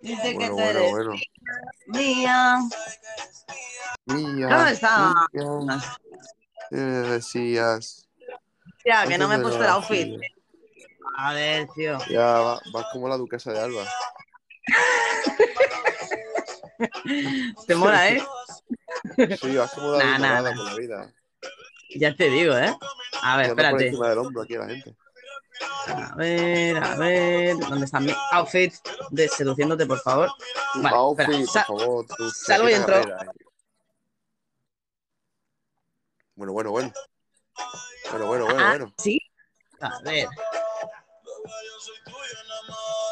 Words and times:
Dice 0.00 0.36
que 0.38 0.50
Bueno, 0.50 0.80
eres 0.80 0.92
bueno. 0.92 1.14
mía. 1.86 2.58
Mía, 4.06 4.48
¿Cómo 4.48 4.66
está? 4.66 5.14
mía, 5.32 5.46
¿qué 6.70 6.76
me 6.76 7.08
decías? 7.08 8.08
Ya, 8.84 9.06
que 9.06 9.16
no 9.16 9.28
me 9.28 9.36
he 9.36 9.38
puesto 9.38 9.60
el 9.60 9.66
la 9.66 9.74
outfit. 9.74 10.20
A 11.16 11.32
ver, 11.32 11.68
tío. 11.74 11.98
Ya 12.10 12.20
va- 12.24 12.60
vas 12.72 12.86
como 12.92 13.08
la 13.08 13.16
duquesa 13.16 13.52
de 13.52 13.60
Alba. 13.60 13.86
Te 17.66 17.74
mola, 17.74 18.08
¿eh? 18.10 18.22
Sí, 19.40 19.56
vas 19.56 19.72
como 19.72 19.92
Nah, 19.92 20.18
nah, 20.18 20.42
nah. 20.42 20.54
por 20.54 20.64
la 20.64 20.74
vida. 20.74 21.12
Ya 21.96 22.14
te 22.14 22.28
digo, 22.28 22.54
¿eh? 22.56 22.76
A 23.22 23.36
ver, 23.36 23.46
por 23.46 23.60
espérate. 23.60 23.86
encima 23.86 24.08
del 24.10 24.18
hombro 24.18 24.42
aquí 24.42 24.54
a 24.56 24.60
la 24.60 24.66
gente. 24.66 24.94
A 25.86 26.14
ver, 26.16 26.76
a 26.76 26.96
ver. 26.96 27.56
¿Dónde 27.58 27.84
está 27.84 28.00
mi 28.00 28.12
outfit 28.32 28.74
de 29.10 29.28
seduciéndote, 29.28 29.86
por 29.86 30.00
favor? 30.00 30.30
Vale, 30.76 30.96
outfit, 30.96 31.28
espera, 31.28 31.66
por 31.66 31.78
favor. 31.78 32.06
Salgo 32.32 32.68
y 32.68 32.72
entro. 32.72 33.02
Bueno, 36.34 36.52
bueno, 36.52 36.70
bueno. 36.70 36.92
Bueno, 38.10 38.26
bueno, 38.26 38.44
bueno, 38.46 38.60
Ah, 38.60 38.68
bueno. 38.70 38.94
¿Sí? 38.98 39.20
A 39.80 40.00
ver. 40.02 40.28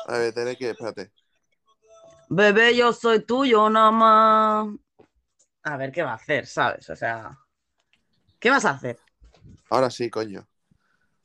A 0.06 0.18
ver, 0.18 0.34
tenés 0.34 0.56
que, 0.56 0.70
espérate. 0.70 1.12
Bebé, 2.28 2.74
yo 2.74 2.92
soy 2.92 3.24
tuyo, 3.24 3.68
nada 3.70 3.90
más. 3.90 4.68
A 5.62 5.76
ver 5.76 5.92
qué 5.92 6.02
va 6.02 6.12
a 6.12 6.16
hacer, 6.16 6.46
¿sabes? 6.46 6.88
O 6.90 6.96
sea. 6.96 7.38
¿Qué 8.40 8.50
vas 8.50 8.64
a 8.64 8.70
hacer? 8.70 8.98
Ahora 9.70 9.90
sí, 9.90 10.10
coño. 10.10 10.46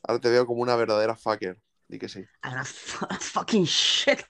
Ahora 0.04 0.22
te 0.22 0.30
veo 0.30 0.46
como 0.46 0.62
una 0.62 0.76
verdadera 0.76 1.16
fucker. 1.16 1.60
Di 1.88 1.98
que 2.00 2.10
sí. 2.10 2.26
I'm 2.44 2.58
a 2.58 2.64
fu- 2.66 3.06
fucking 3.20 3.66
shit. 3.66 4.24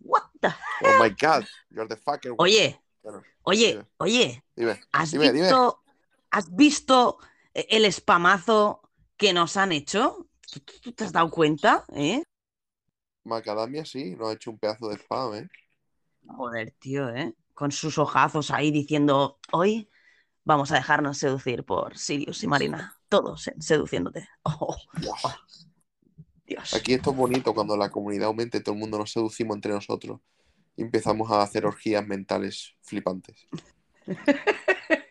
What 0.00 0.22
the? 0.40 0.48
Oh 0.84 1.02
my 1.02 1.10
god, 1.10 1.46
you're 1.70 1.86
the 1.88 1.96
fucker. 1.96 2.34
Oye, 2.38 2.78
Bueno, 3.02 3.22
oye, 3.44 3.72
Dime. 3.72 3.86
oye. 3.98 4.44
dime. 4.56 4.80
¿Has 4.92 5.12
Dime, 5.12 5.32
visto, 5.32 5.82
¿Has 6.30 6.54
visto 6.54 7.18
el 7.54 7.92
spamazo 7.92 8.80
que 9.16 9.32
nos 9.32 9.56
han 9.56 9.72
hecho? 9.72 10.28
¿Tú, 10.52 10.60
tú- 10.60 10.80
tú 10.80 10.92
te 10.92 11.04
has 11.04 11.12
dado 11.12 11.30
cuenta? 11.30 11.84
¿Eh? 11.94 12.22
Macadamia 13.24 13.84
sí, 13.84 14.14
nos 14.16 14.28
ha 14.28 14.32
hecho 14.32 14.50
un 14.50 14.58
pedazo 14.58 14.88
de 14.88 14.96
spam, 14.96 15.34
¿eh? 15.34 15.48
Joder, 16.26 16.72
tío, 16.78 17.08
¿eh? 17.10 17.34
Con 17.54 17.70
sus 17.72 17.98
ojazos 17.98 18.50
ahí 18.50 18.70
diciendo, 18.70 19.38
hoy 19.52 19.88
vamos 20.44 20.72
a 20.72 20.76
dejarnos 20.76 21.18
seducir 21.18 21.64
por 21.64 21.96
Sirius 21.98 22.42
y 22.42 22.48
Marina. 22.48 22.96
Todos 23.12 23.50
seduciéndote. 23.58 24.26
Oh, 24.44 24.74
oh, 25.04 25.30
Dios. 26.46 26.74
Aquí 26.74 26.94
esto 26.94 27.10
es 27.10 27.16
bonito 27.16 27.52
cuando 27.54 27.76
la 27.76 27.90
comunidad 27.90 28.26
aumenta 28.28 28.56
y 28.56 28.62
todo 28.62 28.74
el 28.74 28.80
mundo 28.80 28.96
nos 28.98 29.12
seducimos 29.12 29.54
entre 29.56 29.72
nosotros 29.72 30.20
y 30.76 30.82
empezamos 30.82 31.30
a 31.30 31.42
hacer 31.42 31.66
orgías 31.66 32.06
mentales 32.06 32.74
flipantes. 32.80 33.46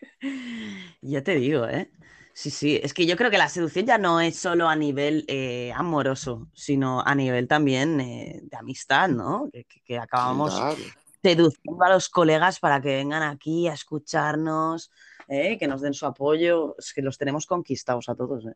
Ya 1.00 1.22
te 1.24 1.34
digo, 1.34 1.66
¿eh? 1.66 1.90
Sí, 2.32 2.50
sí, 2.50 2.78
es 2.82 2.94
que 2.94 3.06
yo 3.06 3.16
creo 3.16 3.28
que 3.30 3.38
la 3.38 3.48
seducción 3.48 3.84
ya 3.86 3.98
no 3.98 4.20
es 4.20 4.36
solo 4.38 4.68
a 4.68 4.76
nivel 4.76 5.24
eh, 5.28 5.72
amoroso, 5.74 6.48
sino 6.54 7.00
a 7.04 7.14
nivel 7.16 7.48
también 7.48 8.00
eh, 8.00 8.38
de 8.42 8.56
amistad, 8.56 9.08
¿no? 9.08 9.48
Que, 9.52 9.64
que- 9.64 9.80
que 9.84 9.98
acabamos 9.98 10.54
Claro. 10.54 10.76
seduciendo 11.22 11.84
a 11.84 11.90
los 11.90 12.08
colegas 12.08 12.58
para 12.60 12.80
que 12.80 12.94
vengan 12.96 13.22
aquí 13.24 13.66
a 13.68 13.72
escucharnos, 13.74 14.90
¿eh? 15.28 15.56
que 15.58 15.66
nos 15.66 15.80
den 15.80 15.94
su 15.94 16.06
apoyo. 16.06 16.74
Es 16.78 16.92
que 16.92 17.02
los 17.02 17.18
tenemos 17.18 17.46
conquistados 17.46 18.08
a 18.08 18.14
todos, 18.14 18.44
¿eh? 18.46 18.54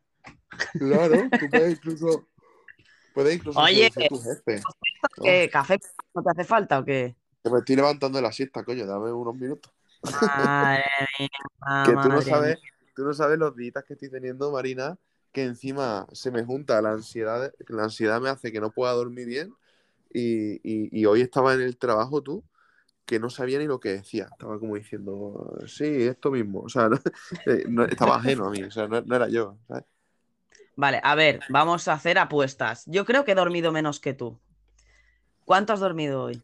Claro, 0.77 1.29
tú 1.39 1.49
puedes 1.49 1.73
incluso. 1.73 2.27
Puedes 3.13 3.35
incluso 3.35 3.59
Oye. 3.59 3.89
tu 4.09 4.21
jefe. 4.21 4.61
¿Qué, 5.23 5.49
¿Café 5.51 5.79
no 6.13 6.21
te 6.21 6.29
hace 6.29 6.43
falta 6.43 6.79
o 6.79 6.85
qué? 6.85 7.15
Que 7.43 7.49
me 7.49 7.59
estoy 7.59 7.75
levantando 7.75 8.17
de 8.17 8.21
la 8.21 8.31
siesta, 8.31 8.63
coño, 8.63 8.85
dame 8.85 9.11
unos 9.11 9.35
minutos. 9.35 9.73
Madre 10.03 10.83
mía, 11.19 11.29
que 11.85 11.91
tú 11.93 12.09
no 12.09 12.21
sabes, 12.21 12.57
tú 12.95 13.03
no 13.03 13.13
sabes 13.13 13.39
los 13.39 13.55
días 13.55 13.83
que 13.87 13.93
estoy 13.93 14.09
teniendo, 14.11 14.51
Marina, 14.51 14.97
que 15.31 15.43
encima 15.43 16.07
se 16.11 16.29
me 16.29 16.43
junta 16.43 16.81
la 16.81 16.91
ansiedad, 16.91 17.51
la 17.67 17.83
ansiedad 17.85 18.21
me 18.21 18.29
hace 18.29 18.51
que 18.51 18.59
no 18.59 18.71
pueda 18.71 18.91
dormir 18.93 19.25
bien. 19.27 19.53
Y, 20.13 20.55
y- 20.63 20.89
y 20.91 21.05
hoy 21.05 21.21
estaba 21.21 21.53
en 21.53 21.61
el 21.61 21.77
trabajo 21.77 22.21
tú, 22.21 22.43
que 23.07 23.19
no 23.19 23.29
sabía 23.31 23.57
ni 23.57 23.65
lo 23.65 23.79
que 23.79 23.89
decía. 23.89 24.27
Estaba 24.29 24.59
como 24.59 24.75
diciendo, 24.75 25.57
sí, 25.65 25.85
esto 26.03 26.29
mismo. 26.29 26.61
O 26.61 26.69
sea, 26.69 26.89
no- 26.89 26.99
eh, 27.47 27.63
no- 27.69 27.85
estaba 27.85 28.17
ajeno 28.17 28.45
a 28.47 28.51
mí, 28.51 28.61
o 28.61 28.69
sea, 28.69 28.87
no, 28.87 29.01
no 29.01 29.15
era 29.15 29.27
yo. 29.29 29.57
¿sabes? 29.67 29.85
Vale, 30.75 31.01
a 31.03 31.15
ver, 31.15 31.39
vamos 31.49 31.87
a 31.87 31.93
hacer 31.93 32.19
apuestas. 32.19 32.83
Yo 32.85 33.05
creo 33.05 33.25
que 33.25 33.31
he 33.31 33.35
dormido 33.35 33.71
menos 33.71 33.99
que 33.99 34.13
tú. 34.13 34.37
¿Cuánto 35.45 35.73
has 35.73 35.79
dormido 35.79 36.23
hoy? 36.23 36.41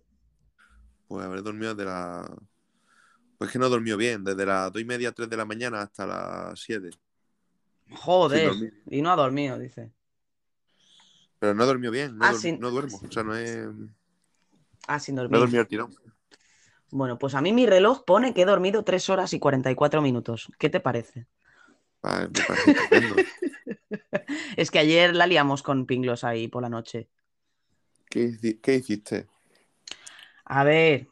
Pues 1.07 1.25
haber 1.25 1.44
dormido 1.44 1.75
de 1.75 1.85
la. 1.85 2.34
Pues 3.38 3.51
que 3.51 3.59
no 3.59 3.68
dormió 3.69 3.97
bien, 3.97 4.24
desde 4.24 4.45
las 4.45 4.72
dos 4.72 4.81
y 4.81 4.85
media, 4.85 5.12
tres 5.12 5.30
de 5.30 5.35
la 5.38 5.45
mañana 5.45 5.81
hasta 5.81 6.07
las 6.07 6.59
7. 6.59 6.91
Joder, 7.91 8.53
y 8.90 9.01
no 9.01 9.12
ha 9.12 9.16
dormido, 9.16 9.59
dice. 9.59 9.91
Pero 11.40 11.53
no 11.53 11.66
dormió 11.66 11.91
bien, 11.91 12.18
no, 12.18 12.25
Ah, 12.25 12.34
sin- 12.34 12.59
no 12.59 12.72
duermo. 12.72 13.01
O 13.06 13.12
sea, 13.12 13.22
no 13.24 13.35
he, 13.38 13.66
no 13.66 13.90
Ah, 14.88 15.00
sin 15.00 15.16
he 15.16 15.22
dormir. 15.22 15.40
dormido 15.40 15.62
al 15.62 15.68
tirón. 15.68 15.94
Bueno, 16.93 17.17
pues 17.17 17.33
a 17.33 17.41
mí 17.41 17.53
mi 17.53 17.65
reloj 17.65 18.03
pone 18.05 18.35
que 18.35 18.43
he 18.43 18.45
dormido 18.45 18.83
3 18.83 19.09
horas 19.09 19.33
y 19.33 19.39
44 19.39 19.99
minutos. 20.03 20.51
¿Qué 20.59 20.69
te 20.69 20.79
parece? 20.79 21.25
Vale, 22.03 22.27
me 22.27 22.43
parece. 22.43 23.25
Es 24.57 24.69
que 24.69 24.77
ayer 24.79 25.15
la 25.15 25.25
liamos 25.25 25.63
con 25.63 25.87
pinglos 25.87 26.23
ahí 26.23 26.47
por 26.47 26.61
la 26.61 26.69
noche. 26.69 27.09
¿Qué, 28.09 28.59
qué 28.61 28.75
hiciste? 28.75 29.25
A 30.45 30.63
ver, 30.63 31.07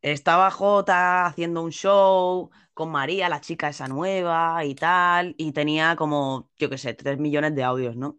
estaba 0.00 0.50
Jota 0.50 1.26
haciendo 1.26 1.62
un 1.62 1.72
show 1.72 2.50
con 2.72 2.90
María, 2.90 3.28
la 3.28 3.42
chica 3.42 3.68
esa 3.68 3.86
nueva 3.86 4.64
y 4.64 4.74
tal, 4.74 5.34
y 5.36 5.52
tenía 5.52 5.94
como, 5.96 6.50
yo 6.56 6.70
qué 6.70 6.78
sé, 6.78 6.94
3 6.94 7.18
millones 7.18 7.54
de 7.54 7.64
audios, 7.64 7.96
¿no? 7.96 8.18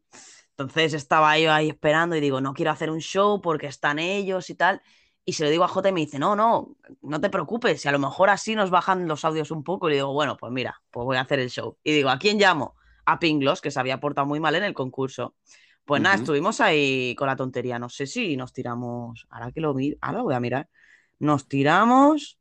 Entonces 0.51 0.93
estaba 0.93 1.39
yo 1.39 1.51
ahí 1.51 1.69
esperando 1.69 2.15
y 2.15 2.19
digo, 2.19 2.39
no 2.39 2.53
quiero 2.53 2.69
hacer 2.71 2.91
un 2.91 2.99
show 2.99 3.41
porque 3.41 3.65
están 3.65 3.97
ellos 3.97 4.51
y 4.51 4.55
tal. 4.55 4.81
Y 5.25 5.33
se 5.33 5.43
lo 5.43 5.49
digo 5.49 5.63
a 5.63 5.67
Jota 5.67 5.89
y 5.89 5.91
me 5.91 5.99
dice, 5.99 6.17
no, 6.17 6.35
no, 6.35 6.75
no 7.01 7.21
te 7.21 7.29
preocupes, 7.29 7.81
si 7.81 7.87
a 7.87 7.91
lo 7.91 7.99
mejor 7.99 8.29
así 8.29 8.55
nos 8.55 8.71
bajan 8.71 9.07
los 9.07 9.23
audios 9.25 9.51
un 9.51 9.63
poco. 9.63 9.87
Y 9.87 9.91
le 9.91 9.95
digo, 9.97 10.11
bueno, 10.13 10.37
pues 10.37 10.51
mira, 10.51 10.81
pues 10.89 11.05
voy 11.05 11.17
a 11.17 11.21
hacer 11.21 11.39
el 11.39 11.49
show. 11.49 11.77
Y 11.83 11.91
digo, 11.91 12.09
¿a 12.09 12.17
quién 12.17 12.39
llamo? 12.39 12.75
A 13.05 13.19
Pinglos, 13.19 13.61
que 13.61 13.69
se 13.71 13.79
había 13.79 13.99
portado 13.99 14.25
muy 14.25 14.39
mal 14.39 14.55
en 14.55 14.63
el 14.63 14.73
concurso. 14.73 15.35
Pues 15.85 16.01
nada, 16.01 16.15
estuvimos 16.15 16.61
ahí 16.61 17.15
con 17.15 17.27
la 17.27 17.35
tontería. 17.35 17.79
No 17.79 17.89
sé 17.89 18.05
si 18.05 18.37
nos 18.37 18.53
tiramos. 18.53 19.25
Ahora 19.29 19.51
que 19.51 19.59
lo 19.61 19.73
miro, 19.73 19.97
ahora 20.01 20.19
lo 20.19 20.23
voy 20.25 20.35
a 20.35 20.39
mirar. 20.39 20.69
Nos 21.17 21.47
tiramos 21.47 22.39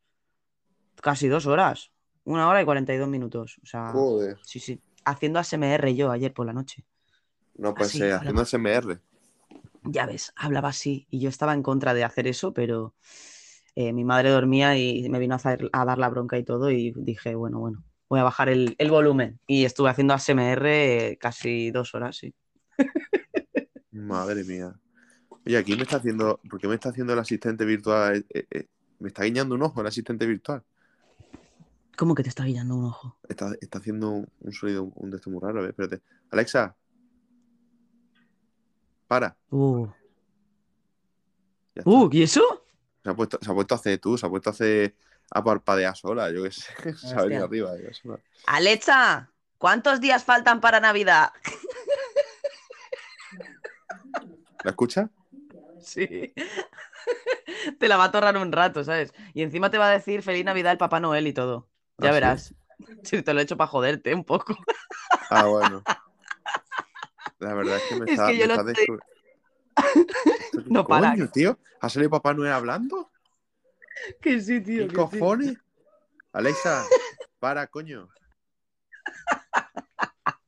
casi 1.01 1.29
dos 1.29 1.47
horas. 1.47 1.91
Una 2.25 2.49
hora 2.49 2.61
y 2.61 2.65
42 2.67 3.09
minutos. 3.09 3.59
O 3.63 3.67
sea, 3.67 3.91
Joder. 3.93 4.39
sí, 4.43 4.61
sí. 4.61 4.83
Haciendo 5.05 5.39
ASMR 5.39 5.95
yo 5.95 6.11
ayer 6.11 6.35
por 6.35 6.45
la 6.47 6.53
noche. 6.53 6.85
No 7.55 7.73
puede 7.75 7.87
Así, 7.87 8.03
hola. 8.03 8.17
haciendo 8.17 8.45
SMR. 8.45 9.01
Ya 9.91 10.07
ves, 10.07 10.33
hablaba 10.37 10.69
así. 10.71 11.07
Y 11.11 11.21
yo 11.21 11.29
estaba 11.29 11.55
en 11.55 11.63
contra 11.63 11.95
de 11.95 12.05
hacer 12.05 12.27
eso, 12.27 12.53
pero 12.53 12.95
eh, 13.75 13.93
mi 13.93 14.05
madre 14.05 14.31
dormía 14.31 14.77
y 14.77 15.09
me 15.09 15.19
vino 15.19 15.35
a, 15.35 15.39
hacer- 15.39 15.71
a 15.73 15.85
dar 15.85 15.99
la 15.99 16.09
bronca 16.11 16.39
y 16.39 16.45
todo. 16.45 16.71
Y 16.71 16.93
dije, 16.97 17.35
bueno, 17.35 17.59
bueno, 17.61 17.85
voy 18.09 18.21
a 18.21 18.25
bajar 18.25 18.49
el, 18.49 18.75
el 18.79 18.91
volumen. 18.91 19.41
Y 19.47 19.65
estuve 19.65 19.91
haciendo 19.91 20.15
ASMR 20.15 21.11
eh, 21.13 21.19
casi 21.19 21.71
dos 21.71 21.95
horas, 21.95 22.17
sí. 22.17 22.35
Madre 23.93 24.45
mía. 24.45 24.75
Oye, 25.47 25.57
aquí 25.59 25.77
me 25.77 25.83
está 25.83 25.97
haciendo. 25.97 26.41
¿Por 26.49 26.61
qué 26.61 26.69
me 26.69 26.75
está 26.75 26.91
haciendo 26.91 27.13
el 27.15 27.19
asistente 27.19 27.65
virtual? 27.65 28.25
Eh, 28.31 28.47
eh, 28.51 28.67
me 28.99 29.09
está 29.09 29.25
guiñando 29.25 29.55
un 29.55 29.63
ojo 29.63 29.81
el 29.81 29.87
asistente 29.87 30.27
virtual. 30.27 30.63
¿Cómo 31.97 32.15
que 32.15 32.23
te 32.23 32.29
está 32.29 32.45
guiando 32.45 32.77
un 32.77 32.85
ojo? 32.87 33.17
Está, 33.29 33.53
está 33.61 33.79
haciendo 33.79 34.11
un, 34.11 34.53
sonido, 34.53 34.85
un 34.95 35.11
de 35.11 35.17
esto 35.17 35.31
muy 35.31 35.41
raro. 35.41 35.59
A 35.59 35.63
ver, 35.63 35.71
espérate. 35.71 36.03
Alexa. 36.31 36.77
Para. 39.09 39.37
Uh, 39.51 39.89
uh 41.85 42.09
¿y 42.13 42.23
eso? 42.23 42.65
Se, 43.03 43.11
ha 43.11 43.15
puesto, 43.15 43.39
se 43.41 43.51
ha 43.51 43.55
puesto 43.55 43.75
a 43.75 43.79
hacer 43.79 43.99
tú, 43.99 44.19
se 44.19 44.27
ha 44.27 44.29
puesto 44.29 44.51
a 44.51 44.53
hacer. 44.53 44.95
a 45.31 45.43
parpadear 45.43 45.97
sola, 45.97 46.31
yo 46.31 46.43
qué 46.45 46.51
sé. 46.53 46.73
Se 46.97 47.15
ha 47.15 47.23
venido 47.23 47.45
Hostia. 47.45 47.65
arriba. 47.65 47.93
sola. 47.95 48.19
Alexa, 48.47 49.31
¿cuántos 49.57 50.01
días 50.01 50.25
faltan 50.25 50.61
para 50.61 50.81
Navidad? 50.81 51.33
¿La 54.65 54.71
escucha? 54.71 55.09
Sí. 55.81 56.35
Te 57.79 57.89
la 57.89 57.97
va 57.97 58.05
a 58.05 58.11
torrar 58.11 58.37
un 58.37 58.53
rato, 58.53 58.85
¿sabes? 58.85 59.15
Y 59.33 59.43
encima 59.43 59.71
te 59.71 59.79
va 59.79 59.89
a 59.89 59.93
decir 59.93 60.23
feliz 60.23 60.45
Navidad 60.45 60.73
el 60.73 60.79
Papá 60.79 61.01
Noel 61.01 61.27
y 61.27 61.33
todo. 61.33 61.69
Ya 61.99 62.11
¿Ah, 62.11 62.13
sí? 62.13 62.15
verás. 62.15 62.55
Si 63.03 63.23
te 63.23 63.35
lo 63.35 63.41
he 63.41 63.43
hecho 63.43 63.57
para 63.57 63.67
joderte 63.67 64.15
un 64.15 64.23
poco. 64.23 64.57
Ah, 65.31 65.47
bueno. 65.47 65.83
La 67.39 67.55
verdad 67.55 67.77
es 67.77 67.83
que 67.85 67.97
me 67.97 68.05
Es 68.07 68.11
está. 68.13 68.27
que 68.29 68.37
yo 68.37 68.47
me 68.47 68.55
lo 68.55 68.61
está 68.61 68.71
estoy- 68.73 68.87
descubri- 68.97 69.03
No 70.71 70.87
para. 70.87 71.11
Coño, 71.13 71.29
tío. 71.31 71.59
¿Ha 71.81 71.89
salido 71.89 72.11
Papá 72.11 72.35
Noel 72.35 72.53
hablando? 72.53 73.11
Que 74.21 74.41
sí, 74.41 74.61
tío. 74.61 74.89
¿Qué 74.89 74.95
que 74.95 75.07
sí. 75.11 75.19
cojones? 75.19 75.57
Alexa, 76.33 76.85
para, 77.39 77.67
coño. 77.69 78.09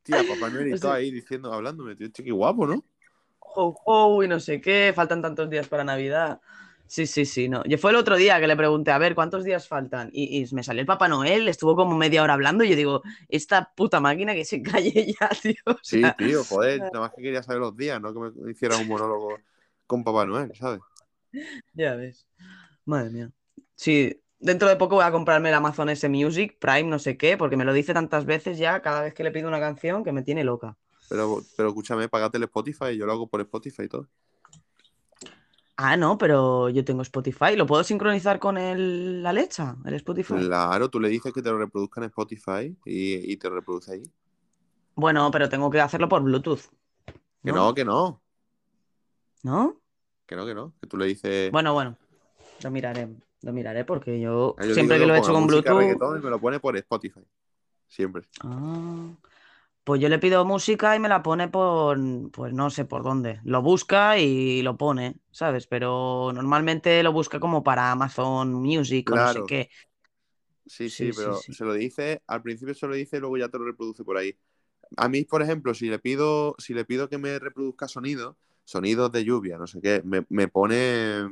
Tía, 0.03 0.23
Papá 0.27 0.49
Noel 0.49 0.69
y 0.69 0.73
O 0.73 0.77
sea- 0.77 0.93
ahí 0.93 1.11
diciendo, 1.11 1.53
hablándome, 1.53 1.95
tío, 1.95 2.11
tío, 2.11 2.25
qué 2.25 2.31
guapo, 2.31 2.65
¿no? 2.67 2.83
ho, 3.53 3.75
ho, 3.85 4.23
y 4.23 4.29
no 4.29 4.39
sé 4.39 4.61
qué, 4.61 4.93
faltan 4.95 5.21
tantos 5.21 5.49
días 5.49 5.67
para 5.67 5.83
Navidad. 5.83 6.39
Sí, 6.91 7.07
sí, 7.07 7.25
sí, 7.25 7.47
no. 7.47 7.63
Yo 7.63 7.77
fue 7.77 7.91
el 7.91 7.95
otro 7.95 8.17
día 8.17 8.37
que 8.41 8.47
le 8.47 8.57
pregunté, 8.57 8.91
a 8.91 8.97
ver, 8.97 9.15
¿cuántos 9.15 9.45
días 9.45 9.65
faltan? 9.65 10.09
Y, 10.11 10.43
y 10.43 10.53
me 10.53 10.61
salió 10.61 10.81
el 10.81 10.85
Papá 10.85 11.07
Noel, 11.07 11.47
estuvo 11.47 11.73
como 11.73 11.95
media 11.95 12.21
hora 12.21 12.33
hablando 12.33 12.65
y 12.65 12.69
yo 12.69 12.75
digo, 12.75 13.01
esta 13.29 13.71
puta 13.73 14.01
máquina 14.01 14.33
que 14.33 14.43
se 14.43 14.61
calle 14.61 15.15
ya, 15.17 15.29
tío. 15.29 15.53
O 15.65 15.77
Sí, 15.79 16.11
tío, 16.11 16.43
joder, 16.43 16.81
nada 16.91 17.05
más 17.07 17.13
que 17.15 17.21
quería 17.21 17.41
saber 17.43 17.61
los 17.61 17.77
días, 17.77 18.01
no 18.01 18.13
que 18.13 18.19
me 18.19 18.51
hiciera 18.51 18.77
un 18.77 18.87
monólogo 18.87 19.37
con 19.87 20.03
Papá 20.03 20.25
Noel, 20.25 20.53
¿sabes? 20.55 20.81
ya 21.73 21.95
ves. 21.95 22.25
Madre 22.85 23.09
mía. 23.11 23.31
Sí, 23.75 24.21
dentro 24.39 24.67
de 24.69 24.75
poco 24.75 24.95
voy 24.95 25.05
a 25.05 25.11
comprarme 25.11 25.49
el 25.49 25.55
Amazon 25.55 25.89
S 25.89 26.07
Music, 26.09 26.57
Prime, 26.59 26.83
no 26.83 26.99
sé 26.99 27.17
qué, 27.17 27.37
porque 27.37 27.57
me 27.57 27.65
lo 27.65 27.73
dice 27.73 27.93
tantas 27.93 28.25
veces 28.25 28.57
ya 28.57 28.81
cada 28.81 29.01
vez 29.01 29.13
que 29.13 29.23
le 29.23 29.31
pido 29.31 29.47
una 29.47 29.59
canción 29.59 30.03
que 30.03 30.11
me 30.11 30.23
tiene 30.23 30.43
loca. 30.43 30.77
Pero, 31.09 31.41
pero 31.55 31.69
escúchame, 31.69 32.09
pagate 32.09 32.37
el 32.37 32.43
Spotify, 32.43 32.97
yo 32.97 33.05
lo 33.05 33.11
hago 33.13 33.27
por 33.27 33.41
Spotify 33.41 33.83
y 33.83 33.87
todo. 33.89 34.07
Ah, 35.83 35.97
no, 35.97 36.15
pero 36.15 36.69
yo 36.69 36.85
tengo 36.85 37.01
Spotify. 37.01 37.55
¿Lo 37.55 37.65
puedo 37.65 37.83
sincronizar 37.83 38.37
con 38.37 38.55
el 38.59 39.25
Alexa, 39.25 39.77
el 39.83 39.95
Spotify? 39.95 40.35
Claro, 40.35 40.89
tú 40.89 40.99
le 40.99 41.09
dices 41.09 41.33
que 41.33 41.41
te 41.41 41.49
lo 41.49 41.57
reproduzca 41.57 42.01
en 42.01 42.05
Spotify 42.05 42.77
y, 42.85 43.31
y 43.33 43.37
te 43.37 43.49
reproduce 43.49 43.93
ahí. 43.93 44.03
Bueno, 44.93 45.31
pero 45.31 45.49
tengo 45.49 45.71
que 45.71 45.81
hacerlo 45.81 46.07
por 46.07 46.21
Bluetooth. 46.21 46.61
Que 47.43 47.51
no, 47.51 47.73
que 47.73 47.83
no, 47.83 48.21
¿No? 49.41 49.81
que 50.27 50.35
no, 50.35 50.45
que 50.45 50.53
no. 50.53 50.73
Que 50.79 50.87
tú 50.87 50.97
le 50.97 51.07
dices. 51.07 51.51
Bueno, 51.51 51.73
bueno. 51.73 51.97
Lo 52.61 52.69
miraré. 52.69 53.09
Lo 53.41 53.51
miraré 53.51 53.83
porque 53.83 54.19
yo 54.19 54.55
Ah, 54.59 54.65
yo 54.65 54.75
siempre 54.75 54.97
digo 54.97 55.05
que 55.05 55.07
lo 55.07 55.15
he 55.15 55.19
hecho 55.19 55.33
con 55.33 55.47
Bluetooth. 55.47 55.81
y 56.19 56.23
me 56.23 56.29
lo 56.29 56.39
pone 56.39 56.59
por 56.59 56.77
Spotify. 56.77 57.21
Siempre. 57.87 58.21
Ah, 58.43 59.07
pues 59.83 60.01
yo 60.01 60.09
le 60.09 60.19
pido 60.19 60.45
música 60.45 60.95
y 60.95 60.99
me 60.99 61.09
la 61.09 61.23
pone 61.23 61.47
por, 61.49 61.97
pues 62.31 62.53
no 62.53 62.69
sé 62.69 62.85
por 62.85 63.03
dónde. 63.03 63.39
Lo 63.43 63.61
busca 63.61 64.17
y 64.19 64.61
lo 64.61 64.77
pone, 64.77 65.17
¿sabes? 65.31 65.67
Pero 65.67 66.31
normalmente 66.33 67.01
lo 67.03 67.11
busca 67.13 67.39
como 67.39 67.63
para 67.63 67.91
Amazon 67.91 68.53
Music 68.53 69.09
o 69.11 69.17
no 69.17 69.27
sé 69.27 69.43
qué. 69.45 69.69
Sí, 70.65 70.89
Sí, 70.89 71.11
sí, 71.13 71.13
pero 71.13 71.43
sí. 71.43 71.51
se 71.51 71.65
lo 71.65 71.73
dice, 71.73 72.21
al 72.27 72.41
principio 72.43 72.73
se 72.73 72.87
lo 72.87 72.93
dice 72.95 73.17
y 73.17 73.19
luego 73.19 73.37
ya 73.37 73.49
te 73.49 73.57
lo 73.57 73.65
reproduce 73.65 74.03
por 74.03 74.17
ahí. 74.17 74.37
A 74.97 75.09
mí, 75.09 75.25
por 75.25 75.41
ejemplo, 75.41 75.73
si 75.73 75.89
le 75.89 75.99
pido, 75.99 76.55
si 76.59 76.73
le 76.73 76.85
pido 76.85 77.09
que 77.09 77.17
me 77.19 77.39
reproduzca 77.39 77.87
sonidos, 77.87 78.37
sonidos 78.65 79.11
de 79.11 79.25
lluvia, 79.25 79.57
no 79.57 79.67
sé 79.67 79.81
qué, 79.81 80.01
me, 80.05 80.25
me 80.29 80.47
pone 80.49 81.29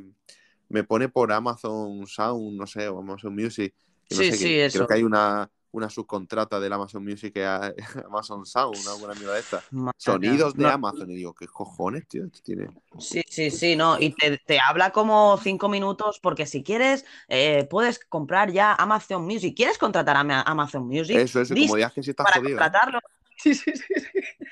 me 0.70 0.84
pone 0.84 1.08
por 1.08 1.32
Amazon 1.32 2.06
Sound, 2.06 2.58
no 2.58 2.66
sé, 2.66 2.88
o 2.88 3.00
Amazon 3.00 3.34
Music. 3.34 3.74
no 4.10 4.22
Sí, 4.22 4.24
sé, 4.24 4.36
sí, 4.36 4.54
eso. 4.60 4.60
Creo 4.70 4.86
que 4.86 4.94
hay 4.94 5.04
una, 5.04 5.50
una 5.72 5.88
subcontrata 5.88 6.58
del 6.60 6.72
Amazon 6.72 7.04
Music 7.04 7.32
que 7.34 7.42
es 7.44 7.84
Amazon 8.06 8.44
Sound, 8.44 8.76
una 8.84 8.94
buena 8.94 9.14
mierda 9.14 9.34
de 9.34 9.40
esta. 9.40 9.62
Madre 9.70 9.94
Sonidos 9.98 10.54
de. 10.54 10.62
No, 10.64 10.68
Amazon. 10.70 11.10
Y 11.10 11.14
digo, 11.16 11.34
¿qué 11.34 11.46
cojones, 11.46 12.06
tío? 12.08 12.24
Esto 12.24 12.40
tiene... 12.44 12.68
Sí, 12.98 13.22
sí, 13.28 13.50
sí, 13.50 13.76
no. 13.76 13.98
Y 14.00 14.10
te, 14.14 14.38
te 14.38 14.58
habla 14.60 14.90
como 14.90 15.38
cinco 15.38 15.68
minutos 15.68 16.18
porque 16.20 16.46
si 16.46 16.62
quieres, 16.62 17.04
eh, 17.28 17.66
puedes 17.70 17.98
comprar 17.98 18.50
ya 18.52 18.74
Amazon 18.74 19.24
Music. 19.24 19.56
¿Quieres 19.56 19.78
contratar 19.78 20.16
a 20.16 20.24
Ma- 20.24 20.42
Amazon 20.42 20.86
Music? 20.86 21.16
Eso, 21.16 21.40
eso, 21.40 21.54
como 21.54 21.76
digas 21.76 21.92
que 21.92 22.02
si 22.02 22.10
estás 22.10 22.24
para 22.24 22.40
jodido. 22.40 22.56
¿eh? 22.56 22.60
contratarlo. 22.60 22.98
Sí, 23.42 23.54
sí, 23.54 23.72
sí. 23.74 23.94
sí. 23.94 24.46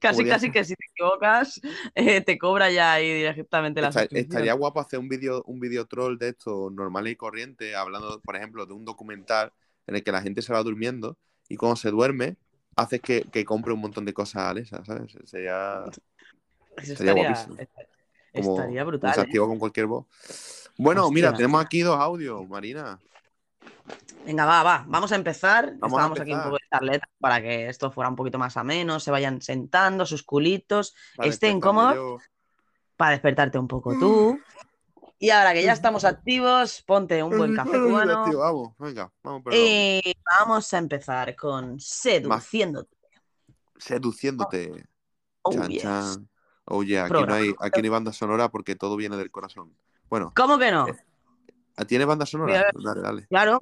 Casi, 0.00 0.24
casi 0.24 0.46
que- 0.46 0.52
que 0.60 0.64
si 0.64 0.74
te 0.74 0.84
equivocas, 0.92 1.60
eh, 1.94 2.20
te 2.22 2.38
cobra 2.38 2.70
ya 2.70 2.92
ahí 2.92 3.12
directamente 3.12 3.80
la 3.82 3.92
suscripción. 3.92 4.20
estaría 4.22 4.52
guapo 4.54 4.80
hacer 4.80 4.98
un 4.98 5.08
vídeo 5.08 5.42
un 5.46 5.60
video 5.60 5.86
troll 5.86 6.16
de 6.18 6.30
esto 6.30 6.70
normal 6.70 7.06
y 7.08 7.16
corriente, 7.16 7.74
hablando, 7.76 8.20
por 8.20 8.36
ejemplo, 8.36 8.64
de 8.66 8.72
un 8.72 8.84
documental 8.86 9.52
en 9.88 9.96
el 9.96 10.04
que 10.04 10.12
la 10.12 10.22
gente 10.22 10.42
se 10.42 10.52
va 10.52 10.62
durmiendo 10.62 11.18
y 11.48 11.56
cuando 11.56 11.76
se 11.76 11.90
duerme, 11.90 12.36
haces 12.76 13.02
que, 13.02 13.22
que 13.32 13.44
compre 13.44 13.72
un 13.74 13.80
montón 13.80 14.04
de 14.04 14.14
cosas 14.14 14.36
a 14.44 14.50
Alexa, 14.50 14.84
¿sabes? 14.84 15.18
Sería 15.24 15.90
Eso 16.76 16.92
estaría 16.94 17.14
estaría, 17.14 17.14
guapísimo. 17.14 17.56
estaría 17.58 17.88
como, 18.32 18.56
estaría 18.60 18.84
brutal. 18.84 19.14
se 19.14 19.20
¿eh? 19.20 19.24
activa 19.24 19.46
con 19.48 19.58
cualquier 19.58 19.86
voz. 19.86 20.06
Bueno, 20.78 21.10
mira, 21.10 21.30
Hostia. 21.30 21.38
tenemos 21.38 21.64
aquí 21.64 21.80
dos 21.80 21.98
audios, 21.98 22.48
Marina. 22.48 23.02
Venga, 24.24 24.44
va, 24.46 24.62
va, 24.62 24.84
vamos 24.86 25.10
a 25.12 25.16
empezar. 25.16 25.74
Vamos 25.78 25.98
a 25.98 26.04
Estábamos 26.04 26.20
aquí 26.20 26.32
un 26.32 26.38
empezar. 26.38 26.50
poco 26.52 26.58
de 26.62 26.68
charleta 26.70 27.08
para 27.18 27.40
que 27.42 27.68
esto 27.68 27.90
fuera 27.90 28.10
un 28.10 28.16
poquito 28.16 28.38
más 28.38 28.56
ameno, 28.56 29.00
se 29.00 29.10
vayan 29.10 29.40
sentando, 29.42 30.06
sus 30.06 30.22
culitos, 30.22 30.94
Para 31.16 31.28
estén 31.28 31.60
cómodos 31.60 31.94
yo. 31.94 32.18
para 32.96 33.12
despertarte 33.12 33.58
un 33.58 33.68
poco 33.68 33.98
tú. 33.98 34.38
Y 35.20 35.30
ahora 35.30 35.52
que 35.52 35.64
ya 35.64 35.72
estamos 35.72 36.04
activos, 36.04 36.82
ponte 36.86 37.22
un 37.22 37.36
buen 37.36 37.56
café 37.56 37.72
cubano 37.72 38.24
Tío, 38.24 38.38
vamos, 38.38 38.74
venga, 38.78 39.12
vamos 39.22 39.42
por 39.42 39.52
el 39.52 39.58
audio. 39.58 40.00
y 40.04 40.14
vamos 40.38 40.72
a 40.72 40.78
empezar 40.78 41.34
con 41.34 41.80
seduciéndote. 41.80 42.96
Seduciéndote. 43.76 44.86
Oh, 45.42 45.52
chan, 45.52 45.68
yes. 45.68 45.82
chan. 45.82 46.28
Oh, 46.66 46.82
yeah, 46.84 47.06
aquí 47.06 47.14
no, 47.14 47.34
hay, 47.34 47.54
aquí 47.58 47.80
no 47.80 47.86
hay 47.86 47.90
banda 47.90 48.12
sonora 48.12 48.48
porque 48.48 48.76
todo 48.76 48.96
viene 48.96 49.16
del 49.16 49.30
corazón. 49.30 49.76
Bueno, 50.08 50.32
¿Cómo 50.36 50.58
que 50.58 50.70
no? 50.70 50.86
¿tiene 51.86 52.04
banda 52.04 52.26
sonora? 52.26 52.70
Mira, 52.74 52.94
Dale, 52.94 53.00
dale. 53.00 53.26
Claro. 53.28 53.58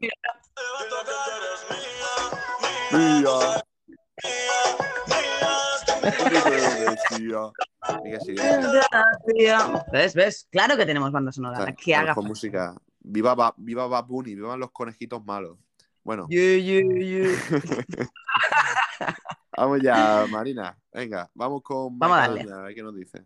¿Ves? 9.93 10.15
¿Ves? 10.15 10.49
Claro 10.51 10.77
que 10.77 10.87
tenemos 10.87 11.13
banda 11.13 11.33
sonora. 11.33 11.59
Está- 11.61 11.73
que 11.73 11.95
haga 11.95 12.15
música. 12.17 12.75
Viva, 13.01 13.35
Ba- 13.35 13.55
viva 13.57 13.87
Bad 13.87 14.07
Bunny, 14.07 14.35
vivan 14.35 14.59
los 14.61 14.71
conejitos 14.73 15.25
malos. 15.25 15.59
Bueno, 16.03 16.27
Yeah, 16.29 16.59
yeah, 16.59 16.83
yeah. 17.01 17.31
vamos 19.57 19.81
ya, 19.83 20.27
Marina. 20.31 20.79
Venga, 20.93 21.31
vamos 21.35 21.63
con 21.63 21.99
Vamos 21.99 22.17
a 22.19 22.21
darle. 22.21 22.53
a 22.53 22.59
ver 22.63 22.75
qué 22.75 22.83
nos 22.83 22.95
dice. 22.95 23.25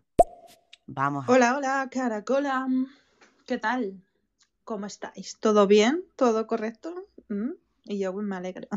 Vamos. 0.87 1.27
a- 1.27 1.31
Hola, 1.31 1.57
hola, 1.57 1.89
caracola. 1.91 2.67
¿Qué 3.45 3.57
tal? 3.57 4.01
¿Cómo 4.63 4.85
estáis? 4.87 5.37
¿Todo 5.39 5.67
bien? 5.67 6.03
¿Todo 6.15 6.47
correcto? 6.47 7.07
¿Mm? 7.29 7.51
Y 7.85 7.99
yo 7.99 8.13
pues, 8.13 8.25
me 8.25 8.35
alegro. 8.35 8.67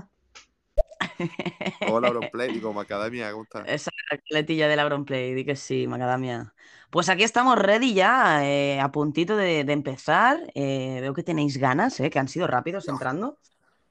Hola, 1.88 2.08
Auronplay, 2.08 2.50
digo, 2.54 2.72
Macadamia, 2.72 3.30
¿cómo 3.32 3.44
estás? 3.44 3.64
Esa 3.68 3.90
letilla 4.30 4.68
del 4.68 4.80
Auronplay, 4.80 5.34
di 5.34 5.44
que 5.44 5.56
sí, 5.56 5.86
Macadamia. 5.86 6.54
Pues 6.90 7.08
aquí 7.08 7.24
estamos 7.24 7.58
ready 7.58 7.94
ya, 7.94 8.46
eh, 8.46 8.80
a 8.80 8.90
puntito 8.92 9.36
de, 9.36 9.64
de 9.64 9.72
empezar. 9.72 10.38
Eh, 10.54 10.98
veo 11.00 11.12
que 11.14 11.22
tenéis 11.22 11.56
ganas, 11.56 11.98
eh, 12.00 12.10
que 12.10 12.18
han 12.18 12.28
sido 12.28 12.46
rápidos 12.46 12.88
entrando. 12.88 13.38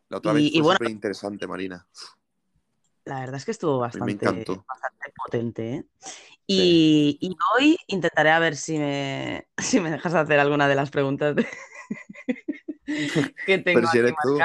La 0.10 0.18
otra 0.18 0.34
vez 0.34 0.44
y 0.46 0.52
fue 0.54 0.62
bueno- 0.64 0.78
súper 0.78 0.92
interesante, 0.92 1.48
Marina. 1.48 1.86
La 3.06 3.20
verdad 3.20 3.36
es 3.36 3.46
que 3.46 3.52
estuvo 3.52 3.80
bastante, 3.80 4.26
potente, 5.16 5.74
¿eh? 5.76 5.86
Y, 6.48 7.18
y 7.22 7.36
hoy 7.56 7.78
intentaré 7.88 8.32
a 8.32 8.40
ver 8.40 8.56
si 8.56 8.78
me, 8.78 9.48
si 9.58 9.80
me 9.80 9.92
dejas 9.92 10.14
hacer 10.14 10.40
alguna 10.40 10.68
de 10.68 10.76
las 10.76 10.90
preguntas 10.92 11.36
de- 11.36 11.48
que 13.46 13.58
tengo 13.58 13.80
Pero 13.82 13.88
si 13.88 13.98
aquí 13.98 14.08
eres 14.08 14.16
tú. 14.24 14.38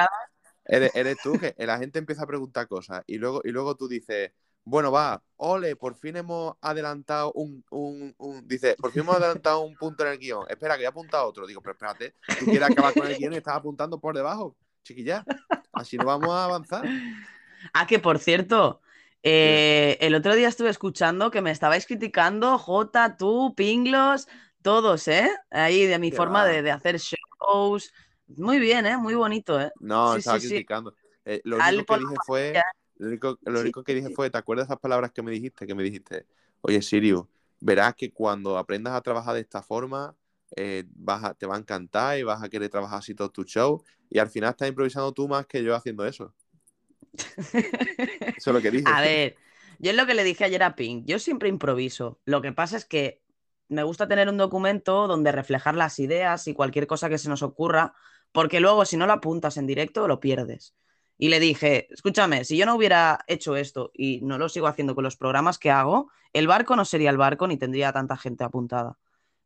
Eres, 0.69 0.91
eres 0.95 1.17
tú 1.23 1.39
que 1.39 1.55
la 1.59 1.79
gente 1.79 1.99
empieza 1.99 2.23
a 2.25 2.27
preguntar 2.27 2.69
cosas 2.69 3.03
y 3.07 3.19
luego, 3.19 3.41
y 3.45 3.51
luego 3.51 3.77
tú 3.77 3.89
dices, 3.89 4.33
bueno, 4.65 4.93
va, 4.93 5.23
ole, 5.37 5.77
por 5.77 5.95
fin 5.97 6.17
hemos 6.17 6.57
adelantado 6.61 7.33
un, 7.33 7.65
un, 7.71 8.15
un- 8.19 8.47
Dice, 8.47 8.77
por 8.79 8.93
fin 8.93 9.01
hemos 9.03 9.17
adelantado 9.17 9.61
un 9.61 9.77
punto 9.77 10.05
en 10.05 10.13
el 10.13 10.19
guion. 10.19 10.45
Espera, 10.49 10.75
que 10.75 10.81
voy 10.81 10.87
a 10.87 10.91
apuntar 10.91 11.25
otro. 11.25 11.47
Digo, 11.47 11.63
pero 11.63 11.73
espérate, 11.73 12.15
tú 12.37 12.49
quieres 12.49 12.69
acabar 12.69 12.95
con 12.95 13.07
el 13.07 13.17
guion 13.17 13.33
y 13.33 13.37
estás 13.37 13.57
apuntando 13.57 13.99
por 13.99 14.15
debajo, 14.15 14.57
chiquilla. 14.83 15.27
Así 15.73 15.97
no 15.97 16.05
vamos 16.05 16.35
a 16.35 16.45
avanzar. 16.45 16.93
Ah, 17.73 17.87
que 17.87 17.99
por 17.99 18.19
cierto, 18.19 18.81
eh, 19.23 19.97
el 20.01 20.15
otro 20.15 20.35
día 20.35 20.49
estuve 20.49 20.71
escuchando 20.71 21.31
que 21.31 21.41
me 21.43 21.51
estabais 21.51 21.87
criticando, 21.87 22.59
Jota, 22.59 23.17
tú, 23.17 23.55
Pinglos, 23.57 24.29
todos, 24.63 25.09
¿eh? 25.09 25.31
Ahí 25.51 25.87
de 25.87 25.99
mi 25.99 26.13
forma 26.13 26.45
de, 26.47 26.63
de 26.63 26.71
hacer 26.71 26.99
shows. 26.99 27.93
Muy 28.37 28.59
bien, 28.59 28.87
¿eh? 28.87 28.97
Muy 28.97 29.15
bonito, 29.15 29.61
¿eh? 29.61 29.73
No, 29.81 30.15
Sí, 30.15 30.17
estaba 30.17 30.41
sí, 30.41 30.41
criticando. 30.41 30.95
Eh, 31.25 31.41
lo 31.45 31.59
único 31.59 31.85
que 31.85 31.97
dije 31.99 32.19
fue, 32.19 32.65
lo 32.97 33.09
único, 33.09 33.39
lo 33.45 33.61
único 33.61 33.85
que 33.85 33.95
dije 33.95 34.11
fue, 34.11 34.31
¿te 34.31 34.39
acuerdas 34.39 34.67
de 34.69 34.73
esas 34.75 34.81
palabras 34.81 35.13
que 35.13 35.23
me 35.23 35.31
dijiste? 35.31 35.67
Que 35.67 35.75
me 35.75 35.83
dijiste, 35.83 36.27
oye, 36.63 36.83
Sirius, 36.83 37.25
verás 37.61 37.95
que 37.95 38.13
cuando 38.13 38.59
aprendas 38.59 38.95
a 38.95 39.01
trabajar 39.03 39.35
de 39.35 39.41
esta 39.41 39.63
forma, 39.63 40.17
eh, 40.57 40.85
vas 40.97 41.23
a- 41.25 41.35
te 41.35 41.47
va 41.47 41.57
a 41.57 41.59
encantar 41.59 42.19
y 42.19 42.23
vas 42.25 42.43
a 42.43 42.49
querer 42.49 42.71
trabajar 42.71 42.99
así 43.01 43.15
todo 43.15 43.31
tu 43.31 43.45
show. 43.45 43.85
Y 44.11 44.19
al 44.19 44.31
final 44.31 44.51
estás 44.51 44.69
improvisando 44.69 45.13
tú 45.13 45.29
más 45.29 45.47
que 45.47 45.63
yo 45.63 45.75
haciendo 45.77 46.05
eso. 46.07 46.35
Eso 48.37 48.51
es 48.51 48.55
lo 48.55 48.63
que 48.63 48.71
dije. 48.71 48.97
A 48.97 49.01
ver, 49.01 49.37
yo 49.79 49.91
es 49.91 49.97
lo 49.97 50.07
que 50.07 50.15
le 50.15 50.25
dije 50.25 50.45
ayer 50.45 50.63
a 50.63 50.75
Pink. 50.77 51.05
Yo 51.07 51.19
siempre 51.19 51.49
improviso. 51.49 52.21
Lo 52.25 52.43
que 52.43 52.53
pasa 52.53 52.77
es 52.77 52.85
que 52.85 53.23
me 53.69 53.83
gusta 53.83 54.09
tener 54.09 54.29
un 54.29 54.37
documento 54.39 55.07
donde 55.07 55.33
reflejar 55.33 55.75
las 55.77 55.99
ideas 55.99 56.47
y 56.49 56.55
cualquier 56.55 56.87
cosa 56.87 57.09
que 57.09 57.19
se 57.19 57.29
nos 57.29 57.43
ocurra, 57.43 57.95
porque 58.33 58.61
luego 58.61 58.85
si 58.85 58.97
no 58.97 59.07
lo 59.07 59.13
apuntas 59.15 59.57
en 59.57 59.67
directo 59.67 60.07
lo 60.09 60.21
pierdes. 60.21 60.75
Y 61.21 61.31
le 61.31 61.41
dije, 61.41 61.93
escúchame, 61.93 62.45
si 62.45 62.57
yo 62.57 62.65
no 62.65 62.77
hubiera 62.77 63.25
hecho 63.27 63.57
esto 63.57 63.91
y 63.93 64.21
no 64.23 64.39
lo 64.39 64.49
sigo 64.49 64.69
haciendo 64.69 64.95
con 64.95 65.03
los 65.03 65.17
programas 65.17 65.59
que 65.59 65.71
hago, 65.71 66.11
el 66.33 66.47
barco 66.47 66.77
no 66.77 66.85
sería 66.85 67.11
el 67.11 67.17
barco 67.17 67.49
ni 67.49 67.57
tendría 67.57 67.93
tanta 67.93 68.17
gente 68.17 68.45
apuntada. 68.45 68.99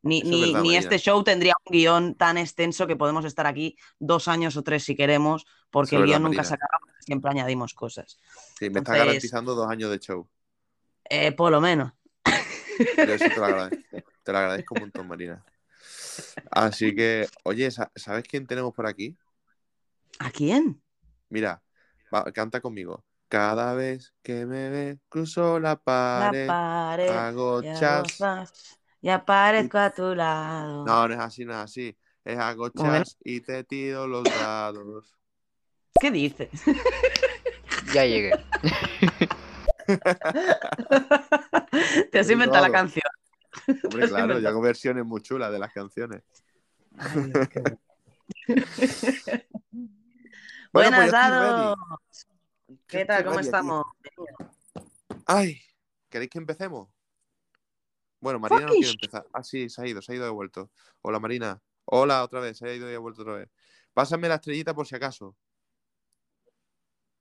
Ni, 0.03 0.21
ni, 0.23 0.31
verdad, 0.41 0.47
ni 0.47 0.53
Marina. 0.69 0.79
este 0.81 0.99
show 0.99 1.23
tendría 1.23 1.55
un 1.65 1.73
guion 1.73 2.15
tan 2.17 2.37
extenso 2.37 2.87
que 2.89 2.97
podemos 2.97 3.25
estar 3.25 3.47
aquí 3.47 3.77
dos 4.01 4.27
años 4.29 4.57
o 4.57 4.63
tres 4.65 4.83
si 4.85 4.97
queremos, 4.97 5.47
porque 5.71 5.95
Eso 5.95 6.03
el 6.03 6.11
guion 6.11 6.23
verdad, 6.25 6.29
nunca 6.31 6.43
Marina. 6.43 6.45
se 6.49 6.55
acaba, 6.55 6.79
siempre 6.99 7.31
añadimos 7.31 7.73
cosas. 7.73 8.19
Sí, 8.59 8.69
me 8.69 8.81
está 8.81 8.93
entonces- 8.93 8.99
garantizando 9.07 9.55
dos 9.55 9.71
años 9.71 9.91
de 9.93 9.99
show. 10.01 10.29
Eh, 11.09 11.33
por 11.33 11.53
lo 11.53 11.61
menos. 11.61 11.93
Yo 12.97 13.03
eso 13.15 13.25
te 13.29 13.37
lo 13.37 13.45
agradezco. 13.47 13.97
Te 14.25 14.33
lo 14.33 14.39
agradezco 14.39 14.75
un 14.75 14.81
montón, 14.81 15.09
Marina. 15.09 15.43
Así 16.51 16.95
que, 16.95 17.27
oye, 17.45 17.71
sa- 17.71 17.91
¿sabes 17.95 18.25
quién 18.25 18.47
tenemos 18.47 18.73
por 18.75 18.87
aquí? 18.87 19.17
¿A 20.19 20.31
quién? 20.31 20.83
Mira, 21.29 21.63
va, 22.15 22.25
canta 22.33 22.61
conmigo. 22.61 23.05
Cada 23.29 23.73
vez 23.75 24.13
que 24.23 24.45
me 24.45 24.69
ve, 24.69 24.99
cruzo 25.09 25.59
la 25.59 25.71
La 25.71 25.77
pared, 25.85 26.47
pared. 26.49 27.11
hago 27.11 27.63
chas. 27.63 28.19
Y 29.01 29.09
aparezco 29.09 29.79
a 29.79 29.91
tu 29.91 30.15
lado. 30.15 30.85
No, 30.85 31.09
no 31.09 31.15
es 31.15 31.21
así, 31.21 31.45
no 31.45 31.53
es 31.53 31.59
así. 31.59 31.97
Es 32.25 32.39
hago 32.39 32.69
chas 32.69 33.17
y 33.25 33.41
te 33.41 33.65
tiro 33.65 34.07
los 34.07 34.25
dados. 34.25 35.17
¿Qué 35.99 36.11
dices? 36.11 36.51
Ya 37.95 38.05
llegué. 38.05 38.33
Te 42.11 42.19
has 42.21 42.31
inventado 42.31 42.67
la 42.67 42.73
canción. 42.73 43.02
Hombre, 43.93 44.09
claro, 44.09 44.39
yo 44.39 44.49
hago 44.49 44.61
versiones 44.61 45.05
muy 45.05 45.21
chulas 45.21 45.53
de 45.53 45.59
las 45.59 45.73
canciones. 45.73 46.23
Ay, 46.99 47.31
Dios, 47.31 47.49
qué 47.49 47.61
bueno. 47.61 47.79
Bueno, 50.73 50.91
Buenas, 50.91 51.01
pues 51.01 51.13
Dado. 51.13 51.77
Yo 52.69 52.77
¿Qué 52.87 53.05
tal? 53.05 53.25
¿Cómo 53.25 53.39
aquí. 53.39 53.47
estamos? 53.47 53.85
Ay, 55.27 55.61
¿queréis 56.09 56.31
que 56.31 56.39
empecemos? 56.39 56.89
Bueno, 58.21 58.39
Marina 58.39 58.63
no 58.63 58.73
quiere 58.73 58.91
empezar. 58.91 59.27
Ah, 59.33 59.43
sí, 59.43 59.69
se 59.69 59.83
ha 59.83 59.87
ido, 59.87 60.01
se 60.01 60.13
ha 60.13 60.15
ido 60.15 60.25
y 60.27 60.29
ha 60.29 60.33
vuelto. 60.33 60.71
Hola, 61.03 61.19
Marina. 61.19 61.61
Hola, 61.85 62.23
otra 62.23 62.41
vez, 62.41 62.57
se 62.57 62.67
ha 62.67 62.73
ido 62.75 62.91
y 62.91 62.95
ha 62.95 62.99
vuelto 62.99 63.23
otra 63.23 63.35
vez. 63.35 63.51
Pásame 63.93 64.29
la 64.29 64.37
estrellita 64.37 64.75
por 64.75 64.87
si 64.87 64.95
acaso. 64.95 65.37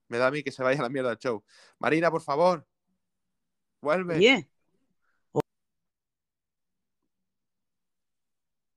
Me 0.08 0.18
da 0.18 0.28
a 0.28 0.32
mí 0.32 0.44
que 0.44 0.52
se 0.52 0.64
vaya 0.64 0.80
a 0.80 0.84
la 0.84 0.90
mierda 0.90 1.12
el 1.12 1.18
show. 1.18 1.44
Marina, 1.80 2.12
por 2.12 2.22
favor. 2.22 2.66
Vuelve. 3.82 4.16
Oye. 4.18 4.50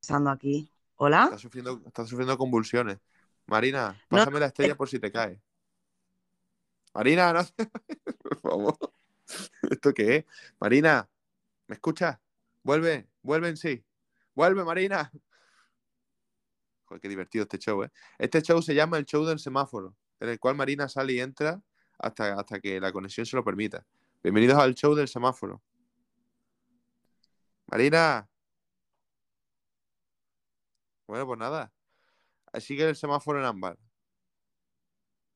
Estando 0.04 0.28
aquí. 0.28 0.70
¿Hola? 0.96 1.24
Está 1.24 1.38
sufriendo, 1.38 1.80
está 1.86 2.04
sufriendo 2.04 2.36
convulsiones. 2.36 2.98
Marina, 3.46 3.98
No, 4.10 4.18
pásame 4.18 4.38
la 4.38 4.46
estrella 4.46 4.74
por 4.74 4.86
si 4.86 4.98
te 4.98 5.10
cae. 5.10 5.40
Marina, 6.92 7.32
no. 7.32 7.40
por 8.22 8.38
favor. 8.38 8.92
¿Esto 9.70 9.94
qué 9.94 10.16
es? 10.16 10.24
Marina, 10.60 11.08
¿me 11.68 11.76
escuchas? 11.76 12.18
Vuelve, 12.62 13.08
vuelve 13.22 13.48
en 13.48 13.56
sí. 13.56 13.82
Vuelve, 14.34 14.62
Marina. 14.62 15.10
Joder, 16.84 17.00
qué 17.00 17.08
divertido 17.08 17.44
este 17.44 17.56
show, 17.56 17.82
¿eh? 17.82 17.90
Este 18.18 18.42
show 18.42 18.60
se 18.60 18.74
llama 18.74 18.98
el 18.98 19.06
show 19.06 19.24
del 19.24 19.38
semáforo, 19.38 19.96
en 20.20 20.28
el 20.28 20.38
cual 20.38 20.54
Marina 20.54 20.86
sale 20.86 21.14
y 21.14 21.20
entra 21.20 21.62
hasta, 21.98 22.38
hasta 22.38 22.60
que 22.60 22.78
la 22.78 22.92
conexión 22.92 23.24
se 23.24 23.36
lo 23.36 23.42
permita. 23.42 23.86
Bienvenidos 24.22 24.58
al 24.58 24.74
show 24.74 24.94
del 24.94 25.08
semáforo. 25.08 25.62
Marina. 27.68 28.28
Bueno, 31.06 31.26
pues 31.26 31.38
nada. 31.38 31.72
Sigue 32.60 32.88
el 32.88 32.96
semáforo 32.96 33.38
en 33.38 33.44
ámbar. 33.44 33.78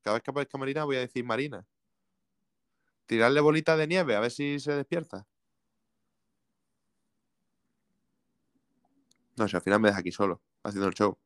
Cada 0.03 0.15
vez 0.15 0.23
que 0.23 0.31
aparezca 0.31 0.59
Marina 0.59 0.85
voy 0.85 0.97
a 0.97 1.01
decir 1.01 1.25
Marina. 1.25 1.67
Tirarle 3.07 3.41
bolita 3.41 3.77
de 3.77 3.87
nieve 3.87 4.15
a 4.15 4.21
ver 4.21 4.31
si 4.31 4.61
se 4.61 4.73
despierta. 4.73 5.27
No 9.37 9.49
sé, 9.49 9.57
al 9.57 9.63
final 9.63 9.81
me 9.81 9.89
deja 9.89 10.01
aquí 10.01 10.13
solo, 10.13 10.43
haciendo 10.63 10.89
el 10.89 10.95
show. 10.95 11.17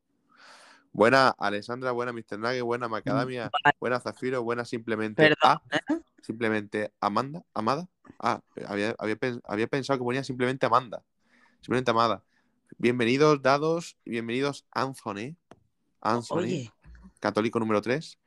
Buena 0.92 1.30
Alessandra, 1.38 1.92
buena 1.92 2.12
Mr. 2.12 2.38
Nugget, 2.38 2.62
buena 2.62 2.88
Macadamia, 2.88 3.50
buena 3.80 3.98
Zafiro, 3.98 4.42
buena 4.42 4.64
simplemente 4.66 5.22
Perdón, 5.22 5.38
A, 5.42 5.62
¿eh? 5.70 6.00
simplemente 6.20 6.92
Amanda, 7.00 7.42
Amada. 7.54 7.88
Ah, 8.18 8.42
había, 8.66 8.94
había, 8.98 9.16
había 9.44 9.66
pensado 9.66 9.98
que 9.98 10.04
ponía 10.04 10.22
simplemente 10.22 10.66
Amanda. 10.66 11.02
Simplemente 11.60 11.90
Amada. 11.90 12.22
Bienvenidos, 12.78 13.42
dados, 13.42 13.96
y 14.04 14.10
bienvenidos 14.10 14.66
Anthony. 14.72 15.36
Anthony, 16.00 16.36
Oye, 16.36 16.72
católico 17.20 17.60
número 17.60 17.80
3. 17.80 18.18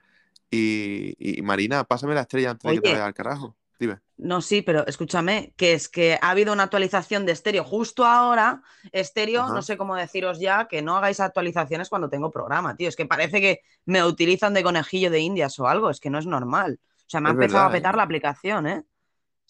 Y, 0.52 1.16
y 1.18 1.42
Marina, 1.42 1.84
pásame 1.84 2.14
la 2.14 2.22
estrella 2.22 2.52
antes 2.52 2.70
de 2.70 2.75
que 2.78 2.82
te 2.82 2.92
vaya 2.92 3.06
al 3.06 3.14
carajo. 3.14 3.56
Dime. 3.78 4.00
no, 4.16 4.40
sí, 4.42 4.62
pero 4.62 4.88
escúchame, 4.88 5.54
que 5.58 5.74
es 5.74 5.90
que 5.90 6.18
ha 6.22 6.30
habido 6.30 6.54
una 6.54 6.64
actualización 6.64 7.25
de 7.25 7.34
estéreo 7.34 7.66
justo 7.66 8.06
ahora. 8.06 8.62
Estéreo, 8.94 9.42
Ajá. 9.42 9.54
no 9.54 9.62
sé 9.62 9.75
cómo 9.75 9.96
deciros 9.96 10.40
ya, 10.40 10.70
que 10.70 10.82
no 10.82 10.96
hagáis 10.96 11.20
actualizaciones 11.20 11.90
cuando 11.90 12.10
tengo 12.10 12.32
programa, 12.32 12.78
tío. 12.78 12.88
Es 12.88 12.96
que 12.96 13.06
parece 13.06 13.42
que 13.42 13.60
me 13.84 14.02
utilizan 14.06 14.54
de 14.54 14.64
conejillo 14.64 15.12
de 15.12 15.20
indias 15.20 15.60
o 15.60 15.68
algo, 15.68 15.90
es 15.90 16.00
que 16.00 16.10
no 16.10 16.20
es 16.20 16.25
normal. 16.25 16.80
O 16.82 17.10
sea, 17.10 17.20
me 17.20 17.30
ha 17.30 17.32
empezado 17.34 17.66
verdad, 17.66 17.70
a 17.70 17.78
petar 17.78 17.94
¿eh? 17.96 17.98
la 17.98 18.04
aplicación, 18.04 18.68
¿eh? 18.68 18.84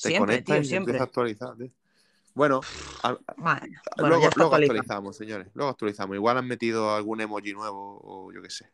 Te 0.01 0.09
Siempre, 0.09 0.41
tío, 0.41 0.63
siempre. 0.63 0.99
actualizar. 0.99 1.55
tío. 1.55 1.69
Bueno, 2.35 2.59
a- 3.01 3.17
Vale, 3.37 3.61
bueno, 3.97 4.17
luego, 4.17 4.29
luego 4.35 4.55
actualizamos, 4.55 5.15
señores. 5.17 5.47
Luego 5.53 5.71
actualizamos. 5.71 6.15
Igual 6.15 6.37
han 6.37 6.47
metido 6.47 6.93
algún 6.93 7.21
emoji 7.21 7.53
nuevo 7.53 7.99
o 8.03 8.31
yo 8.33 8.41
qué 8.41 8.49
sé. 8.49 8.69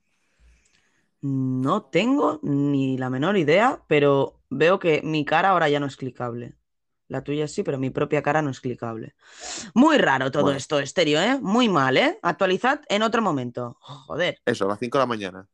No 1.21 1.83
tengo 1.83 2.39
ni 2.41 2.97
la 2.97 3.09
menor 3.11 3.37
idea, 3.37 3.83
pero 3.87 4.39
veo 4.49 4.79
que 4.79 5.01
mi 5.03 5.23
cara 5.23 5.49
ahora 5.49 5.69
ya 5.69 5.79
no 5.79 5.85
es 5.85 5.95
clicable. 5.95 6.55
La 7.07 7.23
tuya 7.23 7.47
sí, 7.47 7.61
pero 7.61 7.77
mi 7.77 7.89
propia 7.91 8.23
cara 8.23 8.41
no 8.41 8.49
es 8.49 8.59
clicable. 8.61 9.15
Muy 9.75 9.97
raro 9.97 10.31
todo 10.31 10.43
Bueno. 10.43 10.57
esto, 10.57 10.79
estéreo, 10.79 11.21
¿eh? 11.21 11.37
Muy 11.41 11.69
mal, 11.69 11.97
¿eh? 11.97 12.17
Actualizad 12.23 12.81
en 12.87 13.03
otro 13.03 13.21
momento. 13.21 13.77
Joder, 13.81 14.39
Eso, 14.45 14.65
a 14.65 14.69
las 14.69 14.79
5 14.79 14.97
de 14.97 15.01
la 15.03 15.07
mañana. 15.07 15.47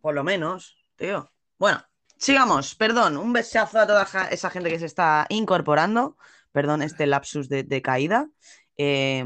por 0.00 0.14
lo 0.14 0.24
menos, 0.24 0.76
tío. 0.96 1.30
Bueno, 1.58 1.82
sigamos. 2.16 2.74
Perdón, 2.74 3.18
un 3.18 3.32
besazo 3.32 3.78
a 3.78 3.86
toda 3.86 4.08
esa 4.30 4.48
gente 4.50 4.70
que 4.70 4.78
se 4.78 4.86
está 4.86 5.26
incorporando. 5.28 6.16
Perdón, 6.52 6.82
este 6.82 7.06
lapsus 7.06 7.48
de, 7.48 7.62
de 7.62 7.82
caída. 7.82 8.28
Eh, 8.76 9.24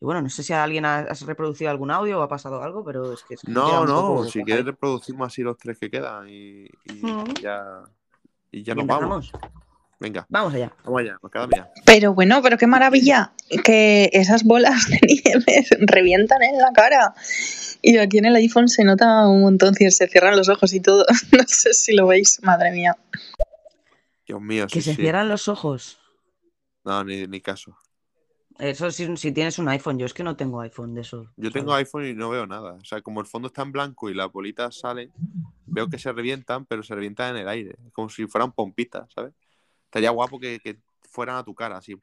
y 0.00 0.04
bueno, 0.04 0.20
no 0.20 0.28
sé 0.28 0.42
si 0.42 0.52
alguien 0.52 0.84
ha, 0.84 0.98
has 0.98 1.22
reproducido 1.22 1.70
algún 1.70 1.90
audio 1.90 2.18
o 2.18 2.22
ha 2.22 2.28
pasado 2.28 2.62
algo, 2.62 2.84
pero 2.84 3.12
es 3.12 3.22
que... 3.22 3.34
es 3.34 3.40
que 3.42 3.50
No, 3.52 3.84
no, 3.86 4.24
si 4.24 4.42
quieres 4.42 4.64
reproducimos 4.64 5.28
así 5.28 5.42
los 5.42 5.56
tres 5.56 5.78
que 5.78 5.90
quedan 5.90 6.28
y, 6.28 6.64
y 6.64 6.92
Mm. 7.02 7.34
ya, 7.40 7.62
y 8.50 8.62
ya 8.64 8.72
Y 8.72 8.76
nos 8.76 8.86
vamos. 8.86 9.32
Venga, 10.00 10.26
Vamos 10.28 10.52
allá. 10.54 10.72
vamos 10.84 11.00
allá, 11.00 11.16
macadamia. 11.22 11.70
Pero 11.86 12.12
bueno, 12.12 12.42
pero 12.42 12.58
qué 12.58 12.66
maravilla 12.66 13.32
que 13.64 14.10
esas 14.12 14.42
bolas 14.42 14.86
de 14.88 14.98
nieve 15.06 15.64
revientan 15.86 16.42
en 16.42 16.58
la 16.58 16.72
cara. 16.72 17.14
Y 17.82 17.96
aquí 17.98 18.18
en 18.18 18.24
el 18.24 18.34
iPhone 18.34 18.68
se 18.68 18.82
nota 18.82 19.28
un 19.28 19.42
montón, 19.42 19.74
si 19.74 19.88
se 19.92 20.08
cierran 20.08 20.36
los 20.36 20.48
ojos 20.48 20.72
y 20.74 20.80
todo. 20.80 21.04
No 21.32 21.44
sé 21.46 21.72
si 21.74 21.94
lo 21.94 22.08
veis, 22.08 22.40
madre 22.42 22.72
mía. 22.72 22.96
Dios 24.26 24.40
mío, 24.40 24.66
Que 24.66 24.80
sí, 24.80 24.82
se 24.82 24.94
sí. 24.96 25.02
cierran 25.02 25.28
los 25.28 25.46
ojos. 25.48 25.98
No, 26.84 27.04
ni, 27.04 27.26
ni 27.26 27.40
caso. 27.40 27.76
Eso 28.58 28.90
si, 28.90 29.16
si 29.16 29.32
tienes 29.32 29.58
un 29.58 29.68
iPhone. 29.68 29.98
Yo 29.98 30.06
es 30.06 30.14
que 30.14 30.22
no 30.22 30.36
tengo 30.36 30.60
iPhone 30.60 30.94
de 30.94 31.02
eso. 31.02 31.26
Yo 31.36 31.50
tengo 31.50 31.74
iPhone 31.74 32.06
y 32.06 32.14
no 32.14 32.30
veo 32.30 32.46
nada. 32.46 32.74
O 32.74 32.84
sea, 32.84 33.00
como 33.00 33.20
el 33.20 33.26
fondo 33.26 33.48
está 33.48 33.62
en 33.62 33.72
blanco 33.72 34.10
y 34.10 34.14
las 34.14 34.30
bolitas 34.30 34.78
salen, 34.78 35.12
veo 35.66 35.88
que 35.88 35.98
se 35.98 36.12
revientan, 36.12 36.66
pero 36.66 36.82
se 36.82 36.94
revientan 36.94 37.36
en 37.36 37.42
el 37.42 37.48
aire. 37.48 37.76
Como 37.92 38.08
si 38.08 38.26
fueran 38.26 38.52
pompitas, 38.52 39.10
¿sabes? 39.12 39.32
Estaría 39.84 40.10
guapo 40.10 40.38
que, 40.38 40.58
que 40.60 40.78
fueran 41.10 41.36
a 41.36 41.44
tu 41.44 41.54
cara, 41.54 41.78
así. 41.78 41.94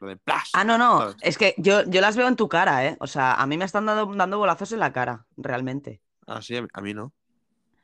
Ah, 0.54 0.64
no, 0.64 0.78
no. 0.78 1.00
¿sabes? 1.00 1.16
Es 1.22 1.38
que 1.38 1.56
yo, 1.58 1.84
yo 1.86 2.02
las 2.02 2.16
veo 2.16 2.28
en 2.28 2.36
tu 2.36 2.48
cara, 2.50 2.86
¿eh? 2.86 2.98
O 3.00 3.08
sea, 3.08 3.36
a 3.36 3.46
mí 3.46 3.58
me 3.58 3.66
están 3.66 3.86
dando, 3.86 4.14
dando 4.16 4.38
bolazos 4.38 4.72
en 4.72 4.80
la 4.80 4.92
cara, 4.92 5.26
realmente. 5.38 6.02
Ah, 6.28 6.42
sí, 6.42 6.56
a 6.58 6.82
mí, 6.82 6.94
no. 6.94 7.14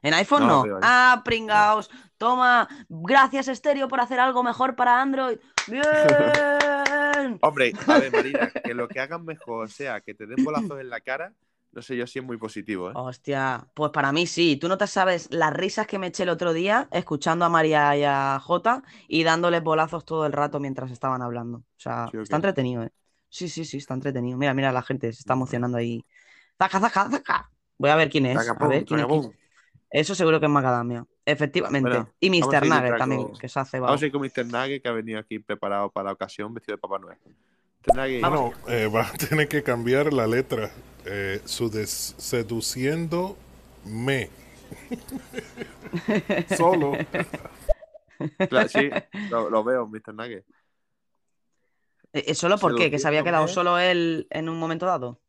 En 0.02 0.14
iPhone 0.14 0.46
No, 0.46 0.66
no. 0.66 0.80
Ah, 0.84 1.24
pringaos. 1.25 1.90
Toma. 2.18 2.68
Gracias, 2.90 3.48
Stereo, 3.48 3.88
por 3.88 4.00
hacer 4.00 4.20
algo 4.20 4.44
mejor 4.44 4.75
para 4.75 5.02
Android. 5.02 5.40
Bien. 5.68 5.82
Hombre, 7.41 7.74
a 7.88 8.00
ver, 8.00 8.12
Marina, 8.12 8.51
que 8.63 8.74
lo 8.74 8.88
que 8.88 9.00
hagan 9.00 9.25
mejor 9.25 9.69
sea 9.69 10.01
que 10.01 10.13
te 10.13 10.25
den 10.25 10.43
bolazos 10.43 10.79
en 10.79 10.89
la 10.89 11.01
cara, 11.01 11.34
no 11.72 11.81
sé 11.81 11.98
yo 11.98 12.07
si 12.07 12.19
es 12.19 12.25
muy 12.25 12.38
positivo, 12.38 12.89
¿eh? 12.89 12.93
Hostia, 12.95 13.67
pues 13.74 13.91
para 13.91 14.12
mí 14.13 14.27
sí. 14.27 14.55
Tú 14.55 14.69
no 14.69 14.77
te 14.77 14.88
sabes 14.88 15.27
las 15.31 15.51
risas 15.53 15.88
que 15.88 16.00
me 16.00 16.07
eché 16.07 16.24
el 16.24 16.29
otro 16.29 16.53
día 16.53 16.88
escuchando 16.91 17.43
a 17.43 17.50
María 17.50 17.98
y 17.98 18.03
a 18.03 18.39
Jota 18.39 18.81
y 19.10 19.24
dándoles 19.24 19.62
bolazos 19.62 20.05
todo 20.05 20.25
el 20.25 20.31
rato 20.31 20.60
mientras 20.60 20.89
estaban 20.91 21.22
hablando. 21.22 21.57
O 21.57 21.65
sea, 21.75 22.07
¿Sí 22.10 22.17
o 22.17 22.22
está 22.22 22.38
entretenido, 22.38 22.84
¿eh? 22.84 22.91
Sí, 23.29 23.50
sí, 23.50 23.65
sí, 23.65 23.77
está 23.77 23.93
entretenido. 23.93 24.38
Mira, 24.38 24.53
mira, 24.53 24.72
la 24.72 24.81
gente 24.81 25.12
se 25.12 25.19
está 25.19 25.34
emocionando 25.34 25.77
ahí. 25.77 26.05
¡Zaca, 26.57 26.79
zaca, 26.79 27.10
zaca! 27.10 27.51
Voy 27.77 27.89
a 27.89 27.95
ver 27.98 28.10
quién 28.10 28.27
es. 28.27 28.38
A 28.38 28.67
ver 28.67 28.86
quién 28.86 29.01
es. 29.01 29.05
tagapum. 29.05 29.34
Eso 29.89 30.15
seguro 30.15 30.39
que 30.39 30.45
es 30.45 30.51
Macadamia. 30.51 31.05
Efectivamente. 31.25 31.89
Bueno, 31.89 32.10
y 32.20 32.29
Mr. 32.29 32.67
Nugget 32.67 32.98
también, 32.98 33.24
con- 33.24 33.38
que 33.38 33.50
se 33.50 33.60
hace 33.60 33.79
Vamos 33.79 34.01
a 34.01 34.05
ir 34.05 34.12
con 34.12 34.22
Mr. 34.22 34.46
Nugget, 34.46 34.82
que 34.84 34.88
ha 34.89 34.91
venido 34.91 35.20
aquí 35.20 35.39
preparado 35.39 35.89
para 35.89 36.05
la 36.05 36.12
ocasión, 36.13 36.53
vestido 36.53 36.75
de 36.77 36.82
Papá 36.82 37.00
Noel. 37.00 37.17
Nugget, 37.96 38.22
Vamos. 38.22 38.53
Bueno, 38.63 38.77
eh, 38.77 38.88
va 38.88 39.08
a 39.08 39.12
tener 39.17 39.48
que 39.48 39.63
cambiar 39.63 40.13
la 40.13 40.27
letra. 40.27 40.72
Eh, 41.05 41.41
sudes- 41.46 42.15
seduciendo 42.17 43.38
me. 43.86 44.29
Solo. 46.58 46.94
Claro, 48.50 48.70
sí, 48.70 48.89
lo, 49.29 49.50
lo 49.50 49.63
veo, 49.63 49.88
Mr. 49.88 50.13
Nugget. 50.13 50.46
Eh, 52.13 52.34
¿Solo 52.34 52.58
por 52.58 52.75
qué? 52.75 52.89
¿Que 52.89 52.98
se 53.00 53.08
había 53.08 53.24
quedado 53.24 53.48
solo 53.48 53.77
él 53.77 54.27
en 54.29 54.48
un 54.48 54.58
momento 54.58 54.86
dado? 54.86 55.20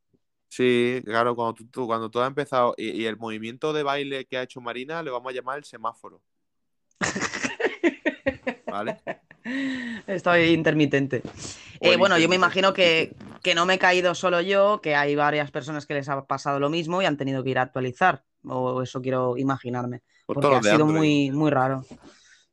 Sí, 0.49 1.03
claro, 1.05 1.35
cuando 1.35 1.55
tú, 1.55 1.67
tú- 1.69 1.87
cuando 1.87 2.11
tú 2.11 2.21
has 2.21 2.29
empezado 2.29 2.75
y, 2.76 2.91
y 3.03 3.07
el 3.07 3.17
movimiento 3.17 3.73
de 3.73 3.83
baile 3.83 4.25
que 4.26 4.38
ha 4.38 4.43
hecho 4.43 4.61
Marina 4.61 5.03
le 5.03 5.11
vamos 5.11 5.31
a 5.33 5.35
llamar 5.35 5.59
el 5.59 5.65
semáforo. 5.65 6.23
¿Vale? 8.71 9.00
Estoy 10.07 10.49
intermitente. 10.50 11.23
Eh, 11.81 11.97
bueno, 11.97 12.19
yo 12.19 12.29
me 12.29 12.37
imagino 12.37 12.73
que, 12.73 13.15
que 13.43 13.55
no 13.55 13.67
me 13.67 13.75
he 13.75 13.79
caído 13.79 14.15
solo 14.15 14.41
yo, 14.41 14.81
que 14.83 14.95
hay 14.97 15.15
varias 15.15 15.50
personas 15.50 15.87
que 15.87 15.95
les 15.95 16.09
ha 16.09 16.25
pasado 16.26 16.59
lo 16.59 16.71
mismo 16.71 17.03
y 17.03 17.05
han 17.07 17.17
tenido 17.17 17.45
que 17.45 17.50
ir 17.50 17.59
a 17.59 17.62
actualizar. 17.62 18.25
O 18.45 18.83
eso 18.83 19.00
quiero 19.03 19.37
imaginarme. 19.37 20.03
Por 20.26 20.37
Porque 20.37 20.55
ha 20.57 20.61
de 20.62 20.71
sido 20.71 20.85
Android. 20.85 20.97
muy, 20.99 21.31
muy 21.33 21.50
raro. 21.50 21.85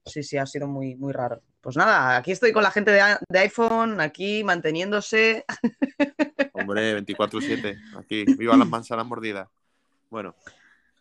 Sí, 0.05 0.21
sí, 0.23 0.38
ha 0.38 0.45
sido 0.45 0.67
muy, 0.67 0.95
muy 0.95 1.13
raro. 1.13 1.41
Pues 1.63 1.77
nada, 1.77 2.17
aquí 2.17 2.34
estoy 2.34 2.51
con 2.51 2.62
la 2.62 2.72
gente 2.72 2.91
de, 2.91 3.39
iPhone, 3.39 4.01
aquí 4.01 4.43
manteniéndose. 4.43 5.46
Hombre, 6.51 7.01
24-7. 7.01 7.98
Aquí. 7.98 8.25
Viva 8.38 8.58
las 8.58 8.67
manzanas 8.67 9.05
mordidas. 9.05 9.48
Bueno, 10.10 10.36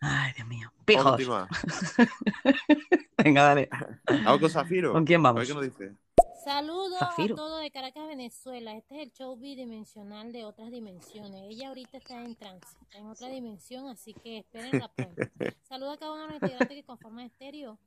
Ay, 0.00 0.32
Dios 0.36 0.46
mío. 0.46 0.72
vamos 0.94 1.16
Pijos. 1.16 1.48
Venga, 3.18 3.42
dale. 3.42 3.68
Vamos 4.06 4.40
con 4.40 4.50
Zafiro. 4.50 4.92
¿Con 4.92 5.04
quién 5.04 5.26
A 5.26 5.32
ver 5.32 5.46
vamos? 5.46 5.48
qué 5.48 5.54
nos 5.54 5.64
dice. 5.64 5.96
Saludos 6.44 6.96
Zafiro. 7.00 7.34
a 7.34 7.36
todos 7.36 7.60
de 7.60 7.70
Caracas, 7.72 8.06
Venezuela. 8.06 8.76
Este 8.76 8.94
es 8.94 9.02
el 9.02 9.12
show 9.12 9.36
bidimensional 9.36 10.32
de 10.32 10.44
otras 10.44 10.70
dimensiones. 10.70 11.42
Ella 11.50 11.68
ahorita 11.68 11.98
está 11.98 12.22
en 12.22 12.36
tránsito, 12.36 12.86
en 12.92 13.06
otra 13.06 13.26
dimensión, 13.28 13.88
así 13.88 14.14
que 14.14 14.38
espérenla 14.38 14.92
pronto. 14.94 15.16
Saludos 15.68 15.94
a 15.94 15.98
cada 15.98 16.12
uno 16.12 16.22
de 16.22 16.28
los 16.28 16.34
integrantes 16.42 16.76
que 16.76 16.84
conforman 16.84 17.26
estéreo. 17.26 17.78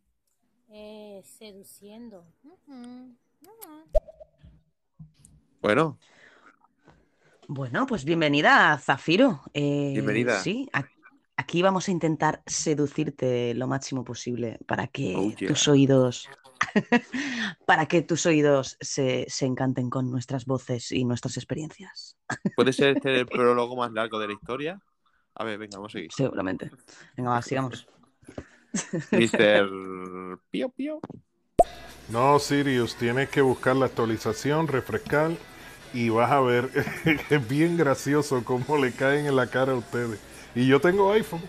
Eh, 0.70 1.22
seduciendo. 1.24 2.26
Bueno, 5.62 5.98
Bueno, 7.48 7.86
pues 7.88 8.06
bienvenida, 8.06 8.78
Zafiro. 8.78 9.42
Eh, 9.54 9.92
Bienvenida. 9.94 10.40
Sí, 10.40 10.70
aquí 11.38 11.62
vamos 11.62 11.88
a 11.88 11.92
intentar 11.92 12.42
seducirte 12.46 13.54
lo 13.54 13.68
máximo 13.68 14.04
posible 14.04 14.60
para 14.66 14.88
que 14.88 15.16
Oh, 15.16 15.32
yeah. 15.32 15.48
tus 15.50 15.68
oídos, 15.68 16.30
para 17.66 17.88
que 17.88 18.02
tus 18.02 18.26
oídos 18.26 18.78
se, 18.82 19.26
se 19.30 19.46
encanten 19.46 19.90
con 19.90 20.10
nuestras 20.12 20.46
voces 20.46 20.92
y 20.92 21.06
nuestras 21.06 21.38
experiencias. 21.38 22.18
¿puede 22.56 22.74
ser 22.74 22.98
este 22.98 23.20
el 23.20 23.28
prólogo 23.28 23.76
más 23.76 23.92
largo 23.92 24.20
de 24.20 24.28
la 24.28 24.34
historia? 24.34 24.82
A 25.36 25.44
ver, 25.44 25.58
venga, 25.58 25.78
vamos 25.78 25.92
a 25.92 25.98
seguir. 25.98 26.12
Seguramente. 26.14 26.72
Venga, 27.16 27.32
va, 27.32 27.42
sigamos. 27.42 27.88
Mr. 29.12 30.40
Pío 30.52 30.70
Pío. 30.70 31.00
No, 32.10 32.40
Sirius, 32.40 32.96
tienes 32.96 33.30
que 33.30 33.42
buscar 33.42 33.76
la 33.76 33.88
actualización, 33.88 34.68
refrescar 34.68 35.32
y 35.94 36.10
vas 36.10 36.32
a 36.32 36.42
ver, 36.42 36.70
es 37.30 37.48
bien 37.50 37.78
gracioso 37.78 38.44
cómo 38.44 38.78
le 38.78 38.92
caen 38.92 39.26
en 39.26 39.36
la 39.36 39.48
cara 39.48 39.72
a 39.72 39.76
ustedes. 39.76 40.20
Y 40.54 40.68
yo 40.68 40.80
tengo 40.80 41.12
iPhone. 41.12 41.42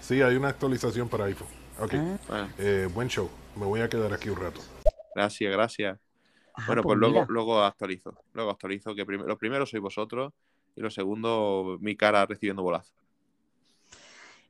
Sí, 0.00 0.22
hay 0.22 0.36
una 0.36 0.48
actualización 0.48 1.08
para 1.08 1.24
iPhone. 1.26 1.48
Ok, 1.80 1.94
Ah, 1.94 2.16
Bueno, 2.28 2.52
eh, 2.58 2.88
buen 2.92 3.08
show. 3.08 3.30
Me 3.56 3.64
voy 3.66 3.80
a 3.80 3.88
quedar 3.88 4.12
aquí 4.12 4.28
un 4.28 4.36
rato. 4.40 4.60
gracias, 5.14 5.52
gracias. 5.52 5.98
ah, 6.54 6.62
Bueno, 6.66 6.82
pues 6.82 6.86
pues 6.86 6.98
luego, 6.98 7.24
luego 7.28 7.62
actualizo. 7.62 8.14
Luego 8.32 8.50
actualizo 8.50 8.94
que 8.94 9.06
prim- 9.06 9.22
lo 9.26 9.38
primero 9.38 9.66
sois 9.66 9.82
vosotros 9.82 10.32
y 10.76 10.80
lo 10.80 10.90
segundo 10.90 11.78
mi 11.80 11.96
cara 11.96 12.26
recibiendo 12.26 12.62
bolazo. 12.62 12.94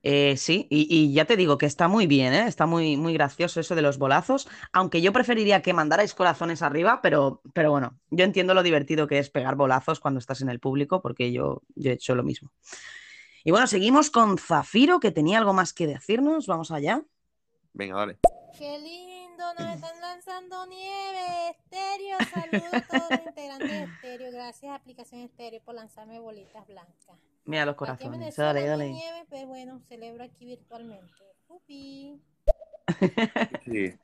Eh, 0.02 0.36
sí, 0.36 0.66
y, 0.70 0.86
y 0.88 1.12
ya 1.12 1.24
te 1.24 1.36
digo 1.36 1.58
que 1.58 1.66
está 1.66 1.88
muy 1.88 2.06
bien, 2.06 2.32
¿eh? 2.32 2.46
Está 2.46 2.66
muy, 2.66 2.96
muy 2.96 3.12
gracioso 3.12 3.58
eso 3.58 3.74
de 3.74 3.82
los 3.82 3.98
bolazos, 3.98 4.48
aunque 4.72 5.00
yo 5.00 5.12
preferiría 5.12 5.60
que 5.60 5.72
mandarais 5.72 6.14
corazones 6.14 6.62
arriba, 6.62 7.00
pero, 7.02 7.42
pero 7.52 7.72
bueno, 7.72 7.98
yo 8.10 8.24
entiendo 8.24 8.54
lo 8.54 8.62
divertido 8.62 9.08
que 9.08 9.18
es 9.18 9.28
pegar 9.28 9.56
bolazos 9.56 9.98
cuando 9.98 10.20
estás 10.20 10.40
en 10.40 10.50
el 10.50 10.60
público, 10.60 11.02
porque 11.02 11.32
yo, 11.32 11.62
yo 11.74 11.90
he 11.90 11.94
hecho 11.94 12.14
lo 12.14 12.22
mismo. 12.22 12.52
Y 13.44 13.50
bueno, 13.50 13.66
seguimos 13.66 14.10
con 14.10 14.38
Zafiro, 14.38 15.00
que 15.00 15.10
tenía 15.10 15.38
algo 15.38 15.52
más 15.52 15.72
que 15.72 15.86
decirnos, 15.86 16.46
vamos 16.46 16.70
allá. 16.70 17.02
Venga, 17.72 17.96
dale. 17.96 18.18
Qué 18.56 18.78
lindo, 18.78 19.07
nos 19.38 19.74
están 19.74 20.00
lanzando 20.00 20.66
nieve. 20.66 21.50
Estéreo, 21.50 22.18
saludos 22.32 22.74
a 22.74 22.80
todos 22.80 23.10
los 23.10 23.26
integrantes 23.26 23.70
de 23.70 23.82
Estéreo. 23.84 24.32
Gracias, 24.32 24.74
aplicación 24.74 25.20
Estéreo, 25.20 25.60
por 25.62 25.76
lanzarme 25.76 26.18
bolitas 26.18 26.66
blancas. 26.66 27.16
Mira 27.44 27.64
los 27.64 27.76
corazones, 27.76 28.34
dale, 28.34 28.66
dale. 28.66 28.88
nieve, 28.90 29.26
pues 29.28 29.46
bueno, 29.46 29.80
celebro 29.88 30.24
aquí 30.24 30.44
virtualmente. 30.44 31.12
Upi. 31.46 32.20
Sí. 33.64 33.94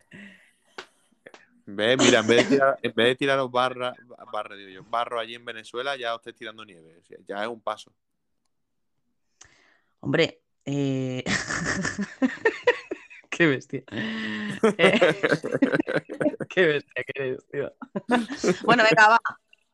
Ve, 1.66 1.97
mira, 1.97 2.20
en 2.20 2.27
vez 2.27 2.49
de 2.49 2.57
tirar, 2.57 2.79
en 2.83 2.94
vez 2.94 3.07
de 3.07 3.16
tiraros 3.16 3.51
barra, 3.51 3.94
barra, 4.33 4.55
digo 4.55 4.70
yo, 4.70 4.85
barro 4.85 5.18
allí 5.18 5.35
en 5.35 5.44
Venezuela, 5.44 5.97
ya 5.97 6.14
estáis 6.14 6.37
tirando 6.37 6.64
nieve. 6.64 6.99
O 6.99 7.05
sea, 7.05 7.18
ya 7.27 7.42
es 7.42 7.49
un 7.49 7.61
paso. 7.61 7.92
Hombre, 10.01 10.42
eh... 10.64 11.25
qué 13.38 13.47
bestia. 13.47 13.83
Eh, 13.88 15.01
Qué 16.49 16.66
bestia 16.66 17.05
que 17.05 17.23
eres, 17.23 17.47
tío. 17.51 17.73
Bueno, 18.64 18.85
venga, 18.88 19.09
va. 19.09 19.20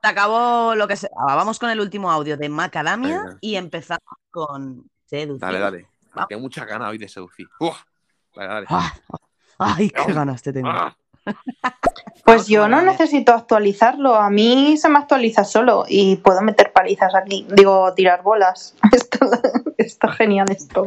Se 0.02 0.08
acabó 0.08 0.74
lo 0.74 0.88
que 0.88 0.96
se. 0.96 1.08
ah, 1.16 1.34
Vamos 1.36 1.58
con 1.58 1.68
el 1.70 1.78
último 1.80 2.10
audio 2.10 2.36
de 2.38 2.48
Macadamia 2.48 3.18
Venga. 3.22 3.38
y 3.42 3.56
empezamos 3.56 4.00
con 4.30 4.88
seducción. 5.04 5.38
Dale, 5.38 5.58
dale. 5.58 5.86
Vamos. 6.14 6.28
Tengo 6.28 6.42
muchas 6.42 6.66
ganas 6.66 6.90
hoy 6.90 6.98
de 6.98 7.08
seducir. 7.08 7.46
Uf. 7.60 7.76
Dale, 8.34 8.48
dale. 8.48 8.66
Ah, 8.70 8.94
Ay, 9.58 9.90
qué 9.90 10.12
ganas 10.12 10.42
te 10.42 10.52
tengo. 10.52 10.70
Ah. 10.70 10.96
Pues 12.24 12.46
yo 12.46 12.68
no 12.68 12.80
necesito 12.80 13.32
actualizarlo, 13.34 14.14
a 14.14 14.30
mí 14.30 14.76
se 14.76 14.88
me 14.88 14.98
actualiza 14.98 15.42
solo 15.42 15.84
y 15.88 16.14
puedo 16.16 16.40
meter 16.42 16.72
palizas 16.72 17.12
aquí, 17.14 17.44
digo, 17.50 17.92
tirar 17.94 18.22
bolas. 18.22 18.76
Está, 18.92 19.18
está 19.78 20.12
genial 20.12 20.46
esto. 20.50 20.86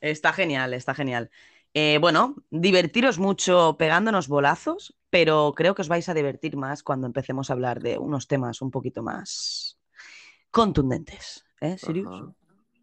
Está 0.00 0.32
genial, 0.32 0.74
está 0.74 0.94
genial. 0.94 1.30
Eh, 1.74 1.98
bueno, 2.00 2.36
divertiros 2.50 3.18
mucho 3.18 3.76
pegándonos 3.78 4.28
bolazos, 4.28 4.96
pero 5.08 5.52
creo 5.54 5.74
que 5.74 5.82
os 5.82 5.88
vais 5.88 6.08
a 6.08 6.14
divertir 6.14 6.56
más 6.56 6.82
cuando 6.82 7.06
empecemos 7.06 7.50
a 7.50 7.52
hablar 7.52 7.80
de 7.80 7.98
unos 7.98 8.26
temas 8.26 8.60
un 8.60 8.70
poquito 8.70 9.02
más 9.02 9.78
contundentes. 10.50 11.44
¿Eh, 11.60 11.78
Sirius? 11.78 12.08
Ajá. 12.08 12.32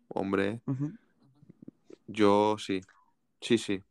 Hombre, 0.10 0.62
yo 2.08 2.56
sí. 2.58 2.82
Sí, 3.42 3.58
sí. 3.58 3.84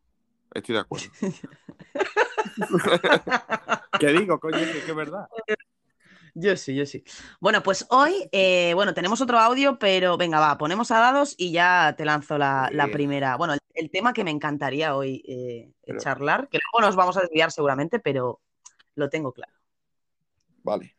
Estoy 0.54 0.74
de 0.74 0.80
acuerdo. 0.80 1.06
¿Qué 4.00 4.08
digo, 4.08 4.40
coño? 4.40 4.58
Que 4.58 4.78
es 4.78 4.94
verdad. 4.94 5.28
Yo 6.38 6.54
sí, 6.54 6.74
yo 6.74 6.84
sí. 6.84 7.02
Bueno, 7.40 7.62
pues 7.62 7.86
hoy, 7.88 8.28
eh, 8.30 8.72
bueno, 8.74 8.92
tenemos 8.92 9.22
otro 9.22 9.38
audio, 9.38 9.78
pero 9.78 10.18
venga, 10.18 10.38
va, 10.38 10.58
ponemos 10.58 10.90
a 10.90 10.98
dados 10.98 11.34
y 11.38 11.50
ya 11.50 11.94
te 11.96 12.04
lanzo 12.04 12.36
la, 12.36 12.70
primera. 12.92 13.36
Bueno, 13.36 13.54
el, 13.54 13.60
el 13.72 13.90
tema 13.90 14.12
que 14.12 14.22
me 14.22 14.30
encantaría 14.32 14.94
hoy 14.94 15.24
eh, 15.26 15.72
Pero- 15.86 15.98
charlar, 15.98 16.48
que 16.48 16.58
luego 16.58 16.86
nos 16.86 16.94
vamos 16.94 17.16
a 17.16 17.22
desviar 17.22 17.50
seguramente, 17.50 18.00
pero 18.00 18.42
lo 18.96 19.08
tengo 19.08 19.32
claro. 19.32 19.52
Vale. 20.62 20.94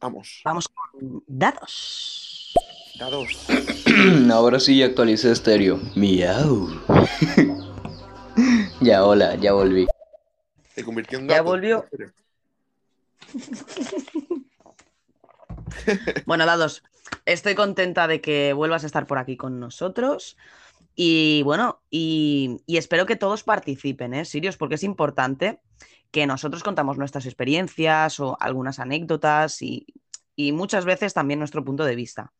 Vamos. 0.00 0.40
Vamos 0.44 0.68
con 0.68 1.22
dados. 1.28 2.52
Dados. 2.98 3.46
Ahora 4.32 4.58
sí 4.58 4.76
ya 4.78 4.86
actualicé 4.86 5.30
estéreo. 5.30 5.78
Miau. 5.94 6.68
ya, 8.80 9.04
hola, 9.04 9.36
ya 9.36 9.52
volví. 9.52 9.86
Se 10.74 10.82
convirtió 10.82 11.20
en 11.20 11.28
Ya 11.28 11.36
gato. 11.36 11.44
volvió. 11.44 11.86
Bueno, 16.26 16.46
dados, 16.46 16.82
estoy 17.24 17.54
contenta 17.54 18.06
de 18.06 18.20
que 18.20 18.52
vuelvas 18.52 18.84
a 18.84 18.86
estar 18.86 19.06
por 19.06 19.18
aquí 19.18 19.36
con 19.36 19.60
nosotros. 19.60 20.36
Y 20.94 21.42
bueno, 21.44 21.82
y, 21.90 22.60
y 22.66 22.76
espero 22.76 23.06
que 23.06 23.16
todos 23.16 23.42
participen, 23.44 24.14
¿eh? 24.14 24.24
Sirios, 24.24 24.56
porque 24.56 24.74
es 24.74 24.84
importante 24.84 25.60
que 26.10 26.26
nosotros 26.26 26.62
contamos 26.62 26.98
nuestras 26.98 27.24
experiencias 27.24 28.20
o 28.20 28.36
algunas 28.38 28.78
anécdotas 28.78 29.62
y, 29.62 29.86
y 30.36 30.52
muchas 30.52 30.84
veces 30.84 31.14
también 31.14 31.38
nuestro 31.38 31.64
punto 31.64 31.84
de 31.84 31.96
vista. 31.96 32.32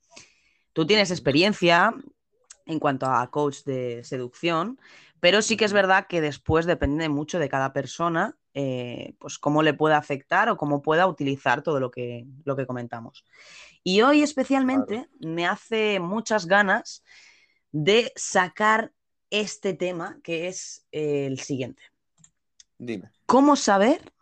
Tú 0.74 0.86
tienes 0.86 1.10
experiencia 1.10 1.94
en 2.66 2.78
cuanto 2.78 3.06
a 3.06 3.30
coach 3.30 3.64
de 3.64 4.04
seducción, 4.04 4.78
pero 5.20 5.40
sí 5.40 5.56
que 5.56 5.64
es 5.64 5.72
verdad 5.72 6.06
que 6.06 6.20
después 6.20 6.66
depende 6.66 7.08
mucho 7.08 7.38
de 7.38 7.48
cada 7.48 7.72
persona, 7.72 8.36
eh, 8.54 9.14
pues 9.18 9.38
cómo 9.38 9.62
le 9.62 9.74
pueda 9.74 9.96
afectar 9.96 10.48
o 10.48 10.56
cómo 10.56 10.82
pueda 10.82 11.06
utilizar 11.06 11.62
todo 11.62 11.80
lo 11.80 11.90
que, 11.90 12.26
lo 12.44 12.56
que 12.56 12.66
comentamos. 12.66 13.24
Y 13.82 14.02
hoy 14.02 14.22
especialmente 14.22 15.08
me 15.20 15.46
hace 15.46 16.00
muchas 16.00 16.46
ganas 16.46 17.02
de 17.72 18.12
sacar 18.16 18.92
este 19.30 19.74
tema 19.74 20.18
que 20.22 20.48
es 20.48 20.86
eh, 20.92 21.26
el 21.26 21.40
siguiente. 21.40 21.82
Dime. 22.78 23.10
¿Cómo 23.26 23.56
saber 23.56 24.12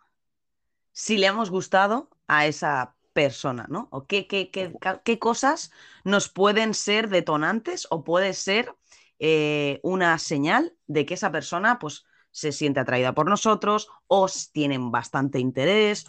si 0.91 1.17
le 1.17 1.27
hemos 1.27 1.49
gustado 1.49 2.09
a 2.27 2.45
esa 2.45 2.95
persona, 3.13 3.65
¿no? 3.69 3.87
O 3.91 4.05
qué, 4.07 4.27
qué- 4.27 4.49
qué- 4.51 4.73
qué 5.03 5.19
cosas 5.19 5.71
nos 6.03 6.29
pueden 6.29 6.73
ser 6.73 7.09
detonantes 7.09 7.87
o 7.89 8.03
puede 8.03 8.33
ser 8.33 8.73
eh, 9.19 9.79
una 9.83 10.17
señal 10.17 10.75
de 10.87 11.05
que 11.05 11.13
esa 11.15 11.31
persona 11.31 11.77
pues, 11.77 12.05
se 12.31 12.51
siente 12.51 12.79
atraída 12.79 13.13
por 13.13 13.29
nosotros 13.29 13.89
o 14.07 14.27
tienen 14.53 14.91
bastante 14.91 15.39
interés, 15.39 16.05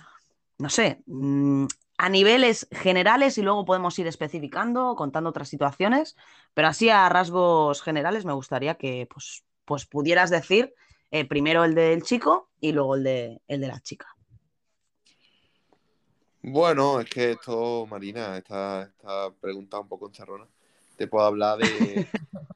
no 0.58 0.68
sé, 0.70 1.02
mm, 1.06 1.66
a 1.98 2.08
niveles 2.08 2.68
generales 2.72 3.38
y 3.38 3.42
luego 3.42 3.64
podemos 3.64 3.98
ir 3.98 4.06
especificando, 4.06 4.96
contando 4.96 5.30
otras 5.30 5.48
situaciones, 5.48 6.16
pero 6.54 6.68
así 6.68 6.88
a 6.90 7.08
rasgos 7.08 7.82
generales 7.82 8.24
me 8.24 8.32
gustaría 8.32 8.76
que 8.76 9.06
pues, 9.12 9.44
pues 9.64 9.86
pudieras 9.86 10.30
decir 10.30 10.74
Eh, 11.14 11.26
primero 11.28 11.64
el 11.64 11.74
del 11.74 12.02
chico 12.02 12.50
y 12.58 12.72
luego 12.72 12.94
el 12.96 13.04
de, 13.04 13.42
el 13.46 13.60
de 13.60 13.68
la 13.68 13.80
chica. 13.80 14.06
Bueno, 16.42 17.00
es 17.00 17.08
que 17.10 17.32
esto, 17.32 17.86
Marina, 17.86 18.36
esta, 18.36 18.82
esta 18.82 19.30
pregunta 19.40 19.80
un 19.80 19.88
poco 19.88 20.06
encharrona. 20.08 20.48
Te 21.02 21.08
puedo 21.08 21.26
hablar 21.26 21.58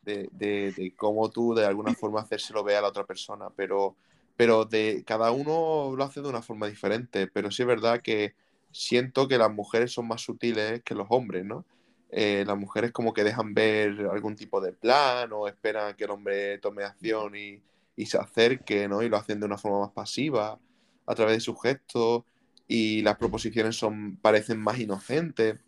de, 0.04 0.94
cómo 0.96 1.28
tú 1.30 1.52
de 1.52 1.66
alguna 1.66 1.94
forma 1.94 2.20
hacérselo 2.20 2.62
ver 2.62 2.76
a 2.76 2.82
la 2.82 2.88
otra 2.90 3.04
persona, 3.04 3.50
pero, 3.56 3.96
pero 4.36 4.64
de 4.64 5.02
cada 5.04 5.32
uno 5.32 5.92
lo 5.96 6.04
hace 6.04 6.22
de 6.22 6.28
una 6.28 6.42
forma 6.42 6.68
diferente. 6.68 7.26
Pero 7.26 7.50
sí 7.50 7.62
es 7.62 7.66
verdad 7.66 8.00
que 8.02 8.36
siento 8.70 9.26
que 9.26 9.36
las 9.36 9.52
mujeres 9.52 9.90
son 9.90 10.06
más 10.06 10.20
sutiles 10.20 10.80
que 10.84 10.94
los 10.94 11.08
hombres, 11.10 11.44
¿no? 11.44 11.64
Eh, 12.12 12.44
las 12.46 12.56
mujeres 12.56 12.92
como 12.92 13.12
que 13.12 13.24
dejan 13.24 13.52
ver 13.52 14.06
algún 14.12 14.36
tipo 14.36 14.60
de 14.60 14.70
plan 14.70 15.32
o 15.32 15.48
esperan 15.48 15.96
que 15.96 16.04
el 16.04 16.12
hombre 16.12 16.58
tome 16.58 16.84
acción 16.84 17.34
y, 17.34 17.60
y 17.96 18.06
se 18.06 18.16
acerque, 18.16 18.86
¿no? 18.86 19.02
Y 19.02 19.08
lo 19.08 19.16
hacen 19.16 19.40
de 19.40 19.46
una 19.46 19.58
forma 19.58 19.80
más 19.80 19.90
pasiva, 19.90 20.56
a 21.04 21.14
través 21.16 21.34
de 21.34 21.40
sus 21.40 21.60
gestos 21.60 22.22
y 22.68 23.02
las 23.02 23.16
proposiciones 23.16 23.74
son, 23.74 24.18
parecen 24.18 24.60
más 24.60 24.78
inocentes. 24.78 25.58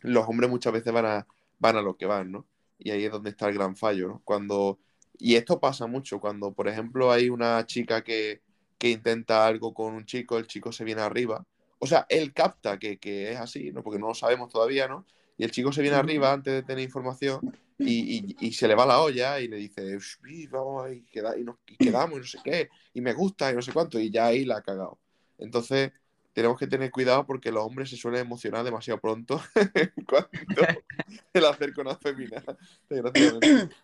Los 0.00 0.26
hombres 0.26 0.48
muchas 0.48 0.72
veces 0.72 0.94
van 0.94 1.04
a, 1.04 1.26
van 1.60 1.76
a 1.76 1.82
lo 1.82 1.96
que 1.96 2.06
van, 2.06 2.32
¿no? 2.32 2.46
Y 2.78 2.90
ahí 2.90 3.04
es 3.04 3.12
donde 3.12 3.30
está 3.30 3.48
el 3.48 3.54
gran 3.54 3.76
fallo, 3.76 4.08
¿no? 4.08 4.22
Cuando, 4.24 4.80
y 5.18 5.36
esto 5.36 5.60
pasa 5.60 5.86
mucho, 5.86 6.20
cuando, 6.20 6.52
por 6.52 6.66
ejemplo, 6.68 7.12
hay 7.12 7.28
una 7.30 7.64
chica 7.66 8.02
que, 8.02 8.42
que 8.78 8.90
intenta 8.90 9.46
algo 9.46 9.74
con 9.74 9.94
un 9.94 10.06
chico, 10.06 10.38
el 10.38 10.46
chico 10.48 10.72
se 10.72 10.84
viene 10.84 11.02
arriba. 11.02 11.46
O 11.78 11.86
sea, 11.86 12.06
él 12.08 12.32
capta 12.34 12.78
que, 12.78 12.98
que 12.98 13.32
es 13.32 13.38
así, 13.38 13.70
¿no? 13.72 13.82
Porque 13.82 13.98
no 14.00 14.08
lo 14.08 14.14
sabemos 14.14 14.50
todavía, 14.52 14.88
¿no? 14.88 15.06
Y 15.38 15.44
el 15.44 15.50
chico 15.50 15.72
se 15.72 15.82
viene 15.82 15.96
arriba 15.96 16.32
antes 16.32 16.52
de 16.52 16.62
tener 16.62 16.84
información 16.84 17.40
y, 17.78 18.18
y- 18.18 18.36
y 18.40 18.52
se 18.52 18.68
le 18.68 18.74
va 18.74 18.84
la 18.86 19.00
olla 19.00 19.40
y 19.40 19.48
le 19.48 19.56
dice, 19.56 19.96
"Uy, 20.22 20.46
vamos 20.48 20.92
y, 20.92 21.02
queda- 21.02 21.38
y 21.38 21.44
nos- 21.44 21.56
y 21.66 21.76
quedamos 21.78 22.18
y 22.18 22.20
no 22.20 22.26
sé 22.26 22.38
qué, 22.44 22.68
y 22.92 23.00
me 23.00 23.14
gusta 23.14 23.50
y 23.50 23.54
no 23.54 23.62
sé 23.62 23.72
cuánto, 23.72 23.98
y 23.98 24.10
ya 24.10 24.26
ahí 24.26 24.44
la 24.44 24.58
ha 24.58 24.62
cagado. 24.62 24.98
Entonces, 25.38 25.92
tenemos 26.40 26.58
que 26.58 26.66
tener 26.66 26.90
cuidado 26.90 27.26
porque 27.26 27.52
los 27.52 27.62
hombres 27.62 27.90
se 27.90 27.98
suelen 27.98 28.22
emocionar 28.22 28.64
demasiado 28.64 28.98
pronto 28.98 29.42
cuando 30.08 30.28
el 31.34 31.44
hacer 31.44 31.74
con 31.74 31.86
afemina, 31.86 32.42
desgraciadamente. 32.88 33.76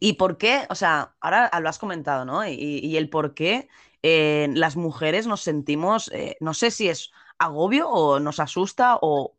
¿Y 0.00 0.14
por 0.14 0.38
qué? 0.38 0.66
O 0.70 0.74
sea, 0.74 1.14
ahora 1.20 1.50
lo 1.60 1.68
has 1.68 1.78
comentado, 1.78 2.24
¿no? 2.24 2.46
Y, 2.48 2.54
y 2.54 2.96
el 2.96 3.10
por 3.10 3.34
qué 3.34 3.68
eh, 4.02 4.48
las 4.54 4.76
mujeres 4.76 5.26
nos 5.26 5.42
sentimos, 5.42 6.10
eh, 6.12 6.38
no 6.40 6.54
sé 6.54 6.70
si 6.70 6.88
es 6.88 7.10
agobio 7.38 7.90
o 7.90 8.20
nos 8.20 8.40
asusta 8.40 8.98
o 9.02 9.34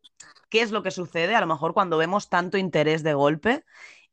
qué 0.48 0.62
es 0.62 0.70
lo 0.70 0.84
que 0.84 0.92
sucede 0.92 1.34
a 1.34 1.40
lo 1.40 1.48
mejor 1.48 1.74
cuando 1.74 1.98
vemos 1.98 2.28
tanto 2.28 2.56
interés 2.56 3.02
de 3.02 3.14
golpe. 3.14 3.64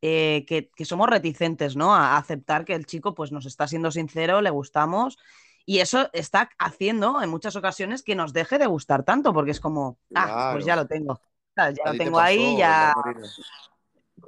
eh, 0.01 0.43
que, 0.47 0.69
que 0.75 0.83
somos 0.83 1.09
reticentes, 1.09 1.77
¿no? 1.77 1.95
A 1.95 2.17
aceptar 2.17 2.65
que 2.65 2.73
el 2.73 2.85
chico 2.85 3.13
pues 3.15 3.31
nos 3.31 3.45
está 3.45 3.67
siendo 3.69 3.89
sincero, 3.89 4.41
le 4.41 4.49
gustamos 4.49 5.17
y 5.65 5.79
eso 5.79 6.09
está 6.13 6.49
haciendo 6.59 7.21
en 7.21 7.29
muchas 7.29 7.55
ocasiones 7.55 8.03
que 8.03 8.15
nos 8.15 8.33
deje 8.33 8.57
de 8.59 8.65
gustar 8.67 9.03
tanto 9.03 9.33
porque 9.33 9.51
es 9.51 9.59
como, 9.59 9.97
ah, 10.13 10.33
pues 10.49 10.65
ya 10.65 10.75
lo 10.75 10.87
tengo, 10.87 11.21
ya 11.55 11.69
lo 11.85 11.91
te 11.91 11.97
tengo 11.97 12.19
ahí, 12.19 12.55
ya... 12.57 12.93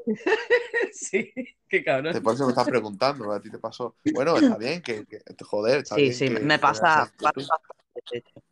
sí, 0.94 1.34
qué 1.68 1.84
cabrón. 1.84 2.14
Te- 2.14 2.22
Por 2.22 2.34
eso 2.36 2.46
me 2.46 2.52
estás 2.52 2.68
preguntando, 2.68 3.32
a 3.32 3.40
ti 3.42 3.50
te 3.50 3.60
pasó. 3.60 3.96
Bueno, 4.14 4.38
está 4.40 4.58
bien, 4.58 4.82
que, 4.82 5.06
que- 5.06 5.22
joder, 5.44 5.80
está 5.80 5.96
Sí, 5.96 6.06
bien 6.06 6.18
sí, 6.18 6.30
que 6.30 6.40
me 6.42 6.60
pasa, 6.60 7.12
pasa 7.22 7.60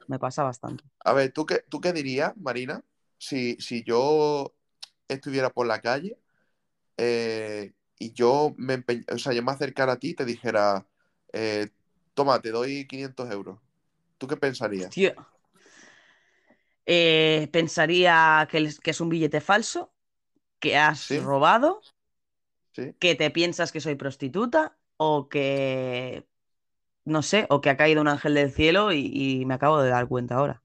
me 0.08 0.20
pasa 0.20 0.44
bastante. 0.44 0.84
A 1.04 1.14
ver, 1.14 1.32
¿tú 1.32 1.46
qué, 1.46 1.64
tú 1.70 1.82
qué 1.82 1.94
dirías, 1.94 2.36
Marina, 2.38 2.84
si, 3.18 3.56
si 3.60 3.84
yo 3.84 4.54
estuviera 5.08 5.50
por 5.50 5.68
la 5.68 5.82
calle 5.82 6.18
eh, 6.98 7.74
y 8.00 8.14
yo 8.14 8.54
me, 8.58 8.80
empe- 8.80 9.06
o 9.14 9.18
sea, 9.18 9.34
yo 9.34 9.44
me 9.44 9.52
acercara 9.52 9.94
a 9.94 10.00
ti 10.00 10.12
y 10.12 10.16
te 10.16 10.26
dijera, 10.26 10.88
eh, 11.34 11.70
toma, 12.14 12.42
te 12.42 12.52
doy 12.52 12.88
500 12.88 13.30
euros? 13.32 13.60
¿Tú 14.18 14.28
qué 14.28 14.38
pensarías? 14.38 14.94
Tío. 14.94 15.14
Eh, 16.86 17.50
pensaría 17.54 18.48
que, 18.52 18.58
es 18.84 19.02
un 19.02 19.10
billete 19.10 19.42
falso, 19.42 19.94
que 20.60 20.78
has 20.78 21.10
Sí. 21.10 21.20
robado, 21.20 21.82
¿Sí? 22.72 22.96
que 23.00 23.16
te 23.16 23.32
piensas 23.32 23.72
que 23.72 23.82
soy 23.82 23.96
prostituta 23.96 24.78
o 24.98 25.30
que, 25.30 26.28
no 27.06 27.22
sé, 27.24 27.48
o 27.52 27.62
que 27.62 27.70
ha 27.72 27.78
caído 27.78 28.02
un 28.02 28.08
ángel 28.10 28.36
del 28.36 28.52
cielo 28.52 28.94
y, 28.94 29.12
y 29.14 29.46
me 29.46 29.56
acabo 29.56 29.82
de 29.82 29.90
dar 29.92 30.08
cuenta 30.10 30.36
ahora. 30.38 30.64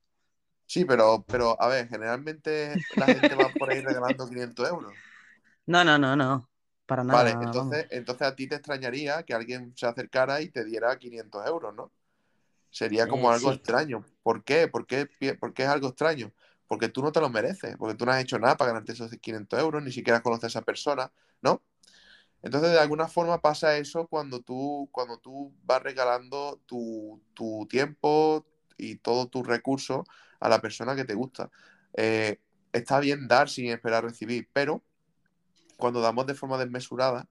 Sí, 0.66 0.84
pero, 0.84 1.24
pero 1.28 1.61
a 1.61 1.66
ver, 1.68 1.88
generalmente 1.88 2.84
la 2.94 3.08
gente 3.11 3.34
va 3.34 3.56
por 3.56 3.70
ahí 3.70 3.80
regalando 3.80 4.28
500 4.28 4.68
euros. 4.68 4.98
No, 5.66 5.84
no, 5.84 5.98
no, 5.98 6.16
no, 6.16 6.48
para 6.88 7.05
nada. 7.05 7.24
Vale, 7.24 7.38
vamos. 7.55 7.79
entonces, 7.81 7.87
entonces 7.90 8.27
a 8.29 8.37
ti 8.37 8.48
te 8.48 8.57
extrañaría 8.57 9.22
que 9.24 9.35
alguien 9.35 9.72
se 9.77 9.87
acercara 9.87 10.40
y 10.42 10.51
te 10.51 10.64
diera 10.64 10.98
500 10.98 11.46
euros, 11.46 11.74
¿no? 11.74 11.92
Sería 12.70 13.09
como 13.09 13.31
Eh, 13.31 13.33
algo 13.33 13.51
sí. 13.51 13.53
extraño. 13.53 14.05
¿Por 14.22 14.44
qué? 14.44 14.68
¿Por 14.68 14.87
qué, 14.87 15.09
por 15.40 15.55
qué 15.55 15.64
es 15.64 15.68
algo 15.68 15.88
extraño? 15.88 16.33
Porque 16.68 16.88
tú 16.88 17.03
no 17.03 17.12
te 17.12 17.20
lo 17.20 17.31
mereces, 17.31 17.77
porque 17.79 17.96
tú 17.96 18.07
no 18.07 18.12
has 18.12 18.22
hecho 18.22 18.38
nada 18.38 18.57
para 18.57 18.72
ganarte 18.72 18.92
esos 18.92 19.11
500 19.20 19.61
euros, 19.61 19.83
ni 19.83 19.92
siquiera 19.92 20.22
conoces 20.22 20.44
a 20.44 20.48
esa 20.48 20.62
persona, 20.62 21.12
¿no? 21.42 21.62
Entonces, 22.42 22.70
de 22.72 22.79
alguna 22.81 23.09
forma 23.09 23.40
pasa 23.40 23.77
eso 23.79 24.07
cuando 24.07 24.40
tú, 24.40 24.88
cuando 24.92 25.18
tú 25.18 25.53
vas 25.64 25.83
regalando 25.83 26.61
tu, 26.66 27.20
tu 27.35 27.66
tiempo 27.68 28.46
y 28.77 28.96
todos 28.96 29.31
tus 29.31 29.46
recursos 29.46 30.07
a 30.40 30.48
la 30.48 30.61
persona 30.61 30.94
que 30.94 31.05
te 31.05 31.14
gusta. 31.14 31.51
Eh, 31.96 32.40
está 32.72 33.01
bien 33.01 33.27
dar 33.29 33.48
sin 33.48 33.66
esperar 33.70 34.05
recibir, 34.05 34.48
pero 34.53 34.83
cuando 35.79 36.03
damos 36.03 36.27
de 36.29 36.35
forma 36.37 36.59
desmesurada, 36.59 37.29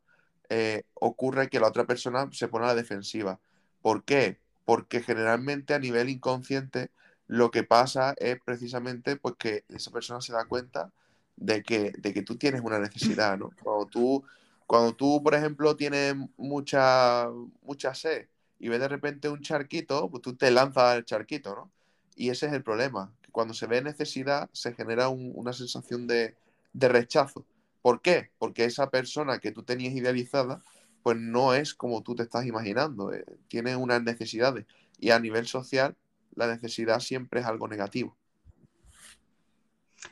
eh, 0.50 0.84
ocurre 0.96 1.50
que 1.50 1.60
la 1.62 1.70
otra 1.70 1.86
persona 1.86 2.30
se 2.34 2.50
pone 2.50 2.66
a 2.66 2.70
la 2.70 2.76
defensiva. 2.76 3.40
¿Por 3.84 4.06
qué? 4.06 4.40
Porque 4.66 5.02
generalmente 5.04 5.76
a 5.76 5.80
nivel 5.80 6.10
inconsciente 6.10 6.92
lo 7.28 7.52
que 7.52 7.64
pasa 7.64 8.16
es 8.18 8.40
precisamente 8.46 9.18
pues, 9.18 9.36
que 9.38 9.66
esa 9.70 9.92
persona 9.92 10.22
se 10.22 10.34
da 10.34 10.46
cuenta 10.46 10.92
de 11.38 11.64
que, 11.64 11.94
de 12.00 12.14
que 12.14 12.24
tú 12.24 12.38
tienes 12.38 12.62
una 12.62 12.80
necesidad, 12.80 13.38
¿no? 13.38 13.52
Cuando 13.64 13.88
tú, 13.88 14.26
cuando 14.68 14.96
tú, 14.96 15.22
por 15.24 15.36
ejemplo, 15.36 15.76
tienes 15.78 16.16
mucha, 16.38 17.30
mucha 17.64 17.94
sed 17.96 18.28
y 18.60 18.70
ves 18.70 18.80
de 18.80 18.88
repente 18.88 19.30
un 19.30 19.42
charquito, 19.42 20.10
pues 20.10 20.22
tú 20.24 20.36
te 20.36 20.52
lanzas 20.52 20.84
al 20.96 21.06
charquito, 21.06 21.56
¿no? 21.56 21.72
Y 22.16 22.30
ese 22.30 22.48
es 22.48 22.54
el 22.54 22.64
problema, 22.64 23.14
que 23.22 23.32
cuando 23.32 23.54
se 23.54 23.68
ve 23.68 23.82
necesidad 23.82 24.50
se 24.54 24.74
genera 24.74 25.10
un- 25.10 25.32
una 25.36 25.54
sensación 25.54 26.08
de, 26.08 26.36
de 26.74 26.90
rechazo. 26.90 27.46
¿Por 27.88 28.02
qué? 28.02 28.32
Porque 28.38 28.65
esa 28.65 28.89
persona 28.89 29.39
que 29.39 29.54
tú 29.54 29.63
tenías 29.63 29.93
idealizada, 29.93 30.62
pues 31.04 31.15
no 31.15 31.54
es 31.54 31.73
como 31.73 32.04
tú 32.04 32.15
te 32.15 32.23
estás 32.23 32.45
imaginando, 32.45 33.13
eh, 33.13 33.23
tiene 33.47 33.78
unas 33.78 34.04
necesidades. 34.04 34.65
Y 35.00 35.12
a 35.12 35.19
nivel 35.21 35.47
social, 35.47 35.95
la 36.36 36.47
necesidad 36.47 37.00
siempre 37.00 37.39
es 37.39 37.45
algo 37.45 37.65
negativo. 37.69 38.17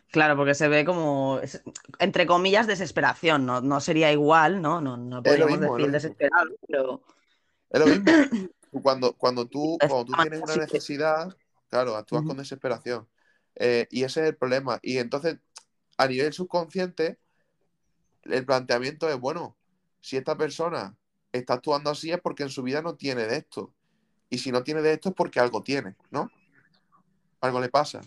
Claro, 0.09 0.38
porque 0.38 0.53
se 0.53 0.69
ve 0.69 0.85
como, 0.85 1.41
entre 1.99 2.25
comillas, 2.25 2.65
desesperación, 2.65 3.45
¿no? 3.45 3.59
No 3.59 3.81
sería 3.81 4.09
igual, 4.09 4.61
¿no? 4.61 4.79
No, 4.79 4.95
no 4.95 5.21
podríamos 5.21 5.59
mismo, 5.59 5.75
decir 5.75 5.91
desesperado, 5.91 6.51
pero 6.65 7.03
Es 7.71 7.79
lo 7.81 7.88
mismo. 7.88 8.05
Cuando, 8.81 9.11
cuando, 9.17 9.47
tú, 9.47 9.77
cuando 9.79 10.05
tú 10.05 10.13
tienes 10.21 10.41
una 10.41 10.55
necesidad, 10.55 11.35
claro, 11.67 11.97
actúas 11.97 12.23
con 12.23 12.38
desesperación. 12.38 13.05
Eh, 13.55 13.85
y 13.91 14.03
ese 14.03 14.21
es 14.21 14.27
el 14.29 14.38
problema. 14.38 14.79
Y 14.81 14.97
entonces, 14.97 15.39
a 15.97 16.07
nivel 16.07 16.31
subconsciente, 16.31 17.19
el 18.25 18.45
planteamiento 18.45 19.09
es, 19.09 19.19
bueno, 19.19 19.55
si 20.01 20.17
esta 20.17 20.38
persona 20.38 20.95
está 21.31 21.55
actuando 21.55 21.89
así 21.89 22.11
es 22.11 22.19
porque 22.21 22.43
en 22.43 22.49
su 22.49 22.63
vida 22.63 22.81
no 22.81 22.95
tiene 22.95 23.25
de 23.27 23.38
esto. 23.38 23.73
Y 24.29 24.39
si 24.39 24.51
no 24.51 24.63
tiene 24.63 24.81
de 24.81 24.93
esto 24.93 25.09
es 25.09 25.15
porque 25.15 25.39
algo 25.39 25.63
tiene, 25.63 25.95
¿no? 26.11 26.31
Algo 27.41 27.59
le 27.61 27.69
pasa. 27.69 28.01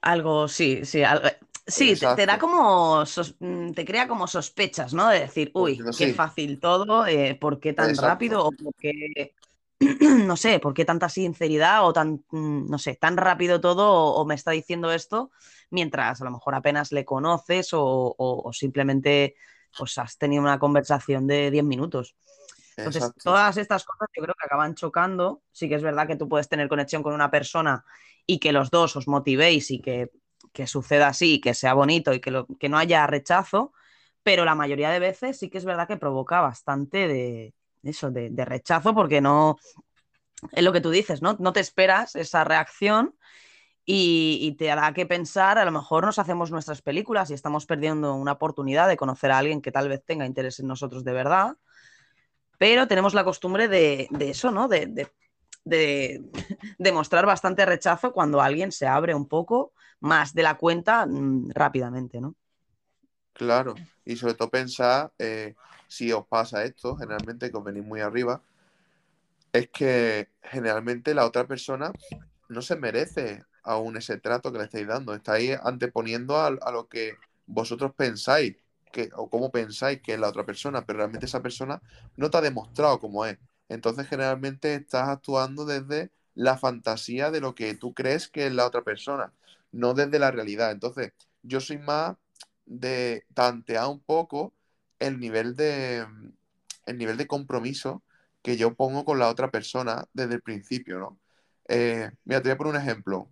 algo, 0.00 0.48
sí, 0.48 0.84
sí, 0.84 1.02
algo- 1.02 1.28
sí, 1.66 1.96
te, 1.96 2.08
te 2.08 2.26
da 2.26 2.38
como, 2.38 3.04
sos- 3.06 3.36
mm, 3.40 3.72
te 3.72 3.84
crea 3.84 4.08
como 4.08 4.26
sospechas, 4.26 4.94
¿no? 4.94 5.08
De 5.08 5.20
decir, 5.20 5.50
uy, 5.54 5.78
Pues, 5.78 5.96
qué 5.96 6.08
sí. 6.08 6.12
fácil 6.14 6.60
todo, 6.60 7.06
eh, 7.06 7.36
¿por 7.40 7.60
qué 7.60 7.72
tan 7.72 7.90
Exacto. 7.90 8.04
rápido? 8.04 8.44
O 8.46 8.52
por 8.52 8.74
qué, 8.76 9.34
no 10.26 10.36
sé, 10.36 10.58
¿por 10.58 10.74
qué 10.74 10.84
tanta 10.84 11.08
sinceridad 11.08 11.84
o 11.86 11.92
tan, 11.92 12.24
mm, 12.30 12.68
no 12.70 12.78
sé, 12.78 12.96
tan 12.96 13.16
rápido 13.16 13.60
todo 13.60 13.90
o, 13.92 14.20
o 14.20 14.26
me 14.26 14.34
está 14.34 14.50
diciendo 14.50 14.92
esto 14.92 15.30
mientras 15.70 16.20
a 16.20 16.24
lo 16.24 16.30
mejor 16.32 16.54
apenas 16.54 16.90
le 16.92 17.04
conoces 17.04 17.72
o, 17.74 17.82
o- 17.84 18.42
o 18.48 18.52
simplemente 18.52 19.36
pues 19.76 19.96
has 19.98 20.18
tenido 20.18 20.42
una 20.42 20.58
conversación 20.58 21.26
de 21.26 21.50
10 21.50 21.64
minutos? 21.64 22.16
Entonces, 22.78 23.02
Exacto. 23.02 23.22
todas 23.22 23.56
estas 23.56 23.84
cosas 23.84 24.08
yo 24.16 24.22
creo 24.22 24.34
que 24.38 24.46
acaban 24.46 24.74
chocando. 24.74 25.42
Sí 25.52 25.68
que 25.68 25.74
es 25.76 25.82
verdad 25.82 26.06
que 26.06 26.16
tú 26.16 26.28
puedes 26.28 26.48
tener 26.48 26.68
conexión 26.68 27.02
con 27.02 27.14
una 27.14 27.30
persona 27.30 27.84
y 28.26 28.38
que 28.40 28.52
los 28.52 28.70
dos 28.70 28.96
os 28.96 29.08
motivéis 29.08 29.70
y 29.70 29.80
que, 29.80 30.10
que 30.52 30.66
suceda 30.66 31.08
así, 31.08 31.40
que 31.40 31.54
sea 31.54 31.74
bonito 31.74 32.14
y 32.14 32.20
que, 32.20 32.30
lo- 32.30 32.46
que 32.58 32.68
no 32.68 32.78
haya 32.78 33.06
rechazo, 33.06 33.72
pero 34.22 34.44
la 34.44 34.54
mayoría 34.54 34.90
de 34.90 35.00
veces 35.00 35.38
sí 35.38 35.50
que 35.50 35.58
es 35.58 35.64
verdad 35.64 35.88
que 35.88 35.96
provoca 35.96 36.40
bastante 36.40 37.08
de 37.08 37.54
eso, 37.82 38.10
de, 38.10 38.44
rechazo, 38.44 38.94
porque 38.94 39.20
no, 39.20 39.58
es 40.52 40.62
lo 40.62 40.72
que 40.72 40.80
tú 40.80 40.90
dices, 40.90 41.22
¿no? 41.22 41.36
No 41.38 41.52
te 41.52 41.60
esperas 41.60 42.16
esa 42.16 42.44
reacción 42.44 43.14
y, 43.84 44.54
te 44.58 44.70
hará 44.70 44.92
que 44.92 45.06
pensar, 45.06 45.58
a 45.58 45.64
lo 45.64 45.72
mejor 45.72 46.04
nos 46.04 46.18
hacemos 46.18 46.50
nuestras 46.50 46.82
películas 46.82 47.30
y 47.30 47.34
estamos 47.34 47.66
perdiendo 47.66 48.14
una 48.14 48.32
oportunidad 48.32 48.88
de 48.88 48.96
conocer 48.96 49.30
a 49.30 49.38
alguien 49.38 49.62
que 49.62 49.72
tal 49.72 49.88
vez 49.88 50.04
tenga 50.04 50.26
interés 50.26 50.60
en 50.60 50.66
nosotros 50.66 51.04
de 51.04 51.12
verdad 51.12 51.56
pero 52.58 52.88
tenemos 52.88 53.14
la 53.14 53.22
costumbre 53.22 53.68
de, 53.68 54.08
eso, 54.18 54.50
¿no? 54.50 54.66
De, 54.66 55.08
de 55.64 56.22
mostrar 56.92 57.24
bastante 57.24 57.64
rechazo 57.64 58.12
cuando 58.12 58.42
alguien 58.42 58.72
se 58.72 58.88
abre 58.88 59.14
un 59.14 59.28
poco 59.28 59.72
más 60.00 60.34
de 60.34 60.42
la 60.42 60.56
cuenta 60.56 61.06
mm, 61.06 61.50
rápidamente, 61.50 62.20
¿no? 62.20 62.34
Claro, 63.32 63.74
y 64.04 64.16
sobre 64.16 64.34
todo 64.34 64.50
pensar, 64.50 65.12
eh, 65.18 65.54
si 65.88 66.12
os 66.12 66.26
pasa 66.26 66.64
esto, 66.64 66.96
generalmente 66.96 67.50
que 67.50 67.56
os 67.56 67.64
venís 67.64 67.84
muy 67.84 68.00
arriba, 68.00 68.42
es 69.52 69.68
que 69.70 70.28
generalmente 70.42 71.14
la 71.14 71.26
otra 71.26 71.46
persona 71.46 71.92
no 72.48 72.62
se 72.62 72.76
merece 72.76 73.42
aún 73.62 73.96
ese 73.96 74.18
trato 74.18 74.52
que 74.52 74.58
le 74.58 74.64
estáis 74.64 74.86
dando. 74.86 75.14
Estáis 75.14 75.58
anteponiendo 75.62 76.36
a, 76.36 76.46
a 76.48 76.70
lo 76.72 76.88
que 76.88 77.16
vosotros 77.46 77.92
pensáis 77.96 78.56
que, 78.92 79.10
o 79.14 79.28
cómo 79.28 79.50
pensáis 79.50 80.00
que 80.02 80.14
es 80.14 80.20
la 80.20 80.28
otra 80.28 80.44
persona, 80.44 80.84
pero 80.86 80.98
realmente 80.98 81.26
esa 81.26 81.42
persona 81.42 81.82
no 82.16 82.30
te 82.30 82.38
ha 82.38 82.40
demostrado 82.42 83.00
cómo 83.00 83.24
es. 83.26 83.38
Entonces 83.68 84.06
generalmente 84.08 84.74
estás 84.74 85.08
actuando 85.08 85.64
desde 85.64 86.10
la 86.34 86.56
fantasía 86.56 87.30
de 87.30 87.40
lo 87.40 87.54
que 87.54 87.74
tú 87.74 87.94
crees 87.94 88.28
que 88.28 88.46
es 88.46 88.52
la 88.52 88.66
otra 88.66 88.82
persona, 88.82 89.32
no 89.72 89.94
desde 89.94 90.18
la 90.18 90.30
realidad. 90.30 90.70
Entonces 90.70 91.12
yo 91.42 91.60
soy 91.60 91.78
más 91.78 92.16
de 92.66 93.26
tantear 93.34 93.88
un 93.88 94.00
poco 94.00 94.52
el 94.98 95.18
nivel 95.20 95.54
de, 95.56 96.06
el 96.86 96.98
nivel 96.98 97.16
de 97.16 97.26
compromiso 97.26 98.02
que 98.42 98.56
yo 98.56 98.74
pongo 98.76 99.04
con 99.04 99.18
la 99.18 99.28
otra 99.28 99.50
persona 99.50 100.06
desde 100.12 100.34
el 100.36 100.42
principio, 100.42 100.98
¿no? 100.98 101.20
Eh, 101.68 102.10
mira, 102.24 102.40
te 102.42 102.48
voy 102.48 102.54
a 102.54 102.58
poner 102.58 102.74
un 102.76 102.80
ejemplo, 102.82 103.30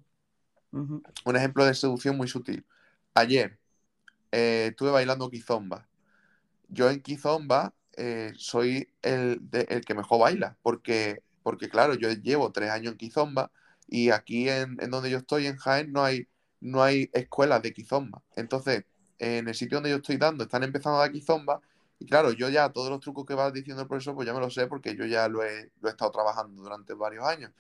un 1.25 1.37
ejemplo 1.37 1.65
de 1.65 1.75
seducción 1.75 2.17
muy 2.17 2.29
sutil. 2.29 2.65
Ayer 3.15 3.59
eh, 4.33 4.69
estuve 4.71 4.91
bailando 4.93 5.31
kizomba. 5.31 5.89
Yo 6.69 6.91
en 6.91 7.03
kizomba 7.03 7.75
eh, 7.97 8.33
soy 8.37 8.89
el, 9.03 9.39
de- 9.51 9.67
el 9.71 9.85
que 9.85 9.95
mejor 9.95 10.21
baila, 10.21 10.59
porque, 10.63 11.23
porque 11.43 11.69
claro, 11.69 11.95
yo 11.95 12.11
llevo 12.13 12.53
tres 12.53 12.71
años 12.71 12.93
en 12.95 12.99
kizomba 12.99 13.53
y 13.89 14.11
aquí 14.11 14.49
en, 14.49 14.79
en 14.81 14.91
donde 14.91 15.11
yo 15.11 15.19
estoy, 15.19 15.47
en 15.47 15.57
Jaén, 15.59 15.93
no 15.93 16.05
hay, 16.05 16.29
no 16.61 16.83
hay 16.83 17.11
escuelas 17.15 17.63
de 17.63 17.73
kizomba. 17.73 18.23
Entonces, 18.37 18.85
en 19.19 19.49
el 19.49 19.55
sitio 19.55 19.79
donde 19.79 19.91
yo 19.91 19.97
estoy 19.97 20.17
dando, 20.17 20.45
están 20.45 20.63
empezando 20.63 20.99
a 20.99 21.03
dar 21.03 21.13
kizomba 21.13 21.61
y 21.99 22.07
claro, 22.07 22.33
yo 22.33 22.49
ya 22.49 22.69
todos 22.71 22.91
los 22.91 23.01
trucos 23.01 23.25
que 23.27 23.35
va 23.35 23.51
diciendo 23.51 23.83
el 23.83 23.89
profesor, 23.89 24.15
pues 24.15 24.27
ya 24.27 24.35
me 24.35 24.41
lo 24.41 24.51
sé 24.51 24.67
porque 24.67 24.95
yo 24.97 25.07
ya 25.07 25.29
lo 25.29 25.43
he, 25.43 25.71
lo 25.81 25.89
he 25.89 25.93
estado 25.93 26.11
trabajando 26.11 26.63
durante 26.63 26.95
varios 26.95 27.25
años. 27.25 27.53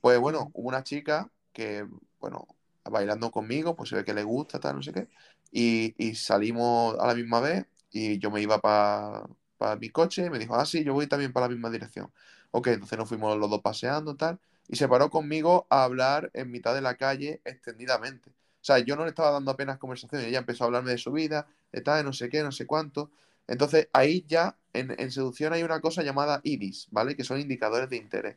Pues 0.00 0.18
bueno, 0.18 0.50
hubo 0.54 0.68
una 0.68 0.82
chica 0.82 1.30
que, 1.52 1.86
bueno, 2.20 2.46
bailando 2.84 3.30
conmigo, 3.30 3.76
pues 3.76 3.90
se 3.90 3.96
ve 3.96 4.04
que 4.04 4.14
le 4.14 4.22
gusta, 4.24 4.60
tal, 4.60 4.76
no 4.76 4.82
sé 4.82 4.92
qué, 4.92 5.08
y, 5.52 5.94
y 5.98 6.14
salimos 6.14 6.96
a 6.98 7.06
la 7.06 7.14
misma 7.14 7.40
vez 7.40 7.66
y 7.90 8.18
yo 8.18 8.30
me 8.30 8.40
iba 8.42 8.60
para 8.60 9.76
mi 9.80 9.90
coche 9.90 10.26
y 10.26 10.30
me 10.30 10.38
dijo, 10.38 10.54
ah, 10.56 10.66
sí, 10.66 10.84
yo 10.84 10.94
voy 10.94 11.06
también 11.06 11.32
para 11.32 11.46
la 11.46 11.52
misma 11.52 11.70
dirección. 11.70 12.12
Ok, 12.50 12.68
entonces 12.68 12.98
nos 12.98 13.08
fuimos 13.08 13.36
los 13.38 13.50
dos 13.50 13.60
paseando, 13.62 14.16
tal, 14.16 14.38
y 14.68 14.76
se 14.76 14.88
paró 14.88 15.10
conmigo 15.10 15.66
a 15.70 15.84
hablar 15.84 16.30
en 16.34 16.50
mitad 16.50 16.74
de 16.74 16.80
la 16.82 16.96
calle 16.96 17.40
extendidamente. 17.44 18.32
O 18.66 18.72
sea, 18.74 18.80
yo 18.80 18.96
no 18.96 19.04
le 19.04 19.10
estaba 19.10 19.30
dando 19.30 19.52
apenas 19.52 19.78
conversación, 19.78 20.22
ella 20.22 20.40
empezó 20.40 20.64
a 20.64 20.66
hablarme 20.66 20.90
de 20.90 20.98
su 20.98 21.12
vida, 21.12 21.46
de 21.70 21.82
tal, 21.82 22.04
no 22.04 22.12
sé 22.12 22.28
qué, 22.28 22.42
no 22.42 22.50
sé 22.50 22.66
cuánto. 22.66 23.10
Entonces, 23.46 23.88
ahí 23.92 24.24
ya 24.28 24.56
en, 24.72 24.92
en 24.98 25.12
seducción 25.12 25.52
hay 25.52 25.62
una 25.62 25.80
cosa 25.80 26.02
llamada 26.02 26.40
IDIS, 26.42 26.88
¿vale? 26.90 27.14
Que 27.16 27.22
son 27.22 27.38
indicadores 27.40 27.88
de 27.88 27.96
interés. 27.96 28.36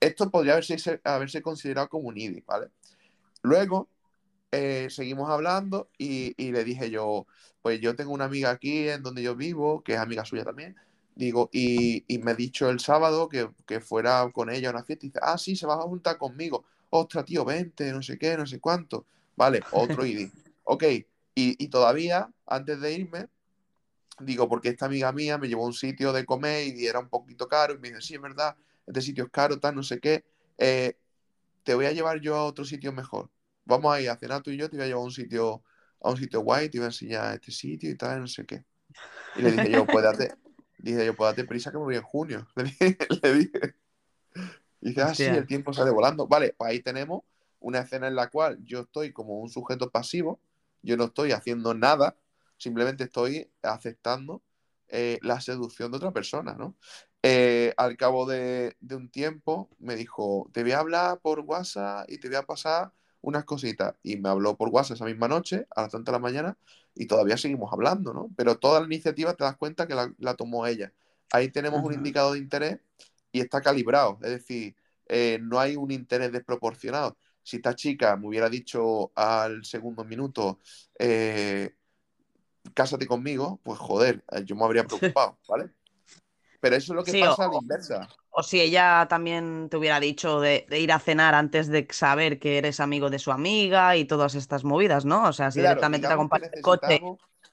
Esto 0.00 0.30
podría 0.30 0.54
haberse, 0.54 1.00
haberse 1.04 1.42
considerado 1.42 1.88
como 1.88 2.08
un 2.08 2.18
IDIS, 2.18 2.44
¿vale? 2.46 2.68
Luego, 3.42 3.88
eh, 4.52 4.88
seguimos 4.90 5.30
hablando 5.30 5.90
y, 5.98 6.34
y 6.42 6.52
le 6.52 6.64
dije 6.64 6.90
yo, 6.90 7.26
pues 7.62 7.80
yo 7.80 7.96
tengo 7.96 8.12
una 8.12 8.26
amiga 8.26 8.50
aquí 8.50 8.88
en 8.88 9.02
donde 9.02 9.22
yo 9.22 9.36
vivo, 9.36 9.82
que 9.82 9.94
es 9.94 9.98
amiga 10.00 10.24
suya 10.24 10.44
también, 10.44 10.76
digo, 11.14 11.50
y, 11.52 12.04
y 12.08 12.18
me 12.18 12.32
ha 12.32 12.34
dicho 12.34 12.70
el 12.70 12.80
sábado 12.80 13.28
que, 13.28 13.50
que 13.66 13.80
fuera 13.80 14.30
con 14.32 14.50
ella 14.50 14.68
a 14.70 14.72
una 14.72 14.84
fiesta 14.84 15.06
y 15.06 15.10
dice, 15.10 15.20
ah, 15.22 15.38
sí, 15.38 15.56
se 15.56 15.66
va 15.66 15.74
a 15.74 15.82
juntar 15.82 16.18
conmigo. 16.18 16.64
Ostras, 16.90 17.24
tío, 17.26 17.44
vente, 17.44 17.92
no 17.92 18.02
sé 18.02 18.18
qué, 18.18 18.36
no 18.36 18.46
sé 18.46 18.60
cuánto. 18.60 19.06
Vale, 19.42 19.60
otro 19.72 20.06
ID. 20.06 20.30
Ok, 20.62 20.84
y, 20.84 21.04
y 21.34 21.68
todavía, 21.68 22.30
antes 22.46 22.80
de 22.80 22.92
irme, 22.92 23.26
digo, 24.20 24.48
porque 24.48 24.68
esta 24.68 24.86
amiga 24.86 25.10
mía 25.10 25.36
me 25.36 25.48
llevó 25.48 25.64
a 25.64 25.66
un 25.66 25.72
sitio 25.72 26.12
de 26.12 26.24
comer 26.24 26.68
y 26.68 26.86
era 26.86 27.00
un 27.00 27.08
poquito 27.08 27.48
caro, 27.48 27.74
y 27.74 27.78
me 27.78 27.88
dice, 27.88 28.02
sí, 28.02 28.14
es 28.14 28.20
verdad, 28.20 28.54
este 28.86 29.00
sitio 29.00 29.24
es 29.24 29.30
caro, 29.30 29.58
tal, 29.58 29.74
no 29.74 29.82
sé 29.82 29.98
qué, 29.98 30.24
eh, 30.58 30.96
te 31.64 31.74
voy 31.74 31.86
a 31.86 31.92
llevar 31.92 32.20
yo 32.20 32.36
a 32.36 32.44
otro 32.44 32.64
sitio 32.64 32.92
mejor. 32.92 33.30
Vamos 33.64 33.92
a 33.92 34.00
ir 34.00 34.10
a 34.10 34.16
cenar 34.16 34.42
tú 34.42 34.52
y 34.52 34.58
yo, 34.58 34.70
te 34.70 34.76
voy 34.76 34.84
a 34.84 34.86
llevar 34.86 35.02
a 35.02 35.06
un 35.06 35.10
sitio, 35.10 35.64
a 36.00 36.10
un 36.10 36.16
sitio 36.16 36.40
guay, 36.42 36.68
te 36.68 36.78
voy 36.78 36.84
a 36.84 36.88
enseñar 36.90 37.34
este 37.34 37.50
sitio 37.50 37.90
y 37.90 37.96
tal, 37.96 38.20
no 38.20 38.28
sé 38.28 38.46
qué. 38.46 38.64
Y 39.36 39.42
le 39.42 39.50
dije 39.50 39.72
yo, 39.72 39.84
pues 39.86 40.04
date, 40.04 40.36
dije 40.78 41.04
yo, 41.04 41.16
pues 41.16 41.32
date 41.32 41.48
prisa 41.48 41.72
que 41.72 41.78
me 41.78 41.82
voy 41.84 41.96
en 41.96 42.02
junio. 42.02 42.46
Le 42.54 42.62
dije, 42.62 42.96
le 43.20 43.34
dije. 43.34 43.74
Y 44.82 44.88
dice, 44.90 45.02
ah, 45.02 45.14
sí, 45.16 45.24
el 45.24 45.48
tiempo 45.48 45.72
sale 45.72 45.90
volando. 45.90 46.28
Vale, 46.28 46.54
pues 46.56 46.70
ahí 46.70 46.80
tenemos 46.80 47.22
una 47.62 47.80
escena 47.80 48.08
en 48.08 48.16
la 48.16 48.28
cual 48.30 48.58
yo 48.64 48.80
estoy 48.80 49.12
como 49.12 49.38
un 49.40 49.48
sujeto 49.48 49.90
pasivo, 49.90 50.40
yo 50.82 50.96
no 50.96 51.04
estoy 51.04 51.32
haciendo 51.32 51.74
nada, 51.74 52.16
simplemente 52.58 53.04
estoy 53.04 53.50
aceptando 53.62 54.42
eh, 54.88 55.18
la 55.22 55.40
seducción 55.40 55.90
de 55.90 55.96
otra 55.96 56.12
persona, 56.12 56.54
¿no? 56.54 56.76
Eh, 57.22 57.72
al 57.76 57.96
cabo 57.96 58.26
de, 58.26 58.76
de 58.80 58.96
un 58.96 59.08
tiempo 59.08 59.70
me 59.78 59.94
dijo, 59.94 60.50
te 60.52 60.62
voy 60.62 60.72
a 60.72 60.80
hablar 60.80 61.20
por 61.20 61.40
WhatsApp 61.40 62.10
y 62.10 62.18
te 62.18 62.28
voy 62.28 62.36
a 62.36 62.42
pasar 62.42 62.92
unas 63.20 63.44
cositas. 63.44 63.94
Y 64.02 64.16
me 64.16 64.28
habló 64.28 64.56
por 64.56 64.68
WhatsApp 64.68 64.96
esa 64.96 65.04
misma 65.06 65.28
noche, 65.28 65.66
a 65.74 65.82
las 65.82 65.92
tantas 65.92 66.12
de 66.12 66.18
la 66.18 66.22
mañana, 66.22 66.58
y 66.94 67.06
todavía 67.06 67.36
seguimos 67.36 67.72
hablando, 67.72 68.12
¿no? 68.12 68.30
Pero 68.36 68.58
toda 68.58 68.80
la 68.80 68.86
iniciativa 68.86 69.34
te 69.34 69.44
das 69.44 69.56
cuenta 69.56 69.86
que 69.86 69.94
la, 69.94 70.12
la 70.18 70.34
tomó 70.34 70.66
ella. 70.66 70.92
Ahí 71.32 71.48
tenemos 71.48 71.82
un 71.82 71.94
indicador 71.94 72.34
de 72.34 72.40
interés 72.40 72.80
y 73.32 73.40
está 73.40 73.60
calibrado, 73.62 74.18
es 74.22 74.30
decir, 74.30 74.76
eh, 75.06 75.38
no 75.40 75.58
hay 75.58 75.76
un 75.76 75.90
interés 75.90 76.32
desproporcionado. 76.32 77.16
Si 77.42 77.56
esta 77.56 77.74
chica 77.74 78.16
me 78.16 78.28
hubiera 78.28 78.48
dicho 78.48 79.12
al 79.16 79.64
segundo 79.64 80.04
minuto, 80.04 80.60
eh, 80.98 81.74
cásate 82.74 83.06
conmigo, 83.06 83.60
pues 83.62 83.78
joder, 83.78 84.24
eh, 84.32 84.44
yo 84.44 84.56
me 84.56 84.64
habría 84.64 84.86
preocupado, 84.86 85.38
¿vale? 85.48 85.70
Pero 86.60 86.76
eso 86.76 86.92
es 86.94 86.96
lo 86.96 87.04
que 87.04 87.14
Sí, 87.14 87.16
pasa 87.16 87.44
o- 87.44 87.46
a 87.46 87.48
la 87.48 87.56
inversa. 87.56 88.08
O 88.34 88.42
si 88.42 88.60
ella 88.60 89.06
también 89.10 89.68
te 89.70 89.76
hubiera 89.78 90.00
dicho 90.00 90.40
de, 90.40 90.66
de 90.70 90.80
ir 90.80 90.92
a 90.92 90.98
cenar 91.00 91.34
antes 91.34 91.68
de 91.68 91.86
saber 91.90 92.38
que 92.38 92.58
eres 92.58 92.80
amigo 92.80 93.10
de 93.10 93.18
su 93.18 93.32
amiga 93.32 93.96
y 93.96 94.06
todas 94.06 94.34
estas 94.36 94.64
movidas, 94.64 95.04
¿no? 95.04 95.28
O 95.28 95.32
sea, 95.34 95.50
si 95.50 95.60
Claro, 95.60 95.62
directamente 95.62 96.06
te 96.08 96.12
acompaña 96.14 96.48
el 96.52 96.60
coche 96.62 97.00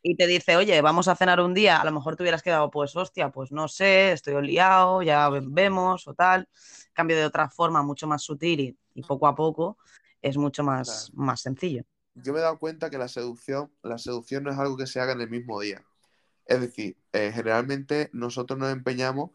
y 0.03 0.15
te 0.15 0.27
dice, 0.27 0.55
oye, 0.57 0.81
vamos 0.81 1.07
a 1.09 1.15
cenar 1.17 1.41
un 1.41 1.53
día, 1.53 1.81
a 1.81 1.85
lo 1.85 1.91
mejor 1.91 2.15
te 2.15 2.23
hubieras 2.23 2.43
quedado, 2.43 2.71
pues 2.71 2.95
hostia, 2.95 3.29
pues 3.31 3.51
no 3.51 3.67
sé, 3.67 4.13
estoy 4.13 4.41
liado, 4.47 5.01
ya 5.03 5.29
ve- 5.29 5.41
vemos 5.45 6.07
o 6.07 6.13
tal. 6.13 6.47
Cambio 6.93 7.17
de 7.17 7.25
otra 7.25 7.49
forma, 7.49 7.83
mucho 7.83 8.07
más 8.07 8.23
sutil 8.23 8.59
y, 8.61 8.77
y 8.99 9.03
poco 9.03 9.27
a 9.27 9.35
poco, 9.35 9.77
es 10.21 10.37
mucho 10.37 10.63
más, 10.63 11.11
más 11.13 11.41
sencillo. 11.41 11.83
yo 12.13 12.33
me 12.33 12.39
he 12.39 12.41
dado 12.41 12.59
cuenta 12.59 12.89
que 12.89 12.97
la 12.97 13.07
seducción, 13.07 13.71
la 13.83 13.97
seducción 13.97 14.43
no 14.43 14.51
es 14.51 14.57
algo 14.57 14.77
que 14.77 14.87
se 14.87 14.99
haga 14.99 15.13
en 15.13 15.21
el 15.21 15.29
mismo 15.29 15.59
día. 15.61 15.83
Es 16.45 16.61
decir, 16.61 16.97
eh, 17.13 17.31
generalmente 17.33 18.09
nosotros 18.13 18.59
nos 18.59 18.71
empeñamos 18.71 19.31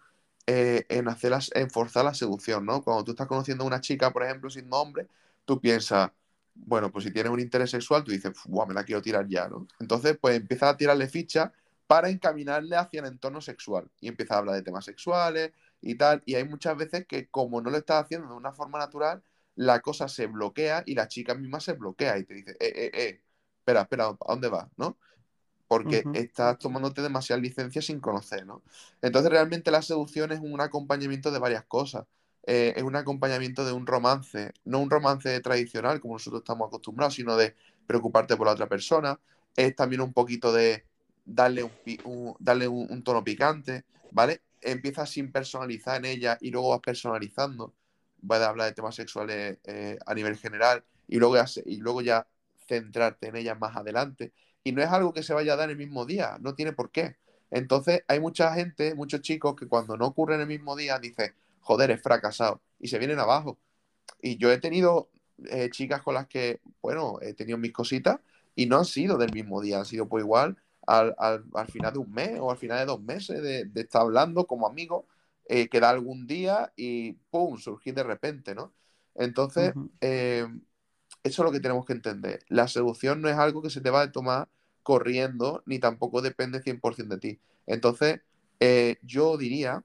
eh, 0.46 0.86
en 0.90 1.08
hacer 1.08 1.30
las- 1.32 1.50
en 1.54 1.70
forzar 1.70 2.04
la 2.04 2.14
seducción, 2.14 2.66
¿no? 2.66 2.82
Cuando 2.84 3.04
tú 3.04 3.12
estás 3.12 3.26
conociendo 3.28 3.64
a 3.64 3.66
una 3.68 3.80
chica, 3.80 4.12
por 4.12 4.24
ejemplo, 4.24 4.50
siendo 4.50 4.76
hombre, 4.76 5.08
tú 5.46 5.60
piensas, 5.60 6.10
bueno, 6.54 6.90
pues 6.92 7.04
si 7.04 7.12
tienes 7.12 7.32
un 7.32 7.40
interés 7.40 7.70
sexual, 7.70 8.04
tú 8.04 8.12
dices, 8.12 8.32
"Buah, 8.46 8.66
me 8.66 8.74
la 8.74 8.84
quiero 8.84 9.02
tirar 9.02 9.26
ya, 9.28 9.48
¿no? 9.48 9.66
Entonces, 9.80 10.18
pues 10.20 10.36
empiezas 10.36 10.74
a 10.74 10.76
tirarle 10.76 11.08
fichas 11.08 11.50
para 11.86 12.08
encaminarle 12.10 12.76
hacia 12.76 13.00
el 13.00 13.06
entorno 13.06 13.40
sexual 13.40 13.90
y 14.00 14.08
empiezas 14.08 14.36
a 14.36 14.38
hablar 14.40 14.54
de 14.56 14.62
temas 14.62 14.84
sexuales 14.84 15.52
y 15.80 15.94
tal. 15.96 16.22
Y 16.26 16.34
hay 16.34 16.44
muchas 16.48 16.76
veces 16.76 17.06
que 17.06 17.28
como 17.28 17.60
no 17.62 17.70
lo 17.70 17.76
estás 17.78 18.04
haciendo 18.04 18.28
de 18.28 18.34
una 18.34 18.52
forma 18.52 18.78
natural, 18.78 19.22
la 19.56 19.80
cosa 19.80 20.08
se 20.08 20.26
bloquea 20.26 20.82
y 20.86 20.94
la 20.94 21.08
chica 21.08 21.34
misma 21.34 21.60
se 21.60 21.74
bloquea 21.74 22.18
y 22.18 22.24
te 22.24 22.34
dice, 22.34 22.52
eh, 22.52 22.56
eh, 22.60 22.90
eh, 22.94 23.22
espera, 23.58 23.82
espera, 23.82 24.06
¿a 24.08 24.16
dónde 24.28 24.48
vas? 24.48 24.68
¿No? 24.76 24.98
Porque 25.68 26.08
Ujú. 26.08 26.12
estás 26.12 26.58
tomándote 26.58 27.02
demasiadas 27.02 27.42
licencias 27.42 27.86
sin 27.86 28.00
conocer, 28.00 28.46
¿no? 28.46 28.62
Entonces 29.02 29.30
realmente 29.32 29.70
la 29.70 29.82
seducción 29.82 30.32
es 30.32 30.40
un 30.40 30.60
acompañamiento 30.60 31.30
de 31.30 31.38
varias 31.38 31.64
cosas. 31.64 32.06
Eh, 32.46 32.74
es 32.76 32.82
un 32.82 32.96
acompañamiento 32.96 33.64
de 33.64 33.72
un 33.72 33.86
romance, 33.86 34.52
no 34.64 34.80
un 34.80 34.90
romance 34.90 35.40
tradicional 35.40 36.00
como 36.00 36.14
nosotros 36.14 36.42
estamos 36.42 36.68
acostumbrados, 36.68 37.14
sino 37.14 37.36
de 37.36 37.56
preocuparte 37.86 38.36
por 38.36 38.46
la 38.46 38.52
otra 38.52 38.68
persona. 38.68 39.18
Es 39.56 39.74
también 39.74 40.02
un 40.02 40.12
poquito 40.12 40.52
de 40.52 40.86
darle 41.24 41.64
un, 41.64 41.72
un- 42.04 42.36
darle 42.38 42.68
un, 42.68 42.86
un 42.90 43.02
tono 43.02 43.24
picante, 43.24 43.84
¿vale? 44.10 44.42
Empiezas 44.60 45.10
sin 45.10 45.32
personalizar 45.32 45.96
en 45.98 46.04
ella 46.06 46.38
y 46.40 46.50
luego 46.50 46.70
vas 46.70 46.80
personalizando. 46.80 47.74
Vas 48.26 48.40
a 48.42 48.48
hablar 48.50 48.68
de 48.68 48.74
temas 48.74 48.94
sexuales 48.94 49.58
eh, 49.64 49.98
a 50.06 50.14
nivel 50.14 50.36
general 50.36 50.84
y 51.08 51.18
luego, 51.18 51.36
ya, 51.36 51.46
y 51.66 51.76
luego 51.78 52.02
ya 52.02 52.26
centrarte 52.66 53.28
en 53.28 53.36
ella 53.36 53.54
más 53.54 53.76
adelante. 53.76 54.32
Y 54.62 54.72
no 54.72 54.82
es 54.82 54.88
algo 54.88 55.12
que 55.12 55.22
se 55.22 55.34
vaya 55.34 55.54
a 55.54 55.56
dar 55.56 55.70
el 55.70 55.76
mismo 55.76 56.06
día, 56.06 56.38
no 56.40 56.54
tiene 56.54 56.72
por 56.72 56.90
qué. 56.90 57.16
Entonces 57.50 58.02
hay 58.08 58.20
mucha 58.20 58.54
gente, 58.54 58.94
muchos 58.94 59.20
chicos 59.20 59.54
que 59.56 59.68
cuando 59.68 59.96
no 59.96 60.06
ocurre 60.06 60.34
en 60.36 60.40
el 60.42 60.46
mismo 60.46 60.76
día 60.76 60.98
dicen, 60.98 61.34
joder, 61.60 61.90
es 61.90 62.02
fracasado 62.02 62.62
y 62.80 62.88
se 62.88 62.98
vienen 62.98 63.18
abajo. 63.18 63.58
Y 64.22 64.38
yo 64.38 64.50
he 64.52 64.58
tenido 64.58 65.10
eh, 65.50 65.70
chicas 65.70 66.02
con 66.02 66.14
las 66.14 66.26
que, 66.28 66.60
bueno, 66.82 67.18
he 67.22 67.34
tenido 67.34 67.58
mis 67.58 67.72
cositas 67.72 68.20
y 68.54 68.66
no 68.66 68.78
han 68.78 68.84
sido 68.84 69.18
del 69.18 69.32
mismo 69.32 69.60
día, 69.60 69.78
han 69.78 69.86
sido 69.86 70.08
pues 70.08 70.24
igual 70.24 70.56
al, 70.86 71.14
al- 71.18 71.44
al 71.54 71.68
final 71.68 71.92
de 71.92 71.98
un 71.98 72.12
mes 72.12 72.38
o 72.40 72.50
al 72.50 72.56
final 72.58 72.78
de 72.80 72.86
dos 72.86 73.02
meses 73.02 73.42
de, 73.42 73.64
de 73.66 73.80
estar 73.82 74.02
hablando 74.02 74.46
como 74.46 74.66
amigos 74.66 75.04
eh, 75.46 75.68
quedar 75.68 75.94
algún 75.94 76.26
día 76.26 76.72
y 76.76 77.12
¡pum! 77.30 77.58
surgir 77.58 77.94
de 77.94 78.02
repente, 78.02 78.54
¿no? 78.54 78.72
Entonces, 79.14 79.74
eh, 80.00 80.46
eso 81.22 81.42
es 81.42 81.46
lo 81.46 81.52
que 81.52 81.60
tenemos 81.60 81.84
que 81.84 81.92
entender. 81.92 82.44
La 82.48 82.68
seducción 82.68 83.20
no 83.20 83.28
es 83.28 83.36
algo 83.36 83.62
que 83.62 83.70
se 83.70 83.80
te 83.80 83.90
va 83.90 84.02
a 84.02 84.12
tomar 84.12 84.48
corriendo, 84.82 85.62
ni 85.66 85.78
tampoco 85.78 86.22
depende 86.22 86.62
100% 86.62 87.08
de 87.08 87.18
ti. 87.18 87.40
Entonces, 87.66 88.20
eh, 88.60 88.98
yo 89.02 89.36
diría 89.36 89.84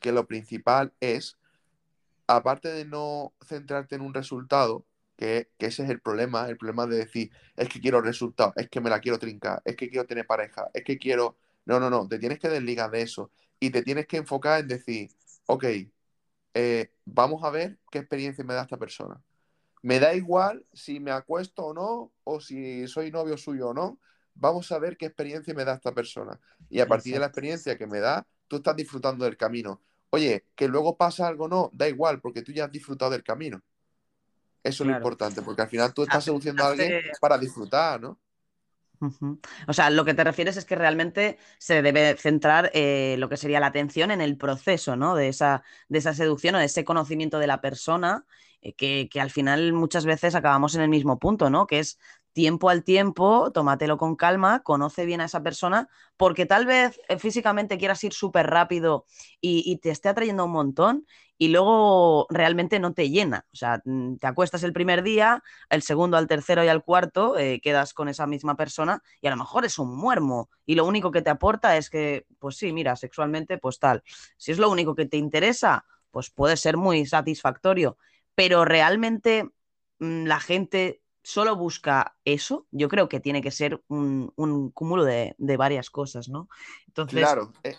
que 0.00 0.12
lo 0.12 0.26
principal 0.26 0.92
es, 1.00 1.38
aparte 2.26 2.68
de 2.68 2.84
no 2.84 3.32
centrarte 3.44 3.96
en 3.96 4.02
un 4.02 4.14
resultado, 4.14 4.84
que, 5.16 5.50
que 5.58 5.66
ese 5.66 5.82
es 5.82 5.90
el 5.90 6.00
problema, 6.00 6.48
el 6.48 6.56
problema 6.56 6.86
de 6.86 6.96
decir, 6.96 7.30
es 7.56 7.68
que 7.68 7.80
quiero 7.80 8.00
resultados, 8.00 8.54
es 8.56 8.68
que 8.68 8.80
me 8.80 8.90
la 8.90 9.00
quiero 9.00 9.18
trincar, 9.18 9.62
es 9.64 9.74
que 9.74 9.88
quiero 9.90 10.06
tener 10.06 10.26
pareja, 10.26 10.68
es 10.74 10.84
que 10.84 10.98
quiero... 10.98 11.36
No, 11.64 11.78
no, 11.80 11.90
no, 11.90 12.08
te 12.08 12.18
tienes 12.18 12.38
que 12.38 12.48
desligar 12.48 12.90
de 12.90 13.02
eso 13.02 13.30
y 13.60 13.70
te 13.70 13.82
tienes 13.82 14.06
que 14.06 14.18
enfocar 14.18 14.60
en 14.60 14.68
decir, 14.68 15.10
ok, 15.46 15.64
eh, 16.54 16.90
vamos 17.04 17.44
a 17.44 17.50
ver 17.50 17.78
qué 17.90 17.98
experiencia 17.98 18.44
me 18.44 18.54
da 18.54 18.62
esta 18.62 18.76
persona. 18.76 19.20
Me 19.82 20.00
da 20.00 20.14
igual 20.14 20.66
si 20.72 21.00
me 21.00 21.10
acuesto 21.12 21.66
o 21.66 21.74
no, 21.74 22.12
o 22.24 22.40
si 22.40 22.86
soy 22.88 23.10
novio 23.10 23.36
suyo 23.36 23.68
o 23.68 23.74
no, 23.74 23.98
vamos 24.34 24.70
a 24.72 24.78
ver 24.78 24.96
qué 24.96 25.06
experiencia 25.06 25.54
me 25.54 25.64
da 25.64 25.74
esta 25.74 25.92
persona. 25.92 26.38
Y 26.68 26.80
a 26.80 26.88
partir 26.88 27.14
de 27.14 27.20
la 27.20 27.26
experiencia 27.26 27.76
que 27.78 27.86
me 27.86 28.00
da, 28.00 28.26
tú 28.48 28.56
estás 28.56 28.76
disfrutando 28.76 29.24
del 29.24 29.36
camino. 29.36 29.80
Oye, 30.10 30.46
que 30.56 30.68
luego 30.68 30.96
pasa 30.96 31.28
algo 31.28 31.44
o 31.44 31.48
no, 31.48 31.70
da 31.72 31.88
igual, 31.88 32.20
porque 32.20 32.42
tú 32.42 32.52
ya 32.52 32.64
has 32.64 32.72
disfrutado 32.72 33.10
del 33.12 33.22
camino. 33.22 33.62
Eso 34.62 34.82
es 34.82 34.88
lo 34.88 34.96
importante, 34.96 35.42
porque 35.42 35.62
al 35.62 35.68
final 35.68 35.94
tú 35.94 36.02
estás 36.02 36.18
Hace- 36.18 36.26
seduciendo 36.26 36.62
a 36.64 36.68
alguien 36.70 36.92
hace- 36.92 37.12
para 37.20 37.38
disfrutar, 37.38 38.00
¿no? 38.00 38.18
O 39.68 39.72
sea, 39.72 39.90
lo 39.90 40.04
que 40.04 40.14
te 40.14 40.24
refieres 40.24 40.56
es 40.56 40.64
que 40.64 40.74
realmente 40.76 41.38
se 41.58 41.82
debe 41.82 42.16
centrar 42.16 42.70
eh, 42.74 43.16
lo 43.18 43.28
que 43.28 43.36
sería 43.36 43.60
la 43.60 43.66
atención 43.68 44.10
en 44.10 44.20
el 44.20 44.36
proceso, 44.36 44.96
¿no? 44.96 45.14
De 45.14 45.28
esa, 45.28 45.62
de 45.88 45.98
esa 45.98 46.14
seducción 46.14 46.54
o 46.56 46.58
de 46.58 46.64
ese 46.66 46.84
conocimiento 46.84 47.38
de 47.38 47.46
la 47.46 47.60
persona, 47.60 48.26
eh, 48.60 48.74
que, 48.74 49.08
que 49.10 49.20
al 49.20 49.30
final 49.30 49.72
muchas 49.72 50.04
veces 50.06 50.34
acabamos 50.34 50.74
en 50.74 50.82
el 50.82 50.88
mismo 50.88 51.18
punto, 51.18 51.50
¿no? 51.50 51.66
Que 51.66 51.78
es 51.80 51.98
tiempo 52.38 52.70
al 52.70 52.84
tiempo, 52.84 53.50
tómatelo 53.50 53.98
con 53.98 54.14
calma, 54.14 54.62
conoce 54.62 55.04
bien 55.04 55.20
a 55.20 55.24
esa 55.24 55.42
persona, 55.42 55.88
porque 56.16 56.46
tal 56.46 56.66
vez 56.66 57.00
eh, 57.08 57.18
físicamente 57.18 57.78
quieras 57.78 58.04
ir 58.04 58.12
súper 58.12 58.46
rápido 58.46 59.06
y, 59.40 59.76
te 59.78 59.90
esté 59.90 60.08
atrayendo 60.08 60.44
un 60.44 60.52
montón 60.52 61.04
y 61.36 61.48
luego 61.48 62.28
realmente 62.30 62.78
no 62.78 62.94
te 62.94 63.10
llena. 63.10 63.44
O 63.52 63.56
sea, 63.56 63.82
mm, 63.84 64.18
te 64.18 64.28
acuestas 64.28 64.62
el 64.62 64.72
primer 64.72 65.02
día, 65.02 65.42
el 65.68 65.82
segundo, 65.82 66.16
al 66.16 66.28
tercero 66.28 66.62
y 66.62 66.68
al 66.68 66.84
cuarto 66.84 67.36
eh, 67.36 67.60
quedas 67.60 67.92
con 67.92 68.08
esa 68.08 68.28
misma 68.28 68.54
persona 68.54 69.02
y 69.20 69.26
a 69.26 69.30
lo 69.30 69.36
mejor 69.36 69.64
es 69.64 69.76
un 69.80 69.96
muermo 69.96 70.48
y 70.64 70.76
lo 70.76 70.86
único 70.86 71.10
que 71.10 71.22
te 71.22 71.30
aporta 71.30 71.76
es 71.76 71.90
que, 71.90 72.24
pues 72.38 72.56
sí, 72.56 72.72
mira, 72.72 72.94
sexualmente, 72.94 73.58
pues 73.58 73.80
tal. 73.80 74.04
Si 74.36 74.52
es 74.52 74.58
lo 74.58 74.70
único 74.70 74.94
que 74.94 75.06
te 75.06 75.16
interesa, 75.16 75.84
pues 76.12 76.30
puede 76.30 76.56
ser 76.56 76.76
muy 76.76 77.04
satisfactorio, 77.04 77.98
pero 78.36 78.64
realmente 78.64 79.50
mm, 79.98 80.26
la 80.26 80.38
gente 80.38 81.02
solo 81.28 81.56
busca 81.56 82.16
eso, 82.24 82.66
yo 82.70 82.88
creo 82.88 83.08
que 83.08 83.20
tiene 83.20 83.42
que 83.42 83.50
ser 83.50 83.82
un, 83.88 84.32
un 84.36 84.70
cúmulo 84.70 85.04
de, 85.04 85.34
de 85.38 85.56
varias 85.58 85.90
cosas, 85.90 86.28
¿no? 86.30 86.48
Entonces, 86.86 87.16
Claro. 87.16 87.52
eh, 87.64 87.76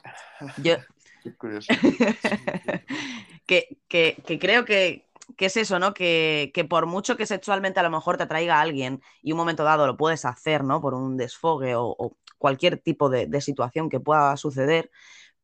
yo, 0.57 0.75
qué 1.23 1.35
curioso. 1.35 1.73
que, 3.47 3.77
que- 3.87 4.17
que 4.25 4.39
creo 4.39 4.65
que, 4.65 5.05
que 5.37 5.47
es 5.47 5.57
eso, 5.57 5.79
¿no? 5.79 5.93
Que, 5.93 6.51
que 6.53 6.65
por 6.65 6.85
mucho 6.85 7.17
que 7.17 7.25
sexualmente 7.25 7.79
a 7.79 7.83
lo 7.83 7.89
mejor 7.89 8.17
te 8.17 8.23
atraiga 8.23 8.57
a 8.57 8.61
alguien 8.61 9.01
y 9.21 9.31
un 9.31 9.37
momento 9.37 9.63
dado 9.63 9.87
lo 9.87 9.97
puedes 9.97 10.25
hacer, 10.25 10.63
¿no? 10.63 10.81
Por 10.81 10.93
un 10.93 11.17
desfogue 11.17 11.75
o, 11.75 11.85
o 11.97 12.17
cualquier 12.37 12.77
tipo 12.77 13.09
de, 13.09 13.25
de 13.27 13.41
situación 13.41 13.89
que 13.89 13.99
pueda 13.99 14.35
suceder, 14.37 14.91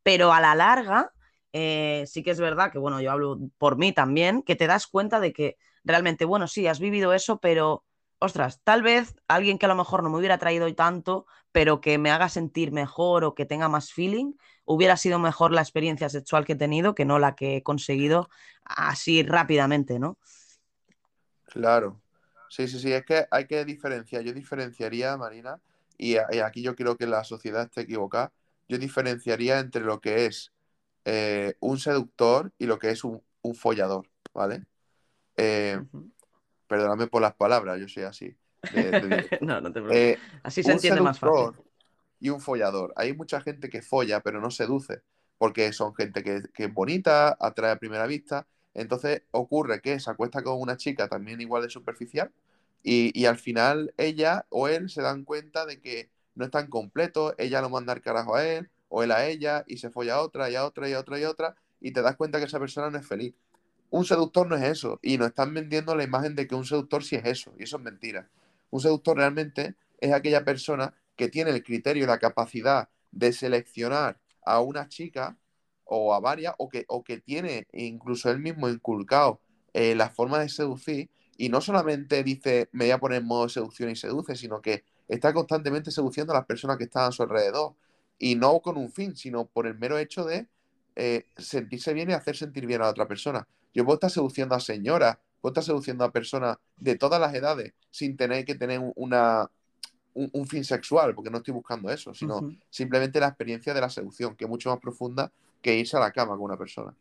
pero 0.04 0.34
a 0.34 0.42
la 0.42 0.56
larga 0.56 1.12
eh, 1.54 2.04
sí 2.08 2.24
que 2.24 2.32
es 2.32 2.40
verdad 2.40 2.72
que, 2.72 2.80
bueno, 2.80 3.02
yo 3.02 3.12
hablo 3.12 3.40
por 3.58 3.78
mí 3.78 3.94
también, 3.94 4.44
que 4.44 4.56
te 4.56 4.68
das 4.68 4.88
cuenta 4.88 5.20
de 5.20 5.34
que 5.34 5.58
realmente, 5.84 6.26
bueno, 6.26 6.48
sí, 6.48 6.68
has 6.68 6.80
vivido 6.80 7.14
eso, 7.14 7.40
pero, 7.40 7.86
ostras, 8.26 8.62
tal 8.64 8.82
vez 8.82 9.16
alguien 9.28 9.58
que 9.58 9.66
a 9.66 9.70
lo 9.70 9.76
mejor 9.76 10.04
no 10.04 10.10
me 10.10 10.18
hubiera 10.18 10.38
traído 10.38 10.74
tanto, 10.76 11.26
pero 11.52 11.80
que 11.80 11.98
me 11.98 12.12
haga 12.12 12.28
sentir 12.30 12.72
mejor 12.72 13.24
o 13.24 13.34
que 13.36 13.46
tenga 13.46 13.70
más 13.70 13.94
feeling, 13.94 14.34
hubiera 14.66 14.98
sido 14.98 15.20
mejor 15.20 15.52
la 15.52 15.62
experiencia 15.62 16.10
sexual 16.10 16.46
que 16.46 16.54
he 16.54 16.58
tenido 16.58 16.96
que 16.96 17.06
no 17.06 17.20
la 17.20 17.36
que 17.36 17.58
he 17.58 17.64
conseguido 17.64 18.30
así 18.64 19.24
rápidamente, 19.24 20.00
¿no? 20.00 20.18
Claro. 21.46 22.02
Sí, 22.50 22.68
sí, 22.68 22.80
sí, 22.80 22.92
es 22.92 23.06
que 23.06 23.26
hay 23.32 23.48
que 23.48 23.64
diferenciar. 23.64 24.24
Yo 24.24 24.34
diferenciaría, 24.34 25.16
Marina, 25.18 25.60
y, 25.98 26.18
aquí 26.18 26.62
yo 26.62 26.76
creo 26.76 26.98
que 26.98 27.08
la 27.08 27.24
sociedad 27.24 27.64
está 27.64 27.82
equivocada. 27.82 28.34
Yo 28.68 28.78
diferenciaría 28.78 29.60
entre 29.60 29.82
lo 29.84 30.02
que 30.02 30.26
es 30.26 30.52
eh, 31.06 31.56
un 31.60 31.80
seductor 31.80 32.52
y 32.58 32.66
lo 32.66 32.80
que 32.80 32.90
es 32.90 33.04
un, 33.04 33.22
un 33.42 33.56
follador, 33.56 34.10
¿vale? 34.34 34.66
Eh. 35.38 35.80
Perdóname 36.68 37.08
por 37.08 37.22
las 37.22 37.36
palabras, 37.36 37.80
yo 37.80 37.88
soy 37.88 38.04
así. 38.04 38.36
de- 38.70 38.96
no, 39.42 39.62
no 39.62 39.72
te 39.72 39.82
preocupes. 39.82 39.96
Eh, 39.96 40.18
Así 40.44 40.64
se 40.64 40.72
entiende 40.74 41.02
más 41.02 41.20
fácil. 41.20 41.52
y 42.20 42.30
un 42.30 42.42
follador. 42.42 42.94
Hay 42.96 43.14
mucha 43.14 43.42
gente 43.42 43.70
que 43.70 43.82
folla, 43.82 44.22
pero 44.22 44.42
no 44.42 44.52
seduce, 44.52 45.02
porque 45.38 45.72
son 45.74 45.94
gente 45.96 46.24
que, 46.24 46.42
que 46.54 46.66
es 46.66 46.74
bonita, 46.74 47.38
atrae 47.40 47.72
a 47.72 47.78
primera 47.80 48.08
vista. 48.08 48.48
Entonces 48.74 49.24
ocurre 49.32 49.82
que 49.82 50.00
se 50.00 50.10
acuesta 50.12 50.44
con 50.44 50.60
una 50.60 50.78
chica 50.78 51.08
también 51.08 51.42
igual 51.42 51.64
de 51.64 51.70
superficial 51.70 52.32
y, 52.84 53.18
y 53.20 53.26
al 53.26 53.38
final 53.38 53.94
ella 53.98 54.46
o 54.50 54.68
él 54.68 54.90
se 54.90 55.02
dan 55.02 55.24
cuenta 55.24 55.66
de 55.66 55.80
que 55.82 56.10
no 56.36 56.46
están 56.46 56.68
completos, 56.68 57.34
ella 57.38 57.62
lo 57.62 57.70
manda 57.70 57.94
al 57.94 58.02
carajo 58.02 58.36
a 58.36 58.46
él 58.46 58.70
o 58.90 59.04
él 59.04 59.12
a 59.12 59.26
ella 59.28 59.64
y 59.68 59.78
se 59.78 59.90
folla 59.90 60.16
a 60.16 60.22
otra 60.22 60.50
y 60.50 60.56
a 60.56 60.66
otra 60.66 60.90
y 60.90 60.94
a 60.94 61.00
otra 61.00 61.20
y 61.20 61.24
a 61.24 61.30
otra 61.30 61.56
y 61.80 61.92
te 61.94 62.02
das 62.02 62.16
cuenta 62.18 62.40
que 62.40 62.46
esa 62.46 62.60
persona 62.60 62.90
no 62.90 62.98
es 62.98 63.08
feliz. 63.08 63.34
Un 63.90 64.06
seductor 64.06 64.48
no 64.48 64.56
es 64.56 64.64
eso 64.64 65.00
y 65.02 65.18
nos 65.18 65.30
están 65.30 65.54
vendiendo 65.54 65.96
la 65.96 66.04
imagen 66.04 66.36
de 66.36 66.48
que 66.48 66.56
un 66.56 66.66
seductor 66.66 67.04
sí 67.04 67.16
es 67.16 67.26
eso 67.26 67.54
y 67.58 67.64
eso 67.64 67.78
es 67.78 67.84
mentira. 67.84 68.30
Un 68.72 68.82
seductor 68.82 69.18
realmente 69.18 69.76
es 70.00 70.12
aquella 70.12 70.44
persona 70.44 70.94
que 71.16 71.30
tiene 71.30 71.52
el 71.52 71.64
criterio 71.64 72.04
y 72.04 72.08
la 72.08 72.20
capacidad 72.20 72.90
de 73.12 73.32
seleccionar 73.32 74.20
a 74.46 74.60
una 74.60 74.90
chica 74.90 75.38
o 75.86 76.14
a 76.14 76.20
varias, 76.20 76.56
o 76.58 76.68
que, 76.68 76.86
o 76.88 77.04
que 77.04 77.20
tiene 77.20 77.68
incluso 77.72 78.30
él 78.30 78.40
mismo 78.40 78.68
inculcado 78.68 79.40
eh, 79.74 79.96
la 79.96 80.10
forma 80.10 80.40
de 80.40 80.50
seducir, 80.50 81.10
y 81.38 81.50
no 81.50 81.62
solamente 81.62 82.24
dice 82.24 82.70
me 82.72 82.86
voy 82.86 82.92
a 82.92 82.98
poner 82.98 83.22
en 83.22 83.28
modo 83.28 83.48
seducción 83.50 83.90
y 83.90 83.96
seduce, 83.96 84.36
sino 84.36 84.62
que 84.62 84.84
está 85.08 85.34
constantemente 85.34 85.92
seduciendo 85.92 86.34
a 86.34 86.38
las 86.38 86.46
personas 86.46 86.78
que 86.78 86.86
están 86.86 87.10
a 87.10 87.12
su 87.12 87.24
alrededor, 87.24 87.76
y 88.18 88.36
no 88.36 88.60
con 88.62 88.78
un 88.78 88.92
fin, 88.92 89.16
sino 89.16 89.46
por 89.46 89.68
el 89.68 89.78
mero 89.78 89.98
hecho 89.98 90.26
de 90.26 90.48
eh, 90.96 91.26
sentirse 91.38 91.94
bien 91.94 92.10
y 92.10 92.14
hacer 92.14 92.36
sentir 92.36 92.66
bien 92.66 92.82
a 92.82 92.86
la 92.86 92.92
otra 92.92 93.08
persona. 93.08 93.48
Yo 93.76 93.86
puedo 93.86 93.96
estar 93.96 94.10
seduciendo 94.10 94.56
a 94.56 94.60
señoras, 94.60 95.18
puedo 95.42 95.52
estar 95.52 95.64
seduciendo 95.64 96.04
a 96.06 96.12
personas 96.12 96.58
de 96.78 96.96
todas 96.98 97.22
las 97.22 97.34
edades, 97.36 97.74
sin 97.92 98.18
tener 98.18 98.46
que 98.46 98.56
tener 98.56 98.82
una, 98.96 99.52
un, 100.14 100.30
un 100.34 100.48
fin 100.48 100.64
sexual, 100.64 101.14
porque 101.14 101.30
no 101.30 101.38
estoy 101.38 101.54
buscando 101.54 101.92
eso, 101.92 102.14
sino 102.14 102.52
simplemente 102.70 103.20
la 103.20 103.28
experiencia 103.28 103.74
de 103.74 103.82
la 103.82 103.90
seducción, 103.90 104.36
que 104.36 104.46
es 104.46 104.50
mucho 104.50 104.70
más 104.70 104.80
profunda 104.80 105.32
que 105.62 105.78
irse 105.78 105.98
a 105.98 106.00
la 106.00 106.12
cama 106.12 106.34
con 106.34 106.44
una 106.44 106.58
persona. 106.58 106.96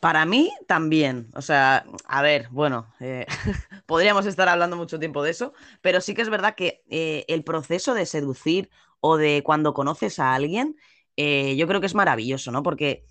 Para 0.00 0.24
mí 0.26 0.52
también, 0.66 1.28
o 1.34 1.42
sea, 1.42 1.84
a 2.06 2.22
ver, 2.22 2.48
bueno, 2.50 2.86
eh, 3.00 3.26
podríamos 3.86 4.26
estar 4.26 4.48
hablando 4.48 4.76
mucho 4.76 4.98
tiempo 4.98 5.22
de 5.22 5.30
eso, 5.30 5.54
pero 5.80 6.00
sí 6.00 6.14
que 6.14 6.22
es 6.22 6.28
verdad 6.28 6.54
que 6.54 6.82
eh, 6.88 7.24
el 7.28 7.42
proceso 7.42 7.94
de 7.94 8.06
seducir 8.06 8.70
o 9.00 9.16
de 9.16 9.42
cuando 9.44 9.74
conoces 9.74 10.18
a 10.18 10.34
alguien, 10.34 10.76
eh, 11.16 11.56
yo 11.56 11.66
creo 11.66 11.80
que 11.80 11.86
es 11.86 11.94
maravilloso, 11.94 12.52
¿no? 12.52 12.62
Porque 12.62 13.04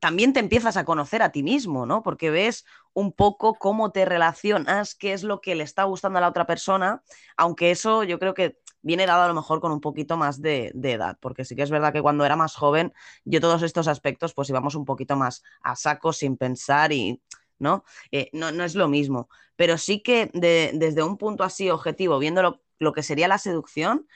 también 0.00 0.32
te 0.32 0.40
empiezas 0.40 0.76
a 0.76 0.84
conocer 0.84 1.22
a 1.22 1.30
ti 1.32 1.42
mismo, 1.42 1.86
¿no? 1.86 2.02
Porque 2.02 2.30
ves 2.30 2.64
un 2.92 3.12
poco 3.12 3.54
cómo 3.54 3.92
te 3.92 4.04
relacionas, 4.04 4.94
qué 4.94 5.12
es 5.12 5.22
lo 5.22 5.40
que 5.40 5.54
le 5.54 5.64
está 5.64 5.84
gustando 5.84 6.18
a 6.18 6.20
la 6.22 6.28
otra 6.28 6.46
persona, 6.46 7.02
aunque 7.36 7.70
eso 7.70 8.04
yo 8.04 8.18
creo 8.18 8.34
que 8.34 8.58
viene 8.82 9.06
dado 9.06 9.22
a 9.22 9.28
lo 9.28 9.34
mejor 9.34 9.60
con 9.60 9.72
un 9.72 9.80
poquito 9.80 10.16
más 10.16 10.40
de, 10.40 10.72
edad, 10.82 11.18
porque 11.20 11.44
sí 11.44 11.56
que 11.56 11.62
es 11.62 11.70
verdad 11.70 11.92
que 11.92 12.02
cuando 12.02 12.24
era 12.24 12.36
más 12.36 12.54
joven, 12.54 12.92
yo 13.24 13.40
todos 13.40 13.62
estos 13.62 13.88
aspectos 13.88 14.32
pues 14.34 14.48
íbamos 14.50 14.74
un 14.74 14.84
poquito 14.84 15.16
más 15.16 15.42
a 15.62 15.74
saco 15.76 16.12
sin 16.12 16.36
pensar 16.36 16.92
y, 16.92 17.20
¿no? 17.58 17.84
Eh, 18.12 18.28
no, 18.32 18.48
es 18.64 18.74
lo 18.74 18.88
mismo, 18.88 19.28
pero 19.56 19.78
sí 19.78 20.00
que 20.02 20.30
de- 20.34 20.70
desde 20.74 21.02
un 21.02 21.16
punto 21.16 21.42
así 21.42 21.70
objetivo, 21.70 22.18
viendo 22.18 22.60
lo, 22.78 22.92
que 22.92 23.02
sería 23.02 23.28
la 23.28 23.38
seducción, 23.38 24.06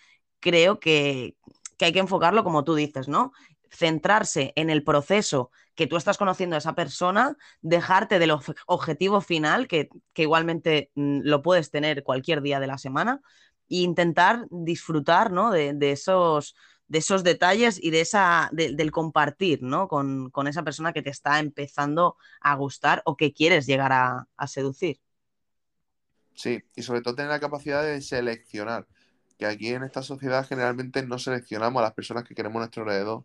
creo 0.40 0.78
que 0.78 1.36
hay 1.80 1.92
que 1.92 1.98
enfocarlo 1.98 2.44
como 2.44 2.64
tú 2.64 2.74
dices, 2.74 3.08
¿no? 3.08 3.32
Centrarse 3.70 4.52
en 4.56 4.70
el 4.70 4.84
proceso 4.84 5.50
que 5.74 5.86
tú 5.86 5.96
estás 5.96 6.18
conociendo 6.18 6.56
a 6.56 6.58
esa 6.58 6.74
persona, 6.74 7.36
dejarte 7.62 8.18
del 8.18 8.32
ob- 8.32 8.56
objetivo 8.66 9.20
final, 9.20 9.68
que, 9.68 9.88
que 10.12 10.22
igualmente 10.22 10.90
mm, 10.94 11.20
lo 11.24 11.42
puedes 11.42 11.70
tener 11.70 12.02
cualquier 12.02 12.42
día 12.42 12.60
de 12.60 12.66
la 12.66 12.78
semana, 12.78 13.20
e 13.68 13.76
intentar 13.82 14.46
disfrutar, 14.50 15.30
¿no? 15.32 15.50
de, 15.52 15.72
de 15.74 15.92
esos, 15.92 16.56
de 16.88 16.98
esos 16.98 17.22
detalles 17.24 17.78
y 17.82 17.90
de 17.90 18.00
esa, 18.00 18.48
de- 18.52 18.74
del 18.74 18.90
compartir, 18.90 19.62
¿no? 19.62 19.86
Con, 19.88 20.30
con 20.30 20.46
esa 20.48 20.62
persona 20.64 20.92
que 20.92 21.02
te 21.02 21.10
está 21.10 21.38
empezando 21.38 22.16
a 22.40 22.54
gustar 22.56 23.02
o 23.04 23.16
que 23.16 23.32
quieres 23.32 23.66
llegar 23.66 23.92
a, 23.92 24.26
a 24.36 24.46
seducir. 24.48 25.00
Sí, 26.34 26.62
y 26.74 26.82
sobre 26.82 27.02
todo 27.02 27.14
tener 27.14 27.30
la 27.30 27.40
capacidad 27.40 27.82
de 27.84 28.00
seleccionar, 28.00 28.86
que 29.38 29.46
aquí 29.46 29.68
en 29.68 29.82
esta 29.84 30.02
sociedad 30.02 30.46
generalmente 30.46 31.04
no 31.06 31.18
seleccionamos 31.18 31.80
a 31.80 31.84
las 31.84 31.92
personas 31.94 32.24
que 32.24 32.34
queremos 32.34 32.56
a 32.56 32.60
nuestro 32.60 32.82
alrededor. 32.82 33.24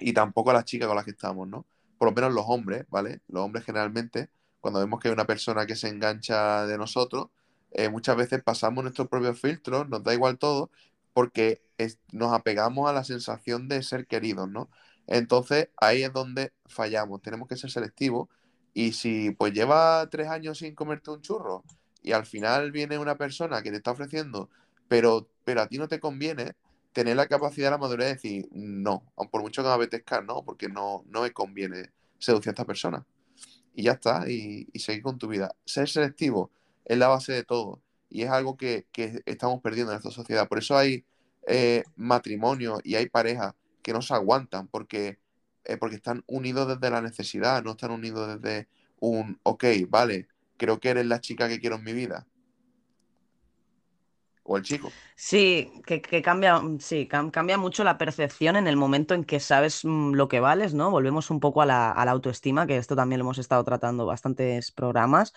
Y 0.00 0.12
tampoco 0.12 0.50
a 0.50 0.54
las 0.54 0.64
chicas 0.64 0.88
con 0.88 0.96
las 0.96 1.04
que 1.04 1.12
estamos, 1.12 1.48
¿no? 1.48 1.66
Por 1.98 2.08
lo 2.08 2.14
menos 2.14 2.32
los 2.32 2.44
hombres, 2.48 2.86
¿vale? 2.90 3.20
Los 3.28 3.42
hombres 3.44 3.64
generalmente, 3.64 4.28
cuando 4.60 4.80
vemos 4.80 5.00
que 5.00 5.08
hay 5.08 5.14
una 5.14 5.26
persona 5.26 5.66
que 5.66 5.76
se 5.76 5.88
engancha 5.88 6.66
de 6.66 6.78
nosotros, 6.78 7.28
eh, 7.72 7.88
muchas 7.88 8.16
veces 8.16 8.42
pasamos 8.42 8.84
nuestros 8.84 9.08
propios 9.08 9.40
filtros, 9.40 9.88
nos 9.88 10.02
da 10.02 10.14
igual 10.14 10.38
todo, 10.38 10.70
porque 11.12 11.62
nos 12.12 12.32
apegamos 12.32 12.88
a 12.88 12.92
la 12.92 13.04
sensación 13.04 13.68
de 13.68 13.82
ser 13.82 14.06
queridos, 14.06 14.48
¿no? 14.48 14.70
Entonces 15.06 15.68
ahí 15.76 16.02
es 16.02 16.12
donde 16.12 16.52
fallamos, 16.66 17.22
tenemos 17.22 17.48
que 17.48 17.56
ser 17.56 17.70
selectivos 17.70 18.28
y 18.74 18.92
si 18.92 19.30
pues 19.30 19.52
lleva 19.52 20.08
tres 20.10 20.28
años 20.28 20.58
sin 20.58 20.74
comerte 20.74 21.10
un 21.10 21.22
churro 21.22 21.64
y 22.02 22.12
al 22.12 22.26
final 22.26 22.72
viene 22.72 22.98
una 22.98 23.16
persona 23.16 23.62
que 23.62 23.70
te 23.70 23.78
está 23.78 23.92
ofreciendo, 23.92 24.50
pero, 24.88 25.28
pero 25.44 25.62
a 25.62 25.68
ti 25.68 25.78
no 25.78 25.88
te 25.88 26.00
conviene, 26.00 26.54
tener 26.96 27.14
la 27.14 27.26
capacidad, 27.26 27.70
la 27.70 27.76
madurez 27.76 28.06
de 28.06 28.14
decir 28.14 28.48
no, 28.52 29.04
aun 29.16 29.28
por 29.28 29.42
mucho 29.42 29.62
que 29.62 29.68
me 29.68 29.74
apetezca, 29.74 30.22
no, 30.22 30.42
porque 30.42 30.66
no, 30.66 31.04
no 31.10 31.20
me 31.20 31.30
conviene 31.30 31.90
seducir 32.18 32.48
a 32.48 32.52
esta 32.52 32.64
persona. 32.64 33.04
Y 33.74 33.82
ya 33.82 33.92
está, 33.92 34.30
y, 34.30 34.66
seguir 34.78 35.02
con 35.02 35.18
tu 35.18 35.28
vida. 35.28 35.54
Ser 35.66 35.90
selectivo 35.90 36.50
es 36.86 36.96
la 36.96 37.08
base 37.08 37.34
de 37.34 37.44
todo 37.44 37.82
y 38.08 38.22
es 38.22 38.30
algo 38.30 38.56
que, 38.56 38.86
que 38.92 39.20
estamos 39.26 39.60
perdiendo 39.60 39.92
en 39.92 39.98
esta 39.98 40.10
sociedad. 40.10 40.48
Por 40.48 40.56
eso 40.56 40.74
hay 40.74 41.04
eh, 41.46 41.84
matrimonios 41.96 42.80
y 42.82 42.94
hay 42.94 43.10
parejas 43.10 43.52
que 43.82 43.92
no 43.92 44.00
se 44.00 44.14
aguantan 44.14 44.66
porque, 44.66 45.18
eh, 45.64 45.76
porque 45.76 45.96
están 45.96 46.24
unidos 46.26 46.66
desde 46.66 46.90
la 46.90 47.02
necesidad, 47.02 47.62
no 47.62 47.72
están 47.72 47.90
unidos 47.90 48.40
desde 48.40 48.68
un, 49.00 49.38
ok, 49.42 49.64
vale, 49.90 50.28
creo 50.56 50.80
que 50.80 50.88
eres 50.88 51.04
la 51.04 51.20
chica 51.20 51.46
que 51.46 51.60
quiero 51.60 51.76
en 51.76 51.84
mi 51.84 51.92
vida. 51.92 52.26
O 54.46 54.56
el 54.56 54.62
chico. 54.62 54.92
Sí, 55.16 55.72
que, 55.86 56.00
cambia, 56.22 56.58
mm, 56.60 56.78
sí, 56.80 57.08
cam- 57.10 57.30
cambia 57.30 57.56
mucho 57.58 57.84
la 57.84 57.98
percepción 57.98 58.56
en 58.56 58.66
el 58.66 58.76
momento 58.76 59.14
en 59.14 59.24
que 59.24 59.40
sabes 59.40 59.84
mm, 59.84 60.12
lo 60.12 60.28
que 60.28 60.40
vales, 60.40 60.74
¿no? 60.74 60.90
Volvemos 60.90 61.30
un 61.30 61.40
poco 61.40 61.62
a 61.62 61.66
la, 61.66 61.90
autoestima, 61.92 62.66
que 62.66 62.76
esto 62.76 62.94
también 62.96 63.18
lo 63.20 63.24
hemos 63.24 63.38
estado 63.38 63.64
tratando 63.64 64.06
bastantes 64.06 64.70
programas, 64.72 65.32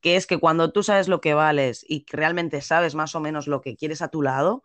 que 0.00 0.16
es 0.16 0.26
que 0.26 0.38
cuando 0.38 0.70
tú 0.72 0.82
sabes 0.82 1.08
lo 1.08 1.20
que 1.20 1.34
vales 1.34 1.84
y 1.88 2.04
realmente 2.10 2.60
sabes 2.60 2.94
más 2.94 3.14
o 3.14 3.20
menos 3.20 3.46
lo 3.46 3.60
que 3.62 3.74
quieres 3.76 4.02
a 4.02 4.08
tu 4.08 4.22
lado, 4.22 4.64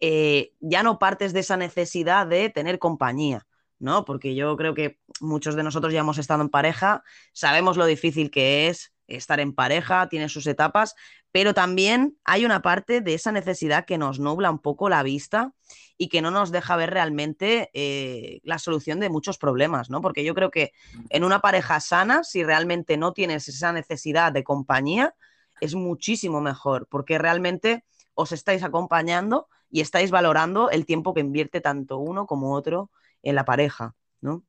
eh, 0.00 0.52
ya 0.60 0.82
no 0.82 0.98
partes 0.98 1.32
de 1.32 1.40
esa 1.40 1.56
necesidad 1.56 2.26
de 2.26 2.50
tener 2.50 2.78
compañía, 2.78 3.46
¿no? 3.78 4.04
Porque 4.04 4.34
yo 4.34 4.56
creo 4.56 4.74
que 4.74 4.98
muchos 5.20 5.54
de 5.56 5.62
nosotros 5.62 5.92
ya 5.92 6.00
hemos 6.00 6.18
estado 6.18 6.42
en 6.42 6.48
pareja, 6.50 7.02
sabemos 7.32 7.76
lo 7.76 7.86
difícil 7.86 8.30
que 8.30 8.68
es 8.68 8.92
estar 9.16 9.40
en 9.40 9.54
pareja, 9.54 10.08
tiene 10.08 10.28
sus 10.28 10.46
etapas, 10.46 10.94
pero 11.32 11.54
también 11.54 12.16
hay 12.24 12.44
una 12.44 12.60
parte 12.60 13.00
de 13.00 13.14
esa 13.14 13.32
necesidad 13.32 13.86
que 13.86 13.98
nos 13.98 14.20
nubla 14.20 14.50
un 14.50 14.58
poco 14.58 14.88
la 14.88 15.02
vista 15.02 15.52
y 15.96 16.08
que 16.08 16.20
no 16.20 16.30
nos 16.30 16.50
deja 16.50 16.76
ver 16.76 16.90
realmente 16.90 17.70
eh, 17.72 18.40
la 18.42 18.58
solución 18.58 19.00
de 19.00 19.08
muchos 19.08 19.38
problemas, 19.38 19.88
¿no? 19.88 20.00
Porque 20.00 20.24
yo 20.24 20.34
creo 20.34 20.50
que 20.50 20.72
en 21.08 21.24
una 21.24 21.40
pareja 21.40 21.80
sana, 21.80 22.24
si 22.24 22.44
realmente 22.44 22.96
no 22.96 23.12
tienes 23.12 23.48
esa 23.48 23.72
necesidad 23.72 24.32
de 24.32 24.44
compañía, 24.44 25.14
es 25.60 25.74
muchísimo 25.74 26.40
mejor, 26.40 26.86
porque 26.90 27.18
realmente 27.18 27.84
os 28.14 28.32
estáis 28.32 28.62
acompañando 28.62 29.48
y 29.70 29.80
estáis 29.80 30.10
valorando 30.10 30.70
el 30.70 30.84
tiempo 30.84 31.14
que 31.14 31.20
invierte 31.20 31.60
tanto 31.60 31.98
uno 31.98 32.26
como 32.26 32.54
otro 32.54 32.90
en 33.22 33.36
la 33.36 33.44
pareja, 33.44 33.94
¿no? 34.20 34.44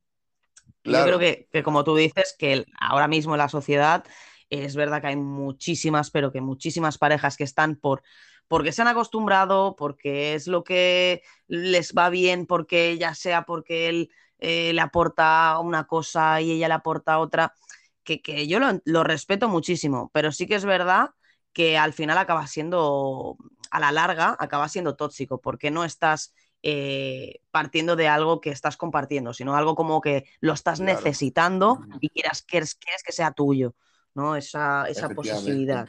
Yo 0.82 1.02
creo 1.02 1.18
que, 1.18 1.48
que 1.50 1.62
como 1.62 1.82
tú 1.82 1.96
dices, 1.96 2.34
que 2.38 2.66
ahora 2.78 3.08
mismo 3.08 3.34
en 3.34 3.38
la 3.38 3.48
sociedad 3.48 4.04
es 4.50 4.76
verdad 4.76 5.00
que 5.00 5.08
hay 5.08 5.16
muchísimas, 5.16 6.10
pero 6.10 6.32
que 6.32 6.40
muchísimas 6.40 6.98
parejas 6.98 7.36
que 7.36 7.44
están 7.44 7.76
por 7.76 8.02
porque 8.48 8.72
se 8.72 8.82
han 8.82 8.88
acostumbrado, 8.88 9.74
porque 9.76 10.34
es 10.34 10.46
lo 10.46 10.64
que 10.64 11.22
les 11.46 11.94
va 11.94 12.10
bien, 12.10 12.46
porque 12.46 12.98
ya 12.98 13.14
sea 13.14 13.42
porque 13.44 13.88
él 13.88 14.10
eh, 14.38 14.72
le 14.74 14.80
aporta 14.82 15.58
una 15.60 15.86
cosa 15.86 16.40
y 16.42 16.52
ella 16.52 16.68
le 16.68 16.74
aporta 16.74 17.18
otra, 17.18 17.54
que, 18.02 18.20
que 18.22 18.46
yo 18.46 18.58
lo, 18.60 18.80
lo 18.84 19.04
respeto 19.04 19.48
muchísimo, 19.48 20.10
pero 20.12 20.32
sí 20.32 20.46
que 20.46 20.56
es 20.56 20.64
verdad 20.64 21.10
que 21.52 21.78
al 21.78 21.92
final 21.92 22.18
acaba 22.18 22.46
siendo, 22.46 23.36
a 23.70 23.80
la 23.80 23.92
larga, 23.92 24.36
acaba 24.38 24.68
siendo 24.68 24.96
tóxico, 24.96 25.40
porque 25.40 25.70
no 25.70 25.84
estás 25.84 26.34
eh, 26.62 27.40
partiendo 27.50 27.96
de 27.96 28.08
algo 28.08 28.40
que 28.40 28.50
estás 28.50 28.76
compartiendo, 28.76 29.32
sino 29.32 29.54
algo 29.56 29.74
como 29.76 30.00
que 30.00 30.24
lo 30.40 30.52
estás 30.52 30.80
Claro. 30.80 30.80
necesitando 30.80 31.86
y 32.00 32.08
quieras, 32.10 32.42
quieres, 32.42 32.74
quieres 32.74 33.02
que 33.02 33.12
sea 33.12 33.32
tuyo, 33.32 33.74
¿no? 34.14 34.36
Esa, 34.36 34.88
esa 34.88 35.08
posesividad. 35.08 35.88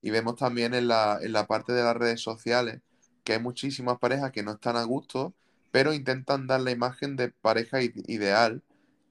Y 0.00 0.10
vemos 0.10 0.36
también 0.36 0.74
en 0.74 0.88
la, 0.88 1.18
en 1.20 1.32
la 1.32 1.46
parte 1.46 1.72
de 1.72 1.82
las 1.82 1.96
redes 1.96 2.20
sociales 2.20 2.80
que 3.24 3.34
hay 3.34 3.40
muchísimas 3.40 3.98
parejas 3.98 4.32
que 4.32 4.42
no 4.42 4.52
están 4.52 4.76
a 4.76 4.84
gusto, 4.84 5.34
pero 5.70 5.92
intentan 5.92 6.46
dar 6.46 6.60
la 6.62 6.70
imagen 6.70 7.14
de 7.16 7.28
pareja 7.30 7.82
ideal 7.82 8.62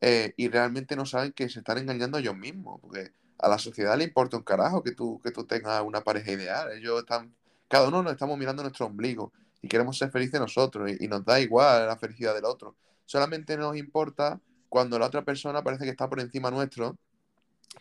eh, 0.01 0.33
y 0.37 0.47
realmente 0.49 0.95
no 0.95 1.05
saben 1.05 1.33
que 1.33 1.49
se 1.49 1.59
están 1.59 1.77
engañando 1.77 2.17
ellos 2.17 2.35
mismos, 2.35 2.79
porque 2.81 3.11
a 3.37 3.47
la 3.47 3.59
sociedad 3.59 3.97
le 3.97 4.05
importa 4.05 4.37
un 4.37 4.43
carajo 4.43 4.81
que 4.83 4.91
tú, 4.91 5.21
que 5.23 5.31
tú 5.31 5.45
tengas 5.45 5.81
una 5.83 6.01
pareja 6.01 6.31
ideal. 6.31 6.71
Ellos 6.71 6.99
están, 6.99 7.35
cada 7.67 7.87
uno 7.89 8.01
nos 8.01 8.13
estamos 8.13 8.37
mirando 8.37 8.63
nuestro 8.63 8.87
ombligo 8.87 9.31
y 9.61 9.67
queremos 9.67 9.97
ser 9.97 10.09
felices 10.09 10.39
nosotros 10.39 10.89
y, 10.91 11.05
y 11.05 11.07
nos 11.07 11.23
da 11.23 11.39
igual 11.39 11.85
la 11.87 11.97
felicidad 11.97 12.33
del 12.33 12.45
otro. 12.45 12.75
Solamente 13.05 13.55
nos 13.55 13.77
importa 13.77 14.39
cuando 14.67 14.97
la 14.97 15.05
otra 15.05 15.23
persona 15.23 15.63
parece 15.63 15.85
que 15.85 15.91
está 15.91 16.09
por 16.09 16.19
encima 16.19 16.51
nuestro 16.51 16.97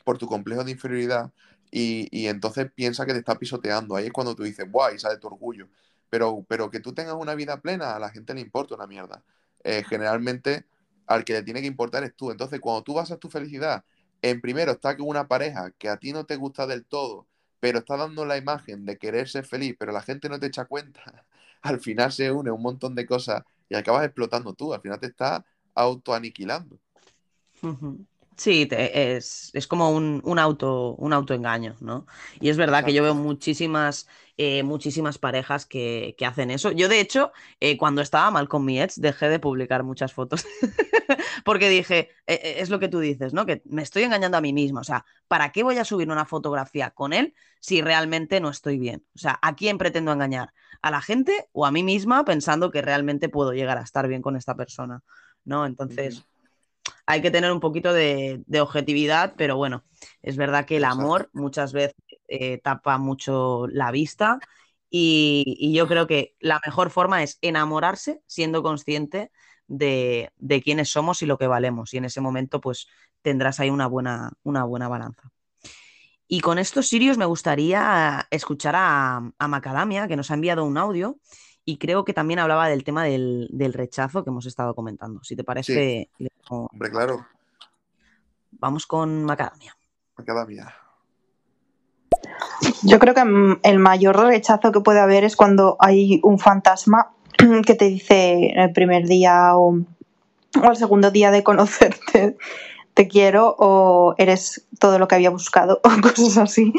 por 0.04 0.18
tu 0.18 0.26
complejo 0.26 0.64
de 0.64 0.72
inferioridad 0.72 1.32
y, 1.70 2.08
y 2.16 2.28
entonces 2.28 2.70
piensa 2.74 3.06
que 3.06 3.12
te 3.12 3.18
está 3.18 3.38
pisoteando. 3.38 3.96
Ahí 3.96 4.06
es 4.06 4.12
cuando 4.12 4.34
tú 4.34 4.42
dices, 4.44 4.70
¡buah! 4.70 4.92
Y 4.94 4.98
sale 4.98 5.18
tu 5.18 5.26
orgullo. 5.26 5.68
Pero, 6.10 6.44
pero 6.48 6.70
que 6.70 6.80
tú 6.80 6.92
tengas 6.94 7.14
una 7.14 7.34
vida 7.34 7.60
plena, 7.60 7.96
a 7.96 7.98
la 7.98 8.10
gente 8.10 8.34
le 8.34 8.40
importa 8.40 8.74
una 8.76 8.86
mierda. 8.86 9.22
Eh, 9.64 9.84
generalmente, 9.88 10.64
al 11.06 11.24
que 11.24 11.32
le 11.32 11.42
tiene 11.42 11.60
que 11.60 11.66
importar 11.66 12.04
es 12.04 12.14
tú. 12.14 12.30
Entonces, 12.30 12.60
cuando 12.60 12.82
tú 12.82 12.94
basas 12.94 13.18
tu 13.18 13.28
felicidad 13.28 13.84
en 14.22 14.40
primero 14.40 14.72
está 14.72 14.96
con 14.96 15.08
una 15.08 15.28
pareja 15.28 15.70
que 15.78 15.88
a 15.88 15.96
ti 15.98 16.12
no 16.12 16.24
te 16.24 16.36
gusta 16.36 16.66
del 16.66 16.84
todo, 16.84 17.26
pero 17.60 17.78
está 17.78 17.96
dando 17.96 18.24
la 18.24 18.36
imagen 18.36 18.84
de 18.84 18.98
querer 18.98 19.28
ser 19.28 19.44
feliz, 19.46 19.76
pero 19.78 19.92
la 19.92 20.02
gente 20.02 20.28
no 20.28 20.38
te 20.38 20.46
echa 20.46 20.64
cuenta, 20.64 21.24
al 21.62 21.80
final 21.80 22.12
se 22.12 22.30
une 22.30 22.50
un 22.50 22.62
montón 22.62 22.94
de 22.94 23.06
cosas 23.06 23.42
y 23.68 23.74
acabas 23.74 24.04
explotando 24.04 24.54
tú. 24.54 24.72
Al 24.74 24.80
final 24.80 25.00
te 25.00 25.06
estás 25.06 25.42
autoaniquilando. 25.74 26.78
Ujú. 27.62 28.06
Sí, 28.36 28.66
te- 28.66 29.16
es, 29.16 29.50
es 29.54 29.66
como 29.66 29.90
un, 29.90 30.20
un 30.24 30.38
auto, 30.38 30.94
un 30.96 31.14
autoengaño, 31.14 31.76
¿no? 31.80 32.06
Y 32.38 32.50
es 32.50 32.58
verdad 32.58 32.84
que 32.84 32.92
yo 32.92 33.02
veo 33.02 33.14
muchísimas, 33.14 34.06
eh, 34.36 34.62
muchísimas 34.62 35.16
parejas 35.16 35.64
que, 35.64 36.14
que 36.18 36.26
hacen 36.26 36.50
eso. 36.50 36.70
Yo, 36.70 36.88
de 36.90 37.00
hecho, 37.00 37.32
eh, 37.60 37.78
cuando 37.78 38.02
estaba 38.02 38.30
mal 38.30 38.46
con 38.46 38.62
mi 38.64 38.78
ex, 38.80 39.00
dejé 39.00 39.30
de 39.30 39.38
publicar 39.40 39.84
muchas 39.84 40.12
fotos. 40.12 40.44
Porque 41.44 41.68
dije, 41.70 42.10
eh, 42.26 42.56
es 42.58 42.68
lo 42.68 42.78
que 42.78 42.88
tú 42.88 42.98
dices, 43.00 43.32
¿no? 43.32 43.46
Que 43.46 43.62
me 43.64 43.82
estoy 43.82 44.02
engañando 44.02 44.36
a 44.36 44.40
mí 44.42 44.52
misma. 44.52 44.80
O 44.80 44.84
sea, 44.84 45.06
¿para 45.28 45.50
qué 45.52 45.62
voy 45.62 45.78
a 45.78 45.84
subir 45.84 46.10
una 46.10 46.26
fotografía 46.26 46.90
con 46.90 47.12
él 47.14 47.34
si 47.60 47.80
realmente 47.80 48.40
no 48.40 48.50
estoy 48.50 48.78
bien? 48.78 49.04
O 49.14 49.18
sea, 49.18 49.38
¿a 49.40 49.54
quién 49.56 49.78
pretendo 49.78 50.12
engañar? 50.12 50.52
¿A 50.82 50.90
la 50.90 51.00
gente 51.00 51.48
o 51.52 51.64
a 51.64 51.70
mí 51.70 51.82
misma 51.82 52.24
pensando 52.24 52.70
que 52.70 52.82
realmente 52.82 53.28
puedo 53.30 53.52
llegar 53.52 53.78
a 53.78 53.82
estar 53.82 54.06
bien 54.08 54.22
con 54.22 54.36
esta 54.36 54.54
persona? 54.56 55.02
¿No? 55.44 55.64
Entonces. 55.66 56.26
Hay 57.06 57.22
que 57.22 57.30
tener 57.30 57.52
un 57.52 57.60
poquito 57.60 57.92
de, 57.92 58.42
de 58.46 58.60
objetividad, 58.60 59.34
pero 59.36 59.56
bueno, 59.56 59.84
es 60.22 60.36
verdad 60.36 60.66
que 60.66 60.76
el 60.78 60.84
Exacto. 60.84 61.00
amor 61.00 61.30
muchas 61.32 61.72
veces 61.72 61.94
eh, 62.28 62.58
tapa 62.58 62.98
mucho 62.98 63.66
la 63.68 63.90
vista 63.90 64.38
y, 64.90 65.56
y 65.58 65.74
yo 65.74 65.86
creo 65.88 66.06
que 66.06 66.34
la 66.40 66.60
mejor 66.64 66.90
forma 66.90 67.22
es 67.22 67.38
enamorarse 67.42 68.20
siendo 68.26 68.62
consciente 68.62 69.30
de, 69.66 70.30
de 70.36 70.62
quiénes 70.62 70.90
somos 70.90 71.22
y 71.22 71.26
lo 71.26 71.38
que 71.38 71.46
valemos. 71.48 71.92
Y 71.94 71.98
en 71.98 72.04
ese 72.06 72.20
momento, 72.20 72.60
pues 72.60 72.88
tendrás 73.22 73.60
ahí 73.60 73.70
una 73.70 73.86
buena, 73.88 74.32
una 74.42 74.64
buena 74.64 74.88
balanza. 74.88 75.30
Y 76.28 76.40
con 76.40 76.58
estos 76.58 76.88
sirios 76.88 77.18
me 77.18 77.24
gustaría 77.24 78.26
escuchar 78.30 78.74
a, 78.76 79.20
a 79.38 79.48
Macadamia, 79.48 80.08
que 80.08 80.16
nos 80.16 80.30
ha 80.30 80.34
enviado 80.34 80.64
un 80.64 80.76
audio 80.78 81.18
y 81.68 81.78
creo 81.78 82.04
que 82.04 82.14
también 82.14 82.38
hablaba 82.38 82.68
del 82.68 82.84
tema 82.84 83.04
del, 83.04 83.48
del 83.50 83.72
rechazo 83.72 84.22
que 84.22 84.30
hemos 84.30 84.46
estado 84.46 84.74
comentando. 84.74 85.22
Si 85.24 85.34
te 85.34 85.42
Sí, 85.42 85.46
parece, 85.46 86.10
hombre, 86.48 86.90
claro. 86.90 87.26
Vamos 88.52 88.86
con 88.86 89.24
Macadamia. 89.24 89.76
Macadamia. 90.16 90.72
Yo 92.82 92.98
creo 93.00 93.14
que 93.14 93.58
el 93.68 93.78
mayor 93.80 94.16
rechazo 94.16 94.70
que 94.70 94.80
puede 94.80 95.00
haber 95.00 95.24
es 95.24 95.34
cuando 95.34 95.76
hay 95.80 96.20
un 96.22 96.38
fantasma 96.38 97.10
que 97.66 97.74
te 97.74 97.86
dice 97.86 98.52
el 98.54 98.72
primer 98.72 99.06
día 99.08 99.56
o, 99.56 99.76
o 100.62 100.70
el 100.70 100.76
segundo 100.76 101.10
día 101.10 101.32
de 101.32 101.42
conocerte, 101.42 102.36
te 102.94 103.08
quiero 103.08 103.56
o 103.58 104.14
eres 104.18 104.66
todo 104.78 105.00
lo 105.00 105.08
que 105.08 105.16
había 105.16 105.30
buscado 105.30 105.80
o 105.84 106.00
cosas 106.00 106.38
así. 106.38 106.72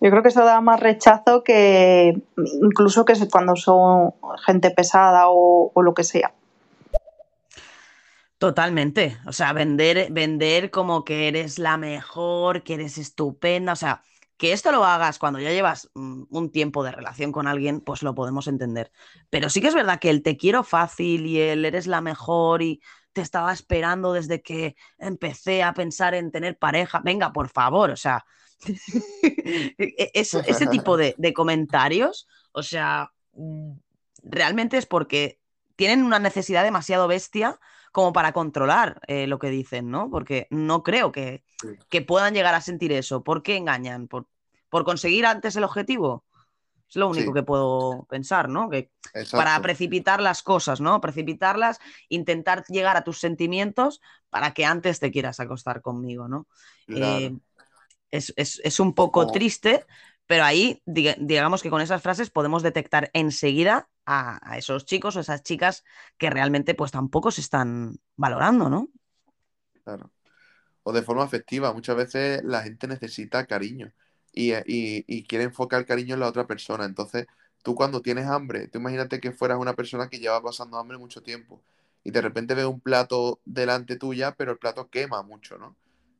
Yo 0.00 0.10
creo 0.10 0.22
que 0.22 0.28
eso 0.28 0.44
da 0.44 0.60
más 0.60 0.80
rechazo 0.80 1.42
que 1.42 2.20
incluso 2.62 3.04
que 3.04 3.14
cuando 3.30 3.56
son 3.56 4.12
gente 4.44 4.70
pesada 4.70 5.28
o, 5.28 5.70
o 5.72 5.82
lo 5.82 5.94
que 5.94 6.04
sea. 6.04 6.32
Totalmente. 8.38 9.16
O 9.26 9.32
sea, 9.32 9.52
vender, 9.52 10.08
vender 10.12 10.70
como 10.70 11.04
que 11.04 11.28
eres 11.28 11.58
la 11.58 11.78
mejor, 11.78 12.62
que 12.62 12.74
eres 12.74 12.98
estupenda. 12.98 13.72
O 13.72 13.76
sea, 13.76 14.02
que 14.36 14.52
esto 14.52 14.72
lo 14.72 14.84
hagas 14.84 15.18
cuando 15.18 15.40
ya 15.40 15.50
llevas 15.50 15.90
mm, 15.94 16.24
un 16.28 16.50
tiempo 16.50 16.84
de 16.84 16.92
relación 16.92 17.32
con 17.32 17.46
alguien, 17.46 17.80
pues 17.80 18.02
lo 18.02 18.14
podemos 18.14 18.46
entender. 18.48 18.92
Pero 19.30 19.48
sí 19.48 19.60
que 19.60 19.68
es 19.68 19.74
verdad 19.74 19.98
que 19.98 20.10
el 20.10 20.22
te 20.22 20.36
quiero 20.36 20.62
fácil 20.64 21.26
y 21.26 21.40
el 21.40 21.64
eres 21.64 21.86
la 21.86 22.02
mejor 22.02 22.62
y 22.62 22.82
te 23.12 23.22
estaba 23.22 23.52
esperando 23.52 24.12
desde 24.12 24.42
que 24.42 24.76
empecé 24.98 25.62
a 25.62 25.72
pensar 25.72 26.14
en 26.14 26.30
tener 26.30 26.58
pareja. 26.58 27.00
Venga, 27.02 27.32
por 27.32 27.48
favor, 27.48 27.90
o 27.90 27.96
sea, 27.96 28.26
es- 29.78 30.34
ese 30.34 30.66
tipo 30.68 30.96
de, 30.96 31.14
de 31.18 31.32
comentarios, 31.32 32.26
o 32.52 32.62
sea, 32.62 33.12
mm, 33.34 33.72
realmente 34.22 34.76
es 34.78 34.86
porque 34.86 35.38
tienen 35.76 36.02
una 36.04 36.18
necesidad 36.18 36.64
demasiado 36.64 37.06
bestia 37.08 37.58
como 37.92 38.12
para 38.12 38.32
controlar 38.32 39.00
eh, 39.06 39.26
lo 39.26 39.38
que 39.38 39.50
dicen, 39.50 39.90
¿no? 39.90 40.10
Porque 40.10 40.46
no 40.50 40.82
creo 40.82 41.12
que, 41.12 41.44
Sí. 41.62 41.68
que 41.88 42.02
puedan 42.02 42.34
llegar 42.34 42.54
a 42.54 42.60
sentir 42.60 42.92
eso. 42.92 43.22
¿Por 43.24 43.42
qué 43.42 43.56
engañan? 43.56 44.08
¿Por, 44.08 44.26
por 44.68 44.84
conseguir 44.84 45.24
antes 45.24 45.56
el 45.56 45.64
objetivo? 45.64 46.24
Es 46.88 46.96
lo 46.96 47.08
único 47.08 47.30
Sí. 47.30 47.34
que 47.34 47.42
puedo 47.42 48.06
pensar, 48.08 48.48
¿no? 48.50 48.68
Que 48.68 48.90
Exacto. 49.14 49.38
para 49.38 49.60
precipitar 49.62 50.20
las 50.20 50.42
cosas, 50.42 50.80
¿no? 50.80 51.00
Precipitarlas, 51.00 51.78
intentar 52.10 52.64
llegar 52.68 52.96
a 52.98 53.04
tus 53.04 53.18
sentimientos 53.18 54.00
para 54.28 54.52
que 54.52 54.64
antes 54.66 55.00
te 55.00 55.10
quieras 55.10 55.40
acostar 55.40 55.80
conmigo, 55.80 56.28
¿no? 56.28 56.46
Claro. 56.86 57.18
Eh, 57.18 57.36
es, 58.10 58.32
es- 58.36 58.60
es 58.64 58.80
un 58.80 58.94
poco 58.94 59.28
triste, 59.30 59.86
pero 60.26 60.44
ahí 60.44 60.82
diga- 60.86 61.16
digamos 61.18 61.62
que 61.62 61.70
con 61.70 61.80
esas 61.80 62.02
frases 62.02 62.30
podemos 62.30 62.62
detectar 62.62 63.10
enseguida 63.14 63.88
a, 64.06 64.38
a 64.52 64.58
esos 64.58 64.84
chicos 64.86 65.16
o 65.16 65.20
esas 65.20 65.42
chicas 65.42 65.84
que 66.18 66.30
realmente 66.30 66.74
pues 66.74 66.92
tampoco 66.92 67.30
se 67.30 67.40
están 67.40 67.96
valorando, 68.16 68.68
¿no? 68.70 68.88
Claro. 69.84 70.10
O 70.84 70.92
de 70.92 71.02
forma 71.02 71.24
afectiva. 71.24 71.72
Muchas 71.74 71.96
veces 71.96 72.42
la 72.44 72.62
gente 72.64 72.88
necesita 72.88 73.46
cariño 73.46 73.92
y, 74.32 74.52
y- 74.54 75.04
y 75.08 75.24
quiere 75.26 75.44
enfocar 75.46 75.86
cariño 75.86 76.14
en 76.14 76.20
la 76.20 76.28
otra 76.28 76.46
persona. 76.46 76.84
Entonces, 76.86 77.26
tú 77.62 77.74
cuando 77.74 78.02
tienes 78.02 78.26
hambre, 78.28 78.68
tú 78.68 78.78
imagínate 78.80 79.20
que 79.20 79.32
fueras 79.32 79.58
una 79.60 79.74
persona 79.74 80.08
que 80.10 80.18
lleva 80.20 80.42
pasando 80.42 80.78
hambre 80.78 80.98
mucho 80.98 81.22
tiempo 81.22 81.62
y 82.04 82.10
de 82.12 82.22
repente 82.22 82.54
ves 82.54 82.66
un 82.66 82.80
plato 82.80 83.40
delante 83.44 83.96
tuya, 83.98 84.32
pero 84.36 84.52
el 84.52 84.58
plato 84.58 84.88
quema 84.90 85.22
mucho, 85.22 85.58
¿no? 85.58 85.76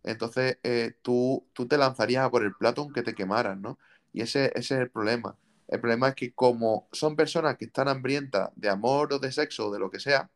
Entonces, 0.07 0.59
eh, 0.63 0.95
tú, 1.03 1.47
tú 1.53 1.67
te 1.67 1.77
lanzarías 1.79 2.25
a 2.25 2.31
por 2.31 2.45
el 2.45 2.55
plato 2.55 2.83
aunque 2.83 3.03
te 3.03 3.15
quemaras, 3.15 3.59
¿no? 3.59 3.79
Y 4.13 4.23
ese, 4.23 4.47
ese 4.55 4.75
es 4.77 4.81
el 4.81 4.91
problema. 4.91 5.37
El 5.69 5.81
problema 5.81 6.09
es 6.09 6.15
que 6.15 6.33
como 6.33 6.89
son 6.93 7.17
personas 7.17 7.57
que 7.59 7.67
están 7.67 7.89
hambrientas 7.89 8.51
de 8.57 8.71
amor 8.71 9.13
o 9.13 9.19
de 9.19 9.33
sexo 9.33 9.69
o 9.69 9.73
de 9.73 9.79
lo 9.81 9.91
que 9.91 10.01
sea, 10.01 10.31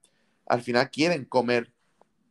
al 0.47 0.62
final 0.62 0.91
quieren 0.91 1.25
comer 1.25 1.73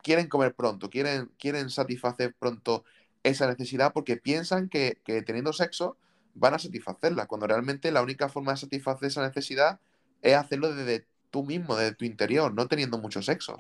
quieren 0.02 0.28
comer 0.28 0.56
pronto, 0.56 0.90
quieren, 0.90 1.32
quieren 1.38 1.70
satisfacer 1.70 2.34
pronto 2.38 2.84
esa 3.24 3.48
necesidad 3.48 3.94
porque 3.94 4.18
piensan 4.18 4.70
que, 4.70 5.02
que 5.04 5.22
teniendo 5.22 5.54
sexo 5.54 5.98
van 6.36 6.54
a 6.54 6.60
satisfacerla, 6.60 7.28
cuando 7.28 7.48
realmente 7.48 7.92
la 7.92 8.02
única 8.02 8.30
forma 8.30 8.54
de 8.54 8.58
satisfacer 8.58 9.10
esa 9.10 9.28
necesidad 9.28 9.80
es 10.22 10.36
hacerlo 10.36 10.74
desde 10.74 11.06
tú 11.32 11.44
mismo, 11.44 11.76
desde 11.76 11.96
tu 11.96 12.06
interior, 12.06 12.54
no 12.54 12.68
teniendo 12.68 12.98
mucho 12.98 13.22
sexo 13.22 13.58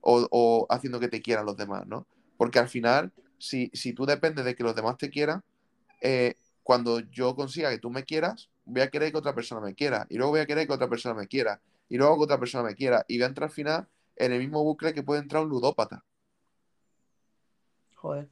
o, 0.00 0.26
o 0.30 0.66
haciendo 0.70 0.98
que 1.00 1.08
te 1.08 1.22
quieran 1.22 1.46
los 1.46 1.56
demás, 1.56 1.86
¿no? 1.86 2.06
Porque 2.36 2.58
al 2.58 2.68
final, 2.68 3.12
si, 3.38 3.70
si 3.74 3.92
tú 3.92 4.06
dependes 4.06 4.44
de 4.44 4.54
que 4.54 4.64
los 4.64 4.74
demás 4.76 4.96
te 4.98 5.10
quieran, 5.10 5.42
eh, 6.02 6.34
cuando 6.62 7.00
yo 7.00 7.34
consiga 7.36 7.70
que 7.70 7.78
tú 7.78 7.90
me 7.90 8.04
quieras, 8.04 8.50
voy 8.64 8.82
a 8.82 8.90
querer 8.90 9.12
que 9.12 9.18
otra 9.18 9.34
persona 9.34 9.60
me 9.60 9.74
quiera, 9.74 10.06
y 10.10 10.16
luego 10.16 10.32
voy 10.32 10.40
a 10.40 10.46
querer 10.46 10.66
que 10.66 10.72
otra 10.74 10.88
persona 10.88 11.14
me 11.14 11.28
quiera, 11.28 11.60
y 11.88 11.96
luego 11.98 12.16
que 12.18 12.24
otra 12.24 12.38
persona 12.40 12.64
me 12.64 12.74
quiera, 12.74 13.04
y 13.08 13.18
voy 13.18 13.24
a 13.24 13.26
entrar 13.28 13.48
al 13.50 13.54
final 13.54 13.88
en 14.16 14.32
el 14.32 14.40
mismo 14.40 14.62
bucle 14.64 14.94
que 14.94 15.02
puede 15.02 15.20
entrar 15.22 15.42
un 15.44 15.50
ludópata. 15.50 16.04
Joder. 17.94 18.28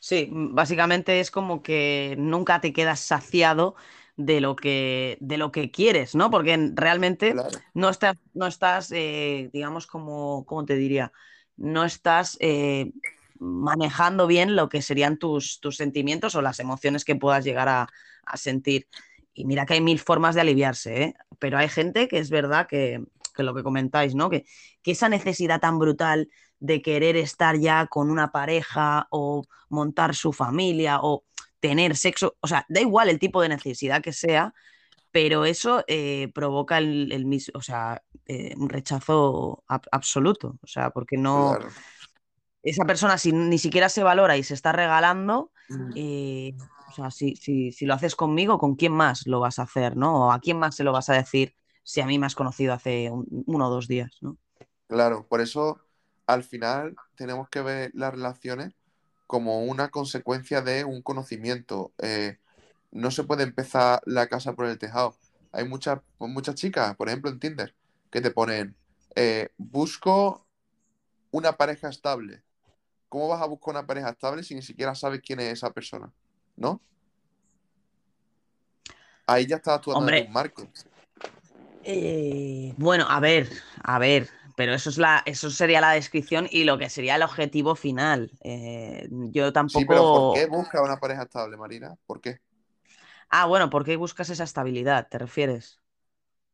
Sí, 0.00 0.28
básicamente 0.32 1.20
es 1.20 1.30
como 1.30 1.62
que 1.62 2.16
nunca 2.18 2.60
te 2.60 2.72
quedas 2.72 3.00
saciado 3.00 3.76
de 4.16 4.40
lo 4.40 4.56
que, 4.56 5.18
de 5.20 5.38
lo 5.38 5.52
que 5.52 5.70
quieres, 5.70 6.14
¿no? 6.14 6.30
Porque 6.30 6.52
en- 6.54 6.76
realmente 6.76 7.32
Claro, 7.32 7.58
no 7.74 7.90
estás, 7.90 8.16
no 8.34 8.46
estás 8.46 8.92
eh, 8.92 9.50
digamos, 9.52 9.86
como, 9.86 10.44
¿cómo 10.46 10.64
te 10.64 10.76
diría? 10.76 11.12
No 11.56 11.84
estás 11.84 12.36
eh, 12.40 12.92
manejando 13.40 14.26
bien 14.26 14.54
lo 14.54 14.68
que 14.68 14.82
serían 14.82 15.16
tus, 15.16 15.58
tus 15.60 15.76
sentimientos 15.76 16.34
o 16.34 16.42
las 16.42 16.60
emociones 16.60 17.04
que 17.04 17.16
puedas 17.16 17.44
llegar 17.44 17.68
a, 17.68 17.88
a 18.24 18.36
sentir. 18.36 18.86
Y 19.32 19.46
mira 19.46 19.64
que 19.64 19.74
hay 19.74 19.80
mil 19.80 19.98
formas 19.98 20.34
de 20.34 20.42
aliviarse, 20.42 21.02
¿eh? 21.02 21.14
Pero 21.38 21.56
hay 21.56 21.68
gente 21.68 22.06
que 22.06 22.18
es 22.18 22.30
verdad 22.30 22.66
que, 22.68 23.02
que 23.34 23.42
lo 23.42 23.54
que 23.54 23.62
comentáis, 23.62 24.14
¿no? 24.14 24.28
Que, 24.28 24.44
que 24.82 24.90
esa 24.90 25.08
necesidad 25.08 25.60
tan 25.60 25.78
brutal 25.78 26.28
de 26.58 26.82
querer 26.82 27.16
estar 27.16 27.56
ya 27.56 27.86
con 27.86 28.10
una 28.10 28.30
pareja 28.30 29.06
o 29.10 29.44
montar 29.70 30.14
su 30.14 30.32
familia 30.32 30.98
o 31.00 31.24
tener 31.60 31.96
sexo, 31.96 32.36
o 32.40 32.46
sea, 32.46 32.66
da 32.68 32.80
igual 32.80 33.08
el 33.08 33.18
tipo 33.18 33.40
de 33.40 33.48
necesidad 33.48 34.02
que 34.02 34.12
sea, 34.12 34.52
pero 35.12 35.44
eso 35.44 35.82
eh, 35.88 36.30
provoca 36.34 36.78
el, 36.78 37.10
el 37.12 37.26
o 37.54 37.62
sea, 37.62 38.02
eh, 38.26 38.54
un 38.56 38.68
rechazo 38.68 39.64
ab- 39.68 39.88
absoluto, 39.90 40.58
o 40.62 40.66
sea, 40.66 40.90
porque 40.90 41.16
no. 41.16 41.58
Esa 42.62 42.84
persona 42.84 43.18
si 43.18 43.32
ni 43.32 43.58
siquiera 43.58 43.88
se 43.88 44.02
valora 44.02 44.36
y 44.36 44.42
se 44.44 44.54
está 44.54 44.72
regalando, 44.72 45.52
Mm, 45.70 45.94
eh, 45.94 46.54
o 46.88 46.92
sea, 46.92 47.10
si, 47.10 47.36
si, 47.36 47.72
si 47.72 47.86
lo 47.86 47.94
haces 47.94 48.16
conmigo, 48.16 48.58
¿con 48.58 48.76
quién 48.76 48.92
más 48.92 49.26
lo 49.26 49.40
vas 49.40 49.58
a 49.58 49.62
hacer, 49.62 49.96
no? 49.96 50.28
¿O 50.28 50.32
a 50.32 50.40
quién 50.40 50.58
más 50.58 50.76
se 50.76 50.84
lo 50.84 50.92
vas 50.92 51.08
a 51.10 51.14
decir 51.14 51.54
si 51.82 52.00
a 52.00 52.06
mí 52.06 52.18
me 52.18 52.26
has 52.26 52.34
conocido 52.34 52.72
hace 52.74 53.10
un- 53.10 53.26
uno 53.46 53.68
o 53.68 53.70
dos 53.70 53.88
días, 53.88 54.18
no? 54.20 54.38
Claro, 54.88 55.26
por 55.28 55.40
eso 55.40 55.80
al 56.26 56.42
final 56.44 56.98
tenemos 57.14 57.48
que 57.48 57.60
ver 57.62 57.90
las 57.94 58.12
relaciones 58.12 58.74
como 59.26 59.60
una 59.64 59.90
consecuencia 59.90 60.62
de 60.62 60.84
un 60.84 61.02
conocimiento. 61.02 61.92
Eh, 61.98 62.38
no 62.90 63.10
se 63.12 63.24
puede 63.24 63.44
empezar 63.44 64.02
la 64.06 64.28
casa 64.28 64.54
por 64.54 64.66
el 64.66 64.78
tejado. 64.78 65.16
Hay 65.52 65.68
muchas, 65.68 66.00
muchas 66.18 66.56
chicas, 66.56 66.96
por 66.96 67.08
ejemplo, 67.08 67.30
en 67.30 67.38
Tinder, 67.40 67.74
que 68.10 68.20
te 68.20 68.30
ponen, 68.32 68.76
eh, 69.16 69.50
busco 69.58 70.46
una 71.32 71.54
pareja 71.54 71.88
estable. 71.88 72.42
¿Cómo 73.10 73.26
vas 73.26 73.42
a 73.42 73.46
buscar 73.46 73.74
una 73.74 73.86
pareja 73.86 74.10
estable 74.10 74.44
si 74.44 74.54
ni 74.54 74.62
siquiera 74.62 74.94
sabes 74.94 75.20
quién 75.20 75.40
es 75.40 75.52
esa 75.52 75.72
persona? 75.72 76.10
¿No? 76.56 76.80
Ahí 79.26 79.46
ya 79.46 79.56
estás 79.56 79.76
actuando 79.76 79.98
Hombre. 79.98 80.20
en 80.20 80.26
un 80.28 80.32
marco. 80.32 80.68
Eh, 81.82 82.72
bueno, 82.76 83.06
a 83.08 83.18
ver, 83.18 83.50
a 83.82 83.98
ver, 83.98 84.28
pero 84.54 84.74
eso 84.74 84.90
es 84.90 84.96
la, 84.96 85.24
eso 85.26 85.50
sería 85.50 85.80
la 85.80 85.90
descripción 85.90 86.46
y 86.52 86.62
lo 86.62 86.78
que 86.78 86.88
sería 86.88 87.16
el 87.16 87.22
objetivo 87.24 87.74
final. 87.74 88.30
Eh, 88.42 89.08
yo 89.10 89.52
tampoco. 89.52 89.80
Sí, 89.80 89.86
pero 89.88 90.02
¿por 90.02 90.34
qué 90.34 90.46
busca 90.46 90.80
una 90.80 91.00
pareja 91.00 91.24
estable, 91.24 91.56
Marina? 91.56 91.96
¿Por 92.06 92.20
qué? 92.20 92.38
Ah, 93.28 93.46
bueno, 93.46 93.70
¿por 93.70 93.84
qué 93.84 93.96
buscas 93.96 94.30
esa 94.30 94.44
estabilidad? 94.44 95.08
¿Te 95.08 95.18
refieres? 95.18 95.80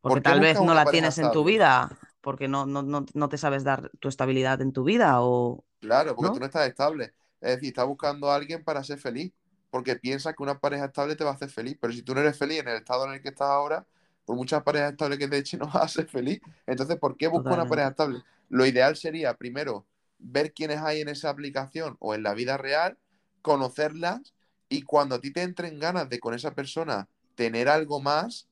Porque 0.00 0.22
¿Por 0.22 0.22
qué 0.22 0.30
tal 0.30 0.40
vez 0.40 0.54
buscas 0.54 0.66
no 0.66 0.74
la 0.74 0.90
tienes 0.90 1.18
en 1.18 1.30
tu 1.32 1.44
vida, 1.44 1.90
porque 2.22 2.48
no, 2.48 2.64
no, 2.64 2.82
no, 2.82 3.04
no 3.12 3.28
te 3.28 3.36
sabes 3.36 3.62
dar 3.62 3.90
tu 4.00 4.08
estabilidad 4.08 4.62
en 4.62 4.72
tu 4.72 4.84
vida 4.84 5.20
o. 5.20 5.65
Claro, 5.80 6.14
porque 6.16 6.28
¿No? 6.28 6.34
tú 6.34 6.40
no 6.40 6.46
estás 6.46 6.68
estable. 6.68 7.12
Es 7.40 7.56
decir, 7.56 7.68
estás 7.68 7.86
buscando 7.86 8.30
a 8.30 8.34
alguien 8.36 8.64
para 8.64 8.82
ser 8.82 8.98
feliz, 8.98 9.32
porque 9.70 9.96
piensas 9.96 10.34
que 10.34 10.42
una 10.42 10.58
pareja 10.58 10.86
estable 10.86 11.16
te 11.16 11.24
va 11.24 11.30
a 11.30 11.34
hacer 11.34 11.50
feliz, 11.50 11.76
pero 11.80 11.92
si 11.92 12.02
tú 12.02 12.14
no 12.14 12.20
eres 12.20 12.38
feliz 12.38 12.60
en 12.60 12.68
el 12.68 12.76
estado 12.76 13.04
en 13.06 13.12
el 13.14 13.22
que 13.22 13.28
estás 13.28 13.48
ahora, 13.48 13.86
por 14.24 14.36
muchas 14.36 14.62
parejas 14.62 14.92
estables 14.92 15.18
que 15.18 15.28
te 15.28 15.38
echen, 15.38 15.60
no 15.60 15.66
vas 15.66 15.84
a 15.84 15.88
ser 15.88 16.08
feliz. 16.08 16.40
Entonces, 16.66 16.96
¿por 16.98 17.16
qué 17.16 17.28
busco 17.28 17.54
una 17.54 17.66
pareja 17.66 17.88
estable? 17.90 18.22
Lo 18.48 18.64
ideal 18.66 18.96
sería, 18.96 19.34
primero, 19.34 19.86
ver 20.18 20.52
quiénes 20.52 20.78
hay 20.80 21.00
en 21.00 21.08
esa 21.08 21.30
aplicación 21.30 21.96
o 22.00 22.14
en 22.14 22.22
la 22.22 22.34
vida 22.34 22.56
real, 22.56 22.98
conocerlas, 23.42 24.34
y 24.68 24.82
cuando 24.82 25.14
a 25.16 25.20
ti 25.20 25.32
te 25.32 25.42
entren 25.42 25.78
ganas 25.78 26.08
de 26.08 26.18
con 26.18 26.34
esa 26.34 26.54
persona 26.54 27.08
tener 27.36 27.68
algo 27.68 28.00
más, 28.00 28.48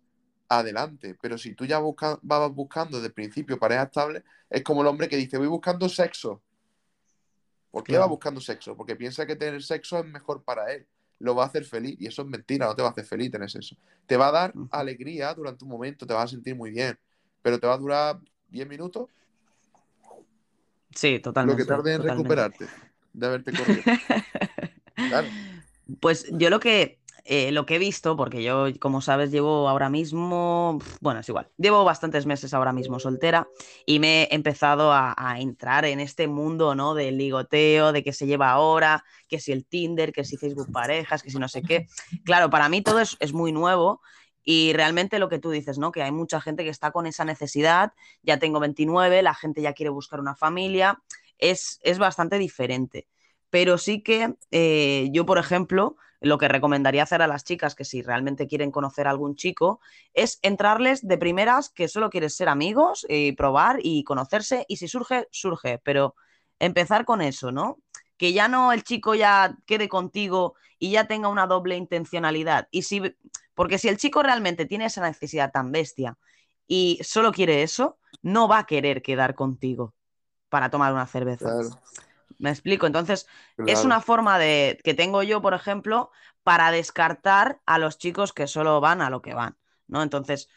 adelante. 0.48 1.16
Pero 1.20 1.38
si 1.38 1.54
tú 1.54 1.64
ya 1.66 1.78
busca- 1.78 2.18
vas 2.22 2.50
buscando 2.52 2.98
desde 2.98 3.08
el 3.08 3.14
principio 3.14 3.58
pareja 3.58 3.84
estable, 3.84 4.24
es 4.50 4.62
como 4.62 4.82
el 4.82 4.86
hombre 4.88 5.08
que 5.08 5.16
dice, 5.16 5.38
voy 5.38 5.48
buscando 5.48 5.88
sexo. 5.88 6.42
¿Por 7.74 7.82
qué 7.82 7.90
Claro. 7.94 8.02
va 8.04 8.08
buscando 8.10 8.40
sexo? 8.40 8.76
Porque 8.76 8.94
piensa 8.94 9.26
que 9.26 9.34
tener 9.34 9.60
sexo 9.60 9.98
es 9.98 10.06
mejor 10.06 10.44
para 10.44 10.72
él. 10.72 10.86
Lo 11.18 11.34
va 11.34 11.42
a 11.42 11.46
hacer 11.48 11.64
feliz. 11.64 11.96
Y 11.98 12.06
eso 12.06 12.22
es 12.22 12.28
mentira, 12.28 12.66
no 12.66 12.74
te 12.76 12.82
va 12.82 12.88
a 12.88 12.90
hacer 12.92 13.04
feliz 13.04 13.32
tener 13.32 13.50
sexo. 13.50 13.76
Te 14.06 14.16
va 14.16 14.28
a 14.28 14.30
dar 14.32 14.54
alegría 14.70 15.34
durante 15.34 15.64
un 15.64 15.70
momento, 15.72 16.06
te 16.06 16.14
vas 16.14 16.24
a 16.26 16.28
sentir 16.28 16.54
muy 16.54 16.70
bien. 16.70 16.96
Pero 17.42 17.58
te 17.58 17.66
va 17.66 17.74
a 17.74 17.78
durar 17.78 18.20
10 18.48 18.68
minutos 18.68 19.08
Sí, 20.94 21.18
totalmente. 21.18 21.62
lo 21.62 21.66
que 21.66 21.68
tarde 21.68 21.94
en 21.94 22.00
totalmente. 22.02 22.22
recuperarte 22.22 22.66
de 23.12 23.26
haberte 23.26 23.52
corrido. 23.52 23.82
Claro. 24.94 25.26
Pues 25.98 26.26
yo 26.30 26.50
lo 26.50 26.60
que, 26.60 27.00
eh, 27.24 27.52
lo 27.52 27.64
que 27.64 27.76
he 27.76 27.78
visto, 27.78 28.16
porque 28.16 28.42
yo, 28.42 28.66
como 28.80 29.00
sabes, 29.00 29.30
llevo 29.30 29.68
ahora 29.68 29.88
mismo, 29.88 30.78
bueno, 31.00 31.20
es 31.20 31.28
igual, 31.28 31.50
llevo 31.56 31.82
bastantes 31.82 32.26
meses 32.26 32.52
ahora 32.52 32.72
mismo 32.72 32.98
soltera 33.00 33.48
y 33.86 33.98
me 33.98 34.24
he 34.24 34.34
empezado 34.34 34.92
a, 34.92 35.14
entrar 35.38 35.84
en 35.86 36.00
este 36.00 36.28
mundo, 36.28 36.74
¿no? 36.74 36.94
Del 36.94 37.16
ligoteo, 37.16 37.92
de 37.92 38.04
qué 38.04 38.12
se 38.12 38.26
lleva 38.26 38.50
ahora, 38.50 39.04
que 39.28 39.40
si 39.40 39.52
el 39.52 39.66
Tinder, 39.66 40.12
que 40.12 40.24
si 40.24 40.36
Facebook 40.36 40.70
parejas, 40.70 41.22
que 41.22 41.30
si 41.30 41.38
no 41.38 41.48
sé 41.48 41.62
qué. 41.62 41.86
Claro, 42.24 42.50
para 42.50 42.68
mí 42.68 42.82
todo 42.82 43.00
es, 43.00 43.16
es 43.20 43.32
muy 43.32 43.52
nuevo 43.52 44.02
y 44.44 44.74
realmente 44.74 45.18
lo 45.18 45.30
que 45.30 45.38
tú 45.38 45.50
dices, 45.50 45.78
¿no? 45.78 45.90
Que 45.92 46.02
hay 46.02 46.12
mucha 46.12 46.40
gente 46.40 46.62
que 46.62 46.70
está 46.70 46.92
con 46.92 47.06
esa 47.06 47.24
necesidad, 47.24 47.92
ya 48.22 48.38
tengo 48.38 48.60
29, 48.60 49.22
la 49.22 49.34
gente 49.34 49.62
ya 49.62 49.72
quiere 49.72 49.90
buscar 49.90 50.20
una 50.20 50.36
familia, 50.36 51.02
es, 51.38 51.80
es 51.82 51.98
bastante 51.98 52.38
diferente. 52.38 53.08
Pero 53.48 53.78
sí 53.78 54.02
que 54.02 54.34
eh, 54.50 55.08
yo, 55.12 55.24
por 55.24 55.38
ejemplo, 55.38 55.96
lo 56.24 56.38
que 56.38 56.48
recomendaría 56.48 57.02
hacer 57.02 57.22
a 57.22 57.26
las 57.26 57.44
chicas 57.44 57.74
que 57.74 57.84
si 57.84 58.02
realmente 58.02 58.46
quieren 58.46 58.70
conocer 58.70 59.06
a 59.06 59.10
algún 59.10 59.36
chico 59.36 59.80
es 60.12 60.38
entrarles 60.42 61.06
de 61.06 61.18
primeras 61.18 61.70
que 61.70 61.88
solo 61.88 62.10
quieres 62.10 62.34
ser 62.34 62.48
amigos 62.48 63.06
y 63.08 63.32
probar 63.32 63.78
y 63.82 64.04
conocerse 64.04 64.64
y 64.68 64.76
si 64.76 64.88
surge, 64.88 65.28
surge, 65.30 65.80
pero 65.84 66.14
empezar 66.58 67.04
con 67.04 67.20
eso, 67.20 67.52
¿no? 67.52 67.78
Que 68.16 68.32
ya 68.32 68.48
no 68.48 68.72
el 68.72 68.84
chico 68.84 69.14
ya 69.14 69.56
quede 69.66 69.88
contigo 69.88 70.54
y 70.78 70.92
ya 70.92 71.06
tenga 71.06 71.28
una 71.28 71.46
doble 71.46 71.76
intencionalidad. 71.76 72.68
Y 72.70 72.82
si, 72.82 73.02
porque 73.54 73.78
si 73.78 73.88
el 73.88 73.98
chico 73.98 74.22
realmente 74.22 74.66
tiene 74.66 74.86
esa 74.86 75.02
necesidad 75.02 75.52
tan 75.52 75.72
bestia 75.72 76.16
y 76.66 77.00
solo 77.02 77.32
quiere 77.32 77.62
eso, 77.62 77.98
no 78.22 78.48
va 78.48 78.60
a 78.60 78.66
querer 78.66 79.02
quedar 79.02 79.34
contigo 79.34 79.94
para 80.48 80.70
tomar 80.70 80.92
una 80.92 81.06
cerveza. 81.06 81.50
Claro, 81.50 81.80
Me 82.44 82.50
explico. 82.50 82.86
Entonces, 82.86 83.26
es 83.66 83.86
una 83.86 84.02
forma 84.02 84.38
de 84.38 84.78
que 84.84 84.92
tengo 84.92 85.22
yo, 85.22 85.40
por 85.40 85.54
ejemplo, 85.54 86.10
para 86.42 86.70
descartar 86.70 87.62
a 87.64 87.78
los 87.78 87.96
chicos 87.96 88.34
que 88.34 88.46
solo 88.46 88.82
van 88.82 89.00
a 89.00 89.08
lo 89.08 89.22
que 89.22 89.32
van, 89.32 89.56
¿no? 89.86 90.02
Entonces, 90.02 90.50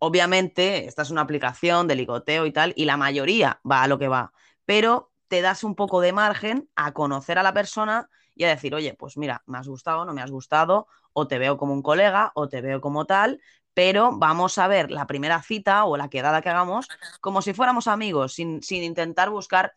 obviamente, 0.00 0.88
esta 0.88 1.02
es 1.02 1.10
una 1.12 1.20
aplicación 1.20 1.86
de 1.86 1.94
ligoteo 1.94 2.46
y 2.46 2.52
tal, 2.52 2.72
y 2.74 2.84
la 2.84 2.96
mayoría 2.96 3.60
va 3.62 3.84
a 3.84 3.86
lo 3.86 3.96
que 4.00 4.08
va, 4.08 4.32
pero 4.64 5.12
te 5.28 5.40
das 5.40 5.62
un 5.62 5.76
poco 5.76 6.00
de 6.00 6.12
margen 6.12 6.68
a 6.74 6.90
conocer 6.90 7.38
a 7.38 7.44
la 7.44 7.54
persona 7.54 8.10
y 8.34 8.42
a 8.42 8.48
decir, 8.48 8.74
oye, 8.74 8.94
pues 8.94 9.16
mira, 9.16 9.44
me 9.46 9.58
has 9.58 9.68
gustado, 9.68 10.04
no 10.04 10.12
me 10.12 10.22
has 10.22 10.32
gustado, 10.32 10.88
o 11.12 11.28
te 11.28 11.38
veo 11.38 11.56
como 11.56 11.74
un 11.74 11.82
colega, 11.82 12.32
o 12.34 12.48
te 12.48 12.60
veo 12.60 12.80
como 12.80 13.04
tal, 13.04 13.40
pero 13.72 14.10
vamos 14.18 14.58
a 14.58 14.66
ver 14.66 14.90
la 14.90 15.06
primera 15.06 15.40
cita 15.42 15.84
o 15.84 15.96
la 15.96 16.08
quedada 16.08 16.42
que 16.42 16.48
hagamos 16.48 16.88
como 17.20 17.40
si 17.40 17.54
fuéramos 17.54 17.86
amigos, 17.86 18.32
sin, 18.32 18.64
sin 18.64 18.82
intentar 18.82 19.30
buscar 19.30 19.74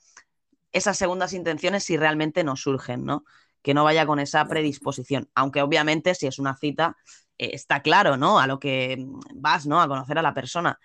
esas 0.73 0.97
segundas 0.97 1.33
intenciones 1.33 1.83
si 1.83 1.97
realmente 1.97 2.43
nos 2.43 2.61
surgen, 2.61 3.05
¿no? 3.05 3.25
Que 3.61 3.73
no 3.73 3.83
vaya 3.83 4.05
con 4.05 4.19
esa 4.19 4.45
predisposición. 4.47 5.29
Aunque 5.35 5.61
obviamente 5.61 6.15
si 6.15 6.27
es 6.27 6.39
una 6.39 6.57
cita, 6.57 6.97
eh, 7.37 7.51
está 7.53 7.81
claro, 7.81 8.17
¿no? 8.17 8.39
A 8.39 8.47
lo 8.47 8.59
que 8.59 9.05
vas, 9.35 9.65
¿no? 9.65 9.81
A 9.81 9.87
conocer 9.87 10.17
a 10.17 10.21
la 10.21 10.33
persona. 10.33 10.79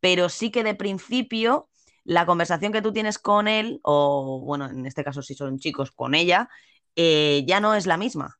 Pero 0.00 0.28
sí 0.28 0.50
que 0.50 0.62
de 0.62 0.74
principio 0.74 1.68
la 2.04 2.26
conversación 2.26 2.72
que 2.72 2.82
tú 2.82 2.92
tienes 2.92 3.18
con 3.18 3.48
él, 3.48 3.80
o 3.82 4.40
bueno, 4.44 4.66
en 4.66 4.86
este 4.86 5.04
caso 5.04 5.22
si 5.22 5.34
son 5.34 5.58
chicos, 5.58 5.90
con 5.92 6.14
ella, 6.14 6.48
eh, 6.96 7.44
ya 7.46 7.60
no 7.60 7.74
es 7.74 7.86
la 7.86 7.96
misma. 7.96 8.38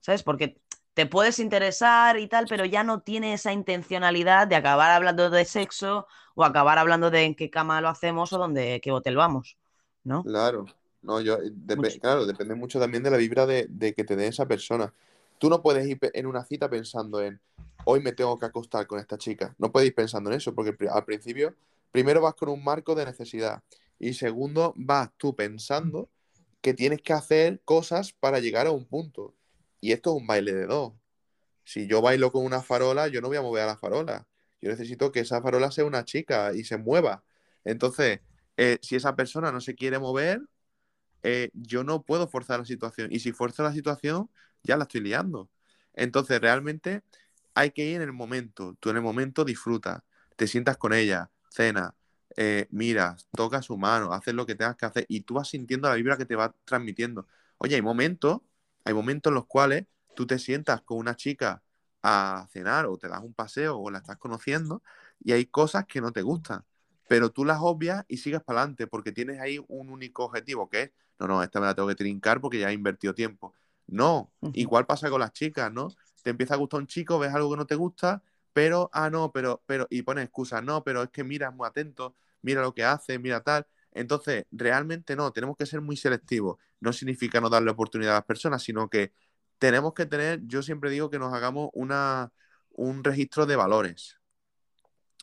¿Sabes? 0.00 0.22
Porque 0.22 0.60
te 0.94 1.06
puedes 1.06 1.38
interesar 1.38 2.18
y 2.18 2.28
tal, 2.28 2.46
pero 2.48 2.64
ya 2.64 2.82
no 2.84 3.00
tiene 3.02 3.34
esa 3.34 3.52
intencionalidad 3.52 4.46
de 4.46 4.56
acabar 4.56 4.90
hablando 4.92 5.30
de 5.30 5.44
sexo 5.44 6.06
o 6.34 6.44
acabar 6.44 6.78
hablando 6.78 7.10
de 7.10 7.24
en 7.24 7.34
qué 7.34 7.50
cama 7.50 7.80
lo 7.80 7.88
hacemos 7.88 8.32
o 8.32 8.38
dónde, 8.38 8.80
qué 8.82 8.92
hotel 8.92 9.16
vamos, 9.16 9.58
¿no? 10.06 10.22
Claro, 10.22 10.66
no, 11.02 11.20
yo, 11.20 11.38
eh, 11.38 11.98
claro, 12.00 12.26
depende 12.26 12.54
mucho 12.54 12.80
también 12.80 13.02
de 13.02 13.10
la 13.10 13.16
vibra 13.16 13.46
de, 13.46 13.66
de 13.68 13.92
que 13.92 14.04
te 14.04 14.16
dé 14.16 14.28
esa 14.28 14.46
persona. 14.46 14.92
Tú 15.38 15.50
no 15.50 15.62
puedes 15.62 15.86
ir 15.86 15.98
en 16.14 16.26
una 16.26 16.44
cita 16.44 16.70
pensando 16.70 17.20
en, 17.20 17.40
hoy 17.84 18.00
me 18.00 18.12
tengo 18.12 18.38
que 18.38 18.46
acostar 18.46 18.86
con 18.86 18.98
esta 18.98 19.18
chica. 19.18 19.54
No 19.58 19.70
puedes 19.70 19.88
ir 19.88 19.94
pensando 19.94 20.30
en 20.30 20.36
eso, 20.36 20.54
porque 20.54 20.74
al 20.88 21.04
principio, 21.04 21.54
primero 21.92 22.20
vas 22.22 22.34
con 22.34 22.48
un 22.48 22.64
marco 22.64 22.94
de 22.94 23.04
necesidad 23.04 23.62
y 23.98 24.14
segundo, 24.14 24.72
vas 24.76 25.10
tú 25.16 25.34
pensando 25.34 26.08
que 26.60 26.74
tienes 26.74 27.02
que 27.02 27.12
hacer 27.12 27.60
cosas 27.64 28.12
para 28.12 28.40
llegar 28.40 28.66
a 28.66 28.72
un 28.72 28.84
punto. 28.84 29.34
Y 29.80 29.92
esto 29.92 30.10
es 30.10 30.20
un 30.20 30.26
baile 30.26 30.52
de 30.52 30.66
dos. 30.66 30.92
Si 31.64 31.86
yo 31.86 32.00
bailo 32.00 32.32
con 32.32 32.44
una 32.44 32.62
farola, 32.62 33.08
yo 33.08 33.20
no 33.20 33.28
voy 33.28 33.36
a 33.36 33.42
mover 33.42 33.64
a 33.64 33.66
la 33.66 33.76
farola. 33.76 34.26
Yo 34.60 34.70
necesito 34.70 35.12
que 35.12 35.20
esa 35.20 35.42
farola 35.42 35.70
sea 35.70 35.84
una 35.84 36.04
chica 36.04 36.52
y 36.54 36.64
se 36.64 36.76
mueva. 36.76 37.22
Entonces, 37.64 38.20
eh, 38.56 38.78
si 38.82 38.96
esa 38.96 39.16
persona 39.16 39.52
no 39.52 39.60
se 39.60 39.74
quiere 39.74 39.98
mover, 39.98 40.40
eh, 41.22 41.50
yo 41.54 41.84
no 41.84 42.02
puedo 42.02 42.28
forzar 42.28 42.60
la 42.60 42.66
situación. 42.66 43.12
Y 43.12 43.20
si 43.20 43.32
fuerzo 43.32 43.62
la 43.62 43.72
situación, 43.72 44.30
ya 44.62 44.76
la 44.76 44.84
estoy 44.84 45.00
liando. 45.02 45.50
Entonces, 45.94 46.40
realmente 46.40 47.02
hay 47.54 47.70
que 47.72 47.86
ir 47.86 47.96
en 47.96 48.02
el 48.02 48.12
momento. 48.12 48.76
Tú 48.80 48.90
en 48.90 48.96
el 48.96 49.02
momento 49.02 49.44
disfrutas, 49.44 50.02
te 50.36 50.46
sientas 50.46 50.76
con 50.76 50.92
ella, 50.92 51.30
cenas, 51.50 51.92
eh, 52.36 52.68
miras, 52.70 53.28
tocas 53.32 53.64
su 53.66 53.78
mano, 53.78 54.12
haces 54.12 54.34
lo 54.34 54.46
que 54.46 54.54
tengas 54.54 54.76
que 54.76 54.86
hacer 54.86 55.06
y 55.08 55.22
tú 55.22 55.34
vas 55.34 55.48
sintiendo 55.48 55.88
la 55.88 55.94
vibra 55.94 56.16
que 56.18 56.26
te 56.26 56.36
va 56.36 56.54
transmitiendo. 56.64 57.26
Oye, 57.58 57.76
hay 57.76 57.82
momentos, 57.82 58.40
hay 58.84 58.94
momentos 58.94 59.30
en 59.30 59.34
los 59.36 59.46
cuales 59.46 59.86
tú 60.14 60.26
te 60.26 60.38
sientas 60.38 60.82
con 60.82 60.98
una 60.98 61.16
chica 61.16 61.62
a 62.02 62.46
cenar 62.52 62.86
o 62.86 62.98
te 62.98 63.08
das 63.08 63.22
un 63.22 63.34
paseo 63.34 63.78
o 63.78 63.90
la 63.90 63.98
estás 63.98 64.18
conociendo 64.18 64.82
y 65.24 65.32
hay 65.32 65.46
cosas 65.46 65.86
que 65.86 66.00
no 66.00 66.12
te 66.12 66.22
gustan, 66.22 66.64
pero 67.08 67.30
tú 67.30 67.44
las 67.44 67.58
obvias 67.60 68.04
y 68.08 68.18
sigues 68.18 68.42
para 68.42 68.60
adelante 68.60 68.86
porque 68.86 69.12
tienes 69.12 69.40
ahí 69.40 69.62
un 69.68 69.90
único 69.90 70.24
objetivo 70.24 70.68
que 70.68 70.82
es, 70.82 70.90
no, 71.18 71.26
no, 71.26 71.42
esta 71.42 71.60
me 71.60 71.66
la 71.66 71.74
tengo 71.74 71.88
que 71.88 71.94
trincar 71.94 72.40
porque 72.40 72.58
ya 72.58 72.70
he 72.70 72.74
invertido 72.74 73.14
tiempo. 73.14 73.54
No, 73.86 74.32
igual 74.52 74.86
pasa 74.86 75.08
con 75.10 75.20
las 75.20 75.32
chicas, 75.32 75.72
¿no? 75.72 75.88
Te 76.22 76.30
empieza 76.30 76.54
a 76.54 76.56
gustar 76.56 76.80
un 76.80 76.86
chico, 76.86 77.18
ves 77.18 77.32
algo 77.32 77.50
que 77.50 77.56
no 77.56 77.66
te 77.66 77.76
gusta, 77.76 78.22
pero, 78.52 78.90
ah, 78.92 79.10
no, 79.10 79.30
pero, 79.32 79.62
pero, 79.66 79.86
y 79.90 80.02
pones 80.02 80.24
excusas, 80.24 80.62
no, 80.64 80.82
pero 80.82 81.02
es 81.02 81.10
que 81.10 81.22
mira, 81.22 81.48
es 81.48 81.54
muy 81.54 81.68
atento, 81.68 82.16
mira 82.42 82.62
lo 82.62 82.74
que 82.74 82.84
hace, 82.84 83.18
mira 83.18 83.42
tal. 83.42 83.66
Entonces, 83.92 84.44
realmente 84.50 85.14
no, 85.14 85.32
tenemos 85.32 85.56
que 85.56 85.66
ser 85.66 85.80
muy 85.80 85.96
selectivos. 85.96 86.58
No 86.80 86.92
significa 86.92 87.40
no 87.40 87.48
darle 87.48 87.70
oportunidad 87.70 88.12
a 88.12 88.18
las 88.18 88.24
personas, 88.24 88.62
sino 88.62 88.88
que 88.90 89.12
tenemos 89.58 89.94
que 89.94 90.06
tener, 90.06 90.40
yo 90.46 90.62
siempre 90.62 90.90
digo 90.90 91.10
que 91.10 91.18
nos 91.18 91.32
hagamos 91.32 91.70
una, 91.74 92.32
un 92.70 93.04
registro 93.04 93.46
de 93.46 93.56
valores. 93.56 94.18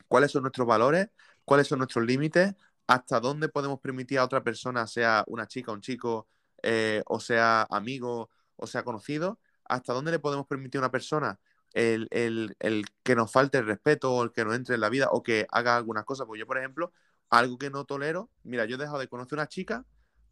¿Cuáles 0.08 0.32
son 0.32 0.44
nuestros 0.44 0.68
valores? 0.68 1.10
¿Cuáles 1.46 1.68
son 1.68 1.80
nuestros 1.80 2.06
límites? 2.06 2.56
¿Hasta 2.88 3.20
dónde 3.20 3.50
podemos 3.50 3.80
permitir 3.80 4.20
a 4.20 4.26
otra 4.26 4.44
persona, 4.44 4.88
sea 4.88 5.24
una 5.28 5.48
chica, 5.48 5.72
un 5.72 5.82
chico, 5.82 6.28
eh, 6.62 7.02
o 7.08 7.20
sea 7.20 7.64
amigo, 7.70 8.30
o 8.56 8.68
sea 8.68 8.84
conocido? 8.84 9.40
¿Hasta 9.66 9.94
dónde 9.94 10.12
le 10.12 10.20
podemos 10.20 10.48
permitir 10.48 10.80
a 10.80 10.82
una 10.84 10.92
persona 10.92 11.40
el, 11.74 12.08
el- 12.12 12.56
el 12.60 12.86
que 13.04 13.16
nos 13.16 13.32
falte 13.32 13.58
el 13.60 13.66
respeto 13.66 14.12
o 14.14 14.24
el 14.24 14.32
que 14.32 14.46
nos 14.46 14.56
entre 14.56 14.76
en 14.76 14.82
la 14.82 14.90
vida 14.90 15.08
o 15.12 15.24
que 15.24 15.46
haga 15.52 15.76
algunas 15.78 16.06
cosas? 16.06 16.28
Pues 16.28 16.40
yo, 16.40 16.48
por 16.48 16.58
ejemplo, 16.58 16.92
algo 17.30 17.58
que 17.58 17.70
no 17.70 17.86
tolero, 17.86 18.30
mira, 18.44 18.66
yo 18.66 18.76
he 18.76 18.80
dejado 18.80 19.00
de 19.00 19.08
conocer 19.08 19.40
a 19.40 19.44
una 19.44 19.48
chica 19.50 19.86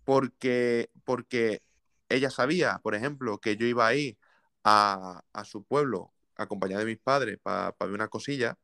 porque, 0.04 0.90
porque 1.06 1.62
ella 2.10 2.30
sabía, 2.30 2.80
por 2.84 2.96
ejemplo, 2.96 3.40
que 3.40 3.56
yo 3.58 3.66
iba 3.66 3.88
a 3.88 3.96
ir 3.96 4.18
a, 4.64 5.22
a 5.34 5.46
su 5.46 5.64
pueblo 5.64 6.14
acompañado 6.36 6.80
de 6.82 6.86
mis 6.88 7.00
padres 7.00 7.40
para 7.42 7.72
ver 7.80 7.92
una 7.92 8.08
cosilla. 8.08 8.58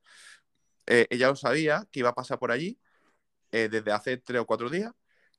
Eh, 0.88 1.08
ella 1.10 1.30
lo 1.30 1.36
sabía 1.36 1.88
que 1.92 2.00
iba 2.02 2.10
a 2.10 2.16
pasar 2.16 2.40
por 2.40 2.52
allí 2.52 2.80
eh, 3.52 3.70
desde 3.70 3.92
hace 3.92 4.18
tres 4.18 4.42
o 4.42 4.46
cuatro 4.46 4.70
días. 4.70 4.94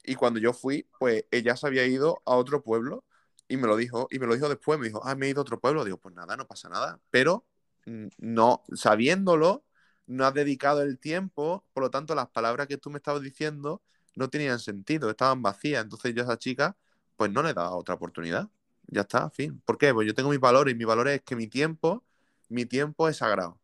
Y 0.04 0.14
cuando 0.14 0.40
yo 0.40 0.52
fui, 0.52 0.88
pues 0.98 1.24
ella 1.30 1.56
se 1.56 1.66
había 1.66 1.86
ido 1.86 2.22
a 2.26 2.36
otro 2.36 2.62
pueblo 2.62 3.04
y 3.48 3.56
me 3.56 3.66
lo 3.66 3.76
dijo, 3.76 4.08
y 4.10 4.18
me 4.18 4.26
lo 4.26 4.34
dijo 4.34 4.48
después, 4.48 4.78
me 4.78 4.86
dijo, 4.86 5.00
ah, 5.04 5.14
me 5.14 5.26
he 5.26 5.30
ido 5.30 5.40
a 5.40 5.42
otro 5.42 5.60
pueblo. 5.60 5.84
Digo, 5.84 5.98
pues 5.98 6.14
nada, 6.14 6.36
no 6.36 6.46
pasa 6.46 6.68
nada. 6.68 7.00
Pero 7.10 7.46
mm, 7.86 8.08
no, 8.18 8.62
sabiéndolo, 8.74 9.64
no 10.06 10.26
has 10.26 10.34
dedicado 10.34 10.82
el 10.82 10.98
tiempo, 10.98 11.64
por 11.72 11.82
lo 11.84 11.90
tanto, 11.90 12.14
las 12.14 12.28
palabras 12.28 12.66
que 12.66 12.78
tú 12.78 12.90
me 12.90 12.98
estabas 12.98 13.22
diciendo 13.22 13.82
no 14.16 14.28
tenían 14.30 14.58
sentido, 14.58 15.10
estaban 15.10 15.42
vacías. 15.42 15.82
Entonces 15.84 16.14
yo 16.14 16.22
a 16.22 16.24
esa 16.26 16.38
chica, 16.38 16.76
pues 17.16 17.30
no 17.30 17.42
le 17.42 17.54
dado 17.54 17.76
otra 17.76 17.94
oportunidad. 17.94 18.48
Ya 18.86 19.02
está, 19.02 19.30
fin. 19.30 19.60
¿Por 19.64 19.78
qué? 19.78 19.92
Pues 19.94 20.06
yo 20.06 20.14
tengo 20.14 20.30
mis 20.30 20.40
valores 20.40 20.74
y 20.74 20.76
mi 20.78 20.84
valor 20.84 21.08
es 21.08 21.22
que 21.22 21.36
mi 21.36 21.46
tiempo, 21.48 22.04
mi 22.48 22.64
tiempo 22.66 23.08
es 23.08 23.18
sagrado. 23.18 23.60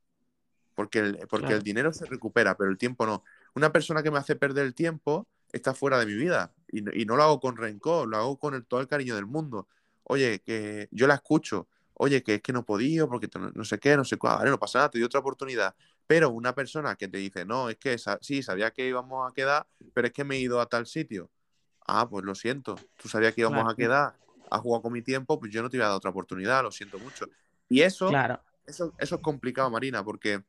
Porque 0.75 0.99
el, 1.01 1.19
porque 1.29 1.47
Claro. 1.47 1.57
el 1.57 1.63
dinero 1.63 1.93
se 1.93 2.07
recupera, 2.07 2.57
pero 2.57 2.71
el 2.71 2.79
tiempo 2.79 3.07
no. 3.07 3.23
Una 3.55 3.73
persona 3.73 4.03
que 4.03 4.11
me 4.11 4.19
hace 4.19 4.35
perder 4.37 4.65
el 4.67 4.75
tiempo 4.75 5.29
está 5.53 5.73
fuera 5.75 5.99
de 5.99 6.07
mi 6.07 6.15
vida. 6.15 6.53
Y, 6.73 6.83
no- 6.83 6.91
y 6.93 7.05
no 7.05 7.17
lo 7.17 7.23
hago 7.23 7.41
con 7.41 7.57
rencor, 7.57 8.09
lo 8.09 8.17
hago 8.17 8.39
con 8.39 8.55
el- 8.55 8.65
todo 8.67 8.81
el 8.81 8.89
cariño 8.89 9.15
del 9.15 9.27
mundo. 9.27 9.69
Oye, 10.05 10.41
que 10.41 10.89
yo 10.91 11.07
la 11.07 11.15
escucho. 11.15 11.69
Oye, 11.95 12.25
que 12.25 12.35
es 12.35 12.43
que 12.43 12.53
no 12.53 12.65
podido, 12.65 13.09
porque 13.09 13.29
no, 13.39 13.53
no 13.55 13.65
sé 13.65 13.79
qué, 13.79 13.97
no 13.97 14.05
sé 14.05 14.17
cuál. 14.17 14.39
Vale, 14.39 14.51
no 14.51 14.59
pasa 14.59 14.79
nada, 14.81 14.91
te 14.91 14.99
doy 14.99 15.05
otra 15.07 15.21
oportunidad. 15.21 15.75
Pero 16.09 16.31
una 16.31 16.53
persona 16.55 16.97
que 16.97 17.07
te 17.07 17.19
dice, 17.19 17.45
no, 17.45 17.69
es 17.71 17.77
que 17.77 17.97
sa- 17.99 18.19
sí, 18.21 18.43
sabía 18.43 18.73
que 18.73 18.89
íbamos 18.89 19.31
a 19.31 19.33
quedar, 19.33 19.67
pero 19.95 20.09
es 20.09 20.13
que 20.13 20.25
me 20.25 20.35
he 20.37 20.41
ido 20.41 20.61
a 20.61 20.67
tal 20.67 20.87
sitio. 20.87 21.31
Ah, 21.87 22.09
pues 22.09 22.25
lo 22.25 22.35
siento. 22.35 22.75
Tú 22.97 23.09
sabías 23.09 23.33
que 23.33 23.43
íbamos 23.43 23.59
Claro. 23.63 23.71
a 23.71 23.77
quedar, 23.77 24.17
has 24.51 24.61
jugado 24.61 24.83
con 24.83 24.93
mi 24.93 25.03
tiempo, 25.03 25.39
pues 25.39 25.53
yo 25.53 25.63
no 25.63 25.71
te 25.71 25.77
iba 25.77 25.87
a 25.87 25.91
dar 25.91 25.97
otra 25.99 26.11
oportunidad, 26.11 26.63
lo 26.65 26.73
siento 26.73 26.99
mucho. 26.99 27.27
Y 27.69 27.83
eso, 27.83 28.09
Claro, 28.09 28.43
eso, 28.67 28.93
eso 28.99 29.15
es 29.15 29.21
complicado, 29.21 29.71
Marina, 29.71 30.03
porque 30.05 30.43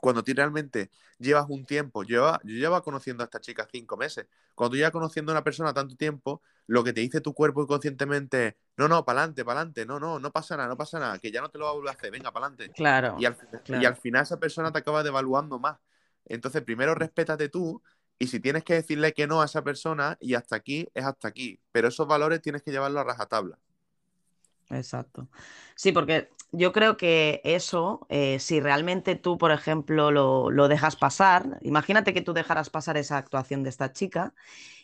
cuando 0.00 0.22
tú 0.24 0.32
realmente 0.34 0.90
llevas 1.18 1.46
un 1.48 1.64
tiempo, 1.64 2.02
lleva, 2.02 2.40
yo 2.44 2.54
llevo 2.54 2.80
conociendo 2.82 3.22
a 3.22 3.26
esta 3.26 3.40
chica 3.40 3.68
cinco 3.70 3.96
meses, 3.96 4.26
cuando 4.54 4.70
tú 4.72 4.76
llevas 4.76 4.92
conociendo 4.92 5.32
a 5.32 5.34
una 5.34 5.44
persona 5.44 5.72
tanto 5.74 5.94
tiempo, 5.96 6.42
lo 6.66 6.82
que 6.82 6.92
te 6.92 7.00
dice 7.00 7.20
tu 7.20 7.34
cuerpo 7.34 7.62
inconscientemente 7.62 8.46
es, 8.48 8.54
no, 8.76 8.88
no, 8.88 9.04
para 9.04 9.20
adelante, 9.20 9.44
para 9.44 9.60
adelante, 9.60 9.84
no, 9.86 10.00
no, 10.00 10.18
no 10.18 10.30
pasa 10.30 10.56
nada, 10.56 10.68
no 10.68 10.76
pasa 10.76 10.98
nada, 10.98 11.18
que 11.18 11.30
ya 11.30 11.40
no 11.40 11.48
te 11.50 11.58
lo 11.58 11.64
va 11.66 11.70
a 11.72 11.74
volver 11.74 11.90
a 11.90 11.92
hacer, 11.92 12.10
venga, 12.10 12.32
para 12.32 12.46
adelante. 12.46 12.72
claro, 12.74 13.16
Y 13.18 13.24
al, 13.26 13.34
final- 13.36 13.60
y 13.62 13.62
claro. 13.64 13.88
al 13.88 13.96
final 13.96 14.22
esa 14.22 14.38
persona 14.38 14.72
te 14.72 14.78
acaba 14.78 15.02
devaluando 15.02 15.58
más. 15.58 15.78
Entonces, 16.24 16.62
primero 16.62 16.94
respétate 16.94 17.48
tú 17.48 17.82
y 18.18 18.26
si 18.28 18.40
tienes 18.40 18.64
que 18.64 18.74
decirle 18.74 19.12
que 19.12 19.26
no 19.26 19.42
a 19.42 19.46
esa 19.46 19.62
persona 19.62 20.16
y 20.20 20.34
hasta 20.34 20.56
aquí, 20.56 20.88
es 20.94 21.04
hasta 21.04 21.28
aquí. 21.28 21.58
Pero 21.72 21.88
esos 21.88 22.06
valores 22.06 22.40
tienes 22.40 22.62
que 22.62 22.70
llevarlos 22.70 23.00
a 23.00 23.04
rajatabla. 23.04 23.58
Exacto. 24.70 25.28
Sí, 25.74 25.90
porque 25.92 26.30
yo 26.52 26.72
creo 26.72 26.96
que 26.96 27.40
eso, 27.44 28.06
eh, 28.08 28.38
si 28.38 28.60
realmente 28.60 29.16
tú, 29.16 29.36
por 29.38 29.50
ejemplo, 29.52 30.10
lo, 30.12 30.50
lo 30.50 30.68
dejas 30.68 30.96
pasar, 30.96 31.58
imagínate 31.62 32.14
que 32.14 32.20
tú 32.22 32.32
dejaras 32.32 32.70
pasar 32.70 32.96
esa 32.96 33.18
actuación 33.18 33.62
de 33.64 33.70
esta 33.70 33.92
chica 33.92 34.34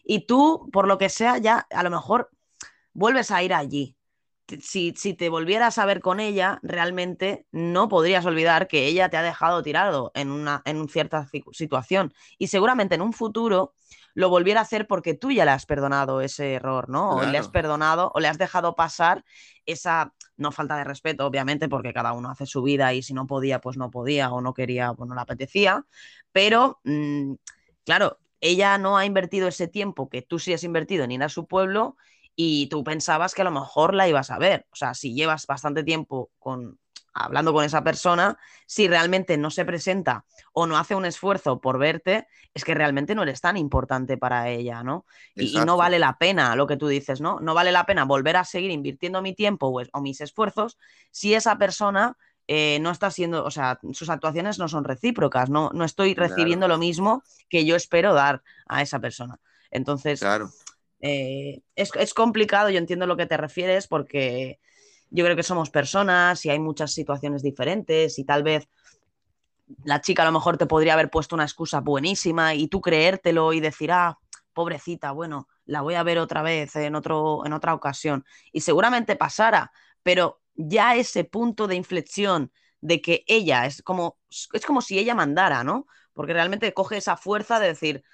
y 0.05 0.27
tú, 0.27 0.69
por 0.73 0.89
lo 0.89 0.99
que 0.99 1.09
sea, 1.09 1.39
ya 1.39 1.67
a 1.71 1.83
lo 1.85 1.91
mejor 1.91 2.31
vuelves 2.95 3.31
a 3.33 3.43
ir 3.43 3.55
allí, 3.55 3.97
si, 4.61 4.95
si 4.97 5.15
te 5.15 5.29
volvieras 5.29 5.79
a 5.79 5.87
ver 5.87 6.01
con 6.01 6.21
ella, 6.21 6.61
realmente 6.63 7.47
no 7.53 7.89
podrías 7.89 8.25
olvidar 8.27 8.69
que 8.69 8.87
ella 8.87 9.09
te 9.09 9.17
ha 9.17 9.23
dejado 9.23 9.63
tirado 9.63 10.13
en 10.15 10.31
una 10.31 10.63
en 10.65 10.89
cierta 10.89 11.27
ci- 11.33 11.45
situación. 11.53 12.13
Y 12.39 12.49
seguramente 12.49 12.95
en 12.95 13.03
un 13.03 13.13
futuro 13.13 13.75
lo 14.17 14.31
volviera 14.31 14.61
a 14.61 14.63
hacer 14.63 14.87
porque 14.87 15.13
tú 15.13 15.31
ya 15.31 15.45
le 15.45 15.51
has 15.51 15.67
perdonado 15.67 16.23
ese 16.23 16.55
error, 16.55 16.89
¿no? 16.89 17.17
O 17.17 17.23
le 17.23 17.37
has 17.37 17.49
perdonado 17.49 18.11
o 18.15 18.19
le 18.19 18.29
has 18.29 18.39
dejado 18.39 18.75
pasar 18.75 19.27
esa, 19.67 20.15
no 20.39 20.53
falta 20.53 20.75
de 20.79 20.85
respeto, 20.85 21.27
obviamente, 21.27 21.69
porque 21.69 21.93
cada 21.93 22.15
uno 22.15 22.31
hace 22.31 22.47
su 22.47 22.63
vida 22.63 22.95
y 22.95 23.03
si 23.03 23.13
no 23.13 23.27
podía, 23.27 23.61
pues 23.61 23.77
no 23.77 23.91
podía 23.91 24.33
o 24.33 24.41
no 24.41 24.55
quería, 24.55 24.95
pues 24.95 25.07
no 25.07 25.15
le 25.15 25.21
apetecía. 25.21 25.85
Pero, 26.33 26.81
mm, 26.85 27.35
claro, 27.85 28.19
ella 28.41 28.79
no 28.79 28.97
ha 28.97 29.05
invertido 29.05 29.49
ese 29.49 29.69
tiempo 29.69 30.09
que 30.09 30.23
tú 30.23 30.39
sí 30.39 30.55
has 30.55 30.65
invertido 30.65 31.05
en 31.05 31.11
ir 31.11 31.23
a 31.23 31.29
su 31.29 31.47
pueblo 31.47 31.99
y 32.35 32.69
tú 32.69 32.85
pensabas 32.85 33.35
que 33.35 33.43
a 33.43 33.45
lo 33.45 33.51
mejor 33.51 33.95
la 33.95 34.09
ibas 34.09 34.31
a 34.31 34.39
ver. 34.39 34.67
O 34.73 34.77
sea, 34.77 34.95
si 34.95 35.15
llevas 35.15 35.47
bastante 35.47 35.85
tiempo 35.85 36.31
con, 36.39 36.79
hablando 37.25 37.53
con 37.53 37.65
esa 37.65 37.83
persona, 37.83 38.39
si 38.67 38.89
realmente 38.89 39.37
no 39.37 39.51
se 39.51 39.65
presenta 39.65 40.25
o 40.53 40.67
no 40.67 40.77
hace 40.77 40.95
un 40.95 41.05
esfuerzo 41.07 41.61
por 41.61 41.79
verte, 41.79 42.27
es 42.55 42.65
que 42.65 42.75
realmente 42.75 43.15
no 43.15 43.23
eres 43.23 43.41
tan 43.41 43.57
importante 43.57 44.17
para 44.19 44.49
ella, 44.51 44.83
¿no? 44.83 45.07
Y, 45.35 45.59
y 45.59 45.61
no 45.61 45.77
vale 45.77 45.99
la 45.99 46.19
pena 46.19 46.57
lo 46.57 46.67
que 46.67 46.77
tú 46.77 46.89
dices, 46.89 47.21
¿no? 47.21 47.41
No 47.41 47.55
vale 47.55 47.73
la 47.73 47.85
pena 47.87 48.05
volver 48.05 48.37
a 48.37 48.45
seguir 48.45 48.71
invirtiendo 48.71 49.23
mi 49.23 49.35
tiempo 49.35 49.69
o, 49.69 49.81
es- 49.81 49.91
o 49.93 50.01
mis 50.01 50.21
esfuerzos 50.21 50.79
si 51.11 51.35
esa 51.35 51.57
persona 51.59 52.17
eh, 52.49 52.79
no 52.81 52.91
está 52.91 53.11
siendo, 53.11 53.45
o 53.45 53.51
sea, 53.51 53.79
sus 53.93 54.09
actuaciones 54.09 54.59
no 54.59 54.69
son 54.69 54.85
recíprocas, 54.85 55.51
no, 55.51 55.71
no 55.75 55.85
estoy 55.85 56.15
Claro. 56.15 56.29
recibiendo 56.31 56.69
lo 56.69 56.79
mismo 56.79 57.23
que 57.49 57.65
yo 57.65 57.75
espero 57.77 58.15
dar 58.15 58.43
a 58.69 58.83
esa 58.83 59.01
persona. 59.01 59.41
Entonces, 59.71 60.21
Claro. 60.21 60.51
eh, 61.01 61.63
es, 61.75 61.91
es 61.97 62.15
complicado, 62.15 62.71
yo 62.71 62.79
entiendo 62.79 63.07
lo 63.07 63.17
que 63.17 63.27
te 63.27 63.37
refieres 63.37 63.87
porque 63.89 64.61
yo 65.17 65.25
creo 65.25 65.35
que 65.35 65.43
somos 65.43 65.71
personas 65.71 66.45
y 66.45 66.51
hay 66.51 66.59
muchas 66.59 66.93
situaciones 66.93 67.43
diferentes 67.43 68.19
y 68.19 68.25
tal 68.25 68.43
vez 68.43 68.69
la 69.83 70.03
chica 70.03 70.23
a 70.23 70.27
lo 70.27 70.33
mejor 70.33 70.59
te 70.59 70.67
podría 70.67 70.93
haber 70.93 71.09
puesto 71.09 71.35
una 71.35 71.45
excusa 71.45 71.81
buenísima 71.81 72.55
y 72.55 72.69
tú 72.69 72.83
creértelo 72.83 73.55
y 73.55 73.61
decir, 73.61 73.93
ah, 73.93 74.19
pobrecita, 74.53 75.13
bueno, 75.13 75.49
la 75.65 75.81
voy 75.81 75.95
a 75.95 76.03
ver 76.03 76.19
otra 76.19 76.43
vez 76.43 76.77
en, 76.77 76.95
otro, 76.95 77.47
en 77.47 77.55
otra 77.55 77.73
ocasión. 77.73 78.27
Y 78.53 78.61
seguramente 78.61 79.17
pasara, 79.17 79.73
pero 80.03 80.43
ya 80.55 80.97
ese 80.97 81.25
punto 81.25 81.67
de 81.67 81.77
inflexión 81.77 82.53
de 82.83 83.01
que 83.01 83.25
ella 83.27 83.65
es 83.65 83.81
como, 83.81 84.19
es 84.53 84.67
como 84.67 84.83
si 84.83 84.99
ella 84.99 85.15
mandara, 85.15 85.65
¿no? 85.65 85.87
Porque 86.13 86.35
realmente 86.35 86.75
coge 86.75 86.99
esa 86.99 87.17
fuerza 87.17 87.59
de 87.59 87.69
decir, 87.69 88.05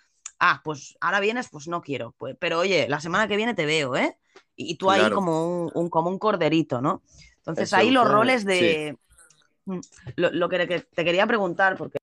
ah, 0.45 0.61
pues 0.65 0.97
ahora 1.01 1.21
vienes, 1.21 1.49
pues 1.49 1.69
no 1.69 1.81
quiero, 1.83 2.15
pues, 2.19 2.37
pero 2.39 2.59
oye, 2.59 2.89
la 2.89 3.01
semana 3.01 3.29
que 3.29 3.37
viene 3.37 3.55
te 3.55 3.65
veo, 3.65 3.95
¿eh? 3.97 4.19
Y, 4.57 4.73
y 4.73 4.75
tú 4.77 4.91
ahí 4.91 5.09
como 5.11 5.65
un, 5.67 5.71
un- 5.75 5.89
como 5.89 6.11
un 6.11 6.19
corderito, 6.19 6.81
¿no? 6.83 7.01
Entonces 7.39 7.73
ahí 7.73 7.91
los 7.91 8.07
roles 8.09 8.45
de... 8.45 8.99
Mm, 9.65 9.79
Lo, 10.17 10.31
lo 10.33 10.49
que, 10.49 10.81
te 10.81 11.05
quería 11.05 11.27
preguntar, 11.27 11.77
porque 11.77 11.99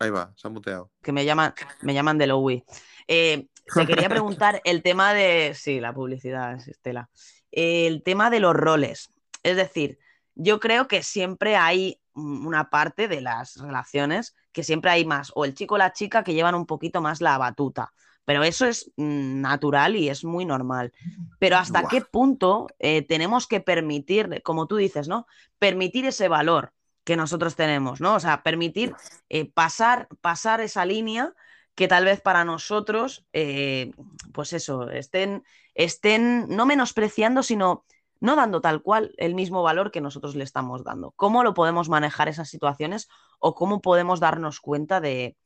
Ahí 0.00 0.10
va, 0.10 0.32
se 0.36 0.48
ha 0.48 0.50
muteado. 0.50 0.90
que 1.02 1.12
me 1.12 1.24
llaman, 1.24 1.54
me 1.82 1.94
llaman 1.94 2.18
de 2.18 2.26
Lowy. 2.26 2.64
Eh, 3.06 3.46
te 3.74 3.86
quería 3.86 4.08
preguntar 4.08 4.60
el 4.64 4.82
tema 4.82 5.14
de. 5.14 5.54
Sí, 5.54 5.80
la 5.80 5.94
publicidad, 5.94 6.54
es 6.56 6.68
Estela. 6.68 7.08
El 7.52 8.02
tema 8.02 8.28
de 8.28 8.40
los 8.40 8.54
roles. 8.54 9.10
Es 9.42 9.56
decir, 9.56 9.98
yo 10.34 10.58
creo 10.58 10.88
que 10.88 11.02
siempre 11.02 11.56
hay 11.56 12.00
una 12.14 12.70
parte 12.70 13.08
de 13.08 13.20
las 13.20 13.56
relaciones 13.56 14.34
que 14.52 14.62
siempre 14.62 14.90
hay 14.90 15.04
más, 15.04 15.32
o 15.34 15.44
el 15.44 15.54
chico 15.54 15.74
o 15.74 15.78
la 15.78 15.92
chica 15.92 16.22
que 16.22 16.34
llevan 16.34 16.54
un 16.54 16.66
poquito 16.66 17.00
más 17.00 17.20
la 17.20 17.38
batuta. 17.38 17.92
Pero 18.24 18.42
eso 18.42 18.66
es 18.66 18.90
mm, 18.96 19.40
natural 19.40 19.96
y 19.96 20.08
es 20.08 20.24
muy 20.24 20.44
normal. 20.44 20.92
Pero 21.38 21.56
¿hasta 21.56 21.86
qué 21.88 22.00
punto 22.00 22.68
eh, 22.78 23.02
tenemos 23.02 23.46
que 23.46 23.60
permitir, 23.60 24.42
como 24.42 24.66
tú 24.66 24.76
dices, 24.76 25.08
¿no? 25.08 25.26
Permitir 25.58 26.06
ese 26.06 26.28
valor 26.28 26.72
que 27.04 27.16
nosotros 27.16 27.54
tenemos, 27.54 28.00
¿no? 28.00 28.14
O 28.14 28.20
sea, 28.20 28.42
permitir 28.42 28.94
eh, 29.28 29.44
pasar, 29.44 30.08
pasar 30.22 30.60
esa 30.60 30.86
línea 30.86 31.34
que 31.74 31.88
tal 31.88 32.04
vez 32.04 32.20
para 32.20 32.44
nosotros, 32.44 33.26
eh, 33.32 33.92
pues 34.32 34.52
eso, 34.52 34.90
estén, 34.90 35.44
estén 35.74 36.46
no 36.48 36.66
menospreciando, 36.66 37.42
sino 37.42 37.84
no 38.24 38.36
dando 38.36 38.62
tal 38.62 38.80
cual 38.80 39.12
el 39.18 39.34
mismo 39.34 39.62
valor 39.62 39.90
que 39.90 40.00
nosotros 40.00 40.34
le 40.34 40.44
estamos 40.44 40.82
dando. 40.82 41.10
¿Cómo 41.10 41.44
lo 41.44 41.52
podemos 41.52 41.90
manejar 41.90 42.26
esas 42.28 42.48
situaciones 42.48 43.06
o 43.38 43.54
cómo 43.54 43.82
podemos 43.82 44.18
darnos 44.18 44.60
cuenta 44.60 45.02
de, 45.02 45.36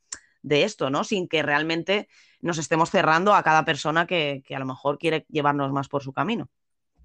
de 0.43 0.63
esto, 0.63 0.89
¿no? 0.89 1.03
Sin 1.03 1.27
que 1.27 1.43
realmente 1.43 2.07
nos 2.39 2.57
estemos 2.57 2.89
cerrando 2.89 3.33
a 3.33 3.43
cada 3.43 3.65
persona 3.65 4.07
que, 4.07 4.43
que 4.45 4.55
a 4.55 4.59
lo 4.59 4.65
mejor 4.65 4.97
quiere 4.97 5.25
llevarnos 5.27 5.73
más 5.73 5.89
por 5.89 6.03
su 6.03 6.13
camino. 6.13 6.49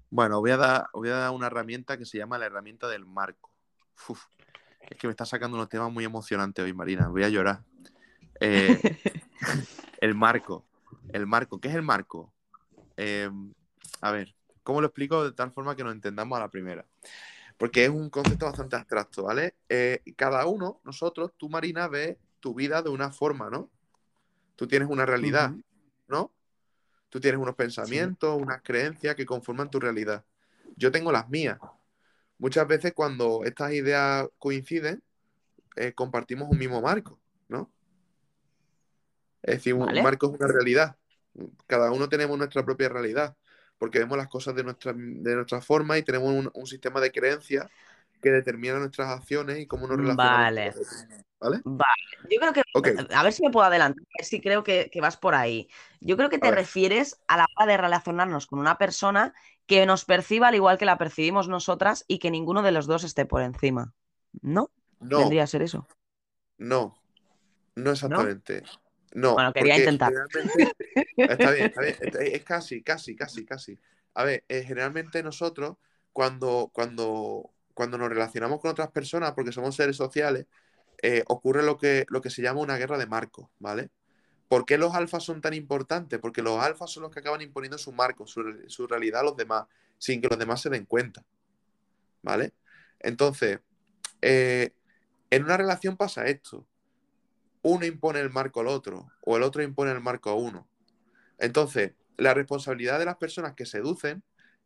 Bueno, 0.09 0.39
voy 0.39 0.51
a, 0.51 0.57
dar, 0.57 0.87
voy 0.93 1.09
a 1.09 1.17
dar 1.17 1.31
una 1.31 1.47
herramienta 1.47 1.97
que 1.97 2.05
se 2.05 2.19
llama 2.19 2.37
la 2.37 2.45
herramienta 2.45 2.87
del 2.87 3.05
marco. 3.05 3.51
Uf, 4.07 4.23
es 4.79 4.97
que 4.97 5.07
me 5.07 5.11
está 5.11 5.25
sacando 5.25 5.57
unos 5.57 5.67
temas 5.67 5.91
muy 5.91 6.05
emocionantes 6.05 6.63
hoy, 6.63 6.73
Marina. 6.73 7.09
Voy 7.09 7.25
a 7.25 7.29
llorar. 7.29 7.63
Eh, 8.39 8.79
el 9.99 10.15
marco. 10.15 10.65
El 11.11 11.27
marco. 11.27 11.59
¿Qué 11.59 11.67
es 11.67 11.75
el 11.75 11.81
marco? 11.81 12.33
Eh, 12.95 13.29
a 13.99 14.11
ver, 14.11 14.33
¿cómo 14.65 14.81
lo 14.81 14.87
explico 14.87 15.23
de 15.23 15.31
tal 15.31 15.51
forma 15.51 15.77
que 15.77 15.85
nos 15.85 15.93
entendamos 15.93 16.35
a 16.35 16.41
la 16.41 16.49
primera? 16.49 16.85
Porque 17.57 17.85
es 17.85 17.89
un 17.89 18.09
concepto 18.09 18.47
bastante 18.47 18.75
abstracto, 18.75 19.23
¿vale? 19.23 19.55
Eh, 19.69 20.01
cada 20.17 20.45
uno, 20.45 20.81
nosotros, 20.83 21.31
tú, 21.37 21.47
Marina, 21.47 21.87
ves 21.87 22.17
tu 22.41 22.53
vida 22.53 22.81
de 22.81 22.89
una 22.89 23.11
forma, 23.11 23.49
¿no? 23.49 23.69
Tú 24.57 24.67
tienes 24.67 24.89
una 24.89 25.05
realidad. 25.05 25.53
¿no? 26.07 26.31
Tú 27.09 27.19
tienes 27.19 27.39
unos 27.39 27.55
pensamientos, 27.55 28.41
unas 28.41 28.61
creencias 28.61 29.15
que 29.15 29.25
conforman 29.25 29.69
tu 29.69 29.79
realidad. 29.79 30.25
Yo 30.75 30.91
tengo 30.91 31.11
las 31.11 31.29
mías. 31.29 31.59
Muchas 32.37 32.67
veces 32.67 32.93
cuando 32.93 33.43
estas 33.45 33.71
ideas 33.73 34.27
coinciden, 34.37 35.01
eh, 35.77 35.93
compartimos 35.93 36.49
un 36.49 36.57
mismo 36.57 36.81
marco, 36.81 37.19
¿no? 37.47 37.71
Es 39.41 39.55
decir, 39.55 39.73
un 39.73 39.85
Vale. 39.85 40.01
marco 40.03 40.27
es 40.27 40.39
una 40.39 40.47
realidad. 40.47 40.97
Cada 41.67 41.91
uno 41.91 42.09
tenemos 42.09 42.37
nuestra 42.37 42.65
propia 42.65 42.89
realidad, 42.89 43.35
porque 43.77 43.99
vemos 43.99 44.17
las 44.17 44.27
cosas 44.27 44.55
de 44.55 44.63
nuestra, 44.63 44.93
de 44.95 45.35
nuestra 45.35 45.61
forma 45.61 45.97
y 45.97 46.03
tenemos 46.03 46.29
un, 46.29 46.49
un 46.53 46.67
sistema 46.67 46.99
de 46.99 47.11
creencias 47.11 47.67
que 48.21 48.31
determina 48.31 48.79
nuestras 48.79 49.09
acciones 49.09 49.59
y 49.59 49.67
cómo 49.67 49.87
nos 49.87 49.97
relacionamos. 49.97 50.45
Vale. 50.45 50.73
¿Vale? 51.39 51.61
Vale, 51.63 52.01
yo 52.31 52.39
creo 52.39 52.53
que, 52.53 53.13
a 53.13 53.23
ver 53.23 53.33
si 53.33 53.43
me 53.43 53.51
puedo 53.51 53.65
adelantar, 53.65 54.01
a 54.01 54.17
ver 54.17 54.25
si 54.25 54.41
creo 54.41 54.63
que, 54.63 54.89
que 54.91 55.01
vas 55.01 55.17
por 55.17 55.35
ahí. 55.35 55.69
Yo 55.99 56.17
creo 56.17 56.29
que 56.29 56.39
te 56.39 56.49
refieres 56.49 57.21
a 57.27 57.37
la 57.37 57.45
hora 57.55 57.71
de 57.71 57.77
relacionarnos 57.77 58.47
con 58.47 58.57
una 58.57 58.77
persona 58.77 59.33
que 59.67 59.85
nos 59.85 60.05
perciba 60.05 60.47
al 60.47 60.55
igual 60.55 60.77
que 60.77 60.85
la 60.85 60.97
percibimos 60.97 61.47
nosotras 61.47 62.03
y 62.07 62.19
que 62.19 62.31
ninguno 62.31 62.63
de 62.63 62.71
los 62.71 62.87
dos 62.87 63.03
esté 63.03 63.25
por 63.25 63.41
encima. 63.41 63.93
¿No? 64.41 64.71
No, 64.99 65.19
Vendría 65.19 65.43
a 65.43 65.47
ser 65.47 65.61
eso. 65.61 65.87
no, 66.57 66.97
no 67.75 67.91
exactamente. 67.91 68.61
No, 68.61 68.84
Bueno, 69.15 69.53
quería 69.53 69.77
intentar. 69.77 70.13
Está 71.17 71.51
bien, 71.51 71.65
está 71.67 71.81
bien. 71.81 71.95
Es 72.33 72.43
casi, 72.43 72.83
casi, 72.83 73.15
casi, 73.15 73.45
casi. 73.45 73.79
A 74.13 74.25
ver, 74.25 74.43
eh, 74.49 74.63
generalmente 74.63 75.23
nosotros, 75.23 75.77
cuando, 76.11 76.69
cuando, 76.73 77.51
cuando 77.73 77.97
nos 77.97 78.09
relacionamos 78.09 78.59
con 78.59 78.71
otras 78.71 78.91
personas, 78.91 79.31
porque 79.33 79.53
somos 79.53 79.75
seres 79.75 79.95
sociales, 79.95 80.45
eh, 81.01 81.23
ocurre 81.27 81.63
lo 81.63 81.77
que, 81.77 82.05
lo 82.09 82.21
que 82.21 82.29
se 82.29 82.41
llama 82.41 82.59
una 82.59 82.77
guerra 82.77 82.97
de 82.97 83.05
marcos, 83.05 83.47
¿vale? 83.59 83.89
¿Por 84.49 84.65
qué 84.65 84.77
los 84.77 84.93
alfas 84.93 85.23
son 85.23 85.41
tan 85.41 85.53
importantes? 85.53 86.19
Porque 86.19 86.41
los 86.41 86.61
alfas 86.61 86.91
son 86.91 87.03
los 87.03 87.11
que 87.11 87.19
acaban 87.19 87.41
imponiendo 87.41 87.77
su 87.77 87.91
marco, 87.91 88.27
su, 88.27 88.43
su 88.67 88.87
realidad 88.87 89.21
a 89.21 89.25
los 89.25 89.37
demás, 89.37 89.65
sin 89.97 90.21
que 90.21 90.27
los 90.27 90.37
demás 90.37 90.61
se 90.61 90.69
den 90.69 90.85
cuenta, 90.85 91.23
¿vale? 92.21 92.53
Entonces, 92.99 93.59
eh, 94.21 94.71
en 95.29 95.43
una 95.43 95.57
relación 95.57 95.97
pasa 95.97 96.25
esto. 96.25 96.65
Uno 97.67 97.83
impone 97.85 98.19
el 98.19 98.29
marco 98.29 98.59
al 98.61 98.67
otro, 98.67 99.07
o 99.25 99.37
el 99.37 99.43
otro 99.43 99.63
impone 99.63 99.91
el 99.91 99.99
marco 99.99 100.29
a 100.29 100.35
uno. 100.35 100.67
Entonces, 101.39 101.93
la 102.17 102.33
responsabilidad 102.33 102.99
de 102.99 103.05
las 103.05 103.17
personas 103.17 103.55
que 103.55 103.65
seducen 103.65 104.23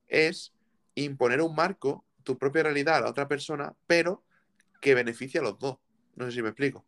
es 0.07 0.53
imponer 0.95 1.41
un 1.41 1.55
marco, 1.55 2.05
tu 2.23 2.37
propia 2.37 2.63
realidad 2.63 2.97
a 2.97 3.01
la 3.01 3.09
otra 3.09 3.27
persona, 3.29 3.73
pero 3.87 4.23
que 4.81 4.95
beneficie 4.95 5.39
a 5.39 5.43
los 5.43 5.57
dos. 5.59 5.77
No 6.15 6.25
sé 6.25 6.33
si 6.33 6.41
me 6.41 6.49
explico. 6.49 6.85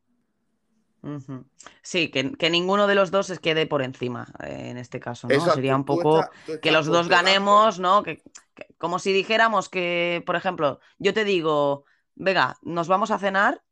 Sí, 1.82 2.12
que, 2.12 2.34
que 2.34 2.50
ninguno 2.50 2.88
de 2.88 2.96
los 2.96 3.10
dos 3.10 3.28
se 3.28 3.38
quede 3.38 3.66
por 3.66 3.82
encima, 3.82 4.28
eh, 4.44 4.68
en 4.70 4.78
este 4.78 5.00
caso, 5.00 5.28
¿no? 5.28 5.34
Exacto, 5.36 5.56
Sería 5.56 5.76
un 5.76 5.86
tú 5.86 5.96
poco 5.98 6.20
estás- 6.20 6.30
tú 6.46 6.60
que 6.62 6.72
los 6.72 6.86
dos 6.88 7.08
ganemos, 7.10 7.80
¿no? 7.80 8.04
Que, 8.04 8.18
que- 8.54 8.68
como 8.78 9.00
si 9.00 9.14
dijéramos 9.14 9.70
que, 9.70 10.22
por 10.26 10.36
ejemplo, 10.36 10.80
yo 11.00 11.14
te 11.14 11.24
digo, 11.24 11.86
venga, 12.16 12.58
nos 12.62 12.88
vamos 12.88 13.10
a 13.12 13.18
cenar 13.18 13.64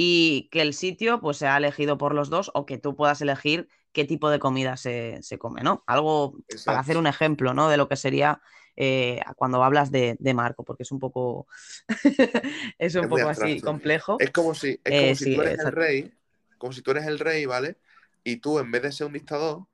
y 0.00 0.48
que 0.52 0.62
el 0.62 0.74
sitio 0.74 1.20
pues 1.20 1.38
sea 1.38 1.56
elegido 1.56 1.98
por 1.98 2.14
los 2.14 2.30
dos 2.30 2.50
o 2.54 2.66
que 2.66 2.78
tú 2.78 2.94
puedas 2.96 3.20
elegir 3.20 3.68
qué 3.92 4.04
tipo 4.04 4.30
de 4.30 4.38
comida 4.38 4.76
se, 4.76 5.18
se 5.22 5.38
come, 5.38 5.62
¿no? 5.62 5.82
Algo 5.86 6.36
para 6.64 6.80
hacer 6.80 6.96
un 6.98 7.06
ejemplo, 7.08 7.52
¿no? 7.54 7.68
De 7.68 7.76
lo 7.78 7.88
que 7.88 7.96
sería 7.96 8.40
eh, 8.76 9.20
cuando 9.36 9.64
hablas 9.64 9.90
de, 9.90 10.16
de 10.20 10.34
Marco, 10.34 10.64
porque 10.64 10.84
es 10.84 10.92
un 10.92 11.00
poco, 11.00 11.48
es 12.78 12.94
un 12.94 13.08
Es 13.08 13.08
poco 13.08 13.28
así 13.28 13.60
complejo. 13.60 14.26
Es 14.26 14.30
como 14.32 14.54
si, 14.54 14.80
es 14.84 14.94
Eh, 14.94 14.94
como 14.94 15.14
si 15.16 15.26
sí, 15.26 15.34
tú 15.34 15.40
eres 15.42 15.58
el 15.58 15.72
rey, 15.72 16.12
como 16.58 16.72
si 16.72 16.82
tú 16.82 16.90
eres 16.92 17.06
el 17.06 17.18
rey, 17.18 17.46
¿vale? 17.46 17.78
Y 18.24 18.36
tú, 18.38 18.58
en 18.58 18.70
vez 18.70 18.82
de 18.82 18.92
ser 18.92 19.06
un 19.06 19.12
dictador, 19.14 19.66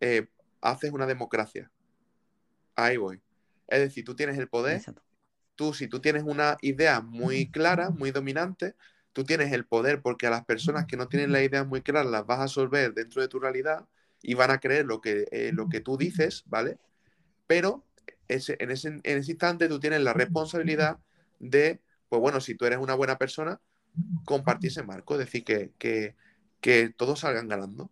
eh, 0.00 0.28
haces 0.62 0.92
una 0.92 1.06
democracia. 1.06 1.72
Ahí 2.76 2.96
voy. 2.96 3.20
Es 3.66 3.80
decir, 3.80 4.04
tú 4.04 4.14
tienes 4.14 4.38
el 4.38 4.48
poder, 4.48 4.86
Exacto. 4.86 5.02
tú 5.56 5.74
si 5.74 5.88
tú 5.88 6.00
tienes 6.00 6.24
una 6.24 6.58
idea 6.62 7.00
muy 7.00 7.50
clara, 7.50 7.90
muy 7.90 8.10
dominante, 8.12 8.76
tú 9.18 9.24
tienes 9.24 9.52
el 9.52 9.66
poder 9.66 10.00
porque 10.02 10.28
a 10.28 10.30
las 10.30 10.44
personas 10.44 10.86
que 10.86 10.96
no 10.96 11.08
tienen 11.08 11.32
las 11.32 11.42
ideas 11.42 11.66
muy 11.66 11.82
claras 11.82 12.10
las 12.10 12.26
vas 12.26 12.38
a 12.40 12.42
absorber 12.44 12.94
dentro 12.94 13.20
de 13.22 13.28
tu 13.28 13.40
realidad 13.40 13.88
y 14.22 14.34
van 14.34 14.52
a 14.52 14.60
creer 14.60 14.86
lo 14.86 15.00
que, 15.00 15.26
eh, 15.32 15.50
lo 15.54 15.68
que 15.68 15.80
tú 15.80 15.96
dices, 15.98 16.44
¿vale? 16.46 16.78
Pero 17.46 17.84
ese- 18.28 18.56
en, 18.60 18.70
ese, 18.72 18.88
en 18.88 19.02
ese 19.18 19.32
instante 19.32 19.68
tú 19.68 19.80
tienes 19.80 20.00
la 20.02 20.12
responsabilidad 20.14 20.98
de, 21.40 21.80
pues 22.08 22.20
bueno, 22.22 22.40
si 22.40 22.54
tú 22.56 22.66
eres 22.66 22.78
una 22.78 22.94
buena 22.94 23.18
persona, 23.18 23.60
compartir 24.24 24.70
ese 24.70 24.82
marco, 24.84 25.14
es 25.14 25.20
decir, 25.20 25.44
que, 25.44 25.72
que, 25.78 26.16
que 26.60 26.90
todos 26.90 27.20
salgan 27.20 27.48
ganando. 27.48 27.90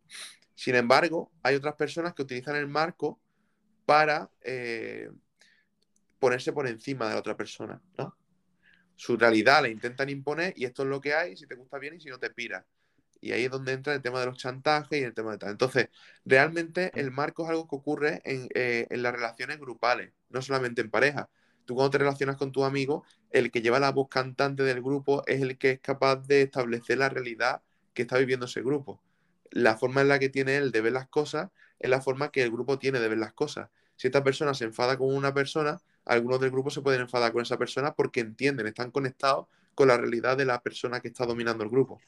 Sin 0.54 0.74
embargo, 0.76 1.32
hay 1.42 1.56
otras 1.56 1.76
personas 1.76 2.14
que 2.14 2.22
utilizan 2.22 2.56
el 2.56 2.68
marco 2.68 3.20
para 3.86 4.30
eh, 4.42 5.10
ponerse 6.18 6.52
por 6.52 6.66
encima 6.66 7.06
de 7.08 7.14
la 7.14 7.20
otra 7.20 7.36
persona, 7.36 7.80
¿no? 7.98 8.14
Su 8.96 9.16
realidad 9.16 9.62
la 9.62 9.68
intentan 9.68 10.08
imponer 10.08 10.54
y 10.56 10.64
esto 10.64 10.82
es 10.82 10.88
lo 10.88 11.00
que 11.00 11.14
hay, 11.14 11.36
si 11.36 11.46
te 11.46 11.54
gusta 11.54 11.78
bien 11.78 11.94
y 11.94 12.00
si 12.00 12.08
no 12.08 12.18
te 12.18 12.30
pira. 12.30 12.66
Y 13.20 13.32
ahí 13.32 13.44
es 13.44 13.50
donde 13.50 13.72
entra 13.72 13.94
el 13.94 14.02
tema 14.02 14.20
de 14.20 14.26
los 14.26 14.38
chantajes 14.38 15.00
y 15.00 15.04
el 15.04 15.14
tema 15.14 15.32
de 15.32 15.38
tal. 15.38 15.50
Entonces, 15.50 15.88
realmente 16.24 16.90
el 16.94 17.10
marco 17.10 17.44
es 17.44 17.50
algo 17.50 17.68
que 17.68 17.76
ocurre 17.76 18.20
en, 18.24 18.48
eh, 18.54 18.86
en 18.90 19.02
las 19.02 19.12
relaciones 19.12 19.58
grupales, 19.58 20.12
no 20.30 20.42
solamente 20.42 20.80
en 20.80 20.90
pareja. 20.90 21.28
Tú 21.64 21.74
cuando 21.74 21.90
te 21.90 21.98
relacionas 21.98 22.36
con 22.36 22.52
tu 22.52 22.64
amigo, 22.64 23.04
el 23.30 23.50
que 23.50 23.60
lleva 23.62 23.80
la 23.80 23.90
voz 23.90 24.08
cantante 24.08 24.62
del 24.62 24.82
grupo 24.82 25.24
es 25.26 25.42
el 25.42 25.58
que 25.58 25.72
es 25.72 25.80
capaz 25.80 26.16
de 26.26 26.42
establecer 26.42 26.98
la 26.98 27.08
realidad 27.08 27.62
que 27.94 28.02
está 28.02 28.18
viviendo 28.18 28.46
ese 28.46 28.62
grupo. 28.62 29.02
La 29.50 29.76
forma 29.76 30.02
en 30.02 30.08
la 30.08 30.18
que 30.18 30.28
tiene 30.28 30.56
él 30.56 30.70
de 30.70 30.80
ver 30.80 30.92
las 30.92 31.08
cosas 31.08 31.50
es 31.78 31.90
la 31.90 32.00
forma 32.00 32.30
que 32.30 32.42
el 32.42 32.50
grupo 32.50 32.78
tiene 32.78 33.00
de 33.00 33.08
ver 33.08 33.18
las 33.18 33.32
cosas. 33.32 33.70
Si 33.96 34.06
esta 34.08 34.22
persona 34.22 34.54
se 34.54 34.64
enfada 34.64 34.96
con 34.96 35.14
una 35.14 35.34
persona, 35.34 35.80
algunos 36.06 36.40
del 36.40 36.50
grupo 36.50 36.70
se 36.70 36.82
pueden 36.82 37.02
enfadar 37.02 37.32
con 37.32 37.42
esa 37.42 37.58
persona 37.58 37.94
porque 37.94 38.20
entienden, 38.20 38.66
están 38.66 38.90
conectados 38.90 39.46
con 39.74 39.88
la 39.88 39.96
realidad 39.98 40.36
de 40.36 40.46
la 40.46 40.60
persona 40.62 41.00
que 41.00 41.08
está 41.08 41.26
dominando 41.26 41.64
el 41.64 41.70
grupo. 41.70 42.00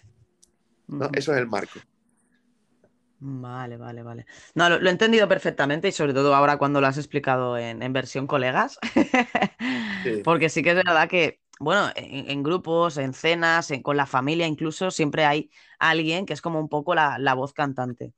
Eso 1.13 1.33
es 1.33 1.39
el 1.39 1.47
marco. 1.47 1.81
Vale, 3.21 3.77
vale, 3.77 4.03
vale. 4.05 4.27
No, 4.55 4.69
lo, 4.69 4.79
lo 4.79 4.89
he 4.89 4.93
entendido 4.93 5.27
perfectamente 5.29 5.89
y 5.89 5.93
sobre 5.93 6.15
todo 6.15 6.35
ahora 6.35 6.57
cuando 6.57 6.81
lo 6.81 6.87
has 6.87 6.99
explicado 6.99 7.59
en, 7.59 7.83
en 7.83 7.93
versión 7.93 8.27
colegas. 8.29 8.79
Sí. 10.03 10.11
Porque 10.23 10.49
sí 10.49 10.63
que 10.63 10.71
es 10.71 10.77
verdad 10.77 11.09
que, 11.09 11.41
bueno, 11.59 11.91
en, 11.97 12.31
en 12.31 12.43
grupos, 12.45 12.97
en 12.97 13.15
cenas, 13.15 13.71
en- 13.73 13.83
con 13.83 13.97
la 13.97 14.07
familia 14.07 14.47
incluso, 14.47 14.91
siempre 14.93 15.25
hay 15.25 15.51
alguien 15.81 16.27
que 16.27 16.33
es 16.33 16.41
como 16.41 16.61
un 16.61 16.69
poco 16.69 16.95
la, 16.95 17.19
la 17.19 17.35
voz 17.35 17.53
cantante. 17.53 18.13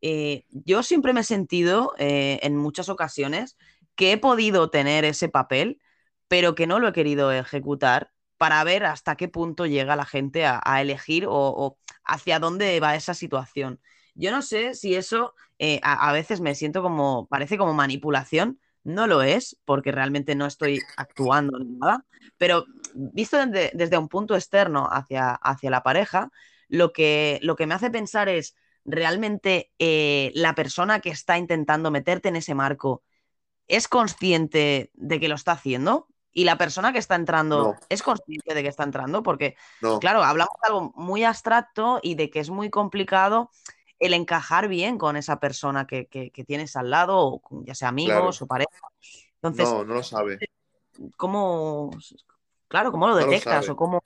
Eh, 0.00 0.44
yo 0.50 0.82
siempre 0.82 1.12
me 1.12 1.20
he 1.20 1.24
sentido 1.24 1.94
eh, 1.98 2.38
en 2.42 2.56
muchas 2.56 2.88
ocasiones 2.88 3.56
que 3.96 4.12
he 4.12 4.18
podido 4.18 4.70
tener 4.70 5.04
ese 5.04 5.28
papel, 5.28 5.80
pero 6.28 6.54
que 6.54 6.66
no 6.66 6.78
lo 6.78 6.88
he 6.88 6.92
querido 6.92 7.32
ejecutar 7.32 8.12
para 8.36 8.62
ver 8.64 8.84
hasta 8.84 9.16
qué 9.16 9.28
punto 9.28 9.66
llega 9.66 9.96
la 9.96 10.04
gente 10.04 10.44
a, 10.46 10.60
elegir 10.80 11.26
o, 11.28 11.78
hacia 12.04 12.38
dónde 12.38 12.78
va 12.80 12.96
esa 12.96 13.14
situación. 13.14 13.80
Yo 14.14 14.30
no 14.30 14.42
sé 14.42 14.74
si 14.74 14.94
eso 14.94 15.34
eh, 15.58 15.80
a, 15.82 16.08
a 16.08 16.12
veces 16.12 16.40
me 16.40 16.54
siento 16.54 16.82
como, 16.82 17.26
parece 17.28 17.58
como 17.58 17.74
manipulación, 17.74 18.60
no 18.84 19.06
lo 19.06 19.22
es, 19.22 19.58
porque 19.64 19.90
realmente 19.90 20.34
no 20.36 20.46
estoy 20.46 20.80
actuando 20.96 21.58
ni 21.58 21.72
nada, 21.72 22.04
pero 22.38 22.66
visto 22.94 23.36
desde, 23.44 23.72
desde 23.74 23.98
un 23.98 24.08
punto 24.08 24.36
externo 24.36 24.88
hacia, 24.90 25.32
hacia 25.32 25.70
la 25.70 25.82
pareja, 25.82 26.30
lo 26.68 26.92
que, 26.92 27.40
lo 27.42 27.56
que 27.56 27.66
me 27.66 27.74
hace 27.74 27.90
pensar 27.90 28.28
es, 28.28 28.54
¿realmente 28.84 29.72
eh, 29.78 30.30
la 30.34 30.54
persona 30.54 31.00
que 31.00 31.10
está 31.10 31.36
intentando 31.36 31.90
meterte 31.90 32.28
en 32.28 32.36
ese 32.36 32.54
marco 32.54 33.02
es 33.68 33.88
consciente 33.88 34.90
de 34.94 35.20
que 35.20 35.28
lo 35.28 35.34
está 35.34 35.52
haciendo? 35.52 36.08
Y 36.32 36.44
la 36.44 36.58
persona 36.58 36.92
que 36.92 36.98
está 36.98 37.14
entrando 37.14 37.62
No. 37.62 37.74
es 37.88 38.02
consciente 38.02 38.54
de 38.54 38.62
que 38.62 38.68
está 38.68 38.84
entrando, 38.84 39.22
porque 39.22 39.56
No, 39.80 39.98
Claro, 40.00 40.22
hablamos 40.22 40.52
de 40.62 40.66
algo 40.68 40.92
muy 40.94 41.24
abstracto 41.24 41.98
y 42.02 42.14
de 42.14 42.28
que 42.30 42.40
es 42.40 42.50
muy 42.50 42.68
complicado 42.70 43.50
el 43.98 44.12
encajar 44.12 44.68
bien 44.68 44.98
con 44.98 45.16
esa 45.16 45.40
persona 45.40 45.86
que, 45.86 46.06
que- 46.06 46.30
que 46.30 46.44
tienes 46.44 46.76
al 46.76 46.90
lado, 46.90 47.18
o 47.18 47.42
ya 47.64 47.74
sea 47.74 47.88
amigos 47.88 48.38
Claro. 48.38 48.44
o 48.44 48.46
pareja. 48.46 48.86
Entonces, 49.36 49.64
no, 49.66 49.84
no 49.84 49.94
lo 49.94 50.02
sabe. 50.02 50.38
¿cómo, 51.16 51.90
claro, 52.68 52.90
cómo 52.92 53.08
lo 53.08 53.14
No 53.14 53.20
lo 53.20 53.26
detectas 53.26 53.68
o 53.68 53.76
cómo... 53.76 54.02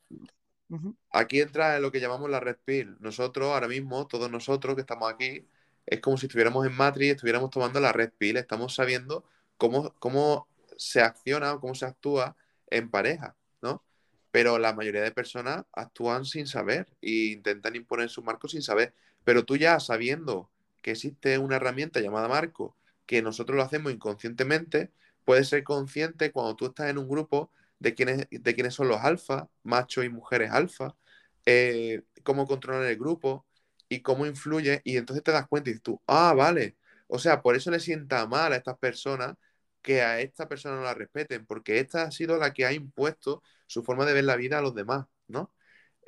Aquí 1.12 1.40
entra 1.40 1.76
en 1.76 1.82
lo 1.82 1.90
que 1.90 2.00
llamamos 2.00 2.30
la 2.30 2.38
red 2.38 2.56
pill. 2.64 2.96
Nosotros, 3.00 3.52
ahora 3.52 3.66
mismo, 3.66 4.06
todos 4.06 4.30
nosotros 4.30 4.76
que 4.76 4.82
estamos 4.82 5.12
aquí, 5.12 5.48
es 5.86 6.00
como 6.00 6.16
si 6.16 6.26
estuviéramos 6.26 6.64
en 6.64 6.76
Matrix 6.76 7.14
estuviéramos 7.16 7.50
tomando 7.50 7.80
la 7.80 7.92
red 7.92 8.12
pill. 8.16 8.36
Estamos 8.36 8.74
sabiendo 8.74 9.24
cómo, 9.60 9.94
cómo 9.98 10.48
se 10.78 11.02
acciona 11.02 11.52
o 11.52 11.60
cómo 11.60 11.74
se 11.74 11.84
actúa 11.84 12.34
en 12.70 12.90
pareja, 12.90 13.36
¿no? 13.60 13.84
Pero 14.32 14.58
la 14.58 14.72
mayoría 14.72 15.02
de 15.02 15.12
personas 15.12 15.64
actúan 15.72 16.24
sin 16.24 16.46
saber 16.46 16.88
e 17.02 17.32
intentan 17.34 17.76
imponer 17.76 18.08
su 18.08 18.22
marco 18.22 18.48
sin 18.48 18.62
saber. 18.62 18.94
Pero 19.22 19.44
tú 19.44 19.56
ya 19.56 19.78
sabiendo 19.78 20.50
que 20.82 20.92
existe 20.92 21.36
una 21.38 21.56
herramienta 21.56 22.00
llamada 22.00 22.26
marco, 22.26 22.74
que 23.04 23.20
nosotros 23.22 23.56
lo 23.56 23.62
hacemos 23.62 23.92
inconscientemente, 23.92 24.90
puedes 25.26 25.48
ser 25.48 25.62
consciente 25.62 26.32
cuando 26.32 26.56
tú 26.56 26.66
estás 26.66 26.88
en 26.88 26.96
un 26.96 27.08
grupo 27.08 27.50
de 27.80 27.94
quiénes, 27.94 28.28
de 28.30 28.54
quiénes 28.54 28.74
son 28.74 28.88
los 28.88 29.00
alfa, 29.00 29.48
machos 29.62 30.04
y 30.06 30.08
mujeres 30.08 30.50
alfa, 30.52 30.96
eh, 31.44 32.02
cómo 32.22 32.46
controlan 32.46 32.86
el 32.86 32.96
grupo 32.96 33.44
y 33.90 34.00
cómo 34.00 34.24
influye. 34.24 34.80
Y 34.84 34.96
entonces 34.96 35.22
te 35.22 35.32
das 35.32 35.46
cuenta 35.48 35.68
y 35.68 35.74
dices 35.74 35.82
tú, 35.82 36.00
ah, 36.06 36.32
vale. 36.34 36.76
O 37.08 37.18
sea, 37.18 37.42
por 37.42 37.56
eso 37.56 37.70
le 37.70 37.80
sienta 37.80 38.26
mal 38.26 38.52
a 38.52 38.56
estas 38.56 38.78
personas 38.78 39.36
que 39.82 40.02
a 40.02 40.20
esta 40.20 40.48
persona 40.48 40.76
no 40.76 40.82
la 40.82 40.94
respeten, 40.94 41.46
porque 41.46 41.80
esta 41.80 42.02
ha 42.04 42.10
sido 42.10 42.38
la 42.38 42.52
que 42.52 42.66
ha 42.66 42.72
impuesto 42.72 43.42
su 43.66 43.82
forma 43.82 44.04
de 44.06 44.14
ver 44.14 44.24
la 44.24 44.36
vida 44.36 44.58
a 44.58 44.62
los 44.62 44.74
demás, 44.74 45.06
¿no? 45.28 45.52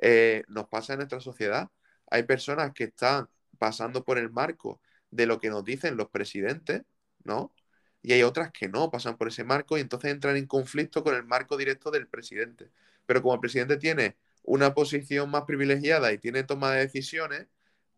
Eh, 0.00 0.44
nos 0.48 0.68
pasa 0.68 0.94
en 0.94 0.98
nuestra 1.00 1.20
sociedad. 1.20 1.70
Hay 2.10 2.24
personas 2.24 2.72
que 2.74 2.84
están 2.84 3.28
pasando 3.58 4.04
por 4.04 4.18
el 4.18 4.30
marco 4.30 4.80
de 5.10 5.26
lo 5.26 5.40
que 5.40 5.50
nos 5.50 5.64
dicen 5.64 5.96
los 5.96 6.10
presidentes, 6.10 6.82
¿no? 7.24 7.54
Y 8.02 8.12
hay 8.12 8.22
otras 8.24 8.50
que 8.52 8.68
no 8.68 8.90
pasan 8.90 9.16
por 9.16 9.28
ese 9.28 9.44
marco 9.44 9.78
y 9.78 9.80
entonces 9.80 10.10
entran 10.12 10.36
en 10.36 10.46
conflicto 10.46 11.04
con 11.04 11.14
el 11.14 11.24
marco 11.24 11.56
directo 11.56 11.90
del 11.90 12.08
presidente. 12.08 12.70
Pero 13.06 13.22
como 13.22 13.34
el 13.34 13.40
presidente 13.40 13.76
tiene 13.76 14.16
una 14.42 14.74
posición 14.74 15.30
más 15.30 15.44
privilegiada 15.44 16.12
y 16.12 16.18
tiene 16.18 16.42
toma 16.44 16.72
de 16.72 16.80
decisiones, 16.80 17.46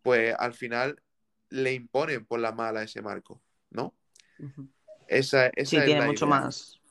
pues 0.03 0.35
al 0.39 0.55
final 0.55 1.03
le 1.51 1.73
imponen 1.75 2.27
por 2.27 2.41
la 2.41 2.53
mala 2.53 2.83
ese 2.83 3.03
marco, 3.03 3.43
¿no? 3.71 3.95
Esa, 5.21 5.47
esa 5.55 5.63
Sí, 5.71 5.83
es 5.85 5.85
tiene 5.85 6.03
la 6.03 6.09
mucho 6.09 6.27
idea. 6.27 6.27
más, 6.27 6.83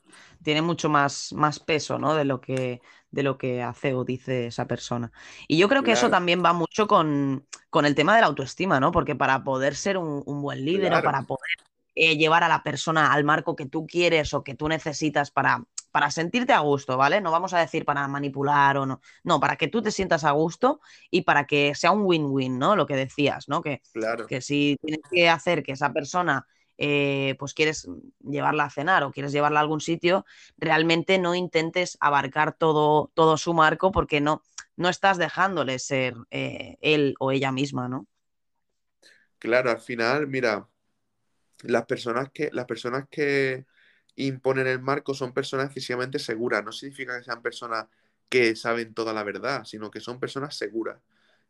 tiene 0.42 0.60
mucho 0.62 0.88
más, 0.88 1.32
más 1.32 1.60
peso, 1.60 1.98
¿no? 1.98 2.14
De 2.14 2.24
lo 2.24 2.40
que, 2.40 2.82
de 3.10 3.22
lo 3.22 3.38
que 3.38 3.62
hace 3.62 3.94
o 3.94 4.04
dice 4.04 4.46
esa 4.46 4.66
persona. 4.66 5.12
Y 5.48 5.58
yo 5.58 5.68
creo 5.68 5.82
que 5.84 5.92
eso 5.92 6.10
también 6.10 6.42
va 6.44 6.52
mucho 6.52 6.86
con, 6.88 7.46
con 7.70 7.86
el 7.86 7.94
tema 7.94 8.14
de 8.16 8.20
la 8.22 8.26
autoestima, 8.28 8.80
¿no? 8.80 8.90
Porque 8.92 9.14
para 9.14 9.44
poder 9.44 9.76
ser 9.76 9.96
un, 9.98 10.22
un 10.26 10.42
buen 10.42 10.64
líder 10.64 10.94
o 10.94 11.02
para 11.02 11.22
poder 11.24 11.50
eh, 11.94 12.16
llevar 12.16 12.42
a 12.42 12.48
la 12.48 12.62
persona 12.64 13.12
al 13.12 13.22
marco 13.24 13.54
que 13.56 13.66
tú 13.66 13.86
quieres 13.86 14.34
o 14.34 14.42
que 14.42 14.54
tú 14.56 14.68
necesitas 14.68 15.30
para, 15.30 15.64
para 15.92 16.10
sentirte 16.10 16.52
a 16.52 16.58
gusto, 16.60 16.96
¿vale? 16.96 17.20
No 17.20 17.30
vamos 17.30 17.54
a 17.54 17.60
decir 17.60 17.84
para 17.84 18.08
manipular 18.08 18.76
o 18.78 18.86
no. 18.86 19.00
No, 19.22 19.38
para 19.40 19.56
que 19.56 19.68
tú 19.68 19.82
te 19.82 19.92
sientas 19.92 20.24
a 20.24 20.32
gusto 20.32 20.80
y 21.10 21.22
para 21.22 21.46
que 21.46 21.74
sea 21.76 21.92
un 21.92 22.02
win-win, 22.04 22.58
¿no? 22.58 22.74
Lo 22.76 22.86
que 22.86 22.96
decías, 22.96 23.48
¿no? 23.48 23.62
Que, 23.62 23.82
Claro, 23.92 24.26
que 24.26 24.40
si 24.40 24.76
tienes 24.82 25.00
que 25.10 25.28
hacer 25.28 25.62
que 25.62 25.72
esa 25.72 25.92
persona, 25.92 26.46
eh, 26.78 27.36
pues 27.38 27.54
quieres 27.54 27.88
llevarla 28.20 28.64
a 28.64 28.70
cenar 28.70 29.04
o 29.04 29.12
quieres 29.12 29.32
llevarla 29.32 29.60
a 29.60 29.62
algún 29.62 29.80
sitio, 29.80 30.24
realmente 30.58 31.18
no 31.18 31.34
intentes 31.34 31.96
abarcar 32.00 32.52
todo, 32.56 33.10
todo 33.14 33.36
su 33.36 33.54
marco 33.54 33.92
porque 33.92 34.20
no, 34.20 34.42
no 34.76 34.88
estás 34.88 35.18
dejándole 35.18 35.78
ser 35.78 36.14
eh, 36.30 36.76
él 36.80 37.14
o 37.20 37.32
ella 37.32 37.52
misma, 37.52 37.88
¿no? 37.88 38.06
claro, 39.38 39.70
al 39.70 39.80
final, 39.80 40.26
mira, 40.26 40.68
las 41.62 41.86
personas 41.86 42.30
que, 42.32 42.50
las 42.52 42.66
personas 42.66 43.06
que 43.10 43.66
imponen 44.16 44.66
el 44.66 44.80
marco 44.80 45.14
son 45.14 45.32
personas 45.34 45.66
excesivamente 45.66 46.18
seguras. 46.18 46.64
No 46.64 46.72
significa 46.72 47.18
que 47.18 47.24
sean 47.24 47.42
personas 47.42 47.86
que 48.28 48.56
saben 48.56 48.94
toda 48.94 49.12
la 49.12 49.24
verdad, 49.24 49.64
sino 49.64 49.90
que 49.90 50.00
son 50.00 50.20
personas 50.20 50.56
seguras. 50.56 51.00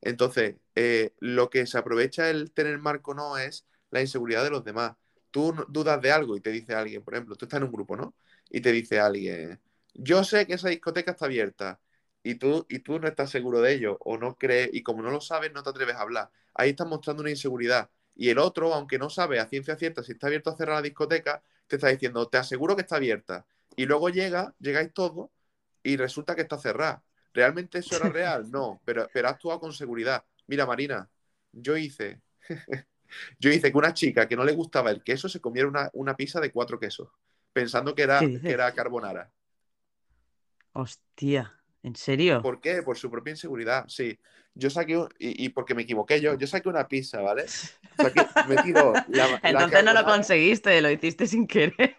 Entonces, 0.00 0.56
eh, 0.74 1.14
lo 1.20 1.50
que 1.50 1.66
se 1.66 1.78
aprovecha 1.78 2.30
el 2.30 2.52
tener 2.52 2.78
marco 2.78 3.14
no 3.14 3.38
es 3.38 3.66
la 3.90 4.00
inseguridad 4.02 4.44
de 4.44 4.50
los 4.50 4.64
demás. 4.64 4.94
Tú 5.34 5.52
dudas 5.68 6.00
de 6.00 6.12
algo 6.12 6.36
y 6.36 6.40
te 6.40 6.50
dice 6.52 6.74
alguien, 6.74 7.02
por 7.02 7.14
ejemplo, 7.14 7.34
tú 7.36 7.46
estás 7.46 7.58
en 7.58 7.64
un 7.64 7.72
grupo, 7.72 7.96
¿no? 7.96 8.14
Y 8.50 8.60
te 8.60 8.70
dice 8.72 9.00
alguien, 9.00 9.60
yo 9.94 10.22
sé 10.24 10.46
que 10.46 10.54
esa 10.54 10.68
discoteca 10.68 11.10
está 11.12 11.24
abierta 11.26 11.80
y 12.22 12.36
tú, 12.36 12.66
y 12.68 12.78
tú 12.80 13.00
no 13.00 13.08
estás 13.08 13.30
seguro 13.30 13.60
de 13.60 13.72
ello 13.74 13.96
o 14.00 14.16
no 14.18 14.36
crees, 14.36 14.70
y 14.72 14.82
como 14.82 15.02
no 15.02 15.10
lo 15.10 15.20
sabes, 15.20 15.52
no 15.52 15.62
te 15.64 15.70
atreves 15.70 15.96
a 15.96 16.02
hablar. 16.02 16.30
Ahí 16.54 16.70
estás 16.70 16.86
mostrando 16.86 17.22
una 17.22 17.30
inseguridad. 17.30 17.90
Y 18.14 18.30
el 18.30 18.38
otro, 18.38 18.72
aunque 18.74 18.98
no 18.98 19.10
sabe 19.10 19.40
a 19.40 19.46
ciencia 19.48 19.76
cierta 19.76 20.02
si 20.04 20.12
está 20.12 20.28
abierto 20.28 20.52
o 20.52 20.56
cerrada 20.56 20.80
la 20.80 20.84
discoteca, 20.84 21.42
te 21.66 21.76
está 21.76 21.88
diciendo, 21.88 22.28
te 22.28 22.38
aseguro 22.38 22.76
que 22.76 22.82
está 22.82 22.96
abierta. 22.96 23.44
Y 23.76 23.86
luego 23.86 24.08
llega, 24.10 24.54
llegáis 24.60 24.92
todos 24.92 25.30
y 25.82 25.96
resulta 25.96 26.34
que 26.36 26.42
está 26.42 26.58
cerrada. 26.58 27.04
¿Realmente 27.32 27.78
eso 27.78 27.96
era 27.96 28.08
real? 28.08 28.50
No, 28.50 28.80
pero, 28.84 29.08
pero 29.12 29.28
ha 29.28 29.32
actuado 29.32 29.60
con 29.60 29.72
seguridad. 29.72 30.24
Mira, 30.46 30.66
Marina, 30.66 31.10
yo 31.52 31.76
hice, 31.76 32.22
yo 33.38 33.50
hice 33.50 33.70
que 33.72 33.78
una 33.78 33.94
chica 33.94 34.28
que 34.28 34.36
no 34.36 34.44
le 34.44 34.52
gustaba 34.52 34.90
el 34.90 35.02
queso 35.02 35.28
se 35.28 35.40
comiera 35.40 35.68
una, 35.68 35.90
una 35.94 36.16
pizza 36.16 36.40
de 36.40 36.50
cuatro 36.52 36.78
quesos. 36.78 37.08
pensando 37.52 37.94
que 37.94 38.02
era, 38.02 38.20
¿Qué 38.20 38.40
que 38.40 38.52
era 38.52 38.72
carbonara. 38.74 39.30
Hostia, 40.72 41.54
¿en 41.82 41.96
serio? 41.96 42.42
¿Por 42.42 42.60
qué? 42.60 42.82
Por 42.82 42.98
su 42.98 43.10
propia 43.10 43.30
inseguridad, 43.32 43.84
sí. 43.88 44.18
Yo 44.54 44.70
saqué, 44.70 44.96
un- 44.96 45.08
y, 45.18 45.44
y 45.46 45.48
porque 45.50 45.74
me 45.74 45.82
equivoqué 45.82 46.20
yo, 46.20 46.34
yo 46.36 46.46
saqué 46.46 46.68
una 46.68 46.86
pizza, 46.88 47.20
¿vale? 47.20 47.46
Saqué, 47.96 48.28
metí 48.42 48.72
dos, 48.72 49.00
la- 49.06 49.28
la 49.28 49.40
Entonces 49.50 49.84
no 49.84 49.92
lo 49.94 50.04
conseguiste, 50.04 50.80
lo 50.82 50.90
hiciste 50.90 51.26
sin 51.26 51.46
querer. 51.46 51.96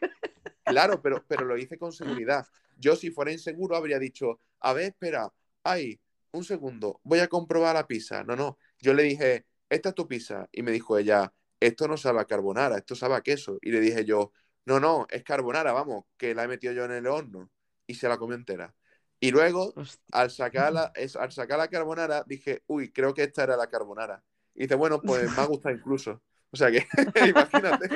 Claro, 0.65 1.01
pero, 1.01 1.23
pero 1.27 1.45
lo 1.45 1.57
hice 1.57 1.77
con 1.77 1.91
seguridad. 1.93 2.47
Yo, 2.77 2.95
si 2.95 3.11
fuera 3.11 3.31
inseguro, 3.31 3.75
habría 3.75 3.99
dicho, 3.99 4.41
a 4.59 4.73
ver, 4.73 4.85
espera, 4.87 5.31
ay, 5.63 5.99
un 6.31 6.43
segundo, 6.43 6.99
voy 7.03 7.19
a 7.19 7.27
comprobar 7.27 7.75
la 7.75 7.87
pizza. 7.87 8.23
No, 8.23 8.35
no. 8.35 8.57
Yo 8.79 8.93
le 8.93 9.03
dije, 9.03 9.45
esta 9.69 9.89
es 9.89 9.95
tu 9.95 10.07
pizza. 10.07 10.47
Y 10.51 10.63
me 10.63 10.71
dijo 10.71 10.97
ella, 10.97 11.33
esto 11.59 11.87
no 11.87 11.97
sabe 11.97 12.21
a 12.21 12.25
carbonara, 12.25 12.77
esto 12.77 12.95
sabe 12.95 13.15
a 13.15 13.21
queso. 13.21 13.57
Y 13.61 13.71
le 13.71 13.79
dije 13.79 14.05
yo, 14.05 14.31
no, 14.65 14.79
no, 14.79 15.07
es 15.09 15.23
carbonara, 15.23 15.73
vamos, 15.73 16.05
que 16.17 16.33
la 16.35 16.43
he 16.43 16.47
metido 16.47 16.73
yo 16.73 16.85
en 16.85 16.91
el 16.91 17.07
horno. 17.07 17.49
Y 17.87 17.95
se 17.95 18.07
la 18.07 18.17
comió 18.17 18.35
entera. 18.35 18.75
Y 19.19 19.31
luego, 19.31 19.73
Hostia. 19.75 20.05
al 20.11 20.31
sacar 20.31 20.73
la, 20.73 20.91
es- 20.95 21.15
al 21.15 21.31
sacar 21.31 21.57
la 21.59 21.67
carbonara, 21.69 22.23
dije, 22.27 22.63
uy, 22.67 22.91
creo 22.91 23.13
que 23.13 23.23
esta 23.23 23.43
era 23.43 23.57
la 23.57 23.67
carbonara. 23.67 24.23
Y 24.53 24.63
dice, 24.63 24.75
bueno, 24.75 25.01
pues 25.03 25.29
me 25.31 25.41
ha 25.41 25.45
gustado 25.45 25.75
incluso. 25.75 26.21
O 26.55 26.57
sea 26.57 26.71
que, 26.71 26.87
imagínate. 27.29 27.89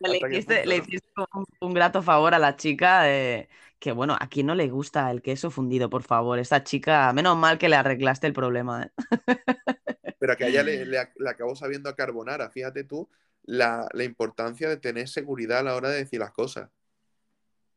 Le 0.00 0.18
hiciste, 0.38 0.64
un, 1.32 1.44
un 1.60 1.72
grato 1.74 2.02
favor 2.02 2.34
a 2.34 2.40
la 2.40 2.56
chica 2.56 3.04
que, 3.04 3.92
bueno, 3.94 4.16
a 4.18 4.28
quién 4.28 4.46
no 4.46 4.56
le 4.56 4.68
gusta 4.68 5.08
el 5.12 5.22
queso 5.22 5.48
fundido, 5.52 5.88
por 5.88 6.02
favor. 6.02 6.40
Esta 6.40 6.64
chica, 6.64 7.12
menos 7.12 7.36
mal 7.36 7.56
que 7.56 7.68
le 7.68 7.76
arreglaste 7.76 8.26
el 8.26 8.32
problema. 8.32 8.82
¿eh? 8.82 8.90
pero 10.18 10.36
que 10.36 10.44
a 10.44 10.48
ella 10.48 10.64
le, 10.64 10.84
le- 10.84 11.12
le 11.16 11.30
acabó 11.30 11.54
sabiendo 11.54 11.88
a 11.88 11.94
carbonara. 11.94 12.50
Fíjate 12.50 12.82
tú 12.82 13.08
la, 13.44 13.86
la 13.92 14.02
importancia 14.02 14.68
de 14.68 14.76
tener 14.76 15.08
seguridad 15.08 15.60
a 15.60 15.62
la 15.62 15.76
hora 15.76 15.90
de 15.90 15.98
decir 15.98 16.18
las 16.18 16.32
cosas. 16.32 16.68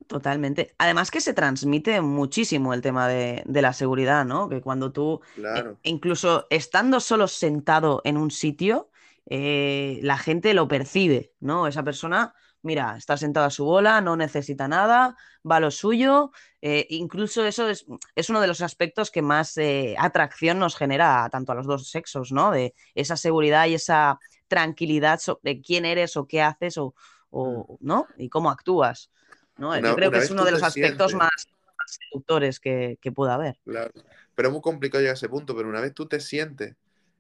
Totalmente. 0.08 0.74
Además 0.80 1.12
que 1.12 1.22
se 1.22 1.34
transmite 1.34 2.02
muchísimo 2.02 2.74
el 2.74 2.82
tema 2.82 3.08
de, 3.08 3.44
de 3.46 3.62
la 3.62 3.72
seguridad, 3.72 4.26
¿no? 4.26 4.50
Que 4.50 4.62
cuando 4.62 4.92
tú, 4.92 5.22
eh, 5.24 5.36
Claro. 5.36 5.78
incluso 5.84 6.46
estando 6.50 7.00
solo 7.00 7.28
sentado 7.30 8.02
en 8.04 8.18
un 8.18 8.30
sitio, 8.30 8.90
eh, 9.26 10.00
la 10.04 10.18
gente 10.18 10.54
lo 10.54 10.68
percibe, 10.68 11.34
¿no? 11.40 11.68
Esa 11.68 11.84
persona, 11.84 12.34
mira, 12.62 12.96
está 12.98 13.18
sentada 13.18 13.48
a 13.48 13.50
su 13.52 13.66
bola, 13.66 14.02
no 14.02 14.16
necesita 14.16 14.68
nada, 14.68 15.16
va 15.50 15.58
a 15.58 15.60
lo 15.60 15.72
suyo. 15.72 16.32
eh, 16.62 16.86
incluso 16.90 17.46
eso 17.46 17.68
es, 17.70 17.86
es 18.16 18.30
uno 18.30 18.40
de 18.42 18.48
los 18.48 18.62
aspectos 18.62 19.12
que 19.12 19.22
más 19.22 19.58
eh, 19.58 19.96
atracción 19.98 20.60
nos 20.60 20.76
genera 20.76 21.28
tanto 21.32 21.52
a 21.52 21.56
los 21.56 21.68
dos 21.68 21.90
sexos, 21.90 22.32
¿no? 22.32 22.52
De 22.52 22.74
esa 22.96 23.18
seguridad 23.18 23.66
y 23.68 23.74
esa 23.76 24.20
tranquilidad 24.48 25.20
sobre 25.20 25.62
quién 25.62 25.86
eres 25.86 26.16
o 26.18 26.28
qué 26.28 26.42
haces 26.42 26.78
o, 26.78 26.94
o- 27.32 27.78
¿no? 27.82 28.08
Y 28.18 28.30
cómo 28.30 28.50
actúas. 28.50 29.10
¿no? 29.58 29.70
Una- 29.70 29.80
Yo 29.90 29.96
creo 29.96 30.12
que 30.12 30.18
es 30.20 30.32
uno 30.32 30.46
de 30.46 30.52
los 30.52 30.64
aspectos 30.64 31.12
sientes- 31.12 31.16
más, 31.18 31.48
más 31.78 32.00
seductores 32.10 32.60
que, 32.60 32.98
que 33.02 33.12
pueda 33.12 33.34
haber. 33.36 33.60
Claro. 33.66 33.92
Pero 34.36 34.48
es 34.50 34.54
muy 34.54 34.62
complicado 34.62 35.02
llegar 35.02 35.14
a 35.14 35.18
ese 35.18 35.30
punto, 35.30 35.56
pero 35.56 35.70
una 35.70 35.80
vez 35.82 35.94
tú 35.94 36.08
te 36.08 36.20
sientes 36.20 36.76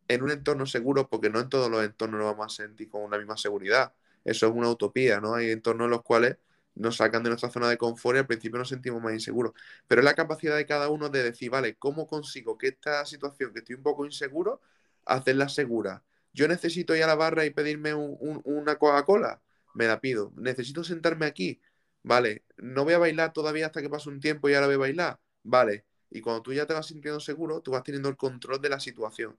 en 0.07 0.23
un 0.23 0.31
entorno 0.31 0.65
seguro, 0.65 1.07
porque 1.09 1.29
no 1.29 1.39
en 1.39 1.49
todos 1.49 1.69
los 1.71 1.83
entornos 1.83 2.19
nos 2.19 2.31
vamos 2.35 2.53
a 2.59 2.63
sentir 2.63 2.89
con 2.89 3.09
la 3.11 3.17
misma 3.17 3.37
seguridad. 3.37 3.93
Eso 4.25 4.47
es 4.47 4.53
una 4.53 4.69
utopía, 4.69 5.19
¿no? 5.21 5.35
Hay 5.35 5.51
entornos 5.51 5.85
en 5.85 5.91
los 5.91 6.03
cuales 6.03 6.37
nos 6.75 6.97
sacan 6.97 7.23
de 7.23 7.29
nuestra 7.29 7.49
zona 7.49 7.69
de 7.69 7.77
confort 7.77 8.15
y 8.15 8.19
al 8.19 8.27
principio 8.27 8.57
nos 8.59 8.69
sentimos 8.69 9.01
más 9.01 9.13
inseguros. 9.13 9.53
Pero 9.87 10.01
es 10.01 10.05
la 10.05 10.15
capacidad 10.15 10.55
de 10.55 10.65
cada 10.65 10.89
uno 10.89 11.09
de 11.09 11.23
decir, 11.23 11.49
vale, 11.51 11.75
¿cómo 11.75 12.07
consigo 12.07 12.57
que 12.57 12.67
esta 12.69 13.05
situación, 13.05 13.53
que 13.53 13.59
estoy 13.59 13.75
un 13.75 13.83
poco 13.83 14.05
inseguro, 14.05 14.61
hacerla 15.05 15.49
segura? 15.49 16.03
Yo 16.33 16.47
necesito 16.47 16.95
ir 16.95 17.03
a 17.03 17.07
la 17.07 17.15
barra 17.15 17.45
y 17.45 17.51
pedirme 17.51 17.93
un- 17.93 18.41
una 18.45 18.75
Coca-Cola, 18.77 19.41
me 19.75 19.85
la 19.87 19.99
pido. 20.01 20.31
Necesito 20.35 20.83
sentarme 20.83 21.25
aquí, 21.27 21.61
vale. 22.03 22.43
No 22.57 22.83
voy 22.85 22.93
a 22.93 22.97
bailar 22.97 23.33
todavía 23.33 23.67
hasta 23.67 23.81
que 23.81 23.89
pase 23.89 24.09
un 24.09 24.19
tiempo 24.19 24.49
y 24.49 24.53
ahora 24.55 24.67
voy 24.67 24.75
a 24.75 24.79
bailar, 24.79 25.19
vale. 25.43 25.85
Y 26.09 26.21
cuando 26.21 26.41
tú 26.43 26.53
ya 26.53 26.65
te 26.65 26.73
vas 26.73 26.87
sintiendo 26.87 27.19
seguro, 27.19 27.61
tú 27.61 27.71
vas 27.71 27.83
teniendo 27.83 28.09
el 28.09 28.17
control 28.17 28.61
de 28.61 28.69
la 28.69 28.79
situación. 28.79 29.37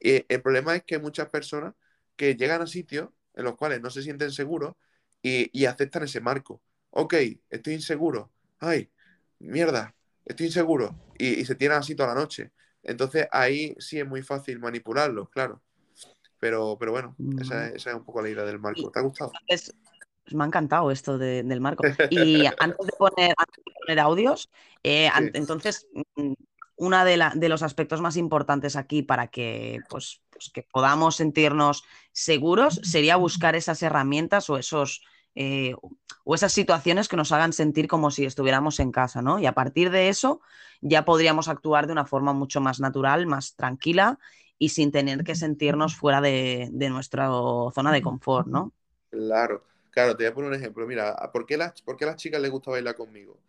Y 0.00 0.24
el 0.28 0.42
problema 0.42 0.74
es 0.76 0.84
que 0.84 0.96
hay 0.96 1.00
muchas 1.00 1.28
personas 1.28 1.74
que 2.16 2.34
llegan 2.36 2.62
a 2.62 2.66
sitios 2.66 3.08
en 3.34 3.44
los 3.44 3.56
cuales 3.56 3.80
no 3.80 3.90
se 3.90 4.02
sienten 4.02 4.30
seguros 4.32 4.74
y, 5.22 5.50
y 5.58 5.66
aceptan 5.66 6.04
ese 6.04 6.20
marco. 6.20 6.62
Ok, 6.90 7.14
estoy 7.50 7.74
inseguro. 7.74 8.32
Ay, 8.58 8.90
mierda, 9.38 9.94
estoy 10.24 10.46
inseguro. 10.46 10.96
Y, 11.18 11.40
y 11.40 11.44
se 11.44 11.54
tiran 11.54 11.78
así 11.80 11.94
toda 11.94 12.14
la 12.14 12.20
noche. 12.20 12.52
Entonces 12.82 13.26
ahí 13.32 13.74
sí 13.78 13.98
es 13.98 14.06
muy 14.06 14.22
fácil 14.22 14.58
manipularlos, 14.60 15.28
claro. 15.30 15.62
Pero, 16.38 16.76
pero 16.78 16.92
bueno, 16.92 17.16
esa, 17.40 17.68
es- 17.68 17.76
esa 17.76 17.90
es 17.90 17.96
un 17.96 18.04
poco 18.04 18.22
la 18.22 18.28
idea 18.28 18.44
del 18.44 18.58
marco. 18.58 18.90
¿Te 18.90 18.98
ha 18.98 19.02
gustado? 19.02 19.32
Es- 19.48 19.74
me 20.32 20.44
ha 20.44 20.46
encantado 20.46 20.90
esto 20.90 21.18
de- 21.18 21.42
del 21.42 21.60
marco. 21.60 21.84
Y 22.10 22.46
antes 22.58 22.86
de 22.86 22.92
poner, 22.98 23.34
antes 23.36 23.64
de 23.64 23.72
poner 23.80 24.00
audios, 24.00 24.50
eh, 24.82 25.08
an- 25.08 25.30
entonces, 25.34 25.86
mm, 26.16 26.32
uno 26.76 27.04
de, 27.04 27.22
de 27.34 27.48
los 27.48 27.62
aspectos 27.62 28.00
más 28.00 28.16
importantes 28.16 28.76
aquí 28.76 29.02
para 29.02 29.28
que, 29.28 29.80
pues, 29.88 30.22
pues 30.30 30.50
que 30.50 30.62
podamos 30.62 31.16
sentirnos 31.16 31.84
seguros 32.12 32.80
sería 32.82 33.16
buscar 33.16 33.56
esas 33.56 33.82
herramientas 33.82 34.50
o 34.50 34.56
esos... 34.58 35.02
eh, 35.34 35.74
o 36.28 36.34
esas 36.34 36.52
situaciones 36.52 37.08
que 37.08 37.16
nos 37.16 37.30
hagan 37.32 37.52
sentir 37.52 37.86
como 37.88 38.10
si 38.10 38.24
estuviéramos 38.24 38.80
en 38.80 38.90
casa, 38.90 39.22
¿no? 39.22 39.38
Y 39.38 39.46
a 39.46 39.52
partir 39.52 39.90
de 39.90 40.08
eso 40.08 40.40
ya 40.80 41.04
podríamos 41.04 41.48
actuar 41.48 41.86
de 41.86 41.92
una 41.92 42.04
forma 42.04 42.32
mucho 42.32 42.60
más 42.60 42.80
natural, 42.80 43.26
más 43.26 43.54
tranquila 43.54 44.18
y 44.58 44.70
sin 44.70 44.90
tener 44.92 45.22
que 45.24 45.34
sentirnos 45.36 45.94
fuera 45.96 46.20
de, 46.20 46.68
de 46.72 46.90
nuestra 46.90 47.28
zona 47.28 47.92
de 47.92 48.02
confort, 48.02 48.48
¿no? 48.48 48.72
Claro, 49.10 49.64
claro, 49.90 50.16
te 50.16 50.24
voy 50.24 50.30
a 50.30 50.34
poner 50.34 50.50
un 50.50 50.56
ejemplo. 50.56 50.86
Mira, 50.86 51.16
¿por 51.32 51.46
qué, 51.46 51.56
las, 51.56 51.80
por 51.82 51.96
qué 51.96 52.04
a 52.04 52.08
las 52.08 52.16
chicas 52.16 52.40
les 52.40 52.50
gusta 52.50 52.70
bailar 52.70 52.94
conmigo? 52.96 53.40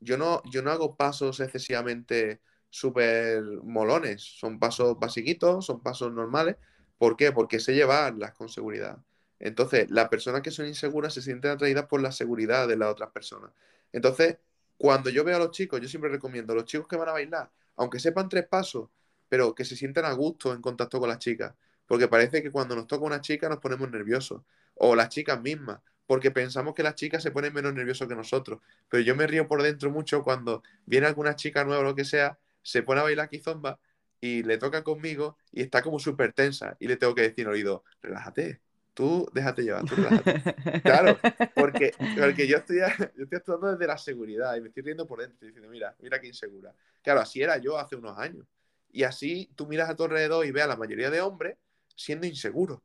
Yo 0.00 0.18
no, 0.18 0.42
yo 0.44 0.62
no 0.62 0.70
hago 0.70 0.96
pasos 0.96 1.40
excesivamente 1.40 2.42
súper 2.74 3.40
molones, 3.62 4.22
son 4.22 4.58
pasos 4.58 4.98
basiquitos, 4.98 5.64
son 5.64 5.80
pasos 5.80 6.12
normales. 6.12 6.56
¿Por 6.98 7.16
qué? 7.16 7.30
Porque 7.30 7.60
sé 7.60 7.72
llevarlas 7.72 8.32
con 8.34 8.48
seguridad. 8.48 8.98
Entonces, 9.38 9.88
las 9.90 10.08
personas 10.08 10.42
que 10.42 10.50
son 10.50 10.66
inseguras 10.66 11.14
se 11.14 11.22
sienten 11.22 11.52
atraídas 11.52 11.86
por 11.86 12.02
la 12.02 12.10
seguridad 12.10 12.66
de 12.66 12.76
las 12.76 12.90
otras 12.90 13.10
personas. 13.10 13.52
Entonces, 13.92 14.38
cuando 14.76 15.08
yo 15.08 15.22
veo 15.22 15.36
a 15.36 15.38
los 15.38 15.52
chicos, 15.52 15.80
yo 15.80 15.88
siempre 15.88 16.10
recomiendo 16.10 16.52
a 16.52 16.56
los 16.56 16.64
chicos 16.64 16.88
que 16.88 16.96
van 16.96 17.08
a 17.08 17.12
bailar, 17.12 17.48
aunque 17.76 18.00
sepan 18.00 18.28
tres 18.28 18.46
pasos, 18.48 18.88
pero 19.28 19.54
que 19.54 19.64
se 19.64 19.76
sientan 19.76 20.04
a 20.04 20.12
gusto 20.12 20.52
en 20.52 20.60
contacto 20.60 20.98
con 20.98 21.08
las 21.08 21.20
chicas. 21.20 21.54
Porque 21.86 22.08
parece 22.08 22.42
que 22.42 22.50
cuando 22.50 22.74
nos 22.74 22.88
toca 22.88 23.04
una 23.04 23.20
chica 23.20 23.48
nos 23.48 23.58
ponemos 23.58 23.88
nerviosos. 23.88 24.42
O 24.74 24.96
las 24.96 25.10
chicas 25.10 25.40
mismas. 25.40 25.80
Porque 26.06 26.32
pensamos 26.32 26.74
que 26.74 26.82
las 26.82 26.96
chicas 26.96 27.22
se 27.22 27.30
ponen 27.30 27.54
menos 27.54 27.72
nerviosas 27.72 28.08
que 28.08 28.16
nosotros. 28.16 28.60
Pero 28.88 29.02
yo 29.04 29.14
me 29.14 29.26
río 29.28 29.46
por 29.46 29.62
dentro 29.62 29.90
mucho 29.90 30.24
cuando 30.24 30.62
viene 30.86 31.06
alguna 31.06 31.36
chica 31.36 31.64
nueva 31.64 31.80
o 31.80 31.84
lo 31.84 31.94
que 31.94 32.04
sea, 32.04 32.38
se 32.64 32.82
pone 32.82 33.00
a 33.00 33.04
bailar 33.04 33.28
quizomba 33.28 33.78
y 34.20 34.42
le 34.42 34.58
toca 34.58 34.82
conmigo 34.82 35.36
y 35.52 35.62
está 35.62 35.82
como 35.82 35.98
súper 35.98 36.32
tensa. 36.32 36.76
Y 36.80 36.88
le 36.88 36.96
tengo 36.96 37.14
que 37.14 37.22
decir 37.22 37.46
al 37.46 37.52
oído, 37.52 37.84
relájate. 38.02 38.60
Tú 38.94 39.28
déjate 39.34 39.62
llevar, 39.62 39.84
tú 39.84 39.96
relájate. 39.96 40.80
Claro, 40.82 41.18
porque, 41.54 41.92
porque 42.18 42.46
yo, 42.46 42.56
estoy, 42.56 42.78
yo 43.16 43.24
estoy 43.24 43.36
actuando 43.36 43.72
desde 43.72 43.86
la 43.86 43.98
seguridad 43.98 44.56
y 44.56 44.60
me 44.60 44.68
estoy 44.68 44.82
riendo 44.82 45.06
por 45.06 45.20
dentro, 45.20 45.34
estoy 45.34 45.48
diciendo, 45.48 45.68
mira, 45.68 45.94
mira 46.00 46.20
qué 46.20 46.28
insegura. 46.28 46.72
Claro, 47.02 47.20
así 47.20 47.42
era 47.42 47.58
yo 47.58 47.78
hace 47.78 47.96
unos 47.96 48.18
años. 48.18 48.46
Y 48.90 49.02
así 49.02 49.50
tú 49.56 49.66
miras 49.66 49.90
a 49.90 49.96
tu 49.96 50.04
alrededor 50.04 50.46
y 50.46 50.52
ves 50.52 50.64
a 50.64 50.68
la 50.68 50.76
mayoría 50.76 51.10
de 51.10 51.20
hombres 51.20 51.56
siendo 51.94 52.26
inseguros. 52.26 52.80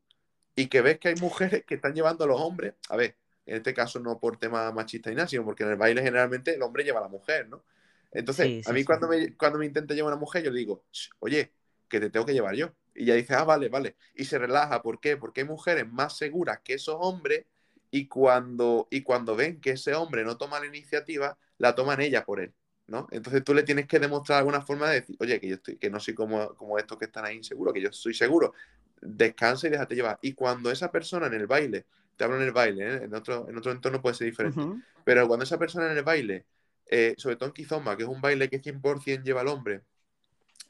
Y 0.55 0.67
que 0.67 0.81
ves 0.81 0.99
que 0.99 1.09
hay 1.09 1.15
mujeres 1.15 1.63
que 1.65 1.75
están 1.75 1.93
llevando 1.93 2.25
a 2.25 2.27
los 2.27 2.41
hombres, 2.41 2.73
a 2.89 2.97
ver, 2.97 3.15
en 3.45 3.57
este 3.57 3.73
caso 3.73 3.99
no 3.99 4.19
por 4.19 4.37
tema 4.37 4.71
machista 4.71 5.11
y 5.11 5.15
nada, 5.15 5.27
sino 5.27 5.45
porque 5.45 5.63
en 5.63 5.69
el 5.69 5.75
baile 5.77 6.01
generalmente 6.01 6.53
el 6.53 6.61
hombre 6.61 6.83
lleva 6.83 6.99
a 6.99 7.03
la 7.03 7.07
mujer, 7.07 7.47
¿no? 7.47 7.63
Entonces, 8.11 8.45
Sí, 8.47 8.63
sí, 8.63 8.69
a 8.69 8.73
mí 8.73 8.79
sí. 8.81 8.85
cuando, 8.85 9.07
me, 9.07 9.35
cuando 9.37 9.59
me 9.59 9.65
intenta 9.65 9.93
llevar 9.93 10.13
una 10.13 10.19
mujer, 10.19 10.43
yo 10.43 10.51
le 10.51 10.59
digo, 10.59 10.83
"Sh, 10.91 11.09
oye, 11.19 11.51
que 11.89 11.99
te 11.99 12.09
tengo 12.09 12.25
que 12.25 12.33
llevar 12.33 12.55
yo. 12.55 12.73
Y 12.95 13.03
ella 13.03 13.15
dice, 13.15 13.33
ah, 13.35 13.43
vale, 13.43 13.69
vale. 13.69 13.95
Y 14.15 14.25
se 14.25 14.37
relaja, 14.37 14.81
¿por 14.81 14.99
qué? 14.99 15.17
Porque 15.17 15.41
hay 15.41 15.47
mujeres 15.47 15.87
más 15.91 16.17
seguras 16.17 16.59
que 16.63 16.73
esos 16.75 16.95
hombres 16.99 17.45
y 17.91 18.07
cuando, 18.07 18.87
y 18.91 19.01
cuando 19.01 19.35
ven 19.35 19.59
que 19.59 19.71
ese 19.71 19.95
hombre 19.95 20.23
no 20.23 20.37
toma 20.37 20.59
la 20.59 20.67
iniciativa, 20.67 21.37
la 21.57 21.73
toman 21.75 22.01
ella 22.01 22.23
por 22.23 22.39
él, 22.39 22.53
¿no? 22.87 23.07
Entonces 23.11 23.43
tú 23.43 23.53
le 23.53 23.63
tienes 23.63 23.87
que 23.87 23.99
demostrar 23.99 24.39
alguna 24.39 24.61
forma 24.61 24.89
de 24.89 25.01
decir, 25.01 25.15
oye, 25.19 25.39
que 25.39 25.47
yo 25.47 25.55
estoy, 25.55 25.77
que 25.77 25.89
no 25.89 25.99
soy 25.99 26.13
como, 26.13 26.53
como 26.55 26.77
estos 26.77 26.97
que 26.99 27.05
están 27.05 27.25
ahí 27.25 27.37
inseguros, 27.37 27.73
que 27.73 27.81
yo 27.81 27.91
soy 27.91 28.13
seguro. 28.13 28.53
Descansa 29.01 29.67
y 29.67 29.71
déjate 29.71 29.95
llevar. 29.95 30.19
Y 30.21 30.33
cuando 30.33 30.69
esa 30.71 30.91
persona 30.91 31.27
en 31.27 31.33
el 31.33 31.47
baile, 31.47 31.85
te 32.15 32.23
hablo 32.25 32.35
en 32.37 32.43
el 32.43 32.51
baile, 32.51 32.95
¿eh? 32.95 33.03
en, 33.05 33.13
otro, 33.15 33.47
en 33.49 33.57
otro 33.57 33.71
entorno 33.71 34.01
puede 34.01 34.15
ser 34.15 34.27
diferente, 34.27 34.67
pero 35.03 35.27
cuando 35.27 35.45
esa 35.45 35.57
persona 35.57 35.89
en 35.91 35.97
el 35.97 36.03
baile, 36.03 36.45
eh, 36.89 37.15
sobre 37.17 37.35
todo 37.35 37.49
en 37.49 37.53
Kizomba, 37.53 37.95
que 37.95 38.03
es 38.03 38.09
un 38.09 38.21
baile 38.21 38.49
que 38.49 38.59
100% 38.59 39.23
lleva 39.23 39.41
al 39.41 39.47
hombre, 39.47 39.83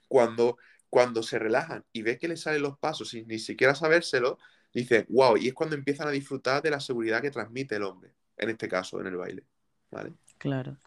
cuando, 0.07 0.57
cuando 0.89 1.23
se 1.23 1.39
relajan 1.39 1.85
y 1.93 2.01
ves 2.01 2.19
que 2.19 2.27
le 2.27 2.37
salen 2.37 2.61
los 2.61 2.77
pasos 2.77 3.09
sin 3.09 3.27
ni 3.27 3.39
siquiera 3.39 3.75
sabérselo, 3.75 4.37
dice, 4.73 5.05
wow, 5.09 5.37
y 5.37 5.47
es 5.47 5.53
cuando 5.53 5.75
empiezan 5.75 6.07
a 6.07 6.11
disfrutar 6.11 6.61
de 6.61 6.71
la 6.71 6.79
seguridad 6.79 7.21
que 7.21 7.31
transmite 7.31 7.75
el 7.75 7.83
hombre, 7.83 8.11
en 8.37 8.49
este 8.49 8.67
caso, 8.67 8.99
en 8.99 9.07
el 9.07 9.17
baile. 9.17 9.43
¿Vale? 9.91 10.13
Claro. 10.37 10.77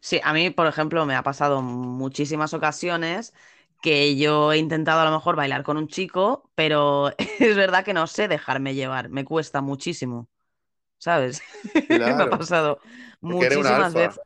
Sí, 0.00 0.20
a 0.22 0.32
mí, 0.32 0.50
por 0.50 0.66
ejemplo, 0.66 1.04
me 1.06 1.14
ha 1.16 1.22
pasado 1.22 1.62
muchísimas 1.62 2.54
ocasiones 2.54 3.34
que 3.82 4.16
yo 4.16 4.52
he 4.52 4.58
intentado 4.58 5.00
a 5.00 5.04
lo 5.04 5.10
mejor 5.10 5.36
bailar 5.36 5.64
con 5.64 5.76
un 5.76 5.88
chico, 5.88 6.50
pero 6.54 7.10
es 7.18 7.56
verdad 7.56 7.84
que 7.84 7.94
no 7.94 8.06
sé 8.06 8.28
dejarme 8.28 8.74
llevar, 8.74 9.08
me 9.08 9.24
cuesta 9.24 9.60
muchísimo. 9.60 10.28
¿sabes? 11.02 11.42
me 11.88 12.04
ha 12.04 12.30
pasado 12.30 12.78
porque 13.20 13.56
muchísimas 13.56 13.92
veces. 13.92 14.20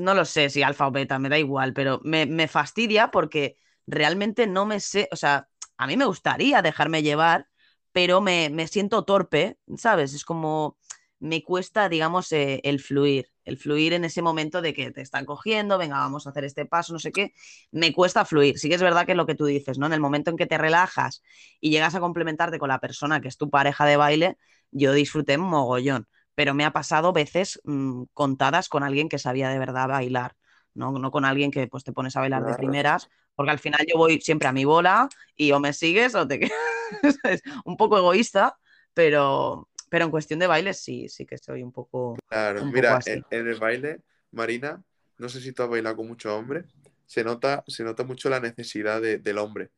No 0.00 0.14
lo 0.14 0.24
sé 0.24 0.48
si 0.50 0.62
alfa 0.62 0.86
o 0.86 0.90
beta, 0.92 1.18
me 1.18 1.28
da 1.28 1.38
igual, 1.38 1.72
pero 1.74 2.00
me, 2.04 2.26
me 2.26 2.48
fastidia 2.48 3.10
porque 3.10 3.58
realmente 3.86 4.46
no 4.46 4.64
me 4.66 4.80
sé, 4.80 5.08
o 5.12 5.16
sea, 5.16 5.48
a 5.76 5.86
mí 5.86 5.96
me 5.96 6.06
gustaría 6.06 6.62
dejarme 6.62 7.02
llevar, 7.02 7.48
pero 7.92 8.20
me, 8.20 8.48
me 8.50 8.66
siento 8.66 9.04
torpe, 9.04 9.58
¿sabes? 9.76 10.14
Es 10.14 10.24
como 10.24 10.78
me 11.20 11.42
cuesta, 11.44 11.88
digamos, 11.88 12.32
eh, 12.32 12.60
el 12.64 12.80
fluir, 12.80 13.28
el 13.44 13.56
fluir 13.58 13.92
en 13.92 14.04
ese 14.04 14.22
momento 14.22 14.60
de 14.62 14.72
que 14.74 14.90
te 14.90 15.02
están 15.02 15.24
cogiendo, 15.26 15.78
venga, 15.78 15.98
vamos 15.98 16.26
a 16.26 16.30
hacer 16.30 16.44
este 16.44 16.64
paso, 16.66 16.92
no 16.92 16.98
sé 16.98 17.12
qué, 17.12 17.32
me 17.70 17.92
cuesta 17.92 18.24
fluir. 18.24 18.58
Sí 18.58 18.68
que 18.68 18.74
es 18.76 18.82
verdad 18.82 19.06
que 19.06 19.14
lo 19.14 19.26
que 19.26 19.34
tú 19.34 19.44
dices, 19.46 19.78
¿no? 19.78 19.86
En 19.86 19.92
el 19.92 20.00
momento 20.00 20.30
en 20.30 20.36
que 20.36 20.46
te 20.46 20.58
relajas 20.58 21.22
y 21.60 21.70
llegas 21.70 21.94
a 21.94 22.00
complementarte 22.00 22.58
con 22.58 22.68
la 22.70 22.80
persona 22.80 23.20
que 23.20 23.28
es 23.28 23.36
tu 23.36 23.50
pareja 23.50 23.84
de 23.86 23.96
baile, 23.96 24.36
yo 24.70 24.92
disfruté 24.94 25.36
mogollón 25.38 26.08
pero 26.34 26.54
me 26.54 26.64
ha 26.64 26.72
pasado 26.72 27.12
veces 27.12 27.60
mmm, 27.64 28.04
contadas 28.14 28.68
con 28.68 28.82
alguien 28.82 29.08
que 29.08 29.18
sabía 29.18 29.48
de 29.50 29.58
verdad 29.58 29.88
bailar, 29.88 30.34
¿no? 30.74 30.92
No 30.92 31.10
con 31.10 31.24
alguien 31.24 31.50
que 31.50 31.66
pues 31.68 31.84
te 31.84 31.92
pones 31.92 32.16
a 32.16 32.20
bailar 32.20 32.44
de 32.44 32.54
primeras, 32.54 33.08
porque 33.34 33.50
al 33.50 33.58
final 33.58 33.80
yo 33.88 33.98
voy 33.98 34.20
siempre 34.20 34.48
a 34.48 34.52
mi 34.52 34.64
bola 34.64 35.08
y 35.36 35.52
o 35.52 35.60
me 35.60 35.72
sigues 35.72 36.14
o 36.14 36.26
te 36.26 36.38
quedas. 36.40 36.52
Es 37.24 37.42
un 37.64 37.76
poco 37.76 37.96
egoísta, 37.98 38.56
pero, 38.94 39.68
pero 39.88 40.04
en 40.04 40.10
cuestión 40.10 40.38
de 40.40 40.46
baile 40.46 40.74
sí, 40.74 41.08
sí 41.08 41.24
que 41.26 41.38
soy 41.38 41.62
un 41.62 41.72
poco, 41.72 42.16
Claro, 42.28 42.60
un 42.60 42.66
poco 42.66 42.74
mira, 42.74 42.96
así. 42.96 43.10
en, 43.12 43.24
en 43.30 43.48
el 43.48 43.58
baile, 43.58 44.00
Marina, 44.30 44.82
no 45.18 45.28
sé 45.28 45.40
si 45.40 45.52
tú 45.52 45.62
has 45.62 45.68
bailado 45.70 45.96
con 45.96 46.08
muchos 46.08 46.32
hombres, 46.32 46.66
se 47.06 47.24
nota, 47.24 47.64
se 47.66 47.84
nota 47.84 48.04
mucho 48.04 48.28
la 48.28 48.40
necesidad 48.40 49.00
de- 49.00 49.18
del 49.18 49.38
hombre, 49.38 49.70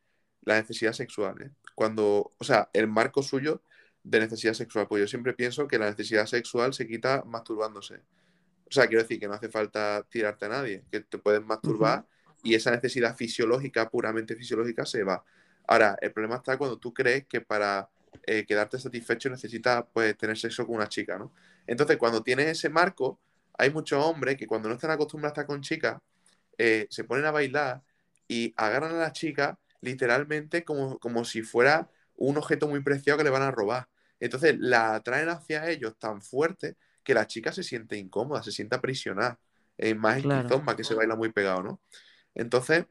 la 0.43 0.57
necesidad 0.61 0.93
sexual, 0.93 1.41
¿eh? 1.43 1.51
Cuando, 1.75 2.33
o 2.39 2.45
sea, 2.45 2.71
el 2.73 2.87
marco 2.87 3.23
suyo 3.23 3.63
de 4.05 4.21
necesidad 4.21 4.53
sexual, 4.55 4.87
pues 4.87 5.01
yo 5.01 5.09
siempre 5.09 5.33
pienso 5.33 5.67
que 5.67 5.79
la 5.79 5.91
necesidad 5.91 6.27
sexual 6.27 6.75
se 6.75 6.87
quita 6.87 7.25
masturbándose. 7.27 8.03
O 8.67 8.73
sea, 8.73 8.87
quiero 8.87 9.03
decir 9.03 9.19
que 9.19 9.27
no 9.27 9.35
hace 9.35 9.49
falta 9.49 10.07
tirarte 10.09 10.47
a 10.47 10.49
nadie, 10.51 10.85
que 10.91 11.01
te 11.01 11.19
puedes 11.19 11.45
masturbar 11.45 12.07
y 12.43 12.55
esa 12.55 12.71
necesidad 12.71 13.17
fisiológica, 13.17 13.89
puramente 13.91 14.37
fisiológica, 14.37 14.85
se 14.85 15.03
va. 15.03 15.25
Ahora, 15.67 15.97
el 16.01 16.13
problema 16.13 16.37
está 16.37 16.59
cuando 16.59 16.79
tú 16.79 16.93
crees 16.93 17.27
que 17.27 17.41
para 17.41 17.89
eh, 18.27 18.45
quedarte 18.47 18.79
satisfecho 18.79 19.31
necesitas 19.31 19.85
pues, 19.93 20.17
tener 20.17 20.37
sexo 20.37 20.67
con 20.67 20.77
una 20.77 20.89
chica, 20.89 21.19
¿no? 21.19 21.33
Entonces, 21.67 21.97
cuando 21.97 22.23
tienes 22.23 22.47
ese 22.49 22.69
marco, 22.69 23.21
hay 23.57 23.71
muchos 23.71 24.05
hombres 24.05 24.37
que 24.37 24.47
cuando 24.47 24.69
no 24.69 24.75
están 24.75 24.91
acostumbrados 24.91 25.39
a 25.39 25.41
estar 25.41 25.47
con 25.47 25.63
chicas, 25.63 25.99
eh, 26.59 26.87
se 26.91 27.05
ponen 27.05 27.25
a 27.25 27.31
bailar 27.31 27.83
y 28.29 28.53
agarran 28.57 28.95
a 28.95 28.99
la 28.99 29.13
chica 29.13 29.59
literalmente 29.81 30.65
como, 30.65 30.99
como 30.99 31.25
si 31.25 31.43
fuera 31.43 31.91
un 32.17 32.37
objeto 32.37 32.69
muy 32.69 32.81
preciado 32.81 33.19
que 33.19 33.25
le 33.25 33.31
van 33.31 33.43
a 33.43 33.51
robar. 33.51 33.89
Entonces 34.25 34.57
la 34.59 34.95
atraen 34.95 35.29
hacia 35.29 35.69
ellos 35.69 35.99
tan 35.99 36.23
fuerte 36.23 36.77
que 37.03 37.13
la 37.13 37.27
chica 37.27 37.53
se 37.53 37.63
siente 37.63 37.99
incómoda, 37.99 38.43
se 38.43 38.53
siente 38.53 38.75
aprisionada. 38.75 39.39
Eh, 39.77 39.95
más 39.95 40.17
en 40.17 40.23
Claro. 40.23 40.49
Kizomba, 40.49 40.77
que 40.77 40.85
se 40.85 40.95
baila 40.95 41.15
muy 41.15 41.31
pegado, 41.31 41.63
¿no? 41.63 41.81
Entonces, 42.35 42.87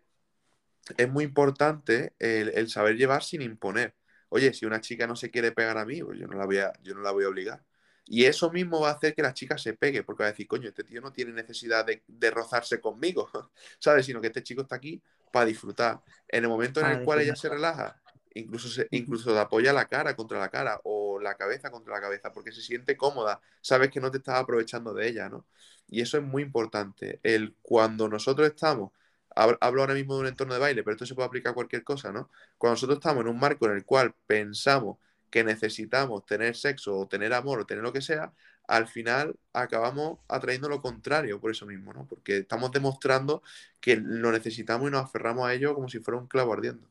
es 0.95 1.09
muy 1.09 1.23
importante 1.23 2.13
el, 2.19 2.49
el 2.49 2.69
saber 2.69 2.97
llevar 2.97 3.23
sin 3.23 3.41
imponer. 3.41 3.95
Oye, 4.29 4.53
si 4.53 4.67
una 4.67 4.79
chica 4.79 5.07
no 5.07 5.15
se 5.15 5.31
quiere 5.31 5.51
pegar 5.51 5.79
a 5.79 5.85
mí, 5.85 6.03
pues 6.03 6.19
yo 6.19 6.27
no 6.27 6.37
la 6.37 6.45
voy 6.45 6.59
a, 6.59 6.71
yo 6.83 6.93
no 6.93 7.01
la 7.01 7.11
voy 7.11 7.23
a 7.23 7.29
obligar. 7.29 7.63
Y 8.05 8.25
eso 8.25 8.51
mismo 8.51 8.81
va 8.81 8.89
a 8.89 8.93
hacer 8.93 9.15
que 9.15 9.23
la 9.23 9.33
chica 9.33 9.57
se 9.57 9.73
pegue, 9.73 10.03
porque 10.03 10.23
va 10.23 10.27
a 10.27 10.31
decir, 10.33 10.45
coño, 10.47 10.67
este 10.69 10.83
tío 10.83 11.01
no 11.01 11.11
tiene 11.11 11.31
necesidad 11.33 11.83
de, 11.83 12.03
de 12.05 12.29
rozarse 12.31 12.79
conmigo, 12.79 13.27
¿sabes? 13.79 14.05
Sino 14.05 14.21
que 14.21 14.27
este 14.27 14.43
chico 14.43 14.61
está 14.61 14.75
aquí 14.75 15.01
para 15.31 15.47
disfrutar. 15.47 15.99
En 16.27 16.43
el 16.43 16.49
momento 16.49 16.79
en 16.79 16.87
el 16.87 17.03
cual 17.03 17.21
ella 17.21 17.35
se 17.35 17.49
relaja, 17.49 17.99
incluso, 18.35 18.67
se, 18.69 18.87
incluso 18.91 19.33
te 19.33 19.39
apoya 19.39 19.73
la 19.73 19.85
cara 19.87 20.15
contra 20.15 20.39
la 20.39 20.49
cara 20.49 20.79
o 20.83 21.02
la 21.23 21.35
cabeza 21.35 21.71
contra 21.71 21.93
la 21.95 22.01
cabeza, 22.01 22.31
porque 22.33 22.51
se 22.51 22.61
siente 22.61 22.97
cómoda, 22.97 23.41
sabes 23.61 23.89
que 23.91 23.99
no 24.01 24.11
te 24.11 24.17
estás 24.19 24.39
aprovechando 24.39 24.93
de 24.93 25.07
ella, 25.07 25.29
¿no? 25.29 25.45
Y 25.87 26.01
eso 26.01 26.17
es 26.17 26.23
muy 26.23 26.43
importante. 26.43 27.19
El 27.23 27.55
cuando 27.61 28.07
nosotros 28.09 28.47
estamos, 28.47 28.91
hab- 29.35 29.57
hablo 29.61 29.81
ahora 29.81 29.93
mismo 29.93 30.15
de 30.15 30.21
un 30.21 30.27
entorno 30.27 30.53
de 30.53 30.59
baile, 30.59 30.83
pero 30.83 30.93
esto 30.95 31.05
se 31.05 31.15
puede 31.15 31.27
aplicar 31.27 31.51
a 31.51 31.55
cualquier 31.55 31.83
cosa, 31.83 32.11
¿no? 32.11 32.29
Cuando 32.57 32.73
nosotros 32.75 32.97
estamos 32.97 33.21
en 33.23 33.27
un 33.29 33.39
marco 33.39 33.65
en 33.65 33.73
el 33.73 33.85
cual 33.85 34.13
pensamos 34.27 34.97
que 35.29 35.43
necesitamos 35.43 36.25
tener 36.25 36.55
sexo 36.55 36.97
o 36.97 37.07
tener 37.07 37.33
amor 37.33 37.59
o 37.59 37.65
tener 37.65 37.83
lo 37.83 37.91
que 37.93 38.01
sea, 38.01 38.33
al 38.67 38.87
final 38.87 39.35
acabamos 39.51 40.19
atrayendo 40.27 40.69
lo 40.69 40.81
contrario 40.81 41.39
por 41.41 41.51
eso 41.51 41.65
mismo, 41.65 41.91
¿no? 41.93 42.05
Porque 42.07 42.37
estamos 42.37 42.71
demostrando 42.71 43.41
que 43.81 43.97
lo 43.97 44.31
necesitamos 44.31 44.87
y 44.87 44.91
nos 44.91 45.03
aferramos 45.05 45.47
a 45.47 45.53
ello 45.53 45.73
como 45.75 45.89
si 45.89 45.99
fuera 45.99 46.19
un 46.19 46.27
clavo 46.27 46.53
ardiendo. 46.53 46.87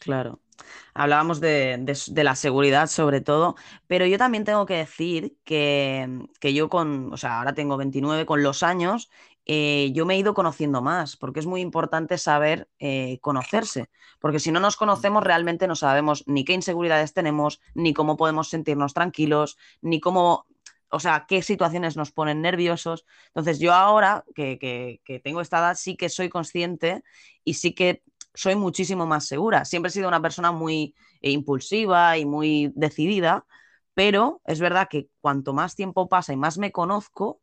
Claro. 0.00 0.40
Hablábamos 0.94 1.40
de, 1.40 1.78
de 2.08 2.24
la 2.24 2.36
seguridad 2.36 2.88
sobre 2.88 3.20
todo, 3.20 3.56
pero 3.86 4.06
yo 4.06 4.18
también 4.18 4.44
tengo 4.44 4.66
que 4.66 4.74
decir 4.76 5.36
que, 5.44 6.26
que 6.40 6.54
yo 6.54 6.68
con, 6.68 7.12
o 7.12 7.16
sea, 7.16 7.38
ahora 7.38 7.54
tengo 7.54 7.76
29, 7.76 8.26
con 8.26 8.42
los 8.42 8.62
años, 8.62 9.10
eh, 9.46 9.90
yo 9.94 10.06
me 10.06 10.14
he 10.14 10.18
ido 10.18 10.34
conociendo 10.34 10.82
más, 10.82 11.16
porque 11.16 11.40
es 11.40 11.46
muy 11.46 11.60
importante 11.60 12.18
saber 12.18 12.68
eh, 12.78 13.18
conocerse, 13.20 13.90
porque 14.20 14.40
si 14.40 14.52
no 14.52 14.60
nos 14.60 14.76
conocemos 14.76 15.24
realmente 15.24 15.66
no 15.68 15.76
sabemos 15.76 16.24
ni 16.26 16.44
qué 16.44 16.54
inseguridades 16.54 17.12
tenemos, 17.14 17.60
ni 17.74 17.94
cómo 17.94 18.16
podemos 18.16 18.48
sentirnos 18.50 18.94
tranquilos, 18.94 19.58
ni 19.82 20.00
cómo, 20.00 20.46
o 20.90 21.00
sea, 21.00 21.26
qué 21.28 21.42
situaciones 21.42 21.96
nos 21.96 22.12
ponen 22.12 22.40
nerviosos. 22.42 23.04
Entonces 23.28 23.58
yo 23.58 23.72
ahora 23.74 24.24
que, 24.34 24.58
que- 24.58 25.00
que 25.04 25.20
tengo 25.20 25.40
esta 25.40 25.58
edad 25.58 25.76
sí 25.78 25.96
que 25.96 26.08
soy 26.08 26.28
consciente 26.28 27.02
y 27.44 27.54
sí 27.54 27.74
que 27.74 28.02
soy 28.34 28.56
muchísimo 28.56 29.06
más 29.06 29.26
segura. 29.26 29.64
Siempre 29.64 29.88
he 29.90 29.92
sido 29.92 30.08
una 30.08 30.22
persona 30.22 30.52
muy 30.52 30.94
eh, 31.20 31.30
impulsiva 31.30 32.18
y 32.18 32.26
muy 32.26 32.72
decidida, 32.74 33.46
pero 33.94 34.40
es 34.46 34.60
verdad 34.60 34.88
que 34.90 35.08
cuanto 35.20 35.52
más 35.52 35.76
tiempo 35.76 36.08
pasa 36.08 36.32
y 36.32 36.36
más 36.36 36.58
me 36.58 36.72
conozco, 36.72 37.40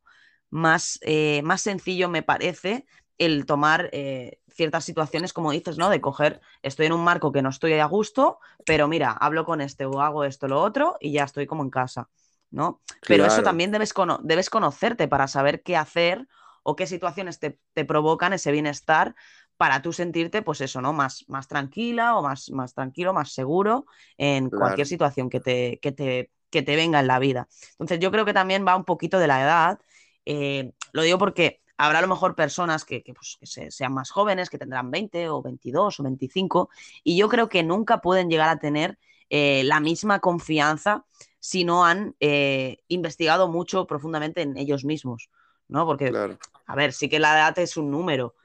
más, 0.50 1.00
eh, 1.04 1.42
más 1.44 1.62
sencillo 1.62 2.10
me 2.10 2.24
parece 2.24 2.86
el 3.18 3.46
tomar 3.46 3.89
eh, 3.94 4.39
ciertas 4.50 4.84
situaciones, 4.84 5.32
como 5.34 5.52
dices, 5.52 5.78
¿no? 5.78 5.89
De 5.89 6.02
coger, 6.02 6.42
estoy 6.64 6.88
en 6.88 6.94
un 6.94 7.04
marco 7.04 7.32
que 7.32 7.42
no 7.44 7.50
estoy 7.50 7.74
a 7.74 7.86
gusto, 7.86 8.39
pero 8.66 8.88
mira, 8.88 9.12
hablo 9.12 9.46
con 9.46 9.62
este 9.62 9.86
o 9.86 10.02
hago 10.02 10.24
esto, 10.24 10.48
lo 10.48 10.60
otro, 10.62 10.98
y 11.00 11.12
ya 11.14 11.24
estoy 11.26 11.46
como 11.46 11.64
en 11.64 11.70
casa, 11.70 12.10
¿no? 12.50 12.82
Pero 13.06 13.26
eso 13.26 13.44
también 13.44 13.72
debes, 13.72 13.94
cono- 13.94 14.20
debes 14.24 14.50
conocerte 14.50 15.08
para 15.08 15.28
saber 15.28 15.62
qué 15.62 15.78
hacer 15.78 16.28
o 16.64 16.76
qué 16.76 16.88
situaciones 16.88 17.39
te, 17.39 17.60
te 17.74 17.86
provocan 17.86 18.34
ese 18.34 18.52
bienestar 18.52 19.16
para 19.62 19.82
tú 19.84 19.93
sentirte, 19.93 20.41
pues 20.41 20.62
eso, 20.62 20.82
¿no? 20.82 20.91
Más, 20.93 21.24
más 21.30 21.47
tranquila 21.47 22.16
o 22.18 22.24
más, 22.24 22.49
más 22.51 22.74
tranquilo, 22.74 23.14
más 23.14 23.32
seguro 23.34 23.86
en 24.18 24.49
Claro. 24.49 24.57
cualquier 24.57 24.88
situación 24.88 25.30
que 25.30 25.39
te, 25.39 25.80
que 25.82 25.91
te, 25.91 26.32
que 26.49 26.64
te 26.64 26.76
venga 26.76 26.99
en 26.99 27.07
la 27.07 27.20
vida. 27.20 27.47
Entonces 27.74 27.99
yo 27.99 28.12
creo 28.12 28.26
que 28.26 28.34
también 28.34 28.66
va 28.68 28.76
un 28.76 28.86
poquito 28.86 29.20
de 29.20 29.28
la 29.28 29.41
edad. 29.43 29.80
eh, 30.26 30.72
lo 30.93 31.03
digo 31.03 31.18
porque 31.18 31.62
habrá 31.78 31.99
a 31.99 32.01
lo 32.01 32.07
mejor 32.07 32.36
personas 32.36 32.86
que, 32.86 33.04
que, 33.04 33.13
pues, 33.13 33.38
que 33.39 33.46
se- 33.46 33.71
sean 33.71 33.93
más 33.93 34.12
jóvenes, 34.12 34.50
que 34.50 34.58
tendrán 34.58 34.92
20 34.92 35.29
o 35.29 35.42
22 35.42 36.00
o 36.00 36.04
25, 36.04 36.70
y 37.04 37.17
yo 37.17 37.29
creo 37.29 37.50
que 37.50 37.63
nunca 37.63 38.01
pueden 38.01 38.29
llegar 38.29 38.50
a 38.50 38.59
tener 38.59 38.97
eh, 39.29 39.63
la 39.66 39.79
misma 39.79 40.20
confianza 40.20 41.05
si 41.39 41.63
no 41.63 41.86
han 41.86 42.16
eh, 42.20 42.79
investigado 42.88 43.47
mucho 43.47 43.88
profundamente 43.88 44.42
en 44.42 44.58
ellos 44.58 44.86
mismos, 44.86 45.29
¿no? 45.67 45.86
Porque, 45.86 46.17
Claro. 46.17 46.38
a 46.67 46.75
ver, 46.75 46.93
sí 46.93 47.09
que 47.09 47.20
la 47.20 47.33
edad 47.38 47.58
es 47.59 47.78
un 47.78 47.89
número, 47.92 48.36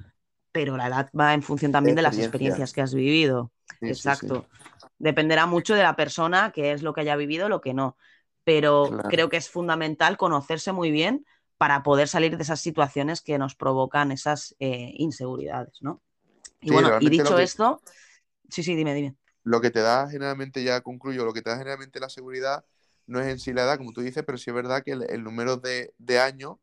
pero 0.56 0.74
la 0.78 0.86
edad 0.86 1.10
va 1.18 1.34
en 1.34 1.42
función 1.42 1.70
también 1.70 1.96
de 1.96 2.00
las 2.02 2.16
Experiencia. 2.16 2.18
experiencias 2.18 2.72
que 2.72 2.80
has 2.80 2.94
vivido. 2.94 3.52
Sí, 3.80 3.94
sí, 3.94 4.10
sí. 4.10 4.26
Exacto. 4.30 4.48
Dependerá 4.98 5.44
mucho 5.44 5.74
de 5.74 5.82
la 5.82 5.96
persona, 5.96 6.50
qué 6.50 6.72
es 6.72 6.82
lo 6.82 6.94
que 6.94 7.02
haya 7.02 7.14
vivido, 7.14 7.50
lo 7.50 7.60
que 7.60 7.74
no. 7.74 7.98
Pero 8.42 8.88
Claro. 8.88 9.10
creo 9.10 9.28
que 9.28 9.36
es 9.36 9.50
fundamental 9.50 10.16
conocerse 10.16 10.72
muy 10.72 10.90
bien 10.90 11.26
para 11.58 11.82
poder 11.82 12.08
salir 12.08 12.38
de 12.38 12.42
esas 12.42 12.60
situaciones 12.60 13.20
que 13.20 13.36
nos 13.36 13.54
provocan 13.54 14.12
esas 14.12 14.56
eh, 14.58 14.92
inseguridades, 14.94 15.76
¿no? 15.82 16.00
Y 16.62 16.70
bueno, 16.70 16.96
y 17.00 17.10
dicho 17.10 17.36
que- 17.36 17.42
esto, 17.42 17.82
sí, 18.50 18.62
sí, 18.62 18.74
dime, 18.76 18.94
dime. 18.94 19.16
Lo 19.44 19.60
que 19.60 19.70
te 19.70 19.80
da 19.80 20.08
generalmente, 20.08 20.64
ya 20.64 20.80
concluyo, 20.80 21.24
lo 21.24 21.32
que 21.32 21.42
te 21.42 21.50
da 21.50 21.58
generalmente 21.58 22.00
la 22.00 22.08
seguridad 22.08 22.64
no 23.06 23.20
es 23.20 23.28
en 23.28 23.38
sí 23.38 23.52
la 23.52 23.62
edad, 23.62 23.78
como 23.78 23.92
tú 23.92 24.00
dices, 24.00 24.24
pero 24.26 24.38
sí 24.38 24.50
es 24.50 24.54
verdad 24.56 24.82
que 24.84 24.92
el, 24.92 25.04
el 25.10 25.22
número 25.22 25.56
de, 25.56 25.94
de 25.98 26.18
años 26.18 26.56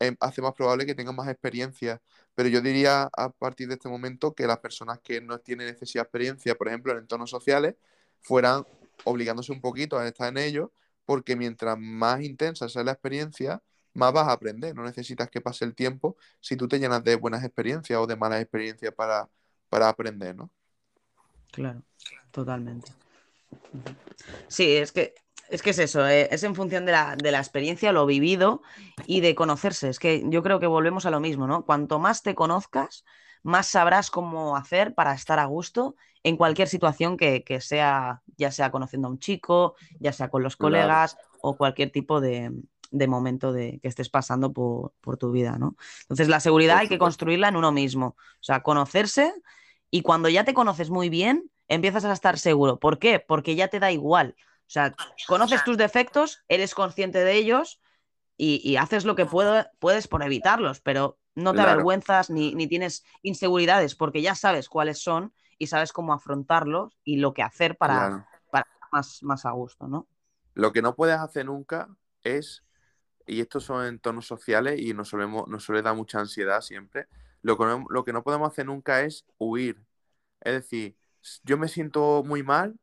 eh, 0.00 0.16
hace 0.20 0.42
más 0.42 0.52
probable 0.54 0.86
que 0.86 0.94
tengan 0.94 1.16
más 1.16 1.28
experiencia. 1.28 2.00
Pero 2.34 2.48
yo 2.48 2.60
diría 2.60 3.08
a 3.16 3.30
partir 3.30 3.68
de 3.68 3.74
este 3.74 3.88
momento 3.88 4.34
que 4.34 4.46
las 4.46 4.58
personas 4.58 5.00
que 5.00 5.20
no 5.20 5.38
tienen 5.38 5.68
excesiva 5.68 6.02
experiencia, 6.02 6.54
por 6.54 6.68
ejemplo, 6.68 6.92
en 6.92 6.98
entornos 6.98 7.30
sociales, 7.30 7.74
fueran 8.20 8.66
obligándose 9.04 9.52
un 9.52 9.60
poquito 9.60 9.98
a 9.98 10.06
estar 10.06 10.28
en 10.28 10.38
ellos, 10.38 10.70
porque 11.04 11.36
mientras 11.36 11.78
más 11.78 12.22
intensa 12.22 12.68
sea 12.68 12.82
la 12.82 12.92
experiencia, 12.92 13.62
más 13.92 14.12
vas 14.12 14.28
a 14.28 14.32
aprender. 14.32 14.74
No 14.74 14.82
necesitas 14.82 15.30
que 15.30 15.40
pase 15.40 15.64
el 15.64 15.74
tiempo 15.74 16.16
si 16.40 16.56
tú 16.56 16.66
te 16.68 16.78
llenas 16.78 17.04
de 17.04 17.16
buenas 17.16 17.44
experiencias 17.44 17.98
o 17.98 18.06
de 18.06 18.16
malas 18.16 18.40
experiencias 18.40 18.92
para, 18.94 19.28
para 19.68 19.88
aprender, 19.88 20.34
¿no? 20.34 20.50
Claro, 21.52 21.82
totalmente. 22.32 22.90
Sí, 24.48 24.76
es 24.76 24.90
que 24.90 25.14
es 25.50 25.62
que 25.62 25.70
es 25.70 25.78
eso, 25.78 26.06
eh, 26.08 26.28
es 26.30 26.42
en 26.42 26.54
función 26.54 26.84
de 26.86 26.92
la, 26.92 27.16
de 27.16 27.30
la 27.32 27.38
experiencia, 27.38 27.92
lo 27.92 28.06
vivido 28.06 28.62
y 29.06 29.20
de 29.20 29.34
conocerse. 29.34 29.88
Es 29.88 29.98
que 29.98 30.22
yo 30.26 30.42
creo 30.42 30.60
que 30.60 30.66
volvemos 30.66 31.06
a 31.06 31.10
lo 31.10 31.20
mismo, 31.20 31.46
¿no? 31.46 31.64
Cuanto 31.64 31.98
más 31.98 32.22
te 32.22 32.34
conozcas, 32.34 33.04
más 33.42 33.66
sabrás 33.68 34.10
cómo 34.10 34.56
hacer 34.56 34.94
para 34.94 35.14
estar 35.14 35.38
a 35.38 35.44
gusto 35.46 35.96
en 36.22 36.36
cualquier 36.36 36.68
situación 36.68 37.16
que, 37.16 37.44
que 37.44 37.60
sea, 37.60 38.22
ya 38.36 38.50
sea 38.50 38.70
conociendo 38.70 39.08
a 39.08 39.10
un 39.10 39.18
chico, 39.18 39.74
ya 40.00 40.12
sea 40.12 40.30
con 40.30 40.42
los 40.42 40.56
Claro. 40.56 40.64
colegas 40.64 41.16
o 41.42 41.56
cualquier 41.56 41.90
tipo 41.92 42.20
de, 42.20 42.50
de 42.90 43.06
momento 43.06 43.52
de, 43.52 43.80
que 43.80 43.88
estés 43.88 44.08
pasando 44.08 44.52
por, 44.52 44.94
por 45.00 45.18
tu 45.18 45.30
vida, 45.30 45.58
¿no? 45.58 45.76
Entonces 46.02 46.28
la 46.28 46.40
seguridad 46.40 46.78
hay 46.78 46.88
que 46.88 46.98
construirla 46.98 47.48
en 47.48 47.56
uno 47.56 47.72
mismo, 47.72 48.06
o 48.16 48.42
sea, 48.42 48.62
conocerse 48.62 49.34
y 49.90 50.02
cuando 50.02 50.28
ya 50.28 50.44
te 50.44 50.54
conoces 50.54 50.90
muy 50.90 51.08
bien, 51.08 51.50
empiezas 51.68 52.04
a 52.04 52.12
estar 52.12 52.38
seguro. 52.38 52.78
¿Por 52.78 52.98
qué? 52.98 53.20
Porque 53.20 53.54
ya 53.54 53.68
te 53.68 53.80
da 53.80 53.92
igual. 53.92 54.34
O 54.66 54.70
sea, 54.74 54.94
conoces 55.28 55.62
tus 55.64 55.76
defectos, 55.76 56.40
eres 56.48 56.74
consciente 56.74 57.18
de 57.24 57.34
ellos 57.34 57.80
y, 58.36 58.60
y 58.68 58.76
haces 58.76 59.04
lo 59.04 59.14
que 59.14 59.26
puedo- 59.26 59.66
puedes 59.78 60.08
por 60.08 60.22
evitarlos, 60.22 60.80
pero 60.80 61.18
no 61.34 61.52
te 61.52 61.60
Claro. 61.62 61.72
avergüenzas 61.72 62.30
ni, 62.30 62.54
ni 62.54 62.66
tienes 62.66 63.04
inseguridades 63.22 63.94
porque 63.94 64.22
ya 64.22 64.34
sabes 64.34 64.68
cuáles 64.68 65.02
son 65.02 65.32
y 65.58 65.66
sabes 65.68 65.92
cómo 65.92 66.12
afrontarlos 66.12 66.98
y 67.04 67.16
lo 67.18 67.32
que 67.34 67.42
hacer 67.42 67.76
para, 67.76 67.94
Claro. 67.94 68.24
para 68.50 68.62
estar 68.72 68.88
más, 68.92 69.22
más 69.22 69.46
a 69.46 69.50
gusto, 69.52 69.86
¿no? 69.86 70.08
Lo 70.54 70.72
que 70.72 70.82
no 70.82 70.94
puedes 70.94 71.16
hacer 71.16 71.46
nunca 71.46 71.88
es, 72.22 72.64
y 73.26 73.40
estos 73.40 73.64
son 73.64 73.86
entornos 73.86 74.26
sociales 74.26 74.80
y 74.80 74.94
nos, 74.94 75.08
solemos, 75.08 75.48
nos 75.48 75.64
suele 75.64 75.82
dar 75.82 75.94
mucha 75.96 76.20
ansiedad 76.20 76.60
siempre, 76.60 77.06
lo 77.42 77.58
que, 77.58 77.64
no, 77.64 77.84
lo 77.88 78.04
que 78.04 78.12
no 78.12 78.22
podemos 78.22 78.50
hacer 78.50 78.66
nunca 78.66 79.02
es 79.02 79.24
huir. 79.38 79.82
Es 80.40 80.54
decir, 80.54 80.96
yo 81.44 81.58
me 81.58 81.68
siento 81.68 82.22
muy 82.24 82.42
mal, 82.42 82.78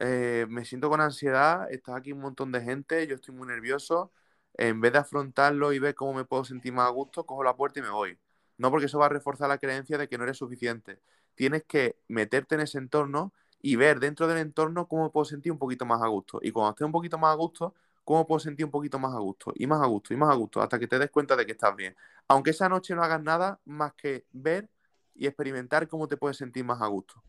eh, 0.00 0.46
me 0.48 0.64
siento 0.64 0.90
con 0.90 1.00
ansiedad, 1.00 1.70
está 1.70 1.96
aquí 1.96 2.12
un 2.12 2.20
montón 2.20 2.52
de 2.52 2.60
gente, 2.62 3.06
yo 3.06 3.14
estoy 3.16 3.34
muy 3.34 3.46
nervioso, 3.48 4.12
en 4.54 4.80
vez 4.80 4.92
de 4.92 4.98
afrontarlo 4.98 5.72
y 5.72 5.78
ver 5.78 5.94
cómo 5.94 6.14
me 6.14 6.24
puedo 6.24 6.44
sentir 6.44 6.72
más 6.72 6.86
a 6.86 6.90
gusto, 6.90 7.24
cojo 7.24 7.44
la 7.44 7.56
puerta 7.56 7.80
y 7.80 7.82
me 7.82 7.90
voy. 7.90 8.18
No 8.58 8.70
porque 8.70 8.86
eso 8.86 8.98
va 8.98 9.06
a 9.06 9.08
reforzar 9.10 9.48
la 9.48 9.58
creencia 9.58 9.98
de 9.98 10.08
que 10.08 10.18
no 10.18 10.24
eres 10.24 10.38
suficiente. 10.38 11.00
Tienes 11.34 11.64
que 11.64 11.96
meterte 12.08 12.54
en 12.54 12.62
ese 12.62 12.78
entorno 12.78 13.32
y 13.60 13.76
ver 13.76 14.00
dentro 14.00 14.26
del 14.26 14.38
entorno 14.38 14.86
cómo 14.88 15.04
me 15.04 15.10
puedo 15.10 15.24
sentir 15.24 15.52
un 15.52 15.58
poquito 15.58 15.84
más 15.84 16.02
a 16.02 16.06
gusto. 16.08 16.40
Y 16.42 16.52
cuando 16.52 16.70
esté 16.70 16.84
un 16.84 16.92
poquito 16.92 17.18
más 17.18 17.32
a 17.32 17.34
gusto, 17.34 17.74
cómo 18.04 18.26
puedo 18.26 18.38
sentir 18.40 18.64
un 18.64 18.70
poquito 18.70 18.98
más 18.98 19.14
a 19.14 19.18
gusto. 19.18 19.52
Y 19.56 19.66
más 19.66 19.82
a 19.82 19.86
gusto, 19.86 20.14
y 20.14 20.16
más 20.16 20.30
a 20.30 20.34
gusto, 20.34 20.62
hasta 20.62 20.78
que 20.78 20.86
te 20.86 20.98
des 20.98 21.10
cuenta 21.10 21.36
de 21.36 21.44
que 21.46 21.52
estás 21.52 21.74
bien. 21.76 21.96
Aunque 22.28 22.50
esa 22.50 22.68
noche 22.68 22.94
no 22.94 23.02
hagas 23.02 23.22
nada 23.22 23.60
más 23.64 23.92
que 23.94 24.24
ver 24.32 24.68
y 25.14 25.26
experimentar 25.26 25.88
cómo 25.88 26.08
te 26.08 26.16
puedes 26.16 26.36
sentir 26.36 26.64
más 26.64 26.80
a 26.80 26.86
gusto. 26.86 27.22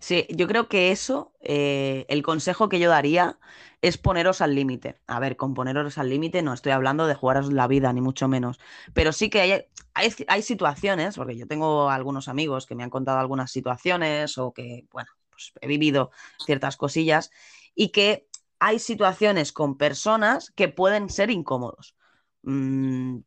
Sí, 0.00 0.26
yo 0.30 0.46
creo 0.48 0.68
que 0.68 0.90
eso, 0.90 1.32
eh, 1.40 2.06
el 2.08 2.22
consejo 2.22 2.68
que 2.68 2.78
yo 2.80 2.90
daría 2.90 3.38
es 3.82 3.98
poneros 3.98 4.40
al 4.40 4.54
límite. 4.54 5.00
A 5.06 5.20
ver, 5.20 5.36
con 5.36 5.54
poneros 5.54 5.98
al 5.98 6.08
límite 6.08 6.42
no 6.42 6.52
estoy 6.52 6.72
hablando 6.72 7.06
de 7.06 7.14
jugaros 7.14 7.52
la 7.52 7.66
vida, 7.68 7.92
ni 7.92 8.00
mucho 8.00 8.28
menos. 8.28 8.58
Pero 8.92 9.12
sí 9.12 9.30
que 9.30 9.40
hay, 9.40 9.52
hay, 9.94 10.12
hay 10.28 10.42
situaciones, 10.42 11.16
porque 11.16 11.36
yo 11.36 11.46
tengo 11.46 11.90
algunos 11.90 12.28
amigos 12.28 12.66
que 12.66 12.74
me 12.74 12.82
han 12.82 12.90
contado 12.90 13.18
algunas 13.18 13.50
situaciones 13.52 14.38
o 14.38 14.52
que, 14.52 14.86
bueno, 14.92 15.10
pues 15.30 15.52
he 15.60 15.66
vivido 15.68 16.10
ciertas 16.44 16.76
cosillas 16.76 17.30
y 17.74 17.90
que 17.90 18.26
hay 18.58 18.78
situaciones 18.80 19.52
con 19.52 19.76
personas 19.78 20.50
que 20.50 20.68
pueden 20.68 21.08
ser 21.10 21.30
incómodos. 21.30 21.94
Mm, 22.42 23.18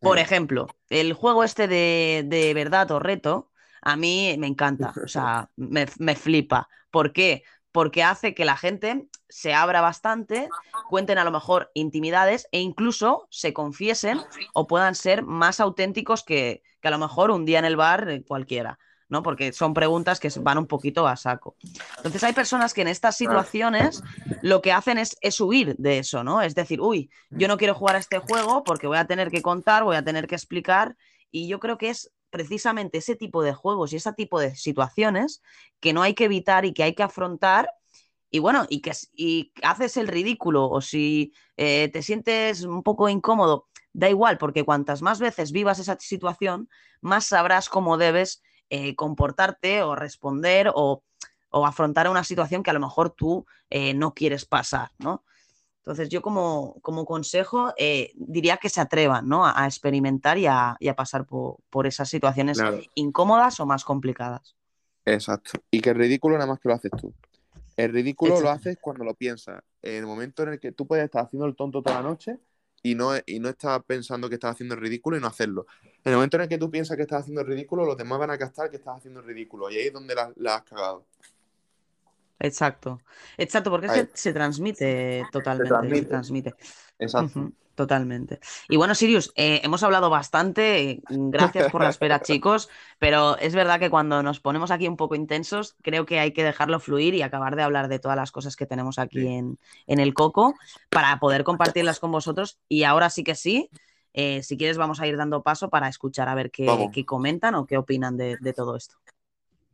por 0.00 0.18
Sí. 0.18 0.24
ejemplo, 0.24 0.66
el 0.90 1.12
juego 1.14 1.44
este 1.44 1.66
de, 1.68 2.24
de 2.26 2.52
verdad 2.54 2.90
o 2.90 2.98
reto, 2.98 3.50
a 3.84 3.96
mí 3.96 4.34
me 4.38 4.46
encanta, 4.46 4.94
o 5.04 5.08
sea, 5.08 5.50
me, 5.56 5.86
me 5.98 6.16
flipa. 6.16 6.68
¿Por 6.90 7.12
qué? 7.12 7.44
Porque 7.70 8.02
hace 8.02 8.34
que 8.34 8.46
la 8.46 8.56
gente 8.56 9.08
se 9.28 9.52
abra 9.52 9.82
bastante, 9.82 10.48
cuenten 10.88 11.18
a 11.18 11.24
lo 11.24 11.30
mejor 11.30 11.70
intimidades 11.74 12.48
e 12.50 12.60
incluso 12.60 13.28
se 13.30 13.52
confiesen 13.52 14.20
o 14.54 14.66
puedan 14.66 14.94
ser 14.94 15.22
más 15.22 15.60
auténticos 15.60 16.24
que, 16.24 16.62
que 16.80 16.88
a 16.88 16.90
lo 16.90 16.98
mejor 16.98 17.30
un 17.30 17.44
día 17.44 17.58
en 17.58 17.66
el 17.66 17.76
bar 17.76 18.08
eh, 18.08 18.24
cualquiera, 18.24 18.78
¿no? 19.10 19.22
Porque 19.22 19.52
son 19.52 19.74
preguntas 19.74 20.18
que 20.18 20.30
van 20.40 20.56
un 20.56 20.66
poquito 20.66 21.06
a 21.06 21.16
saco. 21.16 21.56
Entonces 21.98 22.24
hay 22.24 22.32
personas 22.32 22.72
que 22.72 22.82
en 22.82 22.88
estas 22.88 23.18
situaciones 23.18 24.02
lo 24.40 24.62
que 24.62 24.72
hacen 24.72 24.96
es, 24.96 25.16
es 25.20 25.38
huir 25.42 25.76
de 25.76 25.98
eso, 25.98 26.24
¿no? 26.24 26.40
Es 26.40 26.54
decir, 26.54 26.80
uy, 26.80 27.10
yo 27.28 27.48
no 27.48 27.58
quiero 27.58 27.74
jugar 27.74 27.96
a 27.96 27.98
este 27.98 28.18
juego 28.18 28.64
porque 28.64 28.86
voy 28.86 28.96
a 28.96 29.06
tener 29.06 29.30
que 29.30 29.42
contar, 29.42 29.84
voy 29.84 29.96
a 29.96 30.04
tener 30.04 30.26
que 30.26 30.36
explicar 30.36 30.96
y 31.30 31.48
yo 31.48 31.60
creo 31.60 31.76
que 31.76 31.90
es 31.90 32.10
precisamente 32.34 32.98
ese 32.98 33.14
tipo 33.14 33.44
de 33.44 33.54
juegos 33.54 33.92
y 33.92 33.96
ese 33.96 34.12
tipo 34.12 34.40
de 34.40 34.56
situaciones 34.56 35.40
que 35.78 35.92
no 35.92 36.02
hay 36.02 36.14
que 36.14 36.24
evitar 36.24 36.64
y 36.64 36.72
que 36.74 36.82
hay 36.82 36.92
que 36.96 37.04
afrontar. 37.04 37.70
Y 38.28 38.40
bueno, 38.40 38.66
y 38.68 38.80
que 38.80 38.90
y 39.14 39.52
haces 39.62 39.96
el 39.96 40.08
ridículo 40.08 40.68
o 40.68 40.80
si 40.80 41.32
eh, 41.56 41.90
te 41.92 42.02
sientes 42.02 42.64
un 42.64 42.82
poco 42.82 43.08
incómodo, 43.08 43.68
da 43.92 44.10
igual, 44.10 44.36
porque 44.38 44.64
cuantas 44.64 45.00
más 45.00 45.20
veces 45.20 45.52
vivas 45.52 45.78
esa 45.78 45.96
situación, 46.00 46.68
más 47.00 47.26
sabrás 47.26 47.68
cómo 47.68 47.98
debes 47.98 48.42
eh, 48.68 48.96
comportarte 48.96 49.84
o 49.84 49.94
responder 49.94 50.72
o, 50.74 51.04
o, 51.50 51.66
afrontar 51.66 52.08
una 52.08 52.24
situación 52.24 52.64
que 52.64 52.70
a 52.70 52.74
lo 52.74 52.80
mejor 52.80 53.10
tú 53.10 53.46
eh, 53.70 53.94
no 53.94 54.12
quieres 54.12 54.44
pasar, 54.44 54.90
¿no? 54.98 55.24
Entonces 55.84 56.08
yo 56.08 56.22
como, 56.22 56.80
como 56.80 57.04
consejo 57.04 57.74
eh, 57.76 58.10
diría 58.14 58.56
que 58.56 58.70
se 58.70 58.80
atrevan 58.80 59.28
¿no? 59.28 59.44
a, 59.44 59.62
a 59.62 59.66
experimentar 59.66 60.38
y 60.38 60.46
a, 60.46 60.78
y 60.80 60.88
a 60.88 60.96
pasar 60.96 61.26
por, 61.26 61.58
por, 61.68 61.86
esas 61.86 62.08
situaciones 62.08 62.56
Claro. 62.58 62.80
incómodas 62.94 63.60
o 63.60 63.66
más 63.66 63.84
complicadas. 63.84 64.56
Exacto. 65.04 65.52
Y 65.70 65.80
que 65.80 65.90
el 65.90 65.96
ridículo 65.96 66.36
nada 66.38 66.46
más 66.46 66.58
que 66.58 66.68
lo 66.70 66.74
haces 66.74 66.90
tú. 66.98 67.12
El 67.76 67.92
ridículo 67.92 68.40
lo 68.40 68.48
haces 68.48 68.78
cuando 68.80 69.04
lo 69.04 69.12
piensas. 69.14 69.62
En 69.82 69.96
el 69.96 70.06
momento 70.06 70.44
en 70.44 70.50
el 70.50 70.60
que 70.60 70.72
tú 70.72 70.86
puedes 70.86 71.04
estar 71.04 71.26
haciendo 71.26 71.44
el 71.46 71.54
tonto 71.54 71.82
toda 71.82 71.96
la 71.96 72.08
noche 72.08 72.38
y 72.82 72.94
no, 72.94 73.10
y 73.26 73.38
no 73.38 73.50
estás 73.50 73.82
pensando 73.84 74.28
que 74.30 74.36
estás 74.36 74.52
haciendo 74.52 74.74
el 74.76 74.80
ridículo 74.80 75.18
y 75.18 75.20
no 75.20 75.26
hacerlo. 75.26 75.66
En 76.02 76.12
el 76.12 76.14
momento 76.14 76.38
en 76.38 76.44
el 76.44 76.48
que 76.48 76.56
tú 76.56 76.70
piensas 76.70 76.96
que 76.96 77.02
estás 77.02 77.20
haciendo 77.20 77.42
el 77.42 77.46
ridículo, 77.46 77.84
los 77.84 77.96
demás 77.98 78.18
van 78.18 78.30
a 78.30 78.38
captar 78.38 78.70
que 78.70 78.76
estás 78.76 78.96
haciendo 78.96 79.20
el 79.20 79.26
ridículo. 79.26 79.70
Y 79.70 79.76
ahí 79.76 79.86
es 79.88 79.92
donde 79.92 80.14
la, 80.14 80.32
la 80.36 80.56
has 80.56 80.62
cagado. 80.62 81.04
Exacto, 82.38 83.00
exacto, 83.38 83.70
porque 83.70 84.08
se 84.12 84.32
transmite 84.32 85.24
totalmente, 85.30 85.64
se 85.66 85.68
transmite. 85.68 86.06
transmite. 86.06 86.54
Exacto. 86.98 87.52
Totalmente. 87.74 88.38
Y 88.68 88.76
bueno, 88.76 88.94
Sirius, 88.94 89.32
eh, 89.34 89.60
hemos 89.64 89.82
hablado 89.82 90.08
bastante, 90.08 90.90
eh, 90.90 91.02
gracias 91.08 91.72
por 91.72 91.82
la 91.82 91.88
espera, 91.88 92.22
chicos, 92.22 92.68
pero 93.00 93.36
es 93.38 93.52
verdad 93.52 93.80
que 93.80 93.90
cuando 93.90 94.22
nos 94.22 94.38
ponemos 94.38 94.70
aquí 94.70 94.86
un 94.86 94.96
poco 94.96 95.16
intensos, 95.16 95.74
creo 95.82 96.06
que 96.06 96.20
hay 96.20 96.32
que 96.32 96.44
dejarlo 96.44 96.78
fluir 96.78 97.14
y 97.14 97.22
acabar 97.22 97.56
de 97.56 97.64
hablar 97.64 97.88
de 97.88 97.98
todas 97.98 98.16
las 98.16 98.30
cosas 98.30 98.54
que 98.54 98.66
tenemos 98.66 99.00
aquí 99.00 99.22
Sí. 99.22 99.26
en, 99.26 99.58
en 99.88 99.98
el 99.98 100.14
Coco 100.14 100.54
para 100.88 101.18
poder 101.18 101.42
compartirlas 101.42 101.98
con 101.98 102.12
vosotros. 102.12 102.60
Y 102.68 102.84
ahora 102.84 103.10
sí 103.10 103.24
que 103.24 103.34
sí, 103.34 103.68
eh, 104.12 104.44
si 104.44 104.56
quieres 104.56 104.78
vamos 104.78 105.00
a 105.00 105.08
ir 105.08 105.16
dando 105.16 105.42
paso 105.42 105.68
para 105.68 105.88
escuchar 105.88 106.28
a 106.28 106.36
ver 106.36 106.52
qué, 106.52 106.90
qué 106.92 107.04
comentan 107.04 107.56
o 107.56 107.66
qué 107.66 107.76
opinan 107.76 108.16
de, 108.16 108.36
de 108.40 108.52
todo 108.52 108.76
esto. 108.76 108.94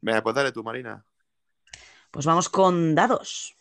Venga, 0.00 0.22
pues 0.22 0.34
dale 0.34 0.52
tú, 0.52 0.64
Marina. 0.64 1.04
Pues 2.10 2.26
vamos 2.26 2.48
con 2.48 2.94
dados. 2.94 3.54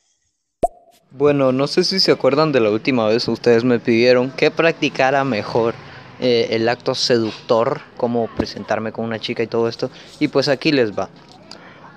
Bueno, 1.12 1.52
no 1.52 1.68
sé 1.68 1.84
si 1.84 2.00
se 2.00 2.12
acuerdan 2.12 2.52
de 2.52 2.60
la 2.60 2.70
última 2.70 3.08
vez 3.08 3.28
ustedes 3.28 3.64
me 3.64 3.80
pidieron 3.80 4.32
que 4.32 4.52
practicara 4.52 5.24
mejor 5.24 5.74
eh, 6.20 6.50
el 6.52 6.68
acto 6.68 6.94
seductor, 6.96 7.82
cómo 7.98 8.28
presentarme 8.36 8.92
con 8.92 9.06
una 9.06 9.20
chica 9.20 9.42
y 9.42 9.48
todo 9.48 9.68
esto. 9.68 9.90
Y 10.20 10.28
pues 10.28 10.48
aquí 10.48 10.72
les 10.72 10.98
va. 10.98 11.10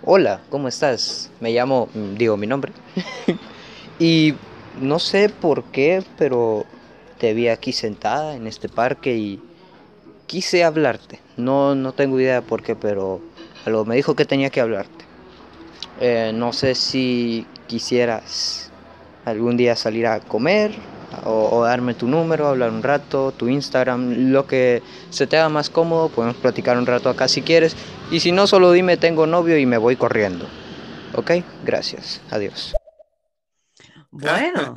Hola, 0.04 0.40
¿cómo 0.50 0.68
estás? 0.68 1.30
Me 1.40 1.52
llamo, 1.52 1.88
mm, 1.92 2.14
digo 2.14 2.36
mi 2.36 2.46
nombre. 2.46 2.72
y 3.98 4.34
no 4.80 4.98
sé 4.98 5.28
por 5.28 5.64
qué, 5.64 6.04
pero 6.16 6.64
te 7.18 7.34
vi 7.34 7.48
aquí 7.48 7.72
sentada 7.72 8.34
en 8.34 8.46
este 8.46 8.68
parque 8.68 9.16
y 9.16 9.40
quise 10.26 10.64
hablarte. 10.64 11.20
No, 11.36 11.74
no 11.74 11.92
tengo 11.92 12.18
idea 12.18 12.42
por 12.42 12.62
qué, 12.62 12.76
pero 12.76 13.20
algo 13.66 13.84
me 13.84 13.96
dijo 13.96 14.16
que 14.16 14.24
tenía 14.24 14.50
que 14.50 14.60
hablarte. 14.60 15.01
Eh, 16.04 16.32
no 16.34 16.52
sé 16.52 16.74
si 16.74 17.46
quisieras 17.68 18.72
algún 19.24 19.56
día 19.56 19.76
salir 19.76 20.08
a 20.08 20.18
comer 20.18 20.72
o, 21.24 21.48
o, 21.56 21.64
darme 21.64 21.94
tu 21.94 22.08
número, 22.08 22.48
hablar 22.48 22.72
un 22.72 22.82
rato, 22.82 23.30
tu 23.30 23.48
Instagram, 23.48 24.32
lo 24.32 24.48
que 24.48 24.82
se 25.10 25.28
te 25.28 25.36
haga 25.36 25.48
más 25.48 25.70
cómodo, 25.70 26.08
podemos 26.08 26.34
platicar 26.38 26.76
un 26.76 26.86
rato 26.86 27.08
acá 27.08 27.28
si 27.28 27.42
quieres. 27.42 27.76
Y 28.10 28.18
si 28.18 28.32
no, 28.32 28.48
solo 28.48 28.72
dime 28.72 28.96
tengo 28.96 29.28
novio 29.28 29.56
y 29.56 29.64
me 29.64 29.78
voy 29.78 29.94
corriendo. 29.94 30.48
¿Ok? 31.14 31.30
Gracias. 31.64 32.20
Adiós. 32.32 32.74
Bueno. 34.10 34.74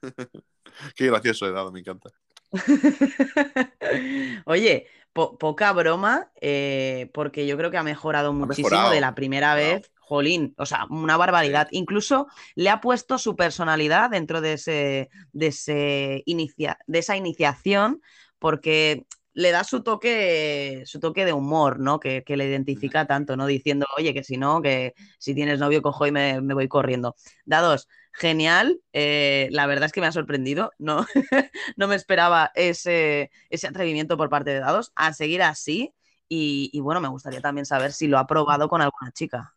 Qué 0.94 1.08
gracioso 1.08 1.44
he 1.48 1.50
dado, 1.50 1.72
me 1.72 1.80
encanta. 1.80 2.10
Oye, 4.44 4.86
po 5.12 5.38
poca 5.38 5.72
broma, 5.72 6.30
eh, 6.40 7.10
porque 7.12 7.46
yo 7.46 7.56
creo 7.56 7.70
que 7.70 7.78
ha 7.78 7.82
mejorado 7.82 8.32
muchísimo 8.32 8.68
mejorado, 8.68 8.92
de 8.92 9.00
la 9.00 9.14
primera 9.14 9.54
vez. 9.54 9.90
Jolín, 10.08 10.54
o 10.56 10.64
sea, 10.64 10.86
una 10.88 11.18
barbaridad. 11.18 11.68
Incluso 11.70 12.28
le 12.54 12.70
ha 12.70 12.80
puesto 12.80 13.18
su 13.18 13.36
personalidad 13.36 14.08
dentro 14.08 14.40
de, 14.40 14.54
ese, 14.54 15.10
de, 15.32 15.46
ese 15.48 16.22
inicia 16.24 16.78
de 16.86 17.00
esa 17.00 17.14
iniciación, 17.16 18.00
porque 18.38 19.04
le 19.38 19.52
da 19.52 19.62
su 19.62 19.84
toque, 19.84 20.82
su 20.84 20.98
toque 20.98 21.24
de 21.24 21.32
humor, 21.32 21.78
¿no? 21.78 22.00
Que, 22.00 22.24
que, 22.24 22.36
le 22.36 22.46
identifica 22.46 23.06
tanto, 23.06 23.36
¿no? 23.36 23.46
Diciendo, 23.46 23.86
oye, 23.96 24.12
que 24.12 24.24
si 24.24 24.36
no, 24.36 24.60
que 24.60 24.94
si 25.20 25.32
tienes 25.32 25.60
novio, 25.60 25.80
cojo 25.80 26.08
y 26.08 26.10
me, 26.10 26.40
me 26.40 26.54
voy 26.54 26.66
corriendo. 26.66 27.14
Dados, 27.44 27.86
genial. 28.12 28.80
Eh, 28.92 29.46
la 29.52 29.66
verdad 29.66 29.86
es 29.86 29.92
que 29.92 30.00
me 30.00 30.08
ha 30.08 30.12
sorprendido. 30.12 30.72
No, 30.78 31.06
no 31.76 31.86
me 31.86 31.94
esperaba 31.94 32.50
ese, 32.56 33.30
ese, 33.48 33.68
atrevimiento 33.68 34.16
por 34.16 34.28
parte 34.28 34.50
de 34.50 34.58
Dados. 34.58 34.90
A 34.96 35.12
seguir 35.12 35.40
así. 35.42 35.94
Y, 36.28 36.70
y, 36.72 36.80
bueno, 36.80 37.00
me 37.00 37.06
gustaría 37.06 37.40
también 37.40 37.64
saber 37.64 37.92
si 37.92 38.08
lo 38.08 38.18
ha 38.18 38.26
probado 38.26 38.68
con 38.68 38.82
alguna 38.82 39.12
chica. 39.12 39.54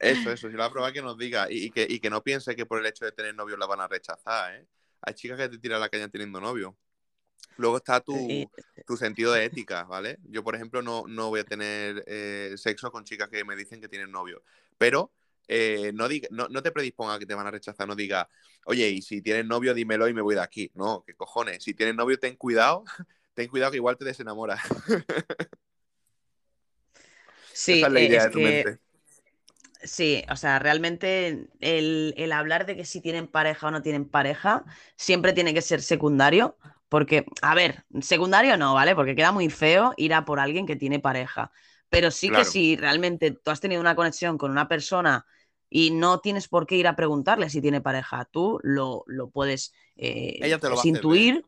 Eso, 0.00 0.32
eso, 0.32 0.48
si 0.48 0.54
lo 0.54 0.58
va 0.58 0.64
a 0.64 0.72
probar 0.72 0.92
que 0.92 1.02
nos 1.02 1.16
diga 1.16 1.46
y, 1.48 1.66
y 1.66 1.70
que, 1.70 1.86
y 1.88 2.00
que 2.00 2.10
no 2.10 2.20
piense 2.24 2.56
que 2.56 2.66
por 2.66 2.80
el 2.80 2.86
hecho 2.86 3.04
de 3.04 3.12
tener 3.12 3.36
novio 3.36 3.56
la 3.56 3.66
van 3.66 3.80
a 3.80 3.86
rechazar, 3.86 4.56
¿eh? 4.56 4.66
Hay 5.02 5.14
chicas 5.14 5.38
que 5.38 5.48
te 5.50 5.58
tiran 5.58 5.80
la 5.80 5.88
caña 5.88 6.08
teniendo 6.08 6.40
novio. 6.40 6.76
Luego 7.56 7.76
está 7.76 8.00
tu, 8.00 8.14
Eh, 8.30 8.46
tu 8.86 8.96
sentido 8.96 9.32
de 9.32 9.44
ética, 9.44 9.84
¿vale? 9.84 10.18
Yo, 10.24 10.42
por 10.42 10.54
ejemplo, 10.54 10.82
no, 10.82 11.04
no 11.06 11.28
voy 11.28 11.40
a 11.40 11.44
tener 11.44 12.02
eh, 12.06 12.54
sexo 12.56 12.90
con 12.90 13.04
chicas 13.04 13.28
que 13.28 13.44
me 13.44 13.56
dicen 13.56 13.80
que 13.80 13.88
tienen 13.88 14.10
novio. 14.10 14.42
Pero 14.78 15.12
eh, 15.48 15.92
no, 15.94 16.08
diga, 16.08 16.28
no, 16.30 16.48
no 16.48 16.62
te 16.62 16.72
predisponga 16.72 17.14
a 17.14 17.18
que 17.18 17.26
te 17.26 17.34
van 17.34 17.46
a 17.46 17.50
rechazar, 17.50 17.86
no 17.86 17.94
diga, 17.94 18.28
oye, 18.66 18.88
y 18.88 19.02
si 19.02 19.20
tienes 19.22 19.46
novio, 19.46 19.74
dímelo 19.74 20.08
y 20.08 20.14
me 20.14 20.22
voy 20.22 20.34
de 20.34 20.40
aquí. 20.40 20.70
No, 20.74 21.04
qué 21.06 21.14
cojones. 21.14 21.62
Si 21.62 21.74
tienes 21.74 21.94
novio, 21.94 22.18
ten 22.18 22.36
cuidado, 22.36 22.84
ten 23.34 23.48
cuidado 23.48 23.70
que 23.72 23.76
igual 23.78 23.96
te 23.96 24.04
desenamoras. 24.04 24.60
Sí, 27.52 27.74
Esa 27.74 27.86
es 27.86 27.92
la 27.92 28.00
eh, 28.00 28.06
idea 28.06 28.18
es 28.18 28.24
de 28.26 28.30
tu 28.30 28.38
que- 28.38 28.44
mente. 28.64 28.78
Sí, 29.82 30.24
o 30.30 30.36
sea, 30.36 30.58
realmente 30.58 31.46
el, 31.60 32.14
el 32.16 32.32
hablar 32.32 32.64
de 32.64 32.74
que 32.74 32.86
si 32.86 33.02
tienen 33.02 33.26
pareja 33.26 33.66
o 33.66 33.70
no 33.70 33.82
tienen 33.82 34.08
pareja 34.08 34.64
siempre 34.96 35.34
tiene 35.34 35.52
que 35.52 35.60
ser 35.60 35.82
secundario, 35.82 36.56
porque, 36.88 37.26
a 37.42 37.54
ver, 37.54 37.84
secundario 38.00 38.56
no, 38.56 38.74
¿vale? 38.74 38.94
Porque 38.94 39.16
queda 39.16 39.32
muy 39.32 39.50
feo 39.50 39.94
ir 39.96 40.14
a 40.14 40.24
por 40.24 40.40
alguien 40.40 40.66
que 40.66 40.76
tiene 40.76 41.00
pareja, 41.00 41.50
pero 41.88 42.10
sí 42.10 42.28
Claro. 42.28 42.44
que 42.44 42.50
si 42.50 42.76
realmente 42.76 43.30
tú 43.32 43.50
has 43.50 43.60
tenido 43.60 43.80
una 43.80 43.96
conexión 43.96 44.38
con 44.38 44.50
una 44.50 44.68
persona 44.68 45.26
y 45.68 45.90
no 45.90 46.20
tienes 46.20 46.48
por 46.48 46.66
qué 46.66 46.76
ir 46.76 46.86
a 46.86 46.96
preguntarle 46.96 47.50
si 47.50 47.60
tiene 47.60 47.80
pareja, 47.80 48.24
tú 48.26 48.60
lo, 48.62 49.04
lo 49.06 49.30
puedes 49.30 49.72
eh, 49.96 50.38
Ella 50.40 50.58
te 50.58 50.68
lo 50.68 50.76
va 50.76 50.80
a 50.80 50.82
pues, 50.82 50.94
hacer 50.94 50.96
intuir. 50.96 51.44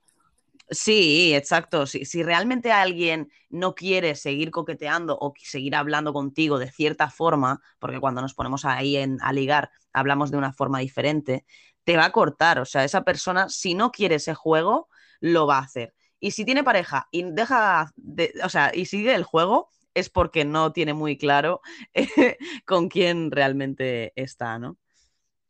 Sí, 0.71 1.33
exacto. 1.35 1.87
Si, 1.87 2.05
si 2.05 2.23
realmente 2.25 2.73
alguien 2.73 3.31
no 3.51 3.75
quiere 3.75 4.17
seguir 4.17 4.51
coqueteando 4.51 5.17
o 5.21 5.33
seguir 5.39 5.77
hablando 5.77 6.13
contigo 6.13 6.59
de 6.59 6.71
cierta 6.73 7.09
forma, 7.09 7.61
porque 7.79 8.01
cuando 8.01 8.21
nos 8.21 8.35
ponemos 8.35 8.65
ahí 8.65 8.97
en, 8.97 9.19
a 9.23 9.33
ligar 9.33 9.71
hablamos 9.93 10.31
de 10.31 10.39
una 10.39 10.53
forma 10.53 10.81
diferente, 10.81 11.45
te 11.85 11.97
va 11.97 12.07
a 12.07 12.13
cortar. 12.13 12.59
O 12.59 12.65
sea, 12.65 12.83
esa 12.85 13.05
persona, 13.05 13.49
si 13.49 13.75
no 13.75 13.93
quiere 13.93 14.17
ese 14.17 14.35
juego, 14.35 14.89
lo 15.21 15.47
va 15.47 15.59
a 15.59 15.63
hacer. 15.63 15.95
Y 16.21 16.31
si 16.31 16.45
tiene 16.45 16.65
pareja 16.65 17.09
y 17.11 17.23
deja, 17.23 17.93
de, 17.97 18.33
o 18.43 18.49
sea, 18.49 18.73
y 18.75 18.87
sigue 18.87 19.15
el 19.15 19.25
juego, 19.25 19.69
es 19.95 20.11
porque 20.11 20.45
no 20.45 20.73
tiene 20.73 20.95
muy 20.95 21.17
claro 21.17 21.61
eh, 21.95 22.37
con 22.67 22.89
quién 22.89 23.31
realmente 23.31 24.13
está, 24.15 24.59
¿no? 24.59 24.77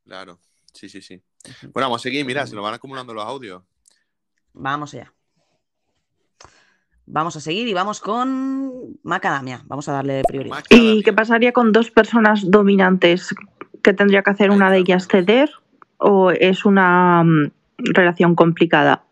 Claro, 0.05 0.39
sí, 0.73 0.89
sí, 0.89 1.03
sí. 1.03 1.23
Bueno, 1.73 1.87
vamos 1.87 2.03
a 2.03 2.05
seguir, 2.05 2.25
mira, 2.25 2.47
se 2.47 2.55
nos 2.55 2.65
van 2.65 2.75
acumulando 2.75 3.13
los 3.15 3.25
audios. 3.25 3.63
Vamos 4.53 4.95
allá. 4.95 5.13
Vamos 7.07 7.37
a 7.37 7.41
seguir 7.41 7.69
y 7.69 7.75
vamos 7.75 8.01
con 8.01 8.99
Macadamia. 9.05 9.63
Vamos 9.67 9.89
a 9.89 9.93
darle 9.93 10.23
prioridad. 10.27 10.65
¿Y 10.71 11.03
qué 11.03 11.13
pasaría 11.13 11.53
con 11.53 11.73
dos 11.73 11.91
personas 11.91 12.51
dominantes? 12.51 13.35
¿Qué 13.83 13.93
tendría 13.93 14.23
que 14.23 14.31
hacer 14.31 14.51
una 14.51 14.71
de 14.71 14.79
ellas 14.79 15.07
ceder 15.07 15.51
o 15.99 16.33
es 16.33 16.65
una 16.65 17.23
mm, 17.23 17.53
relación 17.79 18.35
complicada? 18.35 19.06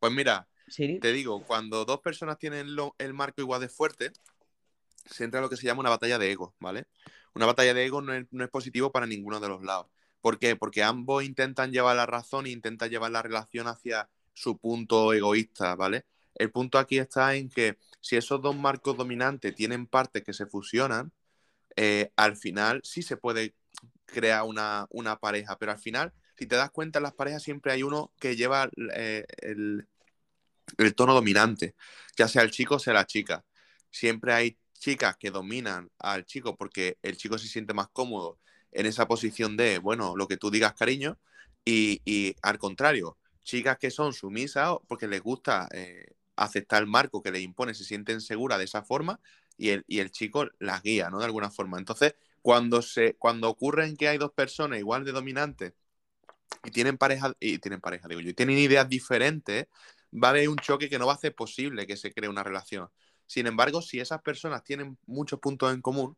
Pues 0.00 0.12
mira, 0.12 0.48
Siri. 0.66 0.98
te 0.98 1.12
digo, 1.12 1.44
cuando 1.46 1.84
dos 1.84 2.00
personas 2.00 2.38
tienen 2.38 2.74
lo- 2.74 2.94
el 2.98 3.14
marco 3.14 3.40
igual 3.42 3.60
de 3.60 3.68
fuerte, 3.68 4.12
se 5.06 5.24
entra 5.24 5.40
lo 5.40 5.48
que 5.50 5.56
se 5.56 5.66
llama 5.66 5.80
una 5.80 5.90
batalla 5.90 6.18
de 6.18 6.30
ego, 6.32 6.54
¿vale? 6.58 6.86
Una 7.34 7.46
batalla 7.46 7.74
de 7.74 7.84
ego 7.84 8.00
no 8.02 8.12
es, 8.14 8.26
no 8.30 8.44
es 8.44 8.50
positivo 8.50 8.90
para 8.92 9.06
ninguno 9.06 9.40
de 9.40 9.48
los 9.48 9.62
lados. 9.62 9.86
¿Por 10.20 10.38
qué? 10.38 10.56
Porque 10.56 10.82
ambos 10.82 11.24
intentan 11.24 11.72
llevar 11.72 11.96
la 11.96 12.06
razón 12.06 12.46
e 12.46 12.50
intentan 12.50 12.90
llevar 12.90 13.10
la 13.10 13.22
relación 13.22 13.66
hacia 13.68 14.08
su 14.34 14.58
punto 14.58 15.12
egoísta, 15.12 15.74
¿vale? 15.76 16.06
El 16.34 16.50
punto 16.50 16.78
aquí 16.78 16.98
está 16.98 17.34
en 17.34 17.48
que 17.50 17.78
si 18.00 18.16
esos 18.16 18.40
dos 18.40 18.56
marcos 18.56 18.96
dominantes 18.96 19.54
tienen 19.54 19.86
partes 19.86 20.22
que 20.24 20.32
se 20.32 20.46
fusionan, 20.46 21.12
eh, 21.76 22.12
al 22.16 22.36
final 22.36 22.80
sí 22.84 23.02
se 23.02 23.16
puede 23.16 23.54
crear 24.06 24.44
una, 24.44 24.86
una 24.90 25.18
pareja, 25.18 25.56
pero 25.58 25.72
al 25.72 25.78
final, 25.78 26.12
si 26.40 26.46
te 26.46 26.56
das 26.56 26.70
cuenta, 26.70 27.00
en 27.00 27.02
las 27.02 27.12
parejas 27.12 27.42
siempre 27.42 27.70
hay 27.70 27.82
uno 27.82 28.14
que 28.18 28.34
lleva 28.34 28.70
eh, 28.94 29.26
el, 29.42 29.86
el 30.78 30.94
tono 30.94 31.12
dominante, 31.12 31.74
ya 32.16 32.28
sea 32.28 32.40
el 32.42 32.50
chico 32.50 32.76
o 32.76 32.78
sea 32.78 32.94
la 32.94 33.04
chica. 33.06 33.44
Siempre 33.90 34.32
hay 34.32 34.58
chicas 34.72 35.18
que 35.18 35.30
dominan 35.30 35.90
al 35.98 36.24
chico 36.24 36.56
porque 36.56 36.96
el 37.02 37.18
chico 37.18 37.36
se 37.36 37.46
siente 37.46 37.74
más 37.74 37.88
cómodo 37.92 38.38
en 38.72 38.86
esa 38.86 39.06
posición 39.06 39.58
de, 39.58 39.80
bueno, 39.80 40.16
lo 40.16 40.28
que 40.28 40.38
tú 40.38 40.50
digas, 40.50 40.72
cariño, 40.72 41.18
y, 41.62 42.00
y 42.06 42.34
al 42.40 42.56
contrario, 42.58 43.18
chicas 43.44 43.76
que 43.76 43.90
son 43.90 44.14
sumisas 44.14 44.76
porque 44.88 45.08
les 45.08 45.20
gusta 45.20 45.68
eh, 45.72 46.06
aceptar 46.36 46.80
el 46.82 46.88
marco 46.88 47.22
que 47.22 47.32
les 47.32 47.42
impone, 47.42 47.74
se 47.74 47.84
sienten 47.84 48.22
seguras 48.22 48.56
de 48.58 48.64
esa 48.64 48.82
forma 48.82 49.20
y 49.58 49.68
el, 49.70 49.84
y 49.86 49.98
el 49.98 50.10
chico 50.10 50.48
las 50.58 50.82
guía, 50.82 51.10
¿no? 51.10 51.18
De 51.18 51.26
alguna 51.26 51.50
forma. 51.50 51.76
Entonces, 51.78 52.14
cuando, 52.40 52.80
se, 52.80 53.16
cuando 53.16 53.50
ocurre 53.50 53.84
en 53.84 53.98
que 53.98 54.08
hay 54.08 54.16
dos 54.16 54.32
personas 54.32 54.78
igual 54.78 55.04
de 55.04 55.12
dominantes 55.12 55.74
y 56.64 56.70
tienen 56.70 56.98
pareja, 56.98 57.32
y 57.40 57.58
tienen 57.58 57.80
pareja, 57.80 58.08
digo 58.08 58.20
yo, 58.20 58.30
y 58.30 58.34
tienen 58.34 58.58
ideas 58.58 58.88
diferentes, 58.88 59.66
va 60.12 60.28
a 60.28 60.30
haber 60.30 60.48
un 60.48 60.56
choque 60.56 60.88
que 60.88 60.98
no 60.98 61.06
va 61.06 61.12
a 61.12 61.16
hacer 61.16 61.34
posible 61.34 61.86
que 61.86 61.96
se 61.96 62.12
cree 62.12 62.28
una 62.28 62.42
relación. 62.42 62.88
Sin 63.26 63.46
embargo, 63.46 63.80
si 63.80 64.00
esas 64.00 64.20
personas 64.22 64.64
tienen 64.64 64.98
muchos 65.06 65.38
puntos 65.38 65.72
en 65.72 65.80
común, 65.80 66.16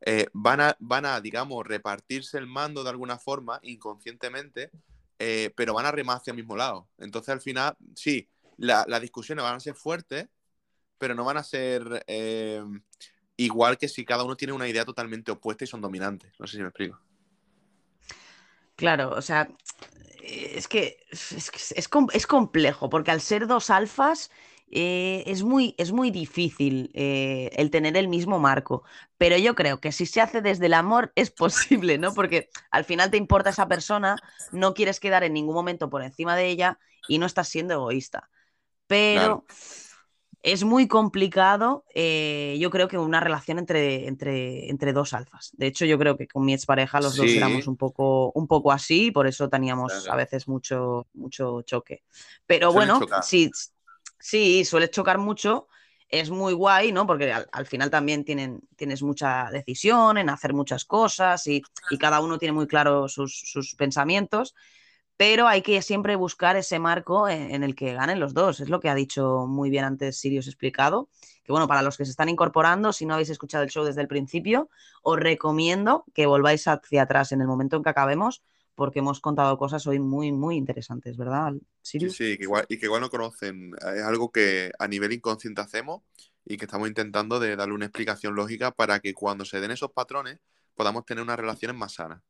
eh, 0.00 0.26
van, 0.32 0.60
a, 0.60 0.76
van 0.80 1.06
a, 1.06 1.20
digamos, 1.20 1.66
repartirse 1.66 2.38
el 2.38 2.46
mando 2.46 2.82
de 2.84 2.90
alguna 2.90 3.18
forma, 3.18 3.60
inconscientemente, 3.62 4.70
eh, 5.18 5.52
pero 5.56 5.74
van 5.74 5.86
a 5.86 5.92
remar 5.92 6.16
hacia 6.18 6.32
el 6.32 6.36
mismo 6.36 6.56
lado. 6.56 6.88
Entonces, 6.98 7.30
al 7.30 7.40
final, 7.40 7.76
sí, 7.94 8.28
la- 8.56 8.84
las 8.88 9.00
discusiones 9.00 9.44
van 9.44 9.56
a 9.56 9.60
ser 9.60 9.74
fuertes, 9.74 10.26
pero 10.98 11.14
no 11.14 11.24
van 11.24 11.36
a 11.36 11.42
ser 11.42 12.04
eh, 12.06 12.62
igual 13.36 13.78
que 13.78 13.88
si 13.88 14.04
cada 14.04 14.24
uno 14.24 14.36
tiene 14.36 14.52
una 14.52 14.68
idea 14.68 14.84
totalmente 14.84 15.30
opuesta 15.32 15.64
y 15.64 15.66
son 15.66 15.80
dominantes. 15.80 16.32
No 16.38 16.46
sé 16.46 16.56
si 16.56 16.62
me 16.62 16.68
explico. 16.68 16.98
Claro, 18.76 19.10
o 19.10 19.22
sea, 19.22 19.48
es 20.22 20.68
que 20.68 20.98
es, 21.10 21.50
que 21.50 21.58
es 21.58 21.88
es 22.12 22.26
complejo, 22.26 22.88
porque 22.90 23.10
al 23.10 23.20
ser 23.20 23.46
dos 23.46 23.70
alfas 23.70 24.30
eh, 24.76 25.22
es 25.26 25.44
muy, 25.44 25.74
es 25.78 25.92
muy 25.92 26.10
difícil 26.10 26.90
eh, 26.94 27.50
el 27.54 27.70
tener 27.70 27.96
el 27.96 28.08
mismo 28.08 28.40
marco. 28.40 28.82
Pero 29.18 29.36
yo 29.36 29.54
creo 29.54 29.80
que 29.80 29.92
si 29.92 30.06
se 30.06 30.20
hace 30.20 30.42
desde 30.42 30.66
el 30.66 30.74
amor 30.74 31.12
es 31.14 31.30
posible, 31.30 31.98
¿no? 31.98 32.12
Porque 32.14 32.48
al 32.70 32.84
final 32.84 33.10
te 33.10 33.16
importa 33.16 33.50
esa 33.50 33.68
persona, 33.68 34.16
no 34.50 34.74
quieres 34.74 34.98
quedar 34.98 35.22
en 35.22 35.34
ningún 35.34 35.54
momento 35.54 35.90
por 35.90 36.02
encima 36.02 36.34
de 36.36 36.48
ella 36.48 36.78
y 37.08 37.18
no 37.18 37.26
estás 37.26 37.48
siendo 37.48 37.74
egoísta. 37.74 38.30
Pero 38.88 39.44
es 40.44 40.62
muy 40.64 40.88
complicado, 40.88 41.84
eh, 41.94 42.56
yo 42.60 42.70
creo 42.70 42.86
que 42.88 42.98
una 42.98 43.20
relación 43.20 43.58
entre, 43.58 44.06
entre, 44.08 44.68
entre 44.70 44.92
dos 44.92 45.14
alfas. 45.14 45.50
De 45.56 45.66
hecho, 45.66 45.86
yo 45.86 45.98
creo 45.98 46.18
que 46.18 46.28
con 46.28 46.44
mi 46.44 46.54
expareja 46.54 47.00
los 47.00 47.16
dos 47.16 47.36
éramos 47.36 47.66
un 47.66 47.76
poco, 47.78 48.30
un 48.32 48.46
poco 48.46 48.70
así, 48.72 49.06
y 49.06 49.10
por 49.10 49.26
eso 49.26 49.48
teníamos 49.48 49.92
Claro. 49.92 50.12
a 50.12 50.16
veces 50.16 50.46
mucho, 50.48 51.08
mucho 51.14 51.62
choque. 51.62 52.04
Pero 52.46 52.72
bueno, 52.72 53.00
chocar. 53.00 53.22
sí, 53.22 53.50
sí, 54.18 54.64
suele 54.66 54.90
chocar 54.90 55.18
mucho. 55.18 55.68
Es 56.08 56.30
muy 56.30 56.52
guay, 56.52 56.92
¿no? 56.92 57.06
Porque 57.06 57.32
al, 57.32 57.48
al 57.50 57.66
final 57.66 57.90
también 57.90 58.24
tienen, 58.24 58.60
tienes 58.76 59.02
mucha 59.02 59.50
decisión 59.50 60.18
en 60.18 60.28
hacer 60.28 60.52
muchas 60.52 60.84
cosas 60.84 61.46
y, 61.46 61.62
y 61.90 61.98
cada 61.98 62.20
uno 62.20 62.38
tiene 62.38 62.52
muy 62.52 62.66
claro 62.66 63.08
sus, 63.08 63.34
sus 63.50 63.74
pensamientos 63.74 64.54
pero 65.16 65.46
hay 65.46 65.62
que 65.62 65.80
siempre 65.82 66.16
buscar 66.16 66.56
ese 66.56 66.78
marco 66.78 67.28
en, 67.28 67.50
en 67.54 67.62
el 67.62 67.74
que 67.74 67.92
ganen 67.94 68.20
los 68.20 68.34
dos. 68.34 68.60
Es 68.60 68.68
lo 68.68 68.80
que 68.80 68.88
ha 68.88 68.94
dicho 68.94 69.46
muy 69.46 69.70
bien 69.70 69.84
antes 69.84 70.18
Sirius 70.18 70.46
explicado. 70.48 71.08
Que 71.44 71.52
bueno, 71.52 71.68
para 71.68 71.82
los 71.82 71.96
que 71.96 72.04
se 72.04 72.10
están 72.10 72.28
incorporando, 72.28 72.92
si 72.92 73.06
no 73.06 73.14
habéis 73.14 73.30
escuchado 73.30 73.64
el 73.64 73.70
show 73.70 73.84
desde 73.84 74.00
el 74.00 74.08
principio, 74.08 74.70
os 75.02 75.18
recomiendo 75.18 76.04
que 76.14 76.26
volváis 76.26 76.66
hacia 76.66 77.02
atrás 77.02 77.32
en 77.32 77.40
el 77.42 77.46
momento 77.46 77.76
en 77.76 77.82
que 77.82 77.90
acabemos, 77.90 78.42
porque 78.74 79.00
hemos 79.00 79.20
contado 79.20 79.56
cosas 79.58 79.86
hoy 79.86 80.00
muy, 80.00 80.32
muy 80.32 80.56
interesantes, 80.56 81.16
¿verdad, 81.16 81.52
Sí, 81.52 81.60
Sirius? 81.82 82.16
sí, 82.16 82.36
que 82.36 82.44
igual, 82.44 82.66
y 82.68 82.78
que 82.78 82.86
igual 82.86 83.02
no 83.02 83.10
conocen. 83.10 83.72
Es 83.94 84.02
algo 84.02 84.32
que 84.32 84.72
a 84.78 84.88
nivel 84.88 85.12
inconsciente 85.12 85.60
hacemos 85.60 86.02
y 86.44 86.56
que 86.56 86.64
estamos 86.64 86.88
intentando 86.88 87.38
de 87.38 87.56
darle 87.56 87.74
una 87.74 87.86
explicación 87.86 88.34
lógica 88.34 88.70
para 88.72 88.98
que 89.00 89.14
cuando 89.14 89.44
se 89.44 89.60
den 89.60 89.70
esos 89.70 89.92
patrones 89.92 90.40
podamos 90.74 91.04
tener 91.06 91.22
unas 91.22 91.38
relaciones 91.38 91.76
más 91.76 91.94
sanas. 91.94 92.20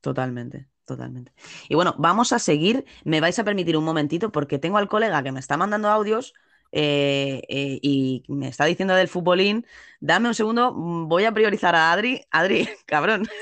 Totalmente, 0.00 0.68
totalmente. 0.84 1.32
Y 1.68 1.74
bueno, 1.74 1.94
vamos 1.98 2.32
a 2.32 2.38
seguir. 2.38 2.84
Me 3.04 3.20
vais 3.20 3.38
a 3.38 3.44
permitir 3.44 3.76
un 3.76 3.84
momentito 3.84 4.32
porque 4.32 4.58
tengo 4.58 4.78
al 4.78 4.88
colega 4.88 5.22
que 5.22 5.32
me 5.32 5.40
está 5.40 5.56
mandando 5.56 5.88
audios 5.88 6.34
eh, 6.72 7.42
eh, 7.48 7.78
y 7.82 8.22
me 8.28 8.48
está 8.48 8.64
diciendo 8.64 8.94
del 8.94 9.08
futbolín. 9.08 9.66
Dame 10.00 10.28
un 10.28 10.34
segundo, 10.34 10.72
mm, 10.72 11.08
voy 11.08 11.24
a 11.24 11.32
priorizar 11.32 11.74
a 11.74 11.92
Adri. 11.92 12.24
Adri, 12.30 12.68
cabrón. 12.86 13.28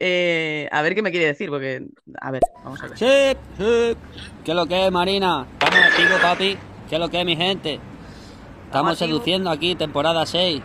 Eh, 0.00 0.68
a 0.70 0.80
ver 0.80 0.94
qué 0.94 1.02
me 1.02 1.10
quiere 1.10 1.26
decir, 1.26 1.50
porque. 1.50 1.84
A 2.20 2.30
ver, 2.30 2.40
vamos 2.62 2.80
a 2.80 2.86
ver. 2.86 2.96
Sí, 2.96 3.36
sí. 3.56 3.96
¿Qué 4.44 4.52
es 4.52 4.54
lo 4.54 4.64
que 4.64 4.86
es, 4.86 4.92
Marina? 4.92 5.44
Estamos 5.54 5.78
activos, 5.80 6.20
papi. 6.20 6.56
¿Qué 6.88 6.94
es 6.94 7.00
lo 7.00 7.08
que 7.08 7.18
es, 7.18 7.26
mi 7.26 7.34
gente? 7.34 7.80
Estamos 8.66 8.96
seduciendo 8.96 9.50
aquí, 9.50 9.74
temporada 9.74 10.24
6. 10.24 10.62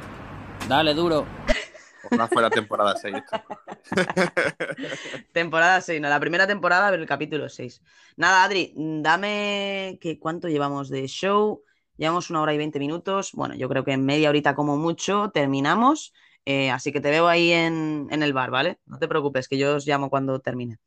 Dale 0.68 0.94
duro. 0.94 1.26
Ojalá 2.14 2.27
fuera 2.27 2.49
temporada 2.49 2.95
6 2.95 3.15
esto. 3.15 3.44
Temporada 5.34 5.81
6, 5.81 5.99
no, 5.99 6.10
la 6.10 6.19
primera 6.19 6.48
temporada, 6.48 6.90
pero 6.90 7.02
el 7.02 7.07
capítulo 7.07 7.49
6. 7.49 7.81
Nada, 8.18 8.44
Adri, 8.44 8.73
dame. 8.76 9.98
¿qué, 9.99 10.19
¿Cuánto 10.19 10.48
llevamos 10.48 10.90
de 10.90 11.07
show? 11.07 11.64
Llevamos 11.98 12.30
una 12.30 12.41
hora 12.41 12.53
y 12.53 12.57
veinte 12.57 12.80
minutos. 12.80 13.31
Bueno, 13.34 13.56
yo 13.56 13.68
creo 13.69 13.84
que 13.84 13.94
en 13.94 14.06
media 14.06 14.30
horita 14.30 14.56
como 14.56 14.77
mucho 14.77 15.31
terminamos. 15.34 16.14
Eh, 16.45 16.69
así 16.72 16.91
que 16.91 17.02
te 17.02 17.10
veo 17.10 17.27
ahí 17.27 17.52
en, 17.52 18.07
en 18.11 18.22
el 18.22 18.34
bar, 18.34 18.52
¿vale? 18.52 18.80
No 18.85 18.99
te 18.99 19.07
preocupes, 19.07 19.48
que 19.48 19.57
yo 19.57 19.76
os 19.76 19.85
llamo 19.85 20.10
cuando 20.10 20.40
termine. 20.40 20.77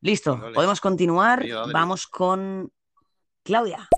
Listo, 0.00 0.40
podemos 0.54 0.80
continuar. 0.80 1.46
Dale. 1.46 1.72
Vamos 1.72 2.06
con 2.06 2.72
Claudia. 3.42 3.88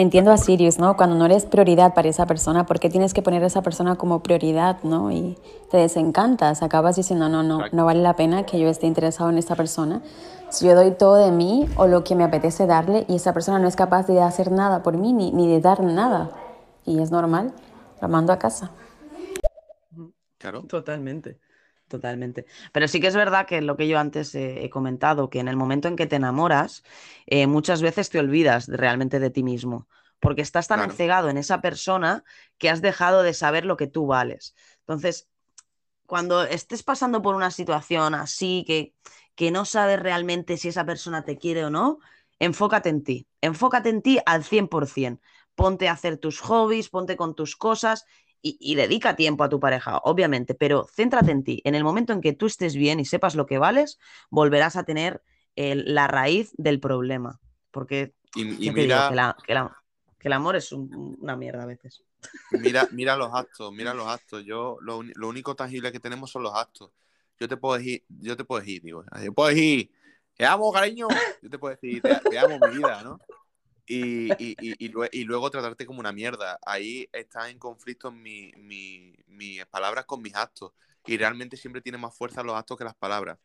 Entiendo 0.00 0.32
a 0.32 0.38
Sirius, 0.38 0.78
¿no? 0.78 0.96
Cuando 0.96 1.14
no 1.14 1.26
eres 1.26 1.44
prioridad 1.44 1.92
para 1.92 2.08
esa 2.08 2.24
persona, 2.24 2.64
¿por 2.64 2.80
qué 2.80 2.88
tienes 2.88 3.12
que 3.12 3.20
poner 3.20 3.44
a 3.44 3.48
esa 3.48 3.60
persona 3.60 3.96
como 3.96 4.22
prioridad, 4.22 4.82
¿no? 4.82 5.10
Y 5.10 5.36
te 5.70 5.76
desencantas, 5.76 6.62
acabas 6.62 6.96
diciendo, 6.96 7.28
no, 7.28 7.42
no, 7.42 7.66
no 7.70 7.84
vale 7.84 8.00
la 8.00 8.16
pena 8.16 8.46
que 8.46 8.58
yo 8.58 8.68
esté 8.68 8.86
interesado 8.86 9.28
en 9.28 9.36
esta 9.36 9.56
persona. 9.56 10.00
Si 10.48 10.64
yo 10.64 10.74
doy 10.74 10.92
todo 10.92 11.16
de 11.16 11.30
mí 11.30 11.68
o 11.76 11.86
lo 11.86 12.02
que 12.02 12.14
me 12.14 12.24
apetece 12.24 12.66
darle 12.66 13.04
y 13.08 13.16
esa 13.16 13.34
persona 13.34 13.58
no 13.58 13.68
es 13.68 13.76
capaz 13.76 14.06
de 14.06 14.22
hacer 14.22 14.50
nada 14.50 14.82
por 14.82 14.96
mí 14.96 15.12
ni, 15.12 15.32
ni 15.32 15.46
de 15.46 15.60
dar 15.60 15.82
nada, 15.82 16.30
y 16.86 17.00
es 17.00 17.10
normal, 17.10 17.52
lo 18.00 18.08
mando 18.08 18.32
a 18.32 18.38
casa. 18.38 18.70
Claro. 20.38 20.62
Totalmente, 20.62 21.38
totalmente. 21.90 22.46
Pero 22.72 22.88
sí 22.88 23.00
que 23.00 23.08
es 23.08 23.16
verdad 23.16 23.46
que 23.46 23.60
lo 23.62 23.76
que 23.76 23.88
yo 23.88 23.98
antes 23.98 24.34
eh, 24.34 24.64
he 24.64 24.70
comentado, 24.70 25.30
que 25.30 25.40
en 25.40 25.48
el 25.48 25.56
momento 25.58 25.88
en 25.88 25.96
que 25.96 26.06
te 26.06 26.16
enamoras, 26.16 26.82
eh, 27.26 27.46
muchas 27.46 27.82
veces 27.82 28.10
te 28.10 28.18
olvidas 28.20 28.66
de- 28.66 28.78
realmente 28.78 29.20
de 29.20 29.30
ti 29.30 29.42
mismo, 29.42 29.88
porque 30.20 30.42
estás 30.42 30.68
tan 30.68 30.78
Claro. 30.78 30.92
encegado 30.92 31.28
en 31.30 31.36
esa 31.38 31.60
persona 31.60 32.24
que 32.58 32.70
has 32.70 32.82
dejado 32.82 33.22
de 33.22 33.34
saber 33.34 33.66
lo 33.66 33.76
que 33.76 33.88
tú 33.88 34.06
vales. 34.06 34.54
Entonces, 34.80 35.28
cuando 36.06 36.42
estés 36.44 36.82
pasando 36.82 37.22
por 37.22 37.34
una 37.36 37.50
situación 37.50 38.14
así, 38.14 38.64
que, 38.66 38.94
que 39.36 39.50
no 39.50 39.64
sabes 39.64 40.00
realmente 40.00 40.56
si 40.56 40.68
esa 40.68 40.84
persona 40.86 41.24
te 41.24 41.38
quiere 41.38 41.64
o 41.64 41.70
no, 41.70 41.98
enfócate 42.38 42.88
en 42.88 43.04
ti, 43.04 43.28
enfócate 43.40 43.90
en 43.90 44.02
ti 44.02 44.18
al 44.26 44.44
100%. 44.44 45.22
Ponte 45.54 45.88
a 45.88 45.92
hacer 45.92 46.16
tus 46.18 46.40
hobbies, 46.40 46.88
ponte 46.88 47.16
con 47.16 47.34
tus 47.34 47.56
cosas 47.56 48.06
y, 48.42 48.56
y 48.60 48.74
dedica 48.74 49.16
tiempo 49.16 49.44
a 49.44 49.48
tu 49.48 49.60
pareja, 49.60 49.98
obviamente, 49.98 50.54
pero 50.54 50.86
céntrate 50.94 51.30
en 51.30 51.44
ti. 51.44 51.60
En 51.64 51.74
el 51.74 51.84
momento 51.84 52.12
en 52.12 52.20
que 52.20 52.32
tú 52.32 52.46
estés 52.46 52.74
bien 52.74 53.00
y 53.00 53.04
sepas 53.04 53.34
lo 53.34 53.46
que 53.46 53.58
vales, 53.58 53.98
volverás 54.30 54.76
a 54.76 54.84
tener 54.84 55.22
el- 55.56 55.94
la 55.94 56.06
raíz 56.08 56.52
del 56.56 56.80
problema. 56.80 57.40
Porque 57.70 58.14
Y, 58.34 58.70
mira, 58.70 59.06
que, 59.08 59.14
la- 59.14 59.36
que 59.46 59.54
la- 59.54 59.76
que 60.18 60.28
el 60.28 60.32
amor 60.32 60.56
es 60.56 60.72
un- 60.72 61.16
una 61.20 61.36
mierda 61.36 61.62
a 61.62 61.66
veces. 61.66 62.02
mira, 62.50 62.88
mira 62.92 63.16
los 63.16 63.30
actos, 63.34 63.72
mira 63.72 63.94
los 63.94 64.06
actos. 64.08 64.44
Yo, 64.44 64.78
lo, 64.80 65.02
lo 65.02 65.28
único 65.28 65.54
tangible 65.54 65.92
que 65.92 66.00
tenemos 66.00 66.30
son 66.30 66.42
los 66.42 66.54
actos. 66.54 66.90
Yo 67.38 67.48
te 67.48 67.56
puedo 67.56 67.76
decir, 67.78 68.04
yo 68.08 68.36
te 68.36 68.44
puedo 68.44 68.60
decir, 68.60 68.82
digo, 68.82 69.04
yo 69.24 69.32
puedo 69.32 69.48
decir, 69.48 69.90
te 70.36 70.44
amo, 70.44 70.72
cariño. 70.72 71.08
Yo 71.40 71.48
te 71.50 71.58
puedo 71.58 71.74
decir, 71.74 72.04
te, 72.04 72.14
te 72.28 72.38
amo, 72.38 72.58
mi 72.58 72.70
vida, 72.70 73.02
¿no? 73.02 73.22
Y, 73.92 74.30
y, 74.38 74.56
y, 74.60 74.86
y 74.86 74.88
lue- 74.90 75.08
y 75.12 75.24
luego 75.24 75.50
tratarte 75.50 75.84
como 75.86 76.00
una 76.00 76.12
mierda. 76.12 76.58
Ahí 76.64 77.08
están 77.12 77.50
en 77.50 77.58
conflicto 77.58 78.12
mi- 78.12 78.52
mi- 78.56 79.14
mis 79.26 79.66
palabras 79.66 80.04
con 80.06 80.22
mis 80.22 80.34
actos. 80.36 80.72
Y 81.06 81.16
realmente 81.18 81.56
siempre 81.56 81.82
tienen 81.82 82.00
más 82.00 82.16
fuerza 82.16 82.42
los 82.44 82.54
actos 82.56 82.78
que 82.78 82.84
las 82.84 82.94
palabras. 82.96 83.38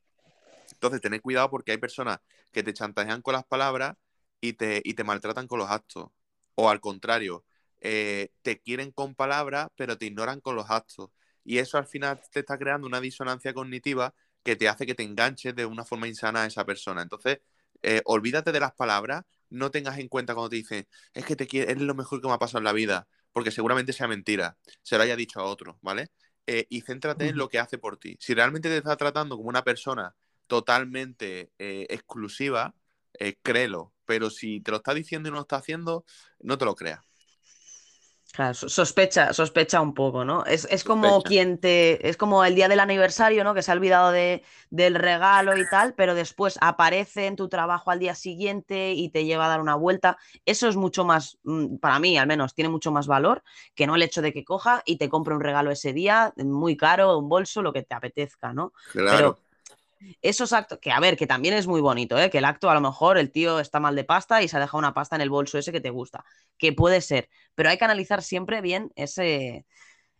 Entonces, 0.74 1.02
tened 1.02 1.22
cuidado 1.22 1.50
porque 1.50 1.72
hay 1.72 1.78
personas 1.78 2.20
que 2.52 2.64
te 2.64 2.74
chantajean 2.74 3.22
con 3.22 3.34
las 3.34 3.46
palabras 3.46 3.96
y 4.42 4.54
te, 4.54 4.82
y 4.86 4.94
te 4.96 5.04
maltratan 5.04 5.48
con 5.48 5.60
los 5.60 5.70
actos. 5.72 6.10
O 6.56 6.70
al 6.70 6.80
contrario, 6.82 7.46
eh, 7.82 8.30
te 8.42 8.60
quieren 8.62 8.92
con 8.92 9.16
palabras, 9.16 9.70
pero 9.76 9.98
te 9.98 10.06
ignoran 10.08 10.42
con 10.42 10.56
los 10.56 10.70
actos. 10.70 11.10
Y 11.44 11.60
eso 11.60 11.78
al 11.78 11.88
final 11.88 12.20
te 12.32 12.40
está 12.42 12.58
creando 12.58 12.88
una 12.88 13.02
disonancia 13.02 13.54
cognitiva 13.54 14.14
que 14.44 14.56
te 14.56 14.70
hace 14.70 14.86
que 14.86 14.96
te 14.96 15.04
enganches 15.04 15.56
de 15.56 15.66
una 15.66 15.86
forma 15.86 16.08
insana 16.08 16.44
a 16.44 16.48
esa 16.48 16.66
persona. 16.66 17.02
Entonces, 17.02 17.40
eh, 17.84 18.02
olvídate 18.06 18.52
de 18.52 18.60
las 18.60 18.74
palabras, 18.74 19.24
no 19.56 19.72
tengas 19.72 19.98
en 19.98 20.08
cuenta 20.08 20.34
cuando 20.34 20.50
te 20.50 20.58
dicen, 20.58 20.88
es 21.14 21.26
que 21.26 21.36
te 21.36 21.48
quiere, 21.48 21.72
eres 21.72 21.84
lo 21.84 21.96
mejor 21.96 22.22
que 22.22 22.28
me 22.28 22.34
ha 22.34 22.40
pasado 22.40 22.60
en 22.60 22.66
la 22.66 22.74
vida, 22.74 23.08
porque 23.32 23.52
seguramente 23.52 23.94
sea 23.94 24.08
mentira, 24.08 24.58
se 24.82 24.98
lo 24.98 25.04
haya 25.04 25.16
dicho 25.16 25.40
a 25.40 25.46
otro, 25.46 25.80
¿vale? 25.82 26.10
Eh, 26.48 26.68
y 26.70 26.82
céntrate 26.82 27.28
en 27.28 27.38
lo 27.38 27.50
que 27.50 27.60
hace 27.60 27.78
por 27.78 27.98
ti. 27.98 28.18
Si 28.20 28.34
realmente 28.34 28.70
te 28.70 28.78
está 28.78 28.96
tratando 28.98 29.36
como 29.36 29.50
una 29.50 29.64
persona 29.64 30.16
totalmente 30.48 31.52
eh, 31.58 31.88
exclusiva, 31.90 32.76
eh, 33.20 33.36
créelo. 33.42 33.94
Pero 34.06 34.30
si 34.30 34.62
te 34.62 34.72
lo 34.72 34.78
está 34.78 34.94
diciendo 34.94 35.30
y 35.30 35.32
no 35.32 35.38
lo 35.38 35.42
está 35.42 35.58
haciendo, 35.58 36.06
no 36.40 36.58
te 36.58 36.66
lo 36.66 36.76
creas. 36.76 37.04
Claro, 38.36 38.54
so- 38.54 38.68
sospecha, 38.68 39.32
sospecha 39.32 39.80
un 39.80 39.94
poco, 39.94 40.26
¿no? 40.26 40.44
Es, 40.46 40.68
es 40.70 40.84
como 40.84 41.24
Sospecha. 41.24 41.24
quien 41.24 41.58
te. 41.58 42.06
Es 42.10 42.18
como 42.18 42.44
el 42.44 42.54
día 42.54 42.68
del 42.68 42.82
aniversario, 42.82 43.46
¿no? 43.46 43.54
Que 43.54 43.62
se 43.62 43.72
ha 43.72 43.76
olvidado 43.76 44.12
de, 44.12 44.44
del 44.70 44.96
regalo 44.96 45.56
y 45.56 45.66
tal, 45.66 45.94
pero 45.96 46.16
después 46.16 46.58
aparece 46.60 47.28
en 47.28 47.38
tu 47.38 47.48
trabajo 47.48 47.92
al 47.92 48.00
día 48.00 48.14
siguiente 48.14 48.92
y 48.92 49.10
te 49.10 49.24
lleva 49.24 49.46
a 49.46 49.50
dar 49.50 49.62
una 49.62 49.76
vuelta. 49.76 50.18
Eso 50.46 50.68
es 50.68 50.76
mucho 50.76 51.06
más, 51.06 51.38
mm, 51.44 51.78
para 51.78 51.98
mí 52.00 52.18
al 52.18 52.28
menos, 52.28 52.54
tiene 52.54 52.68
mucho 52.70 52.92
más 52.92 53.08
valor 53.08 53.42
que 53.74 53.88
no 53.88 53.96
el 53.96 54.02
hecho 54.02 54.22
de 54.22 54.34
que 54.34 54.44
coja 54.44 54.82
y 54.86 54.98
te 54.98 55.08
compre 55.08 55.34
un 55.34 55.42
regalo 55.42 55.72
ese 55.72 55.94
día, 55.94 56.34
muy 56.36 56.76
caro, 56.76 57.18
un 57.18 57.30
bolso, 57.30 57.62
lo 57.62 57.72
que 57.72 57.84
te 57.84 57.96
apetezca, 57.96 58.52
¿no? 58.54 58.74
Claro. 58.92 59.40
Esos 60.22 60.54
actos, 60.54 60.80
que 60.80 60.92
a 60.92 61.00
ver, 61.00 61.18
que 61.18 61.28
también 61.28 61.54
es 61.54 61.68
muy 61.68 61.82
bonito, 61.82 62.18
¿eh? 62.20 62.30
que 62.30 62.40
el 62.40 62.46
acto 62.46 62.70
a 62.70 62.74
lo 62.74 62.82
mejor 62.82 63.18
el 63.18 63.32
tío 63.32 63.60
está 63.60 63.80
mal 63.80 63.96
de 63.96 64.04
pasta 64.04 64.42
y 64.42 64.48
se 64.48 64.58
ha 64.58 64.60
dejado 64.60 64.80
una 64.80 64.94
pasta 64.94 65.16
en 65.16 65.22
el 65.22 65.30
bolso 65.30 65.58
ese 65.58 65.72
que 65.72 65.82
te 65.82 65.90
gusta, 65.90 66.24
que 66.58 66.74
puede 66.74 67.02
ser, 67.02 67.30
pero 67.56 67.70
hay 67.70 67.78
que 67.78 67.86
analizar 67.86 68.22
siempre 68.24 68.62
bien 68.62 68.92
ese, 68.96 69.66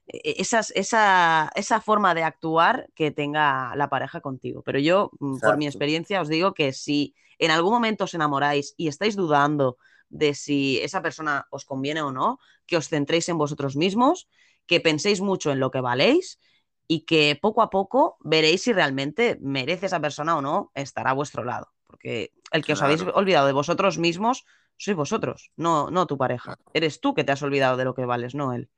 e- 0.08 0.36
esas, 0.42 0.72
esa, 0.76 1.52
esa 1.56 1.82
forma 1.82 2.14
de 2.14 2.24
actuar 2.24 2.88
que 2.96 3.12
tenga 3.12 3.76
la 3.76 3.90
pareja 3.90 4.22
contigo. 4.22 4.62
Pero 4.64 4.80
yo, 4.80 5.12
mm, 5.20 5.40
por 5.40 5.58
mi 5.58 5.66
experiencia, 5.68 6.22
os 6.22 6.30
digo 6.30 6.54
que 6.54 6.74
si 6.74 7.16
en 7.40 7.52
algún 7.52 7.74
momento 7.74 8.06
os 8.06 8.14
enamoráis 8.14 8.74
y 8.78 8.88
estáis 8.88 9.16
dudando 9.16 9.78
de 10.10 10.34
si 10.34 10.80
esa 10.82 11.02
persona 11.02 11.48
os 11.50 11.66
conviene 11.66 12.02
o 12.02 12.12
no, 12.12 12.40
que 12.66 12.78
os 12.78 12.90
centréis 12.90 13.28
en 13.30 13.38
vosotros 13.38 13.76
mismos, 13.76 14.30
que 14.68 14.80
penséis 14.80 15.22
mucho 15.22 15.52
en 15.52 15.60
lo 15.60 15.72
que 15.72 15.82
valéis 15.82 16.40
y 16.88 17.06
que 17.06 17.38
poco 17.42 17.62
a 17.62 17.70
poco 17.70 18.18
veréis 18.22 18.64
si 18.64 18.74
realmente 18.74 19.38
merece 19.42 19.88
esa 19.88 20.00
persona 20.00 20.38
o 20.38 20.42
no 20.42 20.72
estar 20.76 21.08
a 21.08 21.14
vuestro 21.14 21.44
lado. 21.44 21.72
Porque 21.88 22.34
el 22.52 22.64
que 22.64 22.74
os 22.74 22.82
habéis 22.82 23.02
olvidado 23.02 23.48
de 23.48 23.54
vosotros 23.54 23.98
mismos 23.98 24.46
sois 24.78 24.98
vosotros, 24.98 25.52
no, 25.56 25.90
no 25.90 26.06
tu 26.06 26.18
pareja. 26.18 26.56
Claro. 26.56 26.72
Eres 26.74 27.00
tú 27.00 27.14
que 27.14 27.24
te 27.24 27.32
has 27.32 27.42
olvidado 27.42 27.78
de 27.78 27.86
lo 27.86 27.96
que 27.96 28.06
vales, 28.06 28.36
no 28.36 28.54
él. 28.54 28.70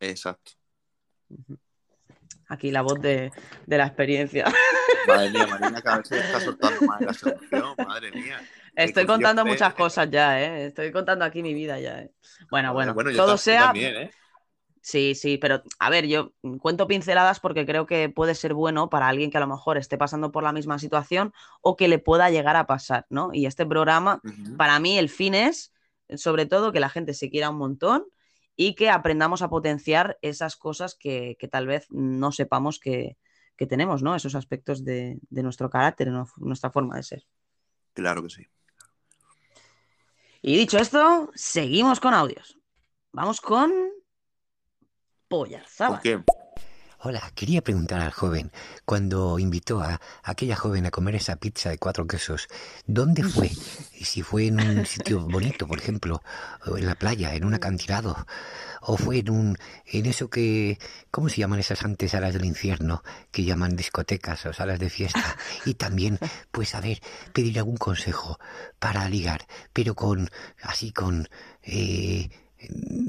Exacto. 0.00 0.52
Aquí 2.48 2.70
la 2.70 2.82
voz 2.82 3.00
de, 3.00 3.32
de 3.66 3.78
la 3.78 3.86
experiencia. 3.86 4.44
Madre 5.08 5.30
mía, 5.30 5.46
Marina 5.46 5.80
cada 5.80 5.98
vez 5.98 6.08
se 6.08 6.18
está 6.18 6.40
soltando 6.40 6.82
más 6.82 7.00
la 7.00 7.14
seducción. 7.14 7.74
Madre 7.78 8.12
mía. 8.12 8.40
Estoy 8.74 9.06
contando 9.06 9.44
muchas 9.44 9.74
cosas 9.74 10.10
ya, 10.10 10.40
¿eh? 10.40 10.66
Estoy 10.66 10.92
contando 10.92 11.24
aquí 11.24 11.42
mi 11.42 11.54
vida 11.54 11.78
ya, 11.80 12.00
¿eh? 12.00 12.12
Bueno, 12.50 12.72
bueno, 12.72 12.94
todo 12.94 13.36
sea... 13.36 13.66
también, 13.66 13.96
¿eh? 13.96 14.10
Sí, 14.84 15.14
sí, 15.14 15.38
pero 15.38 15.62
a 15.78 15.90
ver, 15.90 16.08
yo 16.08 16.32
cuento 16.60 16.88
pinceladas 16.88 17.38
porque 17.38 17.64
creo 17.64 17.86
que 17.86 18.08
puede 18.08 18.34
ser 18.34 18.52
bueno 18.52 18.90
para 18.90 19.06
alguien 19.06 19.30
que 19.30 19.36
a 19.36 19.40
lo 19.40 19.46
mejor 19.46 19.78
esté 19.78 19.96
pasando 19.96 20.32
por 20.32 20.42
la 20.42 20.52
misma 20.52 20.80
situación 20.80 21.32
o 21.60 21.76
que 21.76 21.86
le 21.86 22.00
pueda 22.00 22.30
llegar 22.30 22.56
a 22.56 22.66
pasar, 22.66 23.06
¿no? 23.08 23.30
Y 23.32 23.46
este 23.46 23.64
programa, 23.64 24.20
para 24.58 24.80
mí, 24.80 24.98
el 24.98 25.08
fin 25.08 25.34
es, 25.34 25.72
sobre 26.16 26.46
todo, 26.46 26.72
que 26.72 26.80
la 26.80 26.88
gente 26.88 27.14
se 27.14 27.30
quiera 27.30 27.50
un 27.50 27.58
montón 27.58 28.06
y 28.56 28.74
que 28.74 28.90
aprendamos 28.90 29.40
a 29.42 29.48
potenciar 29.48 30.18
esas 30.20 30.56
cosas 30.56 30.96
que, 30.96 31.36
que 31.38 31.46
tal 31.46 31.68
vez 31.68 31.86
no 31.90 32.32
sepamos 32.32 32.80
que, 32.80 33.16
que 33.56 33.68
tenemos, 33.68 34.02
¿no? 34.02 34.16
Esos 34.16 34.34
aspectos 34.34 34.84
de, 34.84 35.20
de 35.30 35.42
nuestro 35.44 35.70
carácter, 35.70 36.08
¿no? 36.08 36.28
nuestra 36.38 36.72
forma 36.72 36.96
de 36.96 37.04
ser. 37.04 37.24
Claro 37.94 38.20
que 38.24 38.30
sí. 38.30 38.46
Y 40.42 40.56
dicho 40.56 40.78
esto, 40.78 41.30
seguimos 41.36 42.00
con 42.00 42.14
audios. 42.14 42.58
Vamos 43.12 43.40
con 43.40 43.72
Hola, 46.98 47.32
quería 47.34 47.62
preguntar 47.62 48.02
al 48.02 48.10
joven, 48.10 48.52
cuando 48.84 49.38
invitó 49.38 49.80
a 49.80 49.98
aquella 50.22 50.56
joven 50.56 50.84
a 50.84 50.90
comer 50.90 51.14
esa 51.14 51.36
pizza 51.36 51.70
de 51.70 51.78
cuatro 51.78 52.06
quesos, 52.06 52.48
¿dónde 52.86 53.22
fue? 53.24 53.50
Y 53.98 54.04
si 54.04 54.20
fue 54.20 54.48
en 54.48 54.60
un 54.60 54.84
sitio 54.84 55.20
bonito, 55.20 55.66
por 55.66 55.78
ejemplo, 55.78 56.22
o 56.66 56.76
en 56.76 56.84
la 56.84 56.96
playa, 56.96 57.34
en 57.34 57.46
un 57.46 57.54
acantilado, 57.54 58.26
o 58.82 58.98
fue 58.98 59.20
en 59.20 59.30
un, 59.30 59.58
en 59.86 60.04
eso 60.04 60.28
que, 60.28 60.78
¿cómo 61.10 61.30
se 61.30 61.38
llaman 61.38 61.60
esas 61.60 61.82
antesalas 61.82 62.34
del 62.34 62.44
infierno? 62.44 63.02
Que 63.30 63.44
llaman 63.44 63.74
discotecas 63.74 64.44
o 64.44 64.52
salas 64.52 64.78
de 64.80 64.90
fiesta. 64.90 65.38
Y 65.64 65.74
también, 65.74 66.18
pues 66.50 66.74
a 66.74 66.82
ver, 66.82 67.00
pedir 67.32 67.56
algún 67.56 67.78
consejo 67.78 68.38
para 68.78 69.08
ligar, 69.08 69.46
pero 69.72 69.94
con, 69.94 70.28
así 70.62 70.92
con, 70.92 71.26
eh, 71.62 72.28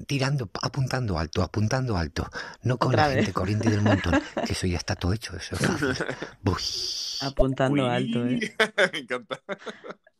tirando, 0.08 0.50
apuntando 0.62 1.18
alto, 1.18 1.42
apuntando 1.44 1.98
alto, 1.98 2.30
no 2.62 2.78
con 2.78 2.94
Otra 2.94 3.04
la 3.04 3.08
vez. 3.10 3.16
gente 3.16 3.34
corriente 3.34 3.70
del 3.70 3.82
montón, 3.82 4.20
que 4.44 4.54
eso 4.54 4.68
ya 4.68 4.78
está 4.78 4.96
todo 4.96 5.14
hecho, 5.14 5.36
eso 5.36 5.56
es 5.56 5.62
fácil. 5.62 6.00
Uy. 6.46 6.62
Apuntando 7.20 7.88
Uy. 7.88 7.90
alto, 7.90 8.26
¿eh? 8.26 8.40
Me 8.94 9.00
encanta. 9.00 9.42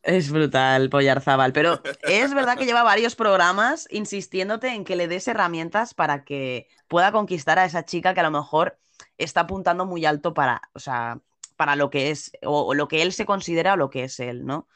Es 0.02 0.30
brutal, 0.30 0.90
Pollarzábal. 0.90 1.52
Pero 1.52 1.80
es 2.02 2.34
verdad 2.34 2.58
que 2.58 2.66
lleva 2.66 2.82
varios 2.82 3.14
programas 3.16 3.86
insistiéndote 3.90 4.68
en 4.68 4.84
que 4.84 4.96
le 4.96 5.08
des 5.08 5.26
herramientas 5.28 5.94
para 5.94 6.24
que 6.24 6.68
pueda 6.88 7.10
conquistar 7.12 7.58
a 7.58 7.64
esa 7.64 7.84
chica 7.84 8.12
que 8.14 8.20
a 8.20 8.24
lo 8.24 8.30
mejor 8.30 8.78
está 9.18 9.40
apuntando 9.42 9.86
muy 9.86 10.04
alto 10.04 10.34
para, 10.34 10.60
o 10.74 10.78
sea, 10.78 11.20
para 11.56 11.76
lo 11.76 11.88
que 11.90 12.10
es, 12.10 12.32
o, 12.42 12.66
o 12.66 12.74
lo 12.74 12.88
que 12.88 13.02
él 13.02 13.12
se 13.12 13.24
considera 13.26 13.74
o 13.74 13.76
lo 13.76 13.90
que 13.90 14.04
es 14.04 14.20
él, 14.20 14.44
¿no? 14.44 14.68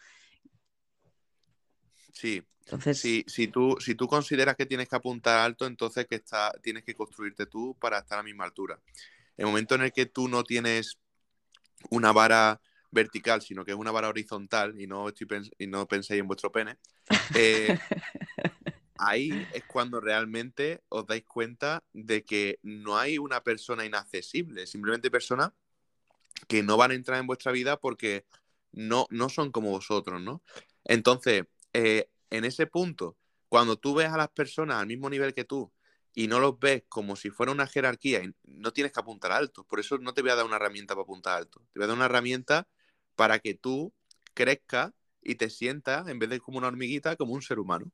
Sí. 2.18 2.42
Entonces, 2.64 3.00
Si, 3.00 3.24
si, 3.28 3.46
tú, 3.46 3.76
si 3.78 3.94
tú 3.94 4.08
consideras 4.08 4.56
que 4.56 4.66
tienes 4.66 4.88
que 4.88 4.96
apuntar 4.96 5.38
alto, 5.38 5.66
entonces 5.66 6.06
que 6.08 6.16
está, 6.16 6.52
tienes 6.60 6.82
que 6.82 6.92
construirte 6.92 7.46
tú 7.46 7.76
para 7.78 7.98
estar 7.98 8.18
a 8.18 8.22
la 8.22 8.24
misma 8.24 8.44
altura. 8.44 8.80
El 9.36 9.46
momento 9.46 9.76
en 9.76 9.82
el 9.82 9.92
que 9.92 10.06
tú 10.06 10.26
no 10.28 10.42
tienes 10.42 10.98
una 11.90 12.10
vara 12.10 12.60
vertical, 12.90 13.40
sino 13.40 13.64
que 13.64 13.70
es 13.70 13.76
una 13.76 13.92
vara 13.92 14.08
horizontal, 14.08 14.78
y 14.80 14.88
no, 14.88 15.08
estoy 15.08 15.28
y 15.58 15.68
no 15.68 15.86
penséis 15.86 16.20
en 16.20 16.26
vuestro 16.26 16.50
pene, 16.50 16.76
eh, 17.36 17.78
ahí 18.98 19.46
es 19.54 19.62
cuando 19.64 20.00
realmente 20.00 20.82
os 20.88 21.06
dais 21.06 21.24
cuenta 21.24 21.84
de 21.92 22.24
que 22.24 22.58
no 22.64 22.98
hay 22.98 23.18
una 23.18 23.44
persona 23.44 23.84
inaccesible, 23.84 24.66
simplemente 24.66 25.08
personas 25.08 25.52
que 26.48 26.64
no 26.64 26.76
van 26.76 26.90
a 26.90 26.94
entrar 26.94 27.20
en 27.20 27.28
vuestra 27.28 27.52
vida 27.52 27.78
porque 27.78 28.26
no, 28.72 29.06
no 29.10 29.28
son 29.28 29.52
como 29.52 29.70
vosotros, 29.70 30.20
¿no? 30.20 30.42
Entonces, 30.84 31.44
eh, 31.72 32.08
en 32.30 32.44
ese 32.44 32.66
punto, 32.66 33.16
cuando 33.48 33.76
tú 33.76 33.94
ves 33.94 34.08
a 34.08 34.16
las 34.16 34.28
personas 34.28 34.76
al 34.76 34.86
mismo 34.86 35.08
nivel 35.08 35.34
que 35.34 35.44
tú 35.44 35.72
y 36.14 36.26
no 36.26 36.40
los 36.40 36.58
ves 36.58 36.82
como 36.88 37.16
si 37.16 37.30
fuera 37.30 37.52
una 37.52 37.66
jerarquía, 37.66 38.22
no 38.44 38.72
tienes 38.72 38.92
que 38.92 39.00
apuntar 39.00 39.32
alto. 39.32 39.64
Por 39.64 39.80
eso 39.80 39.98
no 39.98 40.14
te 40.14 40.22
voy 40.22 40.30
a 40.30 40.34
dar 40.34 40.46
una 40.46 40.56
herramienta 40.56 40.94
para 40.94 41.04
apuntar 41.04 41.38
alto. 41.38 41.60
Te 41.72 41.78
voy 41.78 41.84
a 41.84 41.86
dar 41.88 41.96
una 41.96 42.06
herramienta 42.06 42.66
para 43.14 43.38
que 43.38 43.54
tú 43.54 43.92
crezcas 44.34 44.92
y 45.22 45.36
te 45.36 45.50
sientas, 45.50 46.08
en 46.08 46.18
vez 46.18 46.30
de 46.30 46.40
como 46.40 46.58
una 46.58 46.68
hormiguita, 46.68 47.16
como 47.16 47.34
un 47.34 47.42
ser 47.42 47.58
humano. 47.58 47.90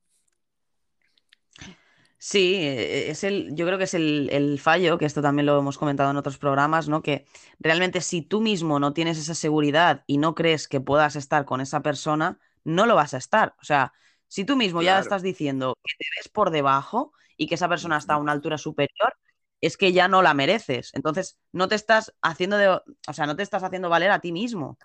Sí, 2.16 2.54
eh, 2.54 3.10
es 3.10 3.22
el, 3.24 3.54
yo 3.54 3.66
creo 3.66 3.76
que 3.76 3.84
es 3.84 3.92
el, 3.92 4.30
el 4.32 4.58
fallo, 4.58 4.96
que 4.96 5.04
esto 5.04 5.20
también 5.20 5.44
lo 5.44 5.58
hemos 5.58 5.76
comentado 5.76 6.10
en 6.10 6.16
otros 6.16 6.38
programas, 6.38 6.88
¿no? 6.88 7.02
Que 7.02 7.26
realmente 7.58 8.00
si 8.00 8.22
tú 8.22 8.40
mismo 8.40 8.80
no 8.80 8.94
tienes 8.94 9.18
esa 9.18 9.34
seguridad 9.34 10.04
y 10.06 10.16
no 10.16 10.34
crees 10.34 10.66
que 10.66 10.80
puedas 10.80 11.16
estar 11.16 11.44
con 11.44 11.60
esa 11.60 11.82
persona, 11.82 12.38
no 12.64 12.86
lo 12.86 12.94
vas 12.94 13.14
a 13.14 13.18
estar. 13.18 13.54
O 13.60 13.64
sea, 13.64 13.92
si 14.28 14.44
tú 14.44 14.56
mismo 14.56 14.82
ya 14.82 14.98
estás 14.98 15.22
diciendo 15.22 15.76
que 15.82 15.94
te 15.98 16.06
ves 16.18 16.28
por 16.28 16.50
debajo 16.50 17.12
y 17.36 17.46
que 17.46 17.54
esa 17.54 17.68
persona 17.68 17.98
está 17.98 18.14
a 18.14 18.18
una 18.18 18.32
altura 18.32 18.58
superior, 18.58 19.14
es 19.60 19.76
que 19.76 19.92
ya 19.92 20.08
no 20.08 20.22
la 20.22 20.34
mereces. 20.34 20.90
Entonces, 20.94 21.38
no 21.52 21.68
te 21.68 21.74
estás 21.74 22.12
haciendo 22.20 22.56
de, 22.56 22.68
o 22.68 23.12
sea, 23.12 23.26
no 23.26 23.36
te 23.36 23.42
estás 23.42 23.62
haciendo 23.62 23.88
valer 23.88 24.10
a 24.10 24.20
ti 24.20 24.32
mismo. 24.32 24.78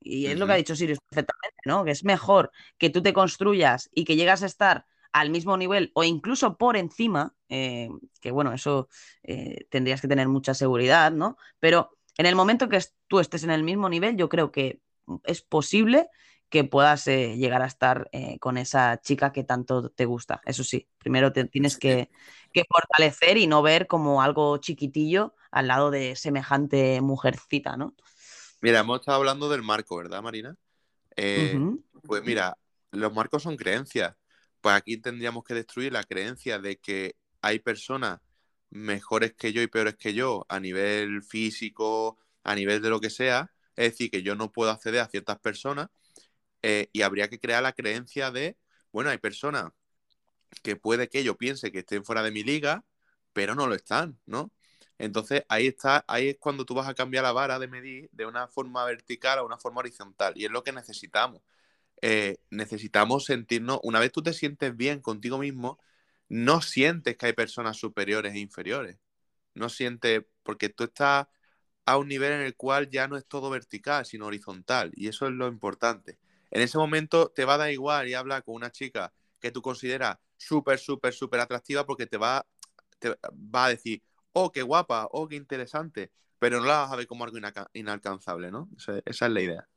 Y 0.00 0.26
es 0.26 0.38
lo 0.38 0.46
que 0.46 0.52
ha 0.52 0.56
dicho 0.56 0.74
Sirius 0.74 0.98
perfectamente, 1.00 1.58
¿no? 1.64 1.84
Que 1.84 1.92
es 1.92 2.04
mejor 2.04 2.50
que 2.78 2.90
tú 2.90 3.02
te 3.02 3.12
construyas 3.12 3.88
y 3.92 4.04
que 4.04 4.16
llegas 4.16 4.42
a 4.42 4.46
estar 4.46 4.86
al 5.12 5.30
mismo 5.30 5.56
nivel 5.56 5.92
o 5.94 6.04
incluso 6.04 6.56
por 6.56 6.76
encima, 6.76 7.34
eh, 7.48 7.88
que 8.20 8.30
bueno, 8.30 8.52
eso 8.52 8.88
eh, 9.22 9.66
tendrías 9.70 10.00
que 10.00 10.08
tener 10.08 10.28
mucha 10.28 10.54
seguridad, 10.54 11.12
¿no? 11.12 11.36
Pero 11.60 11.98
en 12.16 12.26
el 12.26 12.34
momento 12.34 12.68
que 12.68 12.80
tú 13.06 13.20
estés 13.20 13.44
en 13.44 13.50
el 13.50 13.62
mismo 13.62 13.88
nivel, 13.88 14.16
yo 14.16 14.28
creo 14.28 14.50
que 14.50 14.80
es 15.24 15.42
posible 15.42 16.08
que 16.52 16.64
puedas 16.64 17.08
eh, 17.08 17.38
llegar 17.38 17.62
a 17.62 17.66
estar 17.66 18.10
eh, 18.12 18.38
con 18.38 18.58
esa 18.58 19.00
chica 19.00 19.32
que 19.32 19.42
tanto 19.42 19.88
te 19.88 20.04
gusta. 20.04 20.42
Eso 20.44 20.62
sí, 20.62 20.86
primero 20.98 21.32
te 21.32 21.46
tienes 21.46 21.78
que, 21.78 22.10
que 22.52 22.64
fortalecer 22.68 23.38
y 23.38 23.46
no 23.46 23.62
ver 23.62 23.86
como 23.86 24.20
algo 24.20 24.58
chiquitillo 24.58 25.34
al 25.50 25.68
lado 25.68 25.90
de 25.90 26.14
semejante 26.14 27.00
mujercita, 27.00 27.78
¿no? 27.78 27.96
Mira, 28.60 28.80
hemos 28.80 29.00
estado 29.00 29.16
hablando 29.16 29.48
del 29.48 29.62
marco, 29.62 29.96
¿verdad, 29.96 30.20
Marina? 30.20 30.54
Eh. 31.16 31.58
Pues 32.06 32.22
mira, 32.22 32.58
los 32.90 33.14
marcos 33.14 33.42
son 33.44 33.56
creencias. 33.56 34.14
Pues 34.60 34.74
aquí 34.74 34.98
tendríamos 34.98 35.44
que 35.44 35.54
destruir 35.54 35.90
la 35.90 36.04
creencia 36.04 36.58
de 36.58 36.76
que 36.76 37.16
hay 37.40 37.60
personas 37.60 38.20
mejores 38.68 39.32
que 39.32 39.54
yo 39.54 39.62
y 39.62 39.68
peores 39.68 39.96
que 39.96 40.12
yo 40.12 40.44
a 40.50 40.60
nivel 40.60 41.22
físico, 41.22 42.18
a 42.44 42.54
nivel 42.54 42.82
de 42.82 42.90
lo 42.90 43.00
que 43.00 43.08
sea. 43.08 43.50
Es 43.74 43.92
decir, 43.92 44.10
que 44.10 44.22
yo 44.22 44.34
no 44.34 44.52
puedo 44.52 44.70
acceder 44.70 45.00
a 45.00 45.08
ciertas 45.08 45.38
personas 45.38 45.88
eh, 46.62 46.88
y 46.92 47.02
habría 47.02 47.28
que 47.28 47.40
crear 47.40 47.62
la 47.62 47.72
creencia 47.72 48.30
de, 48.30 48.56
bueno, 48.92 49.10
hay 49.10 49.18
personas 49.18 49.72
que 50.62 50.76
puede 50.76 51.08
que 51.08 51.24
yo 51.24 51.36
piense 51.36 51.72
que 51.72 51.80
estén 51.80 52.04
fuera 52.04 52.22
de 52.22 52.30
mi 52.30 52.44
liga, 52.44 52.84
pero 53.32 53.54
no 53.54 53.66
lo 53.66 53.74
están, 53.74 54.18
¿no? 54.26 54.52
Entonces 54.98 55.44
ahí 55.48 55.66
está, 55.66 56.04
ahí 56.08 56.28
es 56.30 56.36
cuando 56.38 56.64
tú 56.64 56.74
vas 56.74 56.88
a 56.88 56.94
cambiar 56.94 57.24
la 57.24 57.32
vara 57.32 57.58
de 57.58 57.68
medir 57.68 58.08
de 58.12 58.26
una 58.26 58.48
forma 58.48 58.84
vertical 58.84 59.38
a 59.38 59.42
una 59.44 59.58
forma 59.58 59.80
horizontal. 59.80 60.34
Y 60.36 60.44
es 60.44 60.50
lo 60.50 60.62
que 60.64 60.72
necesitamos. 60.72 61.42
Eh, 62.02 62.38
necesitamos 62.50 63.24
sentirnos, 63.26 63.80
una 63.82 64.00
vez 64.00 64.12
tú 64.12 64.22
te 64.22 64.32
sientes 64.32 64.76
bien 64.76 65.00
contigo 65.00 65.38
mismo, 65.38 65.78
no 66.28 66.62
sientes 66.62 67.16
que 67.16 67.26
hay 67.26 67.32
personas 67.34 67.76
superiores 67.78 68.34
e 68.34 68.40
inferiores. 68.40 68.98
No 69.54 69.68
sientes, 69.68 70.24
porque 70.44 70.68
tú 70.70 70.84
estás 70.84 71.28
a 71.86 71.98
un 71.98 72.08
nivel 72.08 72.32
en 72.32 72.42
el 72.42 72.56
cual 72.56 72.90
ya 72.90 73.08
no 73.08 73.16
es 73.16 73.26
todo 73.26 73.50
vertical, 73.50 74.06
sino 74.06 74.26
horizontal. 74.26 74.92
Y 74.94 75.08
eso 75.08 75.26
es 75.26 75.32
lo 75.32 75.48
importante. 75.48 76.18
En 76.52 76.60
ese 76.60 76.78
momento 76.78 77.30
te 77.30 77.44
va 77.46 77.54
a 77.54 77.58
dar 77.58 77.72
igual 77.72 78.08
y 78.08 78.14
hablar 78.14 78.44
con 78.44 78.54
una 78.54 78.70
chica 78.70 79.12
que 79.40 79.50
tú 79.50 79.62
consideras 79.62 80.18
súper, 80.36 80.78
súper, 80.78 81.14
súper 81.14 81.40
atractiva 81.40 81.86
porque 81.86 82.06
te 82.06 82.18
va, 82.18 82.46
te 82.98 83.10
va 83.10 83.64
a 83.64 83.68
decir, 83.70 84.02
oh, 84.32 84.52
qué 84.52 84.62
guapa, 84.62 85.08
oh, 85.12 85.26
qué 85.26 85.36
interesante, 85.36 86.12
pero 86.38 86.60
no 86.60 86.66
la 86.66 86.80
vas 86.80 86.92
a 86.92 86.96
ver 86.96 87.06
como 87.06 87.24
algo 87.24 87.38
inalcanzable, 87.72 88.50
¿no? 88.50 88.68
Esa 88.76 89.26
es 89.26 89.32
la 89.32 89.40
idea. 89.40 89.68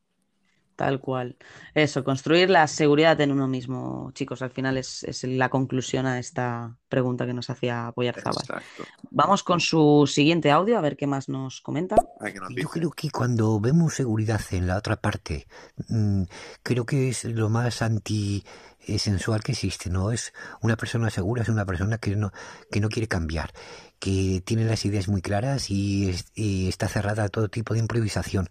Tal 0.75 0.99
cual. 0.99 1.37
Eso, 1.73 2.03
construir 2.03 2.49
la 2.49 2.67
seguridad 2.67 3.19
en 3.21 3.31
uno 3.31 3.47
mismo, 3.47 4.11
chicos, 4.13 4.41
al 4.41 4.49
final 4.49 4.77
es, 4.77 5.03
es 5.05 5.23
la 5.23 5.47
conclusión 5.49 6.05
a 6.05 6.19
esta 6.19 6.75
pregunta 6.89 7.25
que 7.25 7.33
nos 7.33 7.49
hacía 7.49 7.93
Boyarzábal. 7.95 8.41
Exacto. 8.41 8.83
Vamos 9.09 9.41
con 9.43 9.61
su 9.61 10.05
siguiente 10.05 10.51
audio, 10.51 10.77
a 10.77 10.81
ver 10.81 10.97
qué 10.97 11.07
más 11.07 11.29
nos 11.29 11.61
comenta. 11.61 11.95
Nos 11.95 12.53
Yo 12.55 12.67
creo 12.67 12.91
que 12.91 13.09
cuando 13.09 13.57
vemos 13.61 13.93
seguridad 13.93 14.41
en 14.51 14.67
la 14.67 14.75
otra 14.77 14.97
parte, 14.97 15.47
mm, 15.87 16.23
creo 16.61 16.85
que 16.85 17.07
es 17.07 17.23
lo 17.23 17.47
más 17.49 17.81
anti-sensual 17.81 19.43
que 19.43 19.53
existe, 19.53 19.89
¿no? 19.89 20.11
Es 20.11 20.33
una 20.61 20.75
persona 20.75 21.09
segura, 21.09 21.43
es 21.43 21.49
una 21.49 21.65
persona 21.65 21.97
que 21.99 22.17
no, 22.17 22.33
que 22.69 22.81
no 22.81 22.89
quiere 22.89 23.07
cambiar, 23.07 23.53
que 23.99 24.41
tiene 24.45 24.65
las 24.65 24.83
ideas 24.83 25.07
muy 25.07 25.21
claras 25.21 25.69
y, 25.71 26.09
es- 26.09 26.31
y 26.35 26.67
está 26.67 26.89
cerrada 26.89 27.23
a 27.23 27.29
todo 27.29 27.47
tipo 27.47 27.73
de 27.73 27.79
improvisación. 27.79 28.49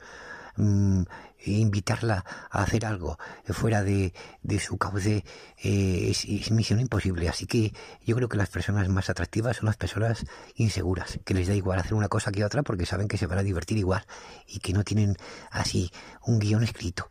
Mm, 0.56 1.02
e 1.44 1.52
invitarla 1.52 2.24
a 2.50 2.62
hacer 2.62 2.86
algo 2.86 3.18
fuera 3.50 3.82
de, 3.82 4.12
de 4.42 4.58
su 4.58 4.78
cauce 4.78 5.24
eh, 5.62 6.06
es, 6.10 6.24
es 6.24 6.50
misión 6.50 6.80
imposible. 6.80 7.28
Así 7.28 7.46
que 7.46 7.72
yo 8.04 8.16
creo 8.16 8.28
que 8.28 8.36
las 8.36 8.50
personas 8.50 8.88
más 8.88 9.10
atractivas 9.10 9.58
son 9.58 9.66
las 9.66 9.76
personas 9.76 10.24
inseguras, 10.56 11.18
que 11.24 11.34
les 11.34 11.48
da 11.48 11.54
igual 11.54 11.78
hacer 11.78 11.94
una 11.94 12.08
cosa 12.08 12.32
que 12.32 12.44
otra 12.44 12.62
porque 12.62 12.86
saben 12.86 13.08
que 13.08 13.18
se 13.18 13.26
van 13.26 13.38
a 13.38 13.42
divertir 13.42 13.78
igual 13.78 14.04
y 14.46 14.60
que 14.60 14.72
no 14.72 14.84
tienen 14.84 15.16
así 15.50 15.90
un 16.26 16.38
guion 16.38 16.62
escrito. 16.62 17.10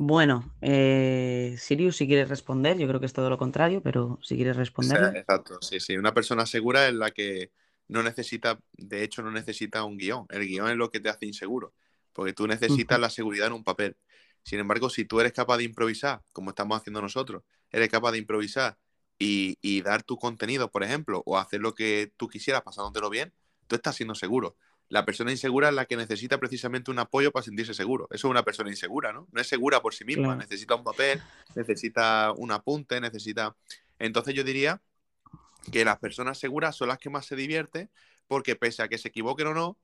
Bueno, 0.00 0.54
eh, 0.60 1.56
Sirius, 1.58 1.96
si 1.96 2.06
quieres 2.06 2.28
responder, 2.28 2.78
yo 2.78 2.86
creo 2.86 3.00
que 3.00 3.06
es 3.06 3.12
todo 3.12 3.28
lo 3.28 3.36
contrario, 3.36 3.82
pero 3.82 4.20
si 4.22 4.36
quieres 4.36 4.56
responderle. 4.56 5.18
exacto, 5.18 5.58
sí, 5.60 5.80
sí. 5.80 5.96
Una 5.96 6.14
persona 6.14 6.46
segura 6.46 6.86
es 6.86 6.94
la 6.94 7.10
que 7.10 7.50
no 7.88 8.02
necesita, 8.02 8.58
de 8.72 9.02
hecho, 9.02 9.22
no 9.22 9.30
necesita 9.30 9.84
un 9.84 9.96
guion. 9.98 10.26
El 10.28 10.46
guion 10.46 10.68
es 10.68 10.76
lo 10.76 10.90
que 10.90 11.00
te 11.00 11.08
hace 11.08 11.26
inseguro, 11.26 11.72
porque 12.12 12.32
tú 12.32 12.46
necesitas 12.46 13.00
la 13.00 13.10
seguridad 13.10 13.46
en 13.48 13.54
un 13.54 13.64
papel. 13.64 13.96
Sin 14.44 14.58
embargo, 14.60 14.88
si 14.88 15.04
tú 15.04 15.20
eres 15.20 15.32
capaz 15.32 15.58
de 15.58 15.64
improvisar, 15.64 16.22
como 16.32 16.50
estamos 16.50 16.78
haciendo 16.78 17.00
nosotros, 17.02 17.42
eres 17.70 17.88
capaz 17.88 18.12
de 18.12 18.18
improvisar 18.18 18.78
y, 19.18 19.58
y 19.60 19.82
dar 19.82 20.02
tu 20.02 20.16
contenido, 20.16 20.70
por 20.70 20.84
ejemplo, 20.84 21.22
o 21.26 21.38
hacer 21.38 21.60
lo 21.60 21.74
que 21.74 22.12
tú 22.16 22.28
quisieras 22.28 22.62
pasándotelo 22.62 23.10
bien, 23.10 23.32
tú 23.66 23.76
estás 23.76 23.96
siendo 23.96 24.14
seguro. 24.14 24.56
La 24.90 25.04
persona 25.04 25.30
insegura 25.30 25.68
es 25.68 25.74
la 25.74 25.84
que 25.84 25.96
necesita 25.98 26.38
precisamente 26.38 26.90
un 26.90 26.98
apoyo 26.98 27.30
para 27.30 27.42
sentirse 27.42 27.74
seguro. 27.74 28.06
Eso 28.10 28.28
es 28.28 28.30
una 28.30 28.42
persona 28.42 28.70
insegura, 28.70 29.12
¿no? 29.12 29.28
No 29.32 29.40
es 29.40 29.46
segura 29.46 29.82
por 29.82 29.92
sí 29.92 30.04
misma, 30.04 30.28
Claro. 30.28 30.38
necesita 30.40 30.76
un 30.76 30.84
papel, 30.84 31.20
necesita 31.54 32.32
un 32.36 32.52
apunte, 32.52 33.00
necesita... 33.00 33.54
Entonces 33.98 34.34
yo 34.34 34.44
diría 34.44 34.80
que 35.72 35.84
las 35.84 35.98
personas 35.98 36.38
seguras 36.38 36.76
son 36.76 36.88
las 36.88 36.98
que 36.98 37.10
más 37.10 37.26
se 37.26 37.36
divierten 37.36 37.90
porque 38.26 38.56
pese 38.56 38.82
a 38.82 38.88
que 38.88 38.98
se 38.98 39.08
equivoquen 39.08 39.48
o 39.48 39.54
no, 39.54 39.78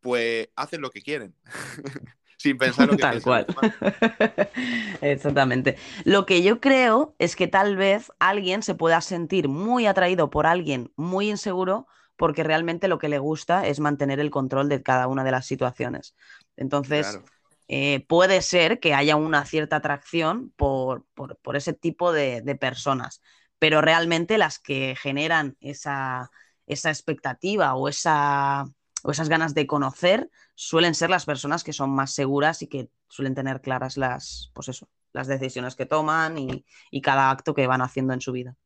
pues 0.00 0.48
hacen 0.56 0.80
lo 0.80 0.90
que 0.90 1.02
quieren. 1.02 1.34
Sin 2.38 2.58
pensar 2.58 2.88
lo 2.88 2.96
que 2.96 3.02
Tal 3.02 3.22
cual. 3.22 3.46
Exactamente. 5.00 5.76
Lo 6.04 6.26
que 6.26 6.42
yo 6.42 6.60
creo 6.60 7.14
es 7.18 7.36
que 7.36 7.46
tal 7.48 7.76
vez 7.76 8.10
alguien 8.18 8.62
se 8.62 8.74
pueda 8.74 9.00
sentir 9.00 9.48
muy 9.48 9.86
atraído 9.86 10.30
por 10.30 10.46
alguien 10.46 10.92
muy 10.96 11.30
inseguro 11.30 11.86
porque 12.16 12.42
realmente 12.44 12.88
lo 12.88 12.98
que 12.98 13.08
le 13.08 13.18
gusta 13.18 13.66
es 13.66 13.80
mantener 13.80 14.20
el 14.20 14.30
control 14.30 14.68
de 14.68 14.82
cada 14.82 15.06
una 15.06 15.24
de 15.24 15.30
las 15.30 15.46
situaciones. 15.46 16.14
Entonces, 16.56 17.06
Claro. 17.08 17.24
eh, 17.68 18.04
puede 18.08 18.42
ser 18.42 18.80
que 18.80 18.94
haya 18.94 19.16
una 19.16 19.44
cierta 19.44 19.76
atracción 19.76 20.50
por, 20.56 21.04
por- 21.14 21.36
por 21.38 21.56
ese 21.56 21.72
tipo 21.72 22.12
de, 22.12 22.42
de 22.42 22.54
personas, 22.54 23.22
pero 23.62 23.80
realmente 23.80 24.38
las 24.38 24.58
que 24.58 24.96
generan 24.96 25.56
esa, 25.60 26.32
esa 26.66 26.90
expectativa 26.90 27.76
o, 27.76 27.88
esa, 27.88 28.64
o 29.04 29.12
esas 29.12 29.28
ganas 29.28 29.54
de 29.54 29.68
conocer 29.68 30.28
suelen 30.56 30.96
ser 30.96 31.10
las 31.10 31.26
personas 31.26 31.62
que 31.62 31.72
son 31.72 31.90
más 31.90 32.12
seguras 32.12 32.62
y 32.62 32.66
que 32.66 32.90
suelen 33.06 33.36
tener 33.36 33.60
claras 33.60 33.96
las, 33.96 34.50
pues 34.52 34.66
eso, 34.66 34.88
las 35.12 35.28
decisiones 35.28 35.76
que 35.76 35.86
toman 35.86 36.38
y, 36.38 36.64
y 36.90 37.00
cada 37.02 37.30
acto 37.30 37.54
que 37.54 37.68
van 37.68 37.82
haciendo 37.82 38.12
en 38.14 38.20
su 38.20 38.32
vida. 38.32 38.56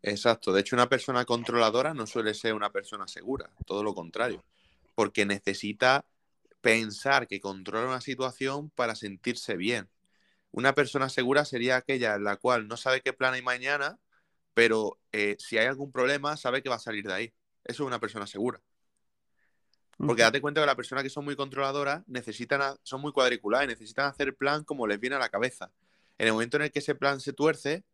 Exacto. 0.00 0.54
De 0.54 0.62
hecho, 0.62 0.74
una 0.74 0.88
persona 0.88 1.26
controladora 1.26 1.92
no 1.92 2.06
suele 2.06 2.32
ser 2.32 2.54
una 2.54 2.72
persona 2.72 3.06
segura, 3.06 3.50
todo 3.66 3.82
lo 3.82 3.94
contrario, 3.94 4.42
porque 4.94 5.26
necesita 5.26 6.02
pensar 6.62 7.28
que 7.28 7.42
controla 7.42 7.88
una 7.88 8.00
situación 8.00 8.70
para 8.70 8.94
sentirse 8.94 9.54
bien. 9.54 9.86
Una 10.52 10.74
persona 10.74 11.08
segura 11.08 11.44
sería 11.44 11.76
aquella 11.76 12.14
en 12.14 12.24
la 12.24 12.36
cual 12.36 12.68
no 12.68 12.76
sabe 12.76 13.02
qué 13.02 13.12
plan 13.12 13.34
hay 13.34 13.42
mañana, 13.42 13.98
pero 14.54 14.98
eh, 15.12 15.36
si 15.38 15.58
hay 15.58 15.66
algún 15.66 15.92
problema 15.92 16.36
sabe 16.36 16.62
que 16.62 16.68
va 16.68 16.76
a 16.76 16.80
salir 16.80 17.06
de 17.06 17.12
ahí. 17.12 17.34
Eso 17.64 17.82
es 17.82 17.86
una 17.86 18.00
persona 18.00 18.26
segura. 18.26 18.60
Porque 19.98 20.22
date 20.22 20.40
cuenta 20.40 20.60
que 20.60 20.66
las 20.66 20.76
personas 20.76 21.04
que 21.04 21.10
son 21.10 21.24
muy 21.24 21.36
controladoras 21.36 22.02
necesitan, 22.06 22.76
son 22.82 23.00
muy 23.00 23.12
cuadriculadas 23.12 23.64
y 23.64 23.68
necesitan 23.68 24.06
hacer 24.06 24.34
plan 24.36 24.62
como 24.62 24.86
les 24.86 25.00
viene 25.00 25.16
a 25.16 25.18
la 25.18 25.30
cabeza. 25.30 25.72
En 26.18 26.26
el 26.26 26.32
momento 26.34 26.58
en 26.58 26.64
el 26.64 26.70
que 26.70 26.80
ese 26.80 26.94
plan 26.94 27.20
se 27.20 27.32
tuerce, 27.32 27.84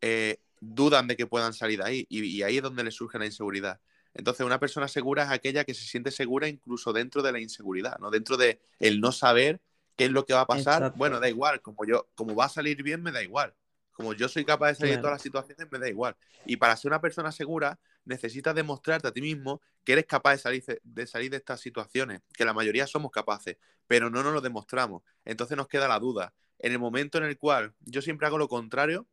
eh, 0.00 0.38
dudan 0.60 1.08
de 1.08 1.16
que 1.16 1.26
puedan 1.26 1.54
salir 1.54 1.78
de 1.78 1.84
ahí 1.84 2.06
y, 2.08 2.24
y 2.24 2.42
ahí 2.42 2.58
es 2.58 2.62
donde 2.62 2.84
les 2.84 2.94
surge 2.94 3.18
la 3.18 3.26
inseguridad. 3.26 3.80
Entonces, 4.14 4.44
una 4.44 4.58
persona 4.58 4.88
segura 4.88 5.24
es 5.24 5.30
aquella 5.30 5.64
que 5.64 5.74
se 5.74 5.86
siente 5.86 6.10
segura 6.10 6.48
incluso 6.48 6.92
dentro 6.92 7.22
de 7.22 7.32
la 7.32 7.40
inseguridad, 7.40 7.98
¿no? 7.98 8.10
Dentro 8.10 8.36
de 8.36 8.60
el 8.78 9.00
no 9.00 9.12
saber 9.12 9.60
qué 9.98 10.04
es 10.04 10.12
lo 10.12 10.24
que 10.24 10.32
va 10.32 10.42
a 10.42 10.46
pasar. 10.46 10.76
Exacto. 10.82 10.96
Bueno, 10.96 11.18
da 11.18 11.28
igual, 11.28 11.60
como 11.60 11.84
yo, 11.84 12.08
como 12.14 12.34
va 12.34 12.44
a 12.44 12.48
salir 12.48 12.82
bien, 12.84 13.02
me 13.02 13.10
da 13.10 13.20
igual. 13.20 13.52
Como 13.92 14.14
yo 14.14 14.28
soy 14.28 14.44
capaz 14.44 14.68
de 14.68 14.74
salir 14.76 14.90
de 14.92 14.94
Claro. 14.94 15.02
todas 15.02 15.14
las 15.16 15.22
situaciones, 15.22 15.66
me 15.72 15.78
da 15.80 15.88
igual. 15.88 16.16
Y 16.46 16.56
para 16.56 16.76
ser 16.76 16.92
una 16.92 17.00
persona 17.00 17.32
segura, 17.32 17.80
necesitas 18.04 18.54
demostrarte 18.54 19.08
a 19.08 19.12
ti 19.12 19.20
mismo 19.20 19.60
que 19.84 19.94
eres 19.94 20.06
capaz 20.06 20.32
de 20.32 20.38
salir 20.38 20.64
de, 20.84 21.06
salir 21.08 21.32
de 21.32 21.38
estas 21.38 21.60
situaciones, 21.60 22.20
que 22.32 22.44
la 22.44 22.52
mayoría 22.54 22.86
somos 22.86 23.10
capaces, 23.10 23.56
pero 23.88 24.08
no 24.08 24.22
nos 24.22 24.32
lo 24.32 24.40
demostramos. 24.40 25.02
Entonces 25.24 25.56
nos 25.56 25.66
queda 25.66 25.88
la 25.88 25.98
duda. 25.98 26.32
En 26.60 26.70
el 26.70 26.78
momento 26.78 27.18
en 27.18 27.24
el 27.24 27.36
cual 27.36 27.74
yo 27.80 28.00
siempre 28.00 28.28
hago 28.28 28.38
lo 28.38 28.46
contrario 28.48 29.04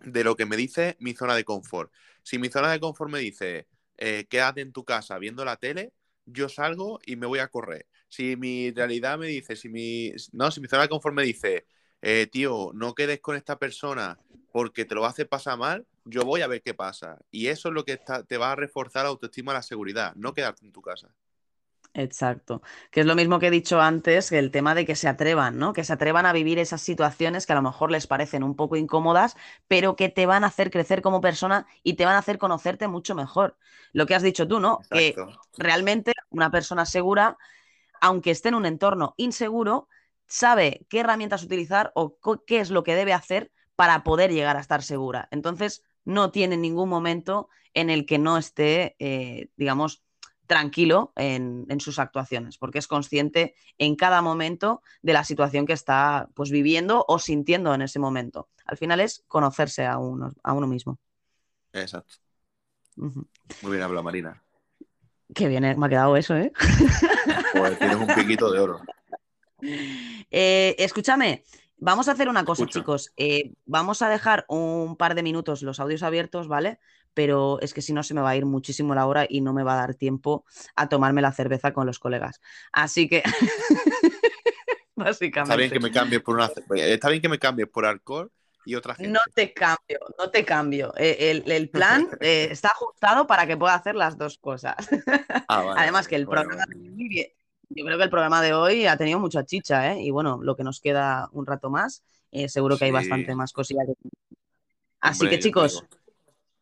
de 0.00 0.24
lo 0.24 0.36
que 0.36 0.46
me 0.46 0.56
dice 0.56 0.96
mi 1.00 1.14
zona 1.14 1.34
de 1.34 1.44
confort. 1.44 1.92
Si 2.22 2.38
mi 2.38 2.48
zona 2.48 2.72
de 2.72 2.80
confort 2.80 3.10
me 3.10 3.18
dice, 3.18 3.66
eh, 3.98 4.26
quédate 4.30 4.62
en 4.62 4.72
tu 4.72 4.84
casa 4.84 5.18
viendo 5.18 5.44
la 5.44 5.56
tele, 5.56 5.92
yo 6.24 6.48
salgo 6.48 6.98
y 7.04 7.16
me 7.16 7.26
voy 7.26 7.40
a 7.40 7.48
correr. 7.48 7.86
Si 8.08 8.36
mi 8.36 8.70
realidad 8.72 9.18
me 9.18 9.26
dice, 9.28 9.56
si 9.56 9.68
mi, 9.68 10.12
no, 10.32 10.50
si 10.50 10.60
mi 10.60 10.68
zona 10.68 10.82
de 10.82 10.88
confort 10.88 11.14
me 11.14 11.22
dice, 11.24 11.66
eh, 12.02 12.26
tío, 12.30 12.70
no 12.74 12.94
quedes 12.94 13.20
con 13.20 13.36
esta 13.36 13.58
persona 13.58 14.18
porque 14.52 14.84
te 14.84 14.94
lo 14.94 15.04
hacer 15.04 15.28
pasar 15.28 15.58
mal, 15.58 15.86
yo 16.04 16.24
voy 16.24 16.40
a 16.40 16.46
ver 16.46 16.62
qué 16.62 16.74
pasa. 16.74 17.18
Y 17.30 17.48
eso 17.48 17.68
es 17.68 17.74
lo 17.74 17.84
que 17.84 17.92
está- 17.92 18.24
te 18.24 18.38
va 18.38 18.52
a 18.52 18.56
reforzar 18.56 19.04
la 19.04 19.10
autoestima 19.10 19.52
la 19.52 19.62
seguridad, 19.62 20.14
no 20.16 20.32
quedarte 20.34 20.64
en 20.64 20.72
tu 20.72 20.80
casa. 20.82 21.14
Exacto. 21.94 22.62
Que 22.90 23.00
es 23.00 23.06
lo 23.06 23.16
mismo 23.16 23.38
que 23.40 23.48
he 23.48 23.50
dicho 23.50 23.80
antes, 23.80 24.30
que 24.30 24.38
el 24.38 24.50
tema 24.52 24.74
de 24.74 24.86
que 24.86 24.94
se 24.94 25.08
atrevan, 25.08 25.58
¿no? 25.58 25.72
Que 25.72 25.82
se 25.84 25.92
atrevan 25.92 26.26
a 26.26 26.32
vivir 26.32 26.58
esas 26.58 26.80
situaciones 26.80 27.44
que 27.46 27.52
a 27.54 27.56
lo 27.56 27.62
mejor 27.62 27.90
les 27.90 28.06
parecen 28.06 28.44
un 28.44 28.54
poco 28.54 28.76
incómodas, 28.76 29.36
pero 29.66 29.96
que 29.96 30.08
te 30.08 30.26
van 30.26 30.44
a 30.44 30.48
hacer 30.48 30.70
crecer 30.70 31.02
como 31.02 31.20
persona 31.20 31.66
y 31.82 31.94
te 31.94 32.04
van 32.04 32.14
a 32.14 32.18
hacer 32.18 32.38
conocerte 32.38 32.86
mucho 32.86 33.14
mejor. 33.16 33.56
Lo 33.92 34.06
que 34.06 34.14
has 34.14 34.22
dicho 34.22 34.46
tú, 34.46 34.60
¿no? 34.60 34.80
Que 34.90 35.14
realmente 35.56 36.12
una 36.30 36.50
persona 36.50 36.86
segura, 36.86 37.36
aunque 38.00 38.30
esté 38.30 38.48
en 38.48 38.54
un 38.54 38.66
entorno 38.66 39.14
inseguro, 39.16 39.88
sabe 40.26 40.86
qué 40.88 41.00
herramientas 41.00 41.42
utilizar 41.42 41.92
o 41.94 42.18
qué 42.46 42.60
es 42.60 42.70
lo 42.70 42.84
que 42.84 42.94
debe 42.94 43.12
hacer 43.12 43.50
para 43.76 44.04
poder 44.04 44.32
llegar 44.32 44.56
a 44.56 44.60
estar 44.60 44.82
segura. 44.82 45.28
Entonces, 45.30 45.84
no 46.04 46.30
tiene 46.30 46.56
ningún 46.56 46.88
momento 46.88 47.48
en 47.74 47.90
el 47.90 48.06
que 48.06 48.18
no 48.18 48.38
esté, 48.38 48.96
eh, 48.98 49.50
digamos, 49.56 50.02
tranquilo 50.46 51.12
en, 51.14 51.66
en 51.68 51.80
sus 51.80 51.98
actuaciones, 51.98 52.58
porque 52.58 52.78
es 52.78 52.88
consciente 52.88 53.54
en 53.76 53.94
cada 53.94 54.22
momento 54.22 54.82
de 55.02 55.12
la 55.12 55.22
situación 55.22 55.66
que 55.66 55.74
está 55.74 56.28
pues, 56.34 56.50
viviendo 56.50 57.04
o 57.06 57.18
sintiendo 57.18 57.74
en 57.74 57.82
ese 57.82 57.98
momento. 57.98 58.48
Al 58.64 58.78
final 58.78 59.00
es 59.00 59.24
conocerse 59.28 59.86
a 59.86 59.98
uno, 59.98 60.32
a 60.42 60.54
uno 60.54 60.66
mismo. 60.66 60.98
Exacto. 61.72 62.16
Muy 62.96 63.70
bien 63.70 63.82
hablado, 63.82 64.02
Marina. 64.02 64.42
Qué 65.34 65.48
bien 65.48 65.62
me 65.78 65.86
ha 65.86 65.88
quedado 65.88 66.16
eso, 66.16 66.36
¿eh? 66.36 66.52
Pues 67.52 67.78
tienes 67.78 67.96
un 67.96 68.06
piquito 68.06 68.50
de 68.50 68.60
oro. 68.60 68.80
Eh, 70.30 70.76
escúchame, 70.78 71.44
vamos 71.76 72.08
a 72.08 72.12
hacer 72.12 72.28
una 72.28 72.44
cosa, 72.44 72.66
chicos. 72.66 73.12
Eh, 73.16 73.52
vamos 73.66 74.02
a 74.02 74.08
dejar 74.08 74.44
un 74.48 74.96
par 74.96 75.14
de 75.14 75.22
minutos 75.22 75.62
los 75.62 75.80
audios 75.80 76.02
abiertos, 76.02 76.48
¿vale? 76.48 76.78
Pero 77.14 77.58
es 77.60 77.74
que 77.74 77.82
si 77.82 77.92
no 77.92 78.02
se 78.02 78.14
me 78.14 78.20
va 78.20 78.30
a 78.30 78.36
ir 78.36 78.46
muchísimo 78.46 78.94
la 78.94 79.06
hora 79.06 79.26
y 79.28 79.40
no 79.40 79.52
me 79.52 79.64
va 79.64 79.74
a 79.74 79.86
dar 79.86 79.94
tiempo 79.94 80.44
a 80.76 80.88
tomarme 80.88 81.22
la 81.22 81.32
cerveza 81.32 81.72
con 81.72 81.86
los 81.86 81.98
colegas. 81.98 82.40
Así 82.72 83.08
que, 83.08 83.22
básicamente. 84.94 85.40
Está 85.42 85.56
bien 85.56 85.70
que 85.70 85.80
me 85.80 85.90
cambies 85.90 86.22
por 86.22 86.36
una. 86.36 86.50
Está 86.76 87.08
bien 87.08 87.22
que 87.22 87.28
me 87.28 87.38
cambies 87.38 87.68
por 87.68 87.86
alcohol 87.86 88.30
y 88.68 88.74
otra 88.74 88.94
gente. 88.94 89.10
No 89.10 89.20
te 89.34 89.54
cambio, 89.54 89.98
no 90.18 90.30
te 90.30 90.44
cambio. 90.44 90.92
Eh, 90.98 91.30
El, 91.30 91.50
el 91.50 91.70
plan 91.70 92.06
eh, 92.20 92.48
está 92.50 92.68
ajustado 92.68 93.26
para 93.26 93.46
que 93.46 93.56
pueda 93.56 93.74
hacer 93.74 93.94
las 93.94 94.18
dos 94.18 94.36
cosas. 94.36 94.76
Ah, 95.48 95.62
vale, 95.62 95.80
Además 95.80 96.06
que 96.06 96.16
el 96.16 96.26
programa 96.26 96.66
vale. 96.66 96.78
de 96.78 96.90
hoy, 96.90 97.32
yo 97.70 97.84
creo 97.86 97.96
que 97.96 98.04
el 98.04 98.10
programa 98.10 98.42
de 98.42 98.52
hoy 98.52 98.86
ha 98.86 98.98
tenido 98.98 99.18
mucha 99.20 99.42
chicha, 99.44 99.92
¿eh? 99.92 100.02
Y 100.02 100.10
bueno, 100.10 100.38
lo 100.42 100.54
que 100.54 100.64
nos 100.64 100.80
queda 100.80 101.28
un 101.32 101.46
rato 101.46 101.70
más, 101.70 102.02
eh, 102.30 102.50
seguro 102.50 102.76
que 102.76 102.84
hay 102.84 102.90
bastante 102.90 103.34
más 103.34 103.52
cosillas. 103.54 103.86
que- 103.86 104.10
Así 105.00 105.22
Hombre, 105.22 105.36
que 105.38 105.42
chicos, 105.42 105.84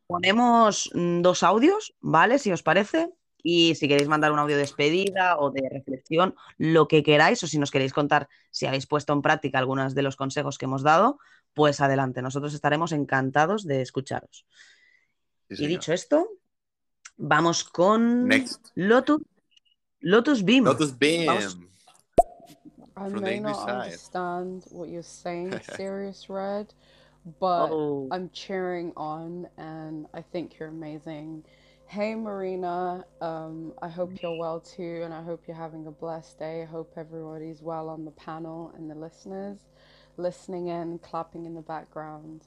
ponemos 0.06 0.90
mm, 0.94 1.22
dos 1.22 1.42
audios, 1.42 1.94
¿vale? 2.00 2.38
Si 2.38 2.52
os 2.52 2.62
parece. 2.62 3.10
Y 3.42 3.76
si 3.76 3.86
queréis 3.86 4.08
mandar 4.08 4.32
un 4.32 4.40
audio 4.40 4.56
de 4.56 4.62
despedida 4.62 5.38
o 5.38 5.50
de 5.52 5.68
reflexión, 5.70 6.34
lo 6.58 6.88
que 6.88 7.04
queráis, 7.04 7.40
o 7.44 7.46
si 7.46 7.58
nos 7.58 7.70
queréis 7.70 7.92
contar 7.92 8.28
si 8.50 8.66
habéis 8.66 8.88
puesto 8.88 9.12
en 9.12 9.22
práctica 9.22 9.58
algunos 9.60 9.94
de 9.94 10.02
los 10.02 10.16
consejos 10.16 10.58
que 10.58 10.64
hemos 10.64 10.82
dado, 10.82 11.18
pues 11.56 11.80
adelante. 11.80 12.20
Nosotros 12.20 12.52
estaremos 12.54 12.92
encantados 12.92 13.66
de 13.66 13.80
escucharos. 13.80 14.44
Sí, 15.50 15.64
Y 15.64 15.66
dicho 15.66 15.92
esto, 15.94 16.28
vamos 17.16 17.64
con 17.64 18.28
Next. 18.28 18.66
Lotus, 18.74 19.22
Lotus 20.00 20.44
Beam. 20.44 20.64
Lotus 20.64 20.96
Beam. 20.98 21.26
Vamos. 21.26 21.56
I 22.98 23.10
From 23.10 23.22
may 23.22 23.40
not 23.40 23.56
side. 23.56 23.70
understand 23.84 24.64
what 24.70 24.88
you're 24.90 25.02
saying, 25.02 25.52
Serious 25.76 26.28
Red, 26.28 26.66
but 27.40 27.70
Oh. 27.70 28.06
I'm 28.12 28.28
cheering 28.32 28.92
on 28.96 29.48
and 29.56 30.06
I 30.12 30.20
think 30.22 30.58
you're 30.58 30.68
amazing. 30.68 31.42
Hey 31.88 32.14
Marina, 32.14 33.04
um, 33.22 33.72
I 33.80 33.88
hope 33.88 34.20
you're 34.20 34.36
well 34.38 34.60
too, 34.60 35.02
and 35.04 35.14
I 35.14 35.22
hope 35.22 35.44
you're 35.46 35.56
having 35.56 35.86
a 35.86 35.90
blessed 35.92 36.38
day. 36.38 36.62
I 36.62 36.64
hope 36.66 36.92
everybody's 36.96 37.62
well 37.62 37.88
on 37.88 38.04
the 38.04 38.10
panel 38.10 38.72
and 38.76 38.90
the 38.90 38.94
listeners, 38.96 39.58
listening 40.18 40.68
in, 40.68 40.98
clapping 40.98 41.44
in 41.46 41.54
the 41.54 41.62
background. 41.62 42.42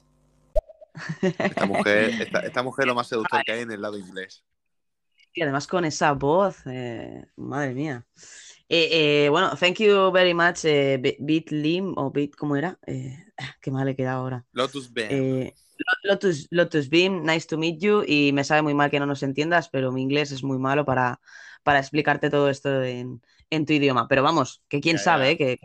Esta 1.14 1.64
mujer, 1.66 2.10
esta, 2.20 2.40
esta 2.40 2.62
mujer 2.62 2.84
es 2.84 2.88
lo 2.88 2.94
más 2.94 3.06
seductor 3.08 3.42
que 3.44 3.52
hay 3.52 3.60
en 3.60 3.70
el 3.72 3.80
lado 3.80 3.98
inglés. 3.98 4.44
Y 5.32 5.42
además 5.42 5.66
con 5.68 5.84
esa 5.84 6.12
voz, 6.12 6.56
eh, 6.66 7.24
madre 7.36 7.72
mía. 7.72 8.04
Eh, 8.68 9.24
eh, 9.24 9.28
bueno, 9.28 9.56
thank 9.56 9.76
you 9.78 10.10
very 10.12 10.34
much, 10.34 10.64
eh, 10.64 11.00
Beat 11.20 11.50
Lim, 11.50 11.94
o 11.96 12.10
Beat, 12.10 12.34
¿cómo 12.36 12.56
era? 12.56 12.78
Eh, 12.86 13.16
ah, 13.38 13.54
qué 13.60 13.70
mal 13.70 13.88
he 13.88 13.94
quedado 13.96 14.20
ahora. 14.22 14.44
Lotus 14.52 14.92
Beam. 14.92 15.08
Eh, 15.10 15.54
Lo- 15.78 16.10
Lotus, 16.12 16.46
Lotus 16.50 16.88
Beam, 16.88 17.24
nice 17.24 17.46
to 17.46 17.56
meet 17.56 17.80
you. 17.80 18.02
Y 18.06 18.32
me 18.32 18.44
sabe 18.44 18.62
muy 18.62 18.74
mal 18.74 18.90
que 18.90 18.98
no 19.00 19.06
nos 19.06 19.22
entiendas, 19.22 19.68
pero 19.68 19.92
mi 19.92 20.02
inglés 20.02 20.30
es 20.32 20.42
muy 20.42 20.58
malo 20.58 20.84
para, 20.84 21.20
para 21.62 21.78
explicarte 21.78 22.28
todo 22.28 22.50
esto 22.50 22.82
en, 22.82 23.22
en 23.50 23.66
tu 23.66 23.72
idioma. 23.72 24.06
Pero 24.08 24.22
vamos, 24.22 24.62
que 24.68 24.80
quién 24.80 24.96
Ya, 24.96 25.02
sabe, 25.02 25.24
ya. 25.26 25.30
eh, 25.32 25.36
que, 25.38 25.58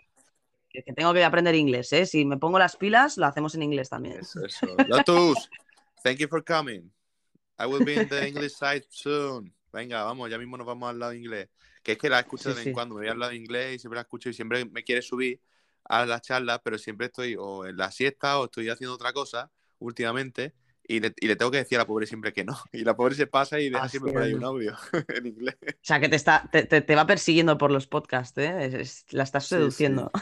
que- 0.84 0.94
tengo 0.94 1.14
que 1.14 1.24
aprender 1.24 1.56
inglés, 1.56 1.92
¿eh? 1.94 2.06
Si 2.06 2.26
me 2.26 2.38
pongo 2.38 2.60
las 2.60 2.76
pilas, 2.76 3.18
lo 3.18 3.26
hacemos 3.26 3.56
en 3.56 3.64
inglés 3.64 3.90
también. 3.90 4.20
Eso, 4.20 4.44
eso. 4.44 4.76
Lotus, 4.88 5.50
thank 6.04 6.18
you 6.18 6.28
for 6.28 6.44
coming. 6.44 6.92
I 7.58 7.66
will 7.66 7.86
be 7.86 7.96
in 7.96 8.10
the 8.10 8.28
English 8.28 8.54
side 8.54 8.86
soon. 8.90 9.54
Venga, 9.72 10.04
vamos, 10.04 10.30
ya 10.30 10.38
mismo 10.38 10.58
nos 10.58 10.68
vamos 10.68 10.90
al 10.90 11.00
lado 11.00 11.14
inglés. 11.14 11.50
Que 11.84 11.94
es 11.94 11.98
que 11.98 12.10
la 12.10 12.20
escucho 12.20 12.44
Sí, 12.44 12.50
de 12.50 12.56
vez 12.56 12.66
en 12.66 12.72
sí. 12.72 12.74
cuando, 12.74 12.96
me 12.96 13.02
voy 13.02 13.10
al 13.10 13.20
lado 13.20 13.34
inglés 13.34 13.76
y 13.76 13.80
siempre 13.80 13.98
la 13.98 14.02
escucho 14.02 14.30
y 14.30 14.34
siempre 14.34 14.66
me 14.66 14.84
quiere 14.84 15.02
subir 15.02 15.40
a 15.84 16.06
la 16.06 16.20
charla, 16.20 16.62
pero 16.62 16.78
siempre 16.78 17.08
estoy 17.08 17.36
o 17.38 17.66
en 17.66 17.78
la 17.78 17.92
siesta 17.92 18.40
o 18.40 18.46
estoy 18.46 18.70
haciendo 18.70 18.96
otra 18.96 19.14
cosa 19.14 19.52
últimamente 19.80 20.54
y 20.88 21.00
le, 21.00 21.14
y 21.20 21.28
le 21.28 21.36
tengo 21.36 21.52
que 21.52 21.58
decir 21.58 21.78
a 21.78 21.82
la 21.82 21.88
pobre 21.88 22.06
siempre 22.08 22.34
que 22.34 22.44
no. 22.44 22.56
Y 22.74 22.84
la 22.84 22.96
pobre 22.96 23.16
se 23.16 23.28
pasa 23.28 23.60
y 23.60 23.70
deja 23.70 23.88
siempre 23.90 24.14
por 24.14 24.22
ahí 24.22 24.34
un 24.34 24.44
audio 24.44 24.76
en 25.10 25.26
inglés. 25.28 25.58
O 25.62 25.72
sea, 25.82 26.00
que 26.00 26.10
te, 26.10 26.16
está, 26.16 26.48
te, 26.52 26.64
te- 26.66 26.82
te 26.82 26.96
va 26.96 27.06
persiguiendo 27.08 27.58
por 27.58 27.72
los 27.72 27.88
podcasts, 27.88 28.38
¿eh? 28.38 28.66
Es- 28.66 28.74
es- 28.74 29.06
la 29.14 29.24
estás 29.24 29.44
Sí, 29.46 29.50
sí. 29.56 29.56
seduciendo. 29.62 30.12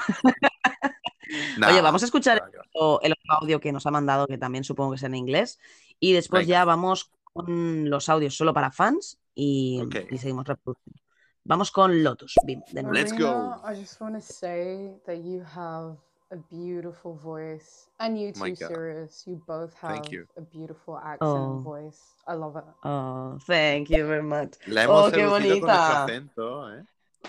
Nah, 1.57 1.69
Oye, 1.69 1.81
vamos 1.81 2.03
a 2.03 2.05
escuchar 2.05 2.43
el 2.53 3.11
otro 3.13 3.33
audio 3.41 3.59
que 3.59 3.71
nos 3.71 3.85
ha 3.87 3.91
mandado, 3.91 4.27
que 4.27 4.37
también 4.37 4.63
supongo 4.63 4.91
que 4.91 4.97
es 4.97 5.03
en 5.03 5.15
inglés. 5.15 5.57
Y 5.99 6.13
después 6.13 6.41
Venga. 6.45 6.59
ya 6.59 6.65
vamos 6.65 7.11
con 7.23 7.89
los 7.89 8.09
audios 8.09 8.35
solo 8.35 8.53
para 8.53 8.71
fans 8.71 9.17
y, 9.33 9.81
Ok. 9.83 9.95
y 10.11 10.17
seguimos 10.19 10.45
reproduciendo. 10.45 11.01
Vamos 11.45 11.71
con 11.71 12.03
Lotus. 12.03 12.35
Bim, 12.45 12.61
de 12.71 12.83
nuevo. 12.83 12.93
Let's 12.93 13.17
go. 13.17 13.61
I 13.67 13.75
just 13.75 13.99
want 13.99 14.15
to 14.15 14.21
say 14.21 14.95
that 15.05 15.15
you 15.23 15.43
have 15.55 15.97
a 16.33 16.37
beautiful 16.51 17.13
voice, 17.15 17.87
and 17.99 18.17
you 18.19 18.31
too. 18.33 18.55
Sirius. 18.55 19.23
You 19.27 19.41
both 19.45 19.73
have 19.81 19.91
Thank 19.93 20.11
you. 20.11 20.25
a 20.35 20.41
beautiful 20.41 20.97
accent 20.97 21.19
Oh. 21.21 21.53
and 21.57 21.63
voice. 21.63 21.99
I 22.27 22.33
love 22.33 22.55
it. 22.57 22.63
Oh, 22.83 23.37
thank 23.45 23.89
you 23.89 24.05
very 24.07 24.23
much. 24.23 24.53
La 24.67 24.83
hemos 24.83 25.07
Oh, 25.07 25.11
qué 25.11 25.25
bonita. 25.27 26.03
acento, 26.05 26.73
¿eh? 26.75 26.83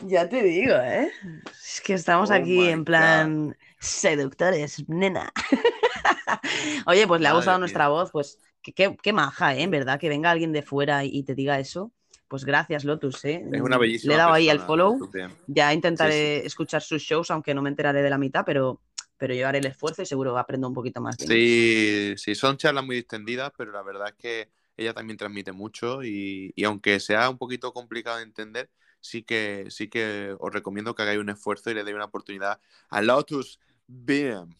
Ya 0.07 0.29
te 0.29 0.43
digo, 0.43 0.75
¿eh? 0.75 1.11
Es 1.53 1.81
que 1.81 1.95
estamos 1.95 2.31
Oh 2.31 2.35
aquí 2.35 2.69
en 2.69 2.85
plan 2.85 3.57
seductores, 3.79 4.89
nena. 4.89 5.33
Oye, 6.87 7.07
pues 7.07 7.21
le 7.21 7.29
ha 7.29 7.33
gustado 7.35 7.57
mía. 7.59 7.61
nuestra 7.61 7.89
voz, 7.89 8.11
pues 8.11 8.39
qué, 8.63 8.73
qué- 8.73 8.97
qué 9.01 9.13
maja, 9.13 9.55
¿eh? 9.55 9.63
En 9.63 9.71
verdad, 9.71 9.99
que 10.01 10.09
venga 10.09 10.31
alguien 10.31 10.53
de 10.53 10.63
fuera 10.63 11.05
y, 11.05 11.11
y 11.13 11.23
te 11.25 11.35
diga 11.35 11.59
eso. 11.61 11.93
Pues 12.27 12.45
gracias, 12.45 12.85
Lotus, 12.85 13.25
¿eh? 13.27 13.45
Es 13.53 13.61
una 13.61 13.79
bellísima 13.79 14.11
Le 14.11 14.15
he 14.15 14.19
dado 14.19 14.33
ahí 14.33 14.49
al 14.49 14.59
follow. 14.61 14.99
Ya 15.47 15.73
intentaré 15.73 16.41
Sí, 16.41 16.47
escuchar 16.47 16.83
sus 16.83 17.03
shows, 17.03 17.31
aunque 17.31 17.55
no 17.55 17.63
me 17.63 17.69
enteraré 17.69 18.03
de 18.03 18.11
la 18.11 18.19
mitad, 18.19 18.45
pero, 18.45 18.81
pero 19.19 19.35
yo 19.35 19.49
haré 19.49 19.59
el 19.59 19.67
esfuerzo 19.67 20.03
y 20.03 20.07
seguro 20.07 20.37
aprendo 20.39 20.69
un 20.69 20.75
poquito 20.75 21.01
más. 21.01 21.19
de. 21.19 21.29
Sí, 21.29 22.15
sí, 22.17 22.35
son 22.35 22.57
charlas 22.57 22.85
muy 22.85 22.97
distendidas, 22.97 23.53
pero 23.57 23.73
la 23.73 23.83
verdad 23.83 24.09
es 24.09 24.15
que 24.15 24.51
ella 24.77 24.93
también 24.93 25.17
transmite 25.17 25.53
mucho 25.53 26.03
y, 26.03 26.53
y 26.57 26.65
aunque 26.65 26.99
sea 27.01 27.31
un 27.31 27.39
poquito 27.39 27.73
complicado 27.73 28.17
de 28.19 28.25
entender, 28.25 28.71
sí 29.01 29.23
que, 29.23 29.67
sí 29.71 29.89
que 29.89 30.35
os 30.39 30.53
recomiendo 30.53 30.95
que 30.95 31.03
hagáis 31.03 31.21
un 31.21 31.31
esfuerzo 31.31 31.71
y 31.71 31.75
le 31.75 31.85
deis 31.85 31.95
una 31.95 32.07
oportunidad 32.07 32.61
a 32.91 33.01
Lotus 33.01 33.61
Beam. 33.87 34.55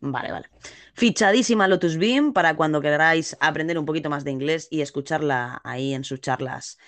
Vale, 0.00 0.32
vale. 0.32 0.48
Fichadísima 0.94 1.68
Lotus 1.68 1.98
Beam 1.98 2.32
para 2.32 2.56
cuando 2.56 2.80
queráis 2.80 3.36
aprender 3.40 3.78
un 3.78 3.84
poquito 3.84 4.08
más 4.08 4.24
de 4.24 4.30
inglés 4.30 4.66
y 4.70 4.80
escucharla 4.80 5.60
ahí 5.62 5.92
en 5.94 6.04
sus 6.04 6.20
charlas. 6.20 6.78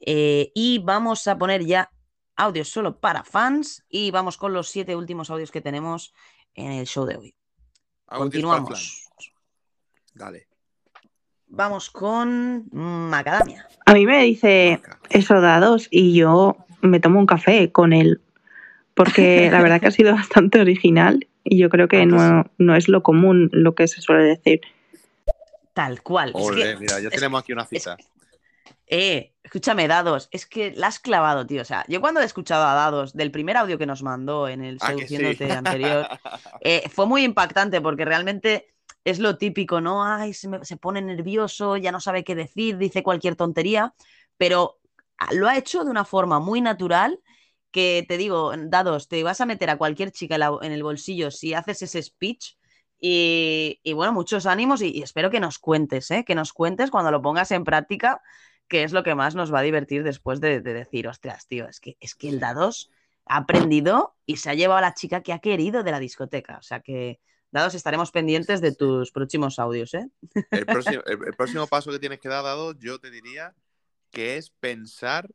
Eh, 0.00 0.52
y 0.54 0.78
vamos 0.78 1.26
a 1.26 1.38
poner 1.38 1.64
ya 1.64 1.90
audios 2.42 2.68
solo 2.68 2.98
para 2.98 3.24
fans 3.24 3.84
y 3.88 4.10
vamos 4.10 4.36
con 4.36 4.52
los 4.52 4.68
siete 4.68 4.96
últimos 4.96 5.30
audios 5.30 5.50
que 5.50 5.60
tenemos 5.60 6.12
en 6.54 6.72
el 6.72 6.86
show 6.86 7.04
de 7.06 7.16
hoy. 7.16 7.34
Audios 8.08 8.18
Continuamos. 8.44 9.08
Dale. 10.14 10.46
Vamos 11.46 11.90
con 11.90 12.68
Macadamia. 12.72 13.68
A 13.86 13.94
mí 13.94 14.06
me 14.06 14.22
dice 14.22 14.80
eso 15.10 15.40
dados 15.40 15.88
y 15.90 16.14
yo 16.14 16.56
me 16.80 17.00
tomo 17.00 17.18
un 17.18 17.26
café 17.26 17.70
con 17.72 17.92
él. 17.92 18.20
Porque 18.94 19.48
la 19.52 19.62
verdad 19.62 19.80
que 19.80 19.88
ha 19.88 19.90
sido 19.92 20.14
bastante 20.14 20.60
original 20.60 21.26
y 21.44 21.58
yo 21.58 21.68
creo 21.70 21.88
que 21.88 22.04
no, 22.06 22.44
no 22.58 22.76
es 22.76 22.88
lo 22.88 23.02
común 23.02 23.48
lo 23.52 23.74
que 23.74 23.86
se 23.88 24.00
suele 24.00 24.24
decir. 24.24 24.60
Tal 25.74 26.02
cual. 26.02 26.32
Es 26.36 26.50
que- 26.50 26.76
mira, 26.76 27.00
ya 27.00 27.08
es- 27.08 27.14
tenemos 27.14 27.42
aquí 27.42 27.52
una 27.52 27.64
cita. 27.64 27.96
Eh, 28.86 29.31
escúchame, 29.52 29.86
Dados, 29.86 30.30
es 30.30 30.46
que 30.46 30.70
la 30.70 30.86
has 30.86 30.98
clavado, 30.98 31.46
tío. 31.46 31.60
O 31.60 31.64
sea, 31.66 31.84
yo 31.86 32.00
cuando 32.00 32.20
he 32.22 32.24
escuchado 32.24 32.64
a 32.64 32.72
Dados 32.72 33.12
del 33.12 33.30
primer 33.30 33.58
audio 33.58 33.76
que 33.76 33.84
nos 33.84 34.02
mandó 34.02 34.48
en 34.48 34.64
el 34.64 34.78
Ah, 34.80 34.94
sí. 34.94 34.94
Seduciéndote 34.94 35.52
anterior, 35.52 36.08
eh, 36.62 36.88
fue 36.88 37.04
muy 37.04 37.22
impactante 37.22 37.82
porque 37.82 38.06
realmente 38.06 38.72
es 39.04 39.18
lo 39.18 39.36
típico, 39.36 39.82
¿no? 39.82 40.06
Ay, 40.06 40.32
se, 40.32 40.48
me- 40.48 40.64
se 40.64 40.78
pone 40.78 41.02
nervioso, 41.02 41.76
ya 41.76 41.92
no 41.92 42.00
sabe 42.00 42.24
qué 42.24 42.34
decir, 42.34 42.78
dice 42.78 43.02
cualquier 43.02 43.36
tontería, 43.36 43.92
pero 44.38 44.78
lo 45.32 45.48
ha 45.48 45.58
hecho 45.58 45.84
de 45.84 45.90
una 45.90 46.06
forma 46.06 46.40
muy 46.40 46.62
natural 46.62 47.20
que 47.70 48.06
te 48.08 48.16
digo, 48.16 48.52
Dados, 48.56 49.08
te 49.08 49.22
vas 49.22 49.42
a 49.42 49.46
meter 49.46 49.68
a 49.68 49.76
cualquier 49.76 50.12
chica 50.12 50.36
en, 50.62 50.72
el 50.72 50.82
bolsillo 50.82 51.30
si 51.30 51.52
haces 51.52 51.82
ese 51.82 52.02
speech. 52.02 52.56
Y, 52.98 53.80
y 53.82 53.92
bueno, 53.92 54.14
muchos 54.14 54.46
ánimos 54.46 54.80
y, 54.80 54.96
y 54.96 55.02
espero 55.02 55.30
que 55.30 55.40
nos 55.40 55.58
cuentes, 55.58 56.10
¿eh? 56.10 56.24
Que 56.24 56.34
nos 56.34 56.54
cuentes 56.54 56.90
cuando 56.90 57.10
lo 57.10 57.20
pongas 57.20 57.50
en 57.50 57.64
práctica 57.64 58.22
que 58.68 58.84
es 58.84 58.92
lo 58.92 59.02
que 59.02 59.14
más 59.14 59.34
nos 59.34 59.52
va 59.52 59.60
a 59.60 59.62
divertir 59.62 60.02
después 60.02 60.40
de, 60.40 60.60
de 60.60 60.74
decir, 60.74 61.08
ostras, 61.08 61.46
tío, 61.46 61.68
es 61.68 61.80
que, 61.80 61.96
es 62.00 62.14
que 62.14 62.28
el 62.28 62.40
Dados 62.40 62.90
ha 63.26 63.38
aprendido 63.38 64.16
y 64.26 64.36
se 64.36 64.50
ha 64.50 64.54
llevado 64.54 64.78
a 64.78 64.82
la 64.82 64.94
chica 64.94 65.22
que 65.22 65.32
ha 65.32 65.38
querido 65.38 65.82
de 65.82 65.90
la 65.90 66.00
discoteca. 66.00 66.58
O 66.58 66.62
sea 66.62 66.80
que, 66.80 67.20
Dados, 67.50 67.74
estaremos 67.74 68.10
pendientes 68.10 68.62
de 68.62 68.74
tus 68.74 69.12
próximos 69.12 69.58
audios, 69.58 69.92
¿eh? 69.92 70.08
El 70.50 70.64
próximo, 70.64 71.02
el, 71.04 71.34
próximo 71.36 71.66
paso 71.66 71.90
que 71.90 71.98
tienes 71.98 72.18
que 72.18 72.28
dar, 72.28 72.42
Dado, 72.42 72.72
yo 72.78 72.98
te 72.98 73.10
diría 73.10 73.54
que 74.10 74.38
es 74.38 74.50
pensar 74.50 75.28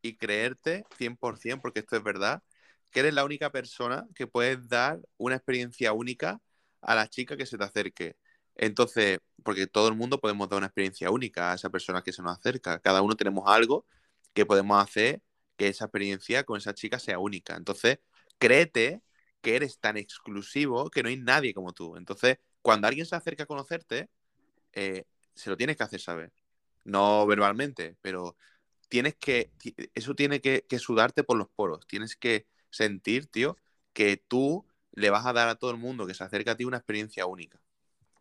y 0.00 0.16
creerte 0.16 0.84
100%, 0.98 1.60
porque 1.60 1.80
esto 1.80 1.96
es 1.96 2.02
verdad, 2.02 2.42
que 2.90 3.00
eres 3.00 3.14
la 3.14 3.24
única 3.24 3.50
persona 3.50 4.06
que 4.14 4.26
puedes 4.26 4.68
dar 4.68 5.00
una 5.18 5.36
experiencia 5.36 5.92
única 5.92 6.40
a 6.80 6.94
la 6.94 7.08
chica 7.08 7.36
que 7.36 7.46
se 7.46 7.58
te 7.58 7.64
acerque. 7.64 8.16
Entonces, 8.56 9.18
porque 9.42 9.66
todo 9.66 9.88
el 9.88 9.94
mundo 9.96 10.20
podemos 10.20 10.48
dar 10.48 10.58
una 10.58 10.66
experiencia 10.66 11.10
única 11.10 11.52
a 11.52 11.54
esa 11.54 11.70
persona 11.70 12.02
que 12.02 12.12
se 12.12 12.22
nos 12.22 12.38
acerca. 12.38 12.80
Cada 12.80 13.02
uno 13.02 13.16
tenemos 13.16 13.44
algo 13.46 13.86
que 14.34 14.46
podemos 14.46 14.82
hacer 14.82 15.22
que 15.56 15.68
esa 15.68 15.86
experiencia 15.86 16.44
con 16.44 16.58
esa 16.58 16.74
chica 16.74 16.98
sea 16.98 17.18
única. 17.18 17.56
Entonces, 17.56 17.98
créete 18.38 19.02
que 19.40 19.56
eres 19.56 19.78
tan 19.78 19.96
exclusivo 19.96 20.90
que 20.90 21.02
no 21.02 21.08
hay 21.08 21.16
nadie 21.18 21.54
como 21.54 21.72
tú. 21.72 21.96
Entonces, 21.96 22.38
cuando 22.62 22.88
alguien 22.88 23.06
se 23.06 23.16
acerca 23.16 23.44
a 23.44 23.46
conocerte, 23.46 24.08
eh, 24.72 25.04
se 25.34 25.50
lo 25.50 25.56
tienes 25.56 25.76
que 25.76 25.84
hacer 25.84 26.00
saber. 26.00 26.32
No 26.84 27.26
verbalmente, 27.26 27.96
pero 28.02 28.36
tienes 28.88 29.16
que, 29.16 29.52
eso 29.94 30.14
tiene 30.14 30.40
que, 30.40 30.64
que 30.68 30.78
sudarte 30.78 31.24
por 31.24 31.38
los 31.38 31.48
poros. 31.48 31.86
Tienes 31.86 32.16
que 32.16 32.46
sentir, 32.70 33.26
tío, 33.26 33.56
que 33.92 34.16
tú 34.16 34.66
le 34.92 35.10
vas 35.10 35.26
a 35.26 35.32
dar 35.32 35.48
a 35.48 35.56
todo 35.56 35.70
el 35.70 35.78
mundo 35.78 36.06
que 36.06 36.14
se 36.14 36.24
acerca 36.24 36.52
a 36.52 36.56
ti 36.56 36.64
una 36.64 36.78
experiencia 36.78 37.26
única. 37.26 37.60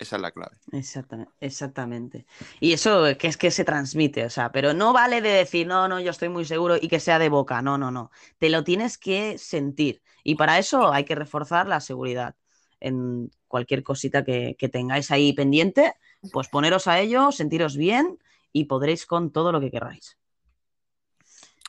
Esa 0.02 0.16
es 0.16 0.22
la 0.24 0.32
clave. 0.32 0.58
Exactamente, 0.72 1.32
exactamente. 1.40 2.26
Y 2.60 2.74
eso 2.74 3.04
que 3.20 3.28
es 3.28 3.38
que 3.38 3.52
se 3.52 3.64
transmite, 3.64 4.26
o 4.26 4.32
sea, 4.32 4.52
pero 4.52 4.74
no 4.74 4.94
vale 4.94 5.22
de 5.22 5.30
decir, 5.30 5.68
no, 5.68 5.88
no, 5.88 6.00
yo 6.00 6.10
estoy 6.10 6.28
muy 6.28 6.44
seguro 6.44 6.76
y 6.76 6.88
que 6.88 7.00
sea 7.00 7.20
de 7.20 7.30
boca, 7.30 7.62
no, 7.62 7.78
no, 7.78 7.92
no. 7.92 8.10
Te 8.40 8.50
lo 8.50 8.64
tienes 8.64 8.98
que 8.98 9.38
sentir. 9.38 10.02
Y 10.24 10.34
para 10.34 10.58
eso 10.58 10.92
hay 10.92 11.06
que 11.06 11.14
reforzar 11.14 11.68
la 11.68 11.80
seguridad 11.82 12.36
en 12.80 13.30
cualquier 13.48 13.84
cosita 13.84 14.24
que, 14.24 14.56
que 14.58 14.70
tengáis 14.70 15.12
ahí 15.12 15.34
pendiente, 15.34 15.94
pues 16.32 16.48
poneros 16.48 16.88
a 16.88 17.00
ello, 17.00 17.32
sentiros 17.32 17.78
bien 17.78 18.18
y 18.52 18.66
podréis 18.66 19.06
con 19.06 19.32
todo 19.32 19.52
lo 19.52 19.62
que 19.62 19.70
queráis. 19.70 20.18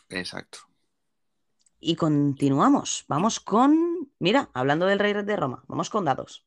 Exacto. 0.08 0.60
Y 1.80 1.96
continuamos. 1.96 3.04
Vamos 3.08 3.40
con, 3.40 4.10
mira, 4.18 4.48
hablando 4.54 4.86
del 4.86 5.00
Rey 5.00 5.12
de 5.12 5.36
Roma, 5.36 5.64
vamos 5.68 5.90
con 5.90 6.06
dados. 6.06 6.46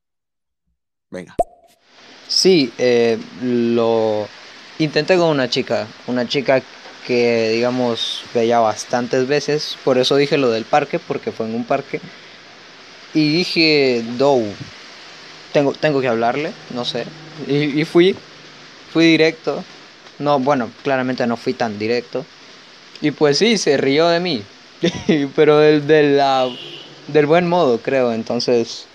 Venga. 1.11 1.35
Sí, 2.27 2.73
eh, 2.77 3.19
lo 3.39 4.33
intenté 4.77 5.17
con 5.17 5.29
una 5.29 5.47
chica, 5.49 5.95
una 6.05 6.25
chica 6.27 6.67
que 7.01 7.49
digamos 7.49 8.27
veía 8.33 8.59
bastantes 8.59 9.27
veces, 9.27 9.77
por 9.83 9.97
eso 9.99 10.15
dije 10.15 10.37
lo 10.37 10.49
del 10.49 10.65
parque, 10.65 10.99
porque 10.99 11.31
fue 11.31 11.45
en 11.45 11.53
un 11.55 11.65
parque, 11.67 12.01
y 13.13 13.31
dije, 13.37 14.03
Dow, 14.05 14.57
tengo, 15.51 15.73
tengo 15.73 16.01
que 16.01 16.07
hablarle, 16.07 16.57
no 16.69 16.85
sé, 16.85 17.13
y, 17.47 17.81
y 17.81 17.85
fui, 17.85 18.19
fui 18.87 19.05
directo, 19.05 19.67
no, 20.19 20.39
bueno, 20.39 20.75
claramente 20.83 21.27
no 21.27 21.37
fui 21.37 21.53
tan 21.55 21.79
directo, 21.79 22.27
y 23.01 23.11
pues 23.11 23.39
sí, 23.39 23.57
se 23.57 23.77
rió 23.77 24.07
de 24.09 24.19
mí, 24.21 24.49
pero 25.35 25.59
del, 25.59 25.87
del, 25.87 26.17
la- 26.17 26.49
del 27.07 27.25
buen 27.27 27.47
modo, 27.47 27.81
creo, 27.83 28.13
entonces 28.13 28.89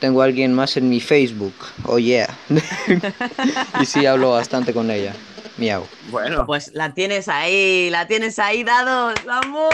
tengo 0.00 0.22
a 0.22 0.24
alguien 0.26 0.52
más 0.54 0.76
en 0.76 0.88
mi 0.88 1.00
Facebook. 1.00 1.54
Oh 1.84 1.98
yeah. 1.98 2.28
y 3.80 3.86
sí 3.86 4.06
hablo 4.06 4.30
bastante 4.32 4.72
con 4.72 4.90
ella. 4.90 5.14
Miau. 5.58 5.86
Bueno. 6.10 6.44
Pues 6.46 6.72
la 6.74 6.94
tienes 6.94 7.28
ahí, 7.28 7.88
la 7.90 8.06
tienes 8.06 8.38
ahí, 8.38 8.64
dados, 8.64 9.14
vamos. 9.24 9.70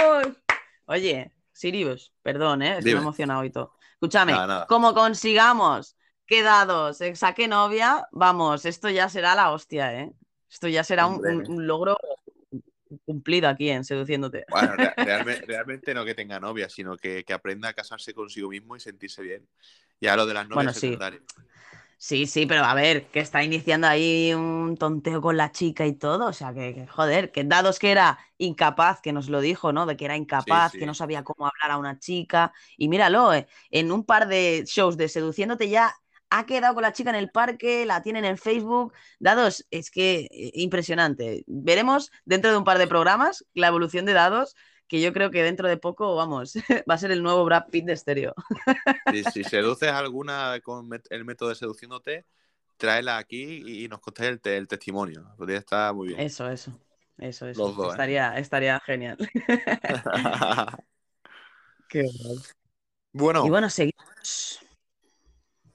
Oye, 0.86 1.32
Sirius, 1.52 2.12
perdón, 2.22 2.62
¿eh? 2.62 2.72
Estoy 2.78 2.90
Dime. 2.92 3.00
emocionado 3.00 3.44
y 3.44 3.50
todo. 3.50 3.72
Escúchame, 3.94 4.32
Nada, 4.32 4.46
nada. 4.46 4.66
como 4.66 4.94
consigamos 4.94 5.96
que 6.26 6.42
dados 6.42 7.00
eh, 7.00 7.14
saque 7.16 7.48
novia, 7.48 8.06
vamos, 8.12 8.64
esto 8.64 8.88
ya 8.88 9.08
será 9.08 9.34
la 9.34 9.50
hostia, 9.52 9.92
¿eh? 10.00 10.12
Esto 10.50 10.68
ya 10.68 10.84
será 10.84 11.06
un, 11.06 11.16
Hombre. 11.16 11.36
un- 11.36 11.50
un 11.52 11.66
logro 11.66 11.96
cumplido 13.04 13.48
aquí 13.48 13.70
en 13.70 13.84
Seduciéndote. 13.84 14.44
Bueno, 14.50 14.74
re- 14.76 14.94
realme- 14.96 15.40
realmente, 15.46 15.94
no 15.94 16.04
que 16.04 16.14
tenga 16.14 16.40
novia, 16.40 16.68
sino 16.68 16.96
que, 16.96 17.24
que 17.24 17.32
aprenda 17.32 17.68
a 17.68 17.72
casarse 17.72 18.14
consigo 18.14 18.48
mismo 18.50 18.76
y 18.76 18.80
sentirse 18.80 19.22
bien. 19.22 19.48
Ya 20.00 20.16
lo 20.16 20.26
de 20.26 20.34
las 20.34 20.48
novias 20.48 20.56
Bueno, 20.56 20.72
sí. 20.72 20.98
Sí, 22.02 22.26
sí, 22.26 22.46
pero 22.46 22.64
a 22.64 22.72
ver, 22.72 23.08
que 23.08 23.20
está 23.20 23.44
iniciando 23.44 23.86
ahí 23.86 24.32
un 24.32 24.74
tonteo 24.78 25.20
con 25.20 25.36
la 25.36 25.52
chica 25.52 25.84
y 25.84 25.92
todo, 25.92 26.28
o 26.28 26.32
sea, 26.32 26.54
que, 26.54 26.74
que, 26.74 26.86
joder, 26.86 27.30
que 27.30 27.44
dados 27.44 27.78
que 27.78 27.90
era 27.90 28.18
incapaz, 28.38 29.02
que 29.02 29.12
nos 29.12 29.28
lo 29.28 29.42
dijo, 29.42 29.74
¿no? 29.74 29.84
De 29.84 29.98
que 29.98 30.06
era 30.06 30.16
incapaz, 30.16 30.72
sí. 30.72 30.78
que 30.78 30.86
no 30.86 30.94
sabía 30.94 31.24
cómo 31.24 31.46
hablar 31.46 31.72
a 31.72 31.76
una 31.76 31.98
chica, 31.98 32.54
y 32.78 32.88
míralo, 32.88 33.34
eh, 33.34 33.48
en 33.70 33.92
un 33.92 34.06
par 34.06 34.28
de 34.28 34.64
shows 34.66 34.96
de 34.96 35.10
Seduciéndote 35.10 35.68
ya 35.68 35.94
ha 36.30 36.46
quedado 36.46 36.72
con 36.72 36.84
la 36.84 36.94
chica 36.94 37.10
en 37.10 37.16
el 37.16 37.30
parque, 37.30 37.84
la 37.84 38.00
tienen 38.00 38.24
en 38.24 38.38
Facebook, 38.38 38.94
dados, 39.18 39.66
es 39.70 39.90
que 39.90 40.28
eh, 40.30 40.52
impresionante. 40.54 41.44
Veremos 41.46 42.12
dentro 42.24 42.50
de 42.50 42.56
un 42.56 42.64
par 42.64 42.78
de 42.78 42.86
programas 42.86 43.44
la 43.52 43.68
evolución 43.68 44.06
de 44.06 44.14
dados, 44.14 44.56
que 44.90 45.00
yo 45.00 45.12
creo 45.12 45.30
que 45.30 45.44
dentro 45.44 45.68
de 45.68 45.76
poco, 45.76 46.16
vamos, 46.16 46.54
va 46.90 46.94
a 46.94 46.98
ser 46.98 47.12
el 47.12 47.22
nuevo 47.22 47.44
Brad 47.44 47.68
Pitt 47.70 47.84
de 47.84 47.92
estéreo. 47.92 48.34
Si, 49.12 49.22
si 49.22 49.44
seduces 49.44 49.88
alguna 49.88 50.58
con 50.64 50.90
el 51.10 51.24
método 51.24 51.50
de 51.50 51.54
seduciéndote, 51.54 52.24
tráela 52.76 53.16
aquí 53.16 53.84
y, 53.84 53.86
nos 53.86 54.00
contáis 54.00 54.30
el, 54.30 54.40
te- 54.40 54.56
el 54.56 54.66
testimonio. 54.66 55.24
Podría 55.38 55.58
estar 55.58 55.94
muy 55.94 56.08
bien. 56.08 56.20
Eso, 56.20 56.50
eso. 56.50 56.72
Eso, 57.18 57.46
eso. 57.46 57.68
Los 57.68 57.76
dos, 57.76 57.86
¿eh? 57.86 57.90
estaría, 57.90 58.36
estaría 58.36 58.80
genial. 58.80 59.16
Qué 61.88 62.04
bueno, 63.12 63.46
Y 63.46 63.50
bueno, 63.50 63.70
seguimos. 63.70 64.60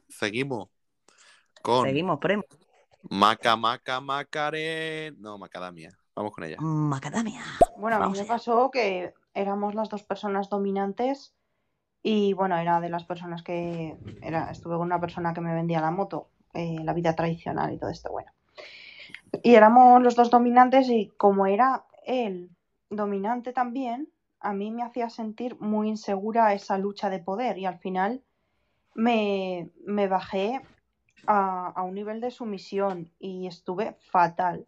seguimos 0.10 0.68
con 1.62 1.88
Seguimos, 1.88 2.20
Premo. 2.20 2.44
Maca, 3.10 3.56
Maca, 3.56 4.02
Macare. 4.02 5.14
No, 5.18 5.38
Macadamia. 5.38 5.98
Vamos 6.16 6.32
con 6.34 6.44
ella. 6.46 6.58
Macadamia. 6.60 7.44
Bueno, 7.78 7.98
a 7.98 8.00
mí 8.00 8.14
me 8.16 8.20
allá. 8.20 8.28
pasó 8.28 8.72
que 8.72 9.14
éramos 9.34 9.76
las 9.76 9.90
dos 9.90 10.04
personas 10.04 10.50
dominantes 10.50 11.36
y 12.02 12.34
bueno, 12.34 12.58
era 12.58 12.80
de 12.80 12.90
las 12.90 13.04
personas 13.04 13.44
que 13.44 13.98
era, 14.22 14.50
estuve 14.52 14.76
con 14.78 14.86
una 14.86 15.00
persona 15.00 15.34
que 15.34 15.42
me 15.42 15.54
vendía 15.54 15.82
la 15.82 15.92
moto, 15.92 16.30
eh, 16.54 16.78
la 16.84 16.94
vida 16.94 17.16
tradicional 17.16 17.74
y 17.74 17.78
todo 17.78 17.90
esto, 17.90 18.12
bueno. 18.12 18.32
y 19.44 19.56
éramos 19.56 20.02
los 20.02 20.16
dos 20.16 20.30
dominantes 20.30 20.88
y 20.90 21.10
como 21.18 21.48
era 21.48 21.86
él 22.06 22.52
dominante 22.90 23.52
también, 23.54 24.10
a 24.40 24.54
mí 24.54 24.72
me 24.72 24.84
hacía 24.84 25.10
sentir 25.10 25.60
muy 25.60 25.90
insegura 25.90 26.54
esa 26.54 26.78
lucha 26.78 27.10
de 27.10 27.20
poder 27.20 27.58
y 27.58 27.66
al 27.66 27.80
final 27.80 28.24
me, 28.94 29.72
me 29.86 30.08
bajé 30.08 30.62
a, 31.28 31.68
a 31.76 31.82
un 31.84 31.96
nivel 31.96 32.22
de 32.22 32.30
sumisión 32.32 33.12
y 33.20 33.48
estuve 33.48 33.98
fatal. 34.12 34.68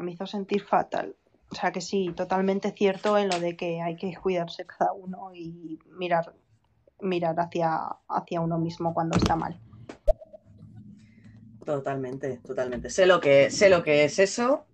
Me 0.00 0.12
hizo 0.12 0.26
sentir 0.26 0.64
fatal. 0.64 1.16
O 1.50 1.54
sea 1.54 1.72
que 1.72 1.80
sí, 1.80 2.12
totalmente 2.14 2.72
cierto 2.72 3.16
en 3.16 3.28
lo 3.28 3.40
de 3.40 3.56
que 3.56 3.80
hay 3.80 3.96
que 3.96 4.14
cuidarse 4.16 4.66
cada 4.66 4.92
uno 4.92 5.34
y 5.34 5.78
mirar, 5.86 6.34
mirar 7.00 7.38
hacia, 7.40 7.96
hacia 8.08 8.40
uno 8.40 8.58
mismo 8.58 8.92
cuando 8.92 9.16
está 9.16 9.34
mal. 9.34 9.58
Totalmente, 11.64 12.38
totalmente. 12.46 12.90
Sé 12.90 13.06
lo 13.06 13.20
que, 13.20 13.50
sé 13.50 13.68
lo 13.68 13.82
que 13.82 14.04
es 14.04 14.18
eso. 14.18 14.66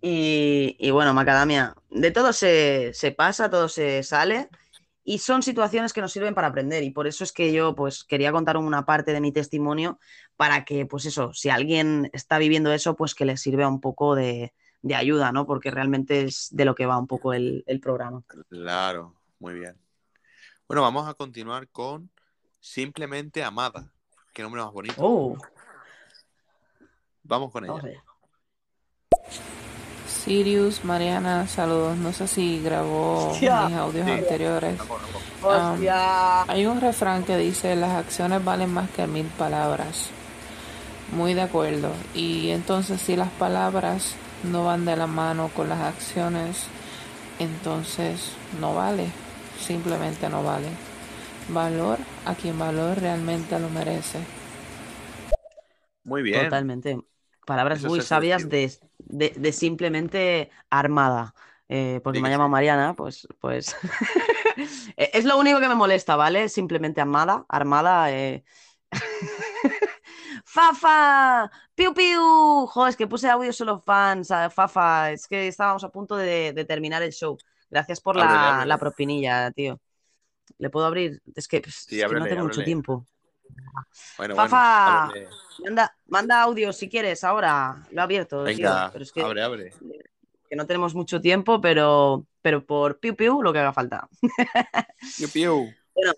Y, 0.00 0.76
y 0.78 0.90
bueno, 0.90 1.14
Macadamia, 1.14 1.74
de 1.90 2.10
todo 2.10 2.32
se, 2.32 2.92
se 2.94 3.12
pasa, 3.12 3.50
todo 3.50 3.68
se 3.68 4.02
sale. 4.02 4.48
Y 5.08 5.18
son 5.18 5.42
situaciones 5.42 5.92
que 5.92 6.00
nos 6.00 6.12
sirven 6.12 6.34
para 6.34 6.48
aprender. 6.48 6.82
Y 6.82 6.90
por 6.90 7.06
eso 7.06 7.22
es 7.22 7.32
que 7.32 7.52
yo 7.52 7.76
pues 7.76 8.02
quería 8.02 8.32
contar 8.32 8.56
una 8.56 8.84
parte 8.84 9.12
de 9.12 9.20
mi 9.20 9.30
testimonio 9.30 10.00
para 10.36 10.64
que, 10.64 10.84
pues 10.84 11.06
eso, 11.06 11.32
si 11.32 11.48
alguien 11.48 12.10
está 12.12 12.38
viviendo 12.38 12.72
eso, 12.72 12.96
pues 12.96 13.14
que 13.14 13.24
le 13.24 13.36
sirva 13.36 13.68
un 13.68 13.80
poco 13.80 14.16
de, 14.16 14.52
de 14.82 14.94
ayuda, 14.96 15.30
¿no? 15.30 15.46
Porque 15.46 15.70
realmente 15.70 16.24
es 16.24 16.48
de 16.50 16.64
lo 16.64 16.74
que 16.74 16.86
va 16.86 16.98
un 16.98 17.06
poco 17.06 17.32
el, 17.32 17.62
el 17.68 17.78
programa. 17.78 18.24
Claro, 18.48 19.14
muy 19.38 19.54
bien. 19.54 19.76
Bueno, 20.66 20.82
vamos 20.82 21.08
a 21.08 21.14
continuar 21.14 21.68
con 21.68 22.10
Simplemente 22.58 23.44
Amada. 23.44 23.88
Qué 24.32 24.42
nombre 24.42 24.60
más 24.60 24.72
bonito. 24.72 24.96
Oh, 24.98 25.36
Vamos 27.22 27.52
con 27.52 27.64
ella. 27.64 28.02
Sirius, 30.26 30.84
Mariana, 30.84 31.46
saludos. 31.46 31.96
No 31.98 32.12
sé 32.12 32.26
si 32.26 32.60
grabó 32.60 33.30
Hostia. 33.30 33.62
mis 33.62 33.74
audios 33.74 34.06
Sí. 34.06 34.10
anteriores. 34.10 34.80
Um, 35.42 35.94
hay 36.48 36.66
un 36.66 36.80
refrán 36.80 37.24
que 37.24 37.36
dice, 37.36 37.76
las 37.76 37.92
acciones 37.92 38.44
valen 38.44 38.70
más 38.72 38.90
que 38.90 39.06
mil 39.06 39.26
palabras. 39.26 40.10
Muy 41.12 41.34
de 41.34 41.42
acuerdo. 41.42 41.92
Y 42.14 42.50
entonces 42.50 43.00
si 43.00 43.16
las 43.16 43.30
palabras 43.30 44.18
no 44.42 44.64
van 44.64 44.84
de 44.84 44.96
la 44.96 45.06
mano 45.06 45.48
con 45.54 45.68
las 45.68 45.80
acciones, 45.80 46.72
entonces 47.38 48.38
no 48.60 48.74
vale. 48.74 49.12
Simplemente 49.60 50.28
no 50.28 50.42
vale. 50.42 50.80
Valor 51.48 51.98
a 52.24 52.34
quien 52.36 52.58
valor 52.58 52.98
realmente 53.00 53.58
lo 53.60 53.70
merece. 53.70 54.20
Muy 56.04 56.22
bien. 56.22 56.42
Totalmente. 56.44 57.00
Palabras 57.44 57.80
Eso 57.80 57.88
muy 57.88 58.00
sabias 58.00 58.48
de, 58.48 58.78
de- 58.98 59.30
de 59.36 59.52
simplemente 59.52 60.50
armada. 60.70 61.34
Eh, 61.68 62.00
porque 62.04 62.18
Sí 62.18 62.22
me 62.22 62.28
que 62.28 62.30
llama 62.30 62.46
sí. 62.46 62.50
Mariana, 62.50 62.94
pues, 62.94 63.26
pues 63.40 63.76
Eh, 64.96 65.10
es 65.14 65.24
lo 65.24 65.38
único 65.38 65.60
que 65.60 65.68
me 65.68 65.74
molesta, 65.74 66.16
¿vale? 66.16 66.48
Simplemente 66.48 67.00
armada, 67.00 67.44
armada. 67.48 68.10
eh. 68.12 68.44
¡Fafa! 70.44 71.50
¡Piu, 71.74 71.92
piu! 71.94 72.66
Joder, 72.66 72.90
es 72.90 72.96
que 72.96 73.06
puse 73.06 73.28
audio 73.28 73.52
solo 73.52 73.80
fans, 73.80 74.28
Fafa. 74.54 75.10
Es 75.12 75.26
que 75.28 75.48
estábamos 75.48 75.84
a 75.84 75.90
punto 75.90 76.16
de, 76.16 76.52
de 76.52 76.64
terminar 76.64 77.02
el 77.02 77.12
show. 77.12 77.36
Gracias 77.70 78.00
por 78.00 78.16
la, 78.16 78.64
propinilla, 78.78 79.50
tío. 79.52 79.80
¿Le 80.58 80.70
puedo 80.70 80.86
abrir? 80.86 81.20
Es 81.34 81.48
que, 81.48 81.58
es 81.58 81.86
que 81.86 81.96
no 81.98 82.04
ábrele, 82.04 82.28
tengo 82.30 82.44
mucho 82.44 82.62
tiempo. 82.64 83.06
Bueno, 84.18 84.34
Fafa, 84.34 85.08
bueno. 85.10 85.28
manda, 85.64 85.96
manda 86.06 86.42
audio 86.42 86.72
si 86.72 86.88
quieres 86.88 87.22
ahora. 87.24 87.86
Lo 87.90 88.00
he 88.00 88.04
abierto, 88.04 88.44
tío, 88.44 88.56
Venga, 88.56 88.90
pero 88.92 89.02
es 89.04 89.12
que, 89.12 89.22
abre, 89.22 89.42
abre. 89.42 89.72
que 90.48 90.56
no 90.56 90.66
tenemos 90.66 90.94
mucho 90.94 91.20
tiempo, 91.20 91.60
pero, 91.60 92.26
pero 92.42 92.64
por 92.64 92.98
piu 92.98 93.14
piu 93.14 93.42
lo 93.42 93.52
que 93.52 93.58
haga 93.58 93.72
falta. 93.72 94.08
Piu, 95.18 95.28
piu. 95.30 95.74
Bueno, 95.94 96.12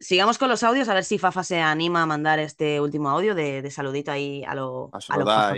sigamos 0.00 0.38
con 0.38 0.48
los 0.48 0.62
audios, 0.62 0.88
a 0.88 0.94
ver 0.94 1.04
si 1.04 1.18
Fafa 1.18 1.42
se 1.44 1.60
anima 1.60 2.02
a 2.02 2.06
mandar 2.06 2.38
este 2.38 2.80
último 2.80 3.10
audio 3.10 3.34
de, 3.34 3.60
de 3.62 3.70
saludito 3.70 4.10
ahí 4.10 4.42
a 4.44 4.54
lo, 4.54 4.90
A 4.92 4.98
a 5.08 5.16
lo 5.18 5.24
Fafa 5.26 5.48
a, 5.48 5.52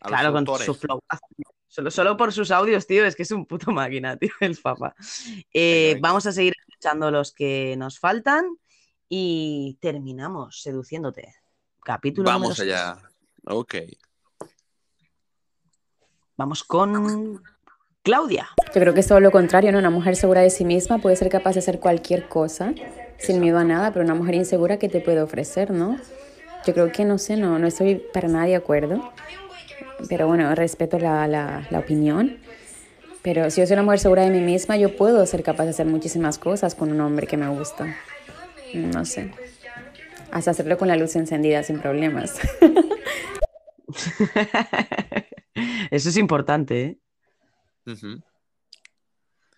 a 0.00 0.08
Claro, 0.08 0.30
con 0.32 0.38
autores. 0.38 0.66
su 0.66 0.74
flow. 0.74 1.00
Solo, 1.70 1.90
solo 1.90 2.16
por 2.16 2.32
sus 2.32 2.50
audios, 2.50 2.86
tío, 2.86 3.04
es 3.04 3.14
que 3.14 3.24
es 3.24 3.30
un 3.30 3.44
puto 3.44 3.70
máquina, 3.70 4.16
tío, 4.18 4.30
el 4.40 4.56
Fafa. 4.56 4.94
Eh, 5.52 5.92
venga. 5.94 6.08
Vamos 6.08 6.24
a 6.26 6.32
seguir 6.32 6.54
escuchando 6.58 7.10
los 7.10 7.32
que 7.32 7.76
nos 7.76 7.98
faltan 7.98 8.46
y 9.08 9.78
terminamos 9.80 10.62
seduciéndote. 10.62 11.34
Capítulo 11.82 12.28
Vamos 12.28 12.60
allá. 12.60 12.98
Ok. 13.44 13.74
Vamos 16.36 16.62
con 16.62 17.42
Claudia. 18.02 18.48
Yo 18.74 18.80
creo 18.80 18.94
que 18.94 19.00
es 19.00 19.06
todo 19.06 19.20
lo 19.20 19.30
contrario, 19.30 19.72
¿no? 19.72 19.78
Una 19.78 19.90
mujer 19.90 20.16
segura 20.16 20.42
de 20.42 20.50
sí 20.50 20.64
misma 20.64 20.98
puede 20.98 21.16
ser 21.16 21.28
capaz 21.30 21.54
de 21.54 21.60
hacer 21.60 21.80
cualquier 21.80 22.28
cosa 22.28 22.74
sin 23.18 23.40
miedo 23.40 23.58
a 23.58 23.64
nada, 23.64 23.92
pero 23.92 24.04
una 24.04 24.14
mujer 24.14 24.36
insegura, 24.36 24.78
¿qué 24.78 24.88
te 24.88 25.00
puede 25.00 25.20
ofrecer, 25.20 25.72
no? 25.72 25.96
Yo 26.64 26.74
creo 26.74 26.92
que, 26.92 27.04
no 27.04 27.18
sé, 27.18 27.36
no, 27.36 27.58
no 27.58 27.66
estoy 27.66 27.96
para 27.96 28.28
nada 28.28 28.44
de 28.44 28.56
acuerdo. 28.56 29.12
Pero 30.08 30.28
bueno, 30.28 30.54
respeto 30.54 30.98
la, 30.98 31.26
la, 31.26 31.66
la 31.70 31.78
opinión. 31.78 32.38
Pero 33.22 33.50
si 33.50 33.60
yo 33.60 33.66
soy 33.66 33.74
una 33.74 33.82
mujer 33.82 33.98
segura 33.98 34.22
de 34.22 34.30
mí 34.30 34.40
misma, 34.40 34.76
yo 34.76 34.96
puedo 34.96 35.24
ser 35.26 35.42
capaz 35.42 35.64
de 35.64 35.70
hacer 35.70 35.86
muchísimas 35.86 36.38
cosas 36.38 36.74
con 36.74 36.92
un 36.92 37.00
hombre 37.00 37.26
que 37.26 37.36
me 37.36 37.48
gusta. 37.48 37.96
No 38.74 39.04
sé. 39.04 39.32
Hasta 40.30 40.50
hacerlo 40.50 40.76
con 40.76 40.88
la 40.88 40.96
luz 40.96 41.16
encendida 41.16 41.62
sin 41.62 41.80
problemas. 41.80 42.38
Eso 45.90 46.08
es 46.08 46.16
importante, 46.16 46.84
¿eh? 46.84 46.98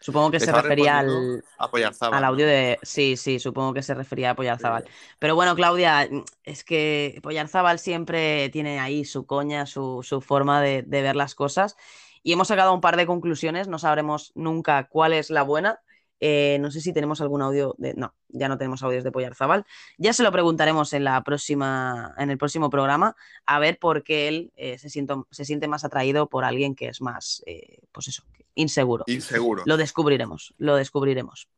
Supongo 0.02 0.30
que 0.30 0.40
se 0.40 0.50
refería 0.50 0.98
al, 0.98 1.44
al 1.58 2.24
audio 2.24 2.46
de... 2.46 2.78
Sí, 2.82 3.18
sí, 3.18 3.38
supongo 3.38 3.74
que 3.74 3.82
se 3.82 3.92
refería 3.92 4.30
a 4.30 4.34
Poyarzabal. 4.34 4.86
Pero 5.18 5.34
bueno, 5.34 5.54
Claudia, 5.54 6.08
es 6.42 6.64
que 6.64 7.20
Poyarzabal 7.22 7.78
siempre 7.78 8.48
tiene 8.48 8.80
ahí 8.80 9.04
su 9.04 9.26
coña, 9.26 9.66
su, 9.66 10.00
su 10.02 10.22
forma 10.22 10.62
de, 10.62 10.82
de 10.82 11.02
ver 11.02 11.16
las 11.16 11.34
cosas. 11.34 11.76
Y 12.22 12.32
hemos 12.32 12.48
sacado 12.48 12.72
un 12.72 12.80
par 12.80 12.96
de 12.96 13.06
conclusiones, 13.06 13.68
no 13.68 13.78
sabremos 13.78 14.32
nunca 14.34 14.88
cuál 14.88 15.12
es 15.12 15.28
la 15.28 15.42
buena. 15.42 15.80
Eh, 16.20 16.58
no 16.60 16.70
sé 16.70 16.80
si 16.80 16.92
tenemos 16.92 17.20
algún 17.20 17.40
audio 17.42 17.74
de... 17.78 17.94
No, 17.94 18.14
ya 18.28 18.48
no 18.48 18.58
tenemos 18.58 18.82
audios 18.82 19.04
de 19.04 19.10
Poyarzabal. 19.10 19.64
Ya 19.98 20.12
se 20.12 20.22
lo 20.22 20.30
preguntaremos 20.30 20.92
en 20.92 21.04
la 21.04 21.22
próxima, 21.24 22.14
en 22.18 22.30
el 22.30 22.38
próximo 22.38 22.68
programa, 22.70 23.16
a 23.46 23.58
ver 23.58 23.78
por 23.78 24.04
qué 24.04 24.28
él 24.28 24.52
eh, 24.56 24.78
se, 24.78 24.88
siento- 24.90 25.26
se 25.30 25.44
siente 25.44 25.66
más 25.66 25.84
atraído 25.84 26.28
por 26.28 26.44
alguien 26.44 26.74
que 26.74 26.88
es 26.88 27.00
más, 27.00 27.42
eh, 27.46 27.78
pues 27.92 28.08
eso, 28.08 28.22
inseguro. 28.54 29.04
Inseguro. 29.06 29.62
Lo 29.66 29.76
descubriremos, 29.76 30.54
lo 30.58 30.76
descubriremos. 30.76 31.48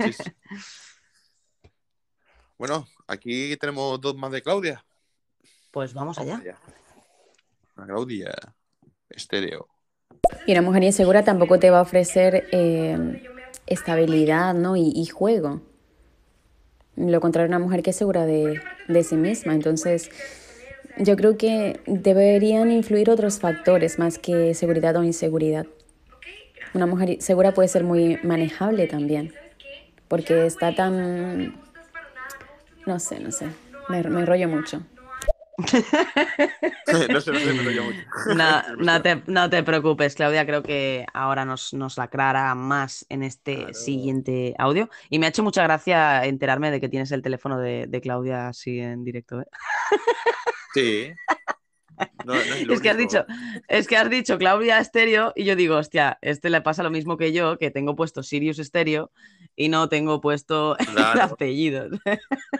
Sí, 0.00 0.12
sí. 0.12 0.22
Bueno, 2.58 2.86
aquí 3.06 3.54
tenemos 3.58 4.00
dos 4.00 4.16
más 4.16 4.32
de 4.32 4.40
Claudia. 4.42 4.82
Pues 5.70 5.92
vamos 5.92 6.18
allá. 6.18 6.40
La 7.76 7.84
Claudia. 7.84 8.32
Estéreo. 9.10 9.68
Y 10.46 10.52
una 10.52 10.62
mujer 10.62 10.82
insegura 10.84 11.22
tampoco 11.22 11.58
te 11.58 11.68
va 11.70 11.80
a 11.80 11.82
ofrecer 11.82 12.48
eh, 12.52 12.96
estabilidad, 13.66 14.54
¿no? 14.54 14.76
Y, 14.76 14.92
y 14.94 15.06
juego. 15.06 15.60
Lo 16.96 17.20
contrario, 17.20 17.48
una 17.48 17.58
mujer 17.58 17.82
que 17.82 17.90
es 17.90 17.96
segura 17.96 18.24
de, 18.24 18.60
de 18.88 19.02
sí 19.04 19.16
misma. 19.16 19.54
Entonces, 19.54 20.10
yo 20.98 21.16
creo 21.16 21.36
que 21.36 21.80
deberían 21.86 22.72
influir 22.72 23.10
otros 23.10 23.38
factores 23.38 23.98
más 23.98 24.18
que 24.18 24.54
seguridad 24.54 24.96
o 24.96 25.02
inseguridad. 25.02 25.66
Una 26.74 26.86
mujer 26.86 27.18
segura 27.20 27.52
puede 27.52 27.68
ser 27.68 27.84
muy 27.84 28.18
manejable 28.22 28.86
también, 28.86 29.32
porque 30.08 30.46
está 30.46 30.74
tan... 30.74 31.60
No 32.86 32.98
sé, 32.98 33.18
no 33.20 33.32
sé, 33.32 33.46
me, 33.88 34.02
me 34.04 34.20
enrollo 34.20 34.48
mucho. 34.48 34.82
No 35.58 36.98
sé, 36.98 37.08
no 37.12 37.20
sé, 37.20 37.32
pero 37.32 37.70
yo 37.70 37.84
mucho. 37.84 37.98
No, 38.36 38.62
no 38.78 39.02
te, 39.02 39.22
no 39.26 39.50
te 39.50 39.62
preocupes, 39.62 40.14
Claudia. 40.14 40.46
Creo 40.46 40.62
que 40.62 41.06
ahora 41.14 41.44
nos, 41.44 41.72
nos 41.72 41.96
la 41.96 42.04
aclara 42.04 42.54
más 42.54 43.06
en 43.08 43.22
este 43.22 43.72
siguiente 43.74 44.54
audio. 44.58 44.88
Y 45.10 45.18
me 45.18 45.26
ha 45.26 45.28
hecho 45.30 45.42
mucha 45.42 45.62
gracia 45.62 46.24
enterarme 46.24 46.70
de 46.70 46.80
que 46.80 46.88
tienes 46.88 47.12
el 47.12 47.22
teléfono 47.22 47.58
de, 47.58 47.86
de 47.88 48.00
Claudia 48.00 48.48
así 48.48 48.78
en 48.80 49.04
directo. 49.04 49.40
¿eh? 49.40 49.46
Sí. 50.74 51.12
No, 52.26 52.34
no 52.34 52.74
es, 52.74 52.80
que 52.82 52.90
has 52.90 52.98
dicho, 52.98 53.24
es 53.68 53.86
que 53.88 53.96
has 53.96 54.10
dicho 54.10 54.36
Claudia 54.36 54.78
Estéreo 54.80 55.32
y 55.34 55.44
yo 55.44 55.56
digo, 55.56 55.76
hostia, 55.76 56.18
este 56.20 56.50
le 56.50 56.60
pasa 56.60 56.82
lo 56.82 56.90
mismo 56.90 57.16
que 57.16 57.32
yo, 57.32 57.56
que 57.56 57.70
tengo 57.70 57.96
puesto 57.96 58.22
Sirius 58.22 58.58
Estéreo 58.58 59.10
y 59.54 59.70
no 59.70 59.88
tengo 59.88 60.20
puesto 60.20 60.76
el 60.78 60.86
Claro. 60.88 61.22
apellido. 61.22 61.88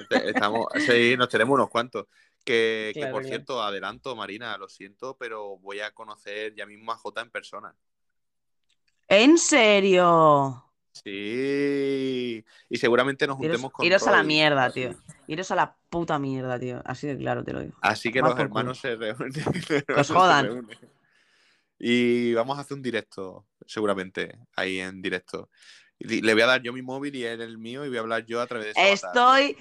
Te- 0.09 0.31
Estamos, 0.31 0.69
sí, 0.87 1.17
nos 1.19 1.29
tenemos 1.29 1.55
unos 1.55 1.69
cuantos. 1.69 2.07
Que, 2.47 2.93
que, 2.95 3.07
por 3.09 3.25
cierto, 3.25 3.61
adelanto, 3.61 4.15
Marina, 4.15 4.57
lo 4.57 4.69
siento, 4.69 5.17
pero 5.19 5.59
voy 5.59 5.81
a 5.81 5.91
conocer 5.91 6.55
ya 6.55 6.65
mismo 6.65 6.93
a 6.93 6.97
Jota 6.97 7.21
en 7.21 7.31
persona. 7.31 7.75
¿En 9.09 9.37
serio? 9.37 10.65
Sí. 10.93 12.45
Y 12.69 12.79
seguramente 12.79 13.27
nos 13.27 13.39
Iros, 13.41 13.49
juntemos 13.57 13.73
con 13.73 13.85
iros 13.85 14.07
a 14.07 14.13
la 14.13 14.23
mierda, 14.23 14.67
así. 14.67 14.83
tío. 14.83 14.95
Iros 15.27 15.51
a 15.51 15.57
la 15.57 15.77
puta 15.91 16.21
mierda, 16.21 16.57
tío. 16.59 16.81
Así 16.85 17.09
de 17.09 17.19
claro 17.19 17.43
te 17.45 17.53
lo 17.53 17.61
digo. 17.61 17.77
Así 17.83 18.13
que 18.13 18.21
los 18.21 18.31
culo. 18.31 18.45
hermanos 18.45 18.79
se 18.79 18.95
reúnen. 18.95 19.33
Que 19.87 19.93
os 19.93 20.07
se 20.07 20.15
jodan. 20.15 20.47
reúnen. 20.47 20.79
Y 21.81 22.33
vamos 22.35 22.57
a 22.59 22.61
hacer 22.61 22.77
un 22.77 22.83
directo, 22.83 23.45
seguramente, 23.67 24.39
ahí 24.55 24.79
en 24.79 25.03
directo. 25.03 25.51
Le 25.99 26.33
voy 26.33 26.43
a 26.43 26.47
dar 26.47 26.63
yo 26.63 26.73
mi 26.73 26.83
móvil 26.83 27.15
y 27.17 27.25
él 27.25 27.41
el 27.41 27.59
mío 27.59 27.85
y 27.85 27.89
voy 27.89 27.97
a 27.99 28.01
hablar 28.01 28.25
yo 28.25 28.41
a 28.41 28.47
través 28.47 28.75
de 28.75 28.93
Estoy. 28.93 29.57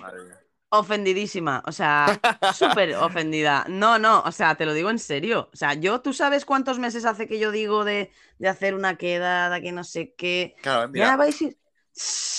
Ofendidísima. 0.69 1.63
O 1.65 1.71
sea, 1.71 2.19
súper 2.53 2.95
ofendida. 2.95 3.65
No, 3.69 3.99
no, 3.99 4.21
o 4.21 4.31
sea, 4.31 4.55
te 4.55 4.65
lo 4.65 4.73
digo 4.73 4.89
en 4.89 4.99
serio. 4.99 5.49
O 5.53 5.55
sea, 5.55 5.73
yo, 5.73 6.01
¿tú 6.01 6.13
sabes 6.13 6.45
cuántos 6.45 6.79
meses 6.79 7.05
hace 7.05 7.27
que 7.27 7.39
yo 7.39 7.51
digo 7.51 7.85
de, 7.85 8.11
de 8.39 8.47
hacer 8.47 8.75
una 8.75 8.97
quedada, 8.97 9.61
que 9.61 9.71
no 9.71 9.83
sé 9.83 10.13
qué? 10.17 10.55
Claro, 10.61 10.89
mira, 10.89 11.05
ahora 11.05 11.17
vais 11.17 11.41
y- 11.41 11.57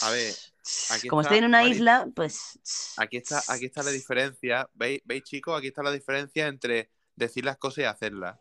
a 0.03 0.11
ver, 0.11 0.35
aquí 0.91 1.09
Como 1.09 1.23
está, 1.23 1.35
estoy 1.35 1.39
en 1.39 1.45
una 1.47 1.65
isla, 1.65 2.07
pues. 2.15 2.59
Aquí 2.99 3.17
está, 3.19 3.43
aquí 3.49 3.67
está 3.67 3.83
la 3.83 3.91
diferencia. 3.91 4.69
¿Veis, 4.75 5.01
¿Veis, 5.05 5.23
chicos? 5.25 5.57
Aquí 5.59 5.69
está 5.69 5.83
la 5.83 5.93
diferencia 5.93 6.47
entre 6.47 6.91
decir 7.15 7.45
las 7.45 7.57
cosas 7.57 7.79
y 7.79 7.85
hacerlas. 7.85 8.39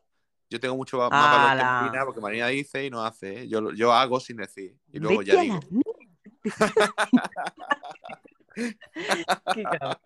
Yo 0.49 0.60
tengo 0.60 0.76
mucho 0.76 0.98
más 0.98 1.10
valor 1.12 1.57
que. 1.57 1.64
Marina, 1.64 2.06
porque 2.06 2.22
Marina 2.22 2.48
dice 2.48 2.86
y 2.86 2.90
no 2.90 3.03
hace. 3.03 3.41
¿eh? 3.41 3.48
Yo, 3.48 3.72
yo 3.74 3.91
hago 3.94 4.20
sin 4.20 4.38
decir. 4.38 4.76
Y 4.91 4.99
luego 4.99 5.20
Vete 5.20 5.32
ya 5.32 5.41
digo. 5.41 5.60
Qué 8.56 9.64
cabrón. 9.64 9.98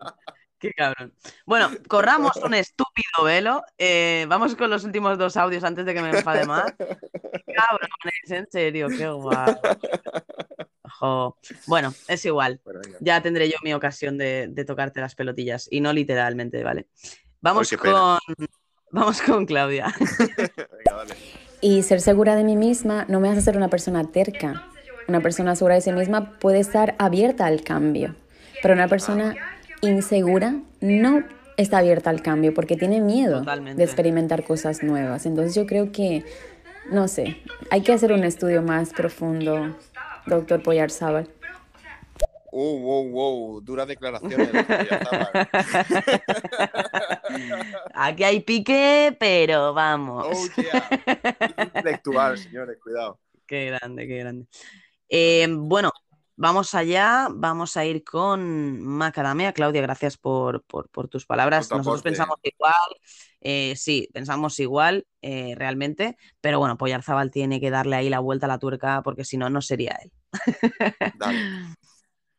Qué 0.58 0.72
cabrón. 0.74 1.14
Bueno, 1.46 1.70
corramos 1.88 2.36
un 2.36 2.54
estúpido 2.54 3.24
velo. 3.24 3.62
Eh, 3.78 4.26
vamos 4.28 4.54
con 4.56 4.68
los 4.68 4.84
últimos 4.84 5.16
dos 5.16 5.36
audios 5.36 5.64
antes 5.64 5.86
de 5.86 5.94
que 5.94 6.02
me 6.02 6.10
enfade 6.10 6.44
más. 6.44 6.72
Cabrones, 6.76 8.30
en 8.30 8.50
serio, 8.50 8.88
qué 8.88 9.08
guay. 9.08 9.54
Jo. 10.98 11.38
Bueno, 11.66 11.94
es 12.08 12.24
igual. 12.26 12.60
Ya 13.00 13.22
tendré 13.22 13.48
yo 13.48 13.56
mi 13.62 13.72
ocasión 13.72 14.18
de, 14.18 14.48
de 14.50 14.64
tocarte 14.64 15.00
las 15.00 15.14
pelotillas. 15.14 15.66
Y 15.70 15.80
no 15.80 15.92
literalmente, 15.92 16.62
¿vale? 16.62 16.88
Vamos 17.40 17.70
qué 17.70 17.78
con. 17.78 18.18
Vamos 18.92 19.22
con 19.22 19.46
Claudia. 19.46 19.94
Venga. 20.28 21.14
Y 21.62 21.82
ser 21.82 22.00
segura 22.00 22.34
de 22.36 22.44
mí 22.44 22.56
misma 22.56 23.04
no 23.08 23.20
me 23.20 23.28
hace 23.28 23.40
ser 23.40 23.56
una 23.56 23.68
persona 23.68 24.10
terca. 24.10 24.66
Una 25.08 25.20
persona 25.20 25.54
segura 25.56 25.74
de 25.74 25.80
sí 25.80 25.92
misma 25.92 26.38
puede 26.38 26.60
estar 26.60 26.94
abierta 26.98 27.46
al 27.46 27.62
cambio, 27.62 28.14
pero 28.62 28.74
una 28.74 28.88
persona 28.88 29.34
insegura 29.82 30.54
no 30.80 31.22
está 31.56 31.78
abierta 31.78 32.10
al 32.10 32.22
cambio 32.22 32.54
porque 32.54 32.76
tiene 32.76 33.00
miedo 33.00 33.38
Totalmente. 33.40 33.78
de 33.78 33.84
experimentar 33.84 34.44
cosas 34.44 34.82
nuevas. 34.82 35.26
Entonces 35.26 35.54
yo 35.54 35.66
creo 35.66 35.92
que, 35.92 36.24
no 36.90 37.06
sé, 37.08 37.36
hay 37.70 37.82
que 37.82 37.92
hacer 37.92 38.12
un 38.12 38.24
estudio 38.24 38.62
más 38.62 38.90
profundo, 38.90 39.76
doctor 40.26 40.62
Poyarzábal. 40.62 41.28
Uh, 42.52 42.80
wow, 42.80 43.08
wow. 43.10 43.60
Duras 43.60 43.86
declaraciones. 43.86 44.50
Aquí 47.94 48.24
hay 48.24 48.40
pique, 48.40 49.16
pero 49.20 49.72
vamos. 49.72 50.26
oh, 50.28 50.48
yeah. 50.60 50.82
Intelectual, 51.64 52.36
señores, 52.38 52.76
cuidado. 52.82 53.20
Qué 53.46 53.66
grande, 53.66 54.08
qué 54.08 54.18
grande. 54.18 54.46
Eh, 55.08 55.46
bueno, 55.48 55.92
vamos 56.40 56.74
allá. 56.74 57.28
Vamos 57.30 57.76
a 57.76 57.84
ir 57.84 58.02
con 58.02 58.80
Macadamia. 58.82 59.52
Claudia, 59.52 59.82
gracias 59.82 60.16
por, 60.16 60.62
por- 60.64 60.88
por 60.88 61.08
tus 61.08 61.26
palabras. 61.26 61.70
Nosotros 61.70 61.86
aporte. 61.86 62.08
pensamos 62.08 62.38
igual. 62.42 62.72
eh, 63.42 63.74
sí, 63.76 64.08
pensamos 64.12 64.58
igual 64.58 65.06
eh, 65.22 65.54
realmente. 65.56 66.16
Pero 66.40 66.58
bueno, 66.58 66.76
Poyarzabal 66.78 67.30
tiene 67.30 67.60
que 67.60 67.70
darle 67.70 67.96
ahí 67.96 68.08
la 68.08 68.20
vuelta 68.20 68.46
a 68.46 68.48
la 68.48 68.58
tuerca 68.58 69.02
porque 69.02 69.24
si 69.24 69.36
no, 69.36 69.50
no 69.50 69.60
sería 69.60 69.98
él. 70.02 70.12
Dale. 71.18 71.38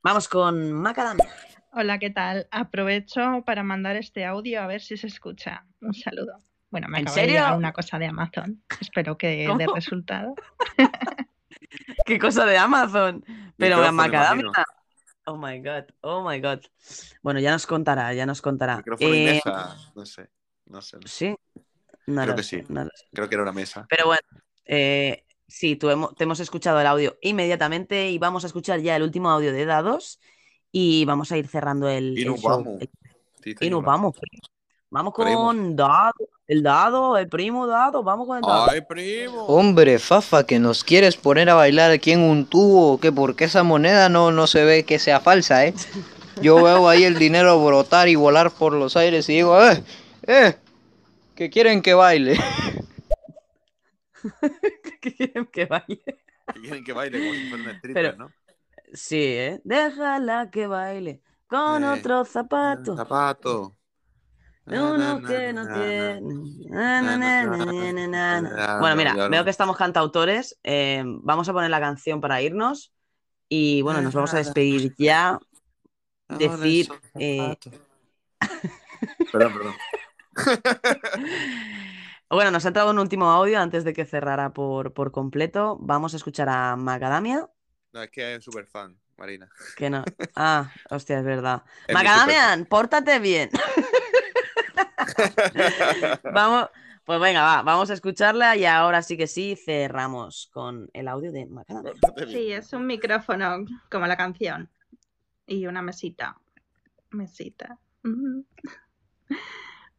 Vamos 0.03 0.27
con 0.27 0.71
Macadamia. 0.73 1.27
Hola, 1.73 1.99
¿qué 1.99 2.09
tal? 2.09 2.47
Aprovecho 2.51 3.43
para 3.45 3.63
mandar 3.63 3.95
este 3.95 4.25
audio 4.25 4.61
a 4.61 4.67
ver 4.67 4.81
si 4.81 4.97
se 4.97 5.07
escucha. 5.07 5.65
Un 5.79 5.93
saludo. 5.93 6.41
Bueno, 6.69 6.87
me 6.89 6.99
¿En 6.99 7.07
acaba 7.07 7.21
de 7.21 7.27
llegar 7.27 7.57
una 7.57 7.71
cosa 7.71 7.99
de 7.99 8.07
Amazon. 8.07 8.63
Espero 8.79 9.17
que 9.17 9.47
dé 9.57 9.67
resultado. 9.73 10.33
Qué 12.05 12.19
cosa 12.19 12.45
de 12.45 12.57
Amazon. 12.57 13.23
Pero 13.57 13.91
Macadamia. 13.91 14.45
imagino. 14.45 14.51
Oh 15.25 15.37
my 15.37 15.59
God, 15.59 15.83
oh 16.01 16.27
my 16.27 16.39
God. 16.41 16.59
Bueno, 17.21 17.39
ya 17.39 17.51
nos 17.51 17.67
contará, 17.67 18.13
ya 18.13 18.25
nos 18.25 18.41
contará. 18.41 18.77
Micrófono 18.77 19.13
y 19.13 19.17
Eh, 19.19 19.25
mesa. 19.45 19.77
No 19.95 20.05
sé. 20.05 20.29
No 20.65 20.81
sé. 20.81 20.97
no 20.97 21.07
sé. 21.07 21.07
Sí, 21.07 21.35
no 22.07 22.23
Creo 22.23 22.35
que 22.35 22.43
sé, 22.43 22.59
sí. 22.61 22.65
no. 22.69 22.87
Creo 23.13 23.29
que 23.29 23.35
era 23.35 23.43
una 23.43 23.51
mesa. 23.51 23.85
Pero 23.89 24.07
bueno, 24.07 24.21
eh, 24.65 25.23
sí, 25.47 25.75
tú 25.75 25.89
te 26.17 26.23
hemos 26.23 26.39
escuchado 26.39 26.79
el 26.81 26.87
audio 26.87 27.17
inmediatamente 27.21 28.09
y 28.09 28.17
vamos 28.17 28.43
a 28.43 28.47
escuchar 28.47 28.79
ya 28.81 28.95
el 28.95 29.03
último 29.03 29.29
audio 29.29 29.53
de 29.53 29.65
dados 29.65 30.19
y 30.71 31.05
vamos 31.05 31.31
a 31.31 31.37
ir 31.37 31.47
cerrando 31.47 31.87
el, 31.87 32.17
Y 32.17 32.25
nos 32.25 32.41
vamos. 32.41 32.81
El- 32.81 32.89
y 33.59 33.69
nos 33.69 33.81
Yola. 33.81 33.85
Vamos. 34.91 35.13
Primo. 35.15 35.45
con 35.45 35.75
dado, 35.75 36.13
el 36.47 36.61
dado, 36.63 37.17
el 37.17 37.27
primo 37.27 37.65
dado, 37.65 38.03
vamos 38.03 38.27
con 38.27 38.37
el 38.37 38.41
dado. 38.43 38.69
¡Ay, 38.69 38.81
primo! 38.81 39.45
Hombre, 39.47 39.97
Fafa, 39.97 40.45
que 40.45 40.59
nos 40.59 40.83
quieres 40.83 41.17
poner 41.17 41.49
a 41.49 41.55
bailar 41.55 41.89
aquí 41.91 42.11
en 42.11 42.21
un 42.21 42.45
tubo, 42.45 42.99
que 42.99 43.11
porque 43.11 43.45
esa 43.45 43.63
moneda 43.63 44.09
no, 44.09 44.31
no 44.31 44.45
se 44.47 44.63
ve 44.63 44.83
que 44.85 44.99
sea 44.99 45.19
falsa, 45.19 45.65
¿eh? 45.65 45.73
Yo 46.41 46.61
veo 46.63 46.87
ahí 46.87 47.03
el 47.03 47.17
dinero 47.17 47.63
brotar 47.63 48.07
y 48.09 48.15
volar 48.15 48.51
por 48.51 48.73
los 48.73 48.95
aires 48.97 49.27
y 49.29 49.33
digo, 49.35 49.61
¡eh! 49.63 49.83
¡eh! 50.27 50.55
Que 51.35 51.49
quieren 51.49 51.81
que 51.81 51.93
baile. 51.93 52.37
¿Qué 55.01 55.15
quieren 55.15 55.45
que 55.47 55.65
baile? 55.65 56.03
Que 56.53 56.61
quieren 56.61 56.83
que 56.83 56.93
baile 56.93 57.19
como 57.19 57.33
si 57.33 57.49
fuera 57.49 57.63
un 57.63 57.69
stripper, 57.77 57.93
Pero- 57.93 58.17
¿no? 58.17 58.31
Sí, 58.93 59.23
¿eh? 59.23 59.61
Déjala 59.63 60.49
que 60.51 60.67
baile 60.67 61.21
con 61.47 61.83
Eh, 61.83 61.87
otro 61.89 62.25
zapato. 62.25 62.95
Zapato. 62.97 63.75
Uno 64.65 65.21
que 65.21 65.53
no 65.53 65.67
tiene. 65.73 66.21
Bueno, 68.79 68.95
mira, 68.95 69.27
veo 69.27 69.43
que 69.43 69.49
estamos 69.49 69.77
cantautores. 69.77 70.57
eh, 70.63 71.03
vamos 71.05 71.49
a 71.49 71.53
poner 71.53 71.69
la 71.69 71.79
canción 71.79 72.21
para 72.21 72.41
irnos. 72.41 72.93
Y 73.49 73.81
bueno, 73.81 74.01
nos 74.01 74.13
vamos 74.13 74.33
a 74.33 74.37
despedir 74.37 74.93
ya. 74.97 75.37
Decir. 76.29 76.87
eh, 77.19 77.57
Perdón, 79.31 79.53
perdón. 79.53 79.73
bueno, 82.29 82.51
nos 82.51 82.63
ha 82.63 82.69
entrado 82.69 82.91
un 82.91 82.99
último 82.99 83.29
audio 83.29 83.59
antes 83.59 83.83
de 83.83 83.93
que 83.93 84.05
cerrara 84.05 84.53
por, 84.53 84.93
por 84.93 85.11
completo. 85.11 85.77
Vamos 85.81 86.13
a 86.13 86.17
escuchar 86.17 86.47
a 86.49 86.75
Macadamia. 86.75 87.49
No, 87.93 88.03
es 88.03 88.09
que 88.11 88.35
es 88.35 88.43
súper 88.43 88.67
fan, 88.67 88.97
Marina. 89.17 89.49
Que 89.75 89.89
no. 89.89 90.05
Ah, 90.35 90.71
hostia, 90.89 91.19
es 91.19 91.25
verdad. 91.25 91.63
Es 91.87 91.89
mi 91.89 91.93
Macadamian, 91.95 92.65
pórtate 92.65 93.19
bien. 93.19 93.49
Vamos, 96.33 96.69
pues 97.05 97.19
venga, 97.19 97.43
va, 97.43 97.63
vamos 97.63 97.89
a 97.89 97.93
escucharla 97.93 98.55
y 98.55 98.65
ahora 98.65 99.01
sí 99.01 99.17
que 99.17 99.27
sí 99.27 99.55
cerramos 99.55 100.49
con 100.53 100.89
el 100.93 101.07
audio 101.07 101.31
de 101.31 101.45
Macadamia. 101.45 101.93
Sí, 102.27 102.51
es 102.51 102.73
un 102.73 102.85
micrófono 102.85 103.65
como 103.89 104.07
la 104.07 104.17
canción. 104.17 104.69
Y 105.47 105.65
una 105.67 105.81
mesita. 105.81 106.37
Mesita. 107.09 107.77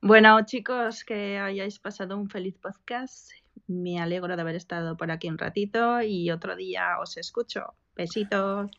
Bueno, 0.00 0.44
chicos, 0.44 1.04
que 1.04 1.38
hayáis 1.38 1.78
pasado 1.78 2.16
un 2.16 2.30
feliz 2.30 2.56
podcast. 2.58 3.30
Me 3.66 4.00
alegro 4.00 4.34
de 4.34 4.42
haber 4.42 4.56
estado 4.56 4.96
por 4.96 5.10
aquí 5.10 5.28
un 5.28 5.38
ratito 5.38 6.00
y 6.02 6.30
otro 6.30 6.56
día 6.56 6.98
os 7.00 7.16
escucho. 7.16 7.74
Besitos. 7.94 8.70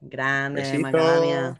Grande, 0.00 0.62
Besito. 0.62 1.58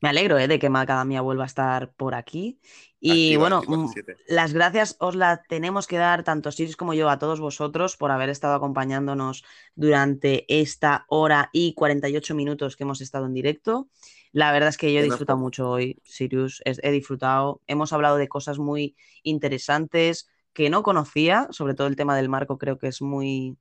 Me 0.00 0.08
alegro 0.08 0.38
eh, 0.38 0.48
de 0.48 0.58
que 0.58 0.70
Macadamia 0.70 1.20
vuelva 1.20 1.44
a 1.44 1.46
estar 1.46 1.92
por 1.92 2.14
aquí. 2.14 2.58
Y 2.98 3.34
Activa 3.34 3.40
bueno, 3.40 3.62
24/7. 3.62 4.12
mm, 4.12 4.16
las 4.28 4.52
gracias 4.52 4.96
os 4.98 5.14
las 5.14 5.40
tenemos 5.46 5.86
que 5.86 5.96
dar 5.96 6.24
tanto 6.24 6.52
Sirius 6.52 6.76
como 6.76 6.94
yo 6.94 7.08
a 7.08 7.18
todos 7.18 7.40
vosotros 7.40 7.96
por 7.96 8.10
haber 8.10 8.28
estado 8.28 8.54
acompañándonos 8.54 9.44
durante 9.74 10.44
esta 10.48 11.04
hora 11.08 11.50
y 11.52 11.74
48 11.74 12.34
minutos 12.34 12.76
que 12.76 12.84
hemos 12.84 13.00
estado 13.00 13.26
en 13.26 13.34
directo. 13.34 13.88
La 14.32 14.52
verdad 14.52 14.68
es 14.68 14.76
que 14.76 14.92
yo 14.92 15.00
he 15.00 15.04
disfrutado 15.04 15.38
mucho 15.38 15.68
hoy, 15.68 16.00
Sirius. 16.04 16.62
He 16.64 16.90
disfrutado. 16.92 17.60
Hemos 17.66 17.92
hablado 17.92 18.16
de 18.16 18.28
cosas 18.28 18.58
muy 18.58 18.96
interesantes 19.22 20.28
que 20.52 20.70
no 20.70 20.82
conocía, 20.82 21.48
sobre 21.50 21.74
todo 21.74 21.86
el 21.88 21.96
tema 21.96 22.16
del 22.16 22.28
marco, 22.28 22.58
creo 22.58 22.78
que 22.78 22.88
es 22.88 23.02
muy, 23.02 23.56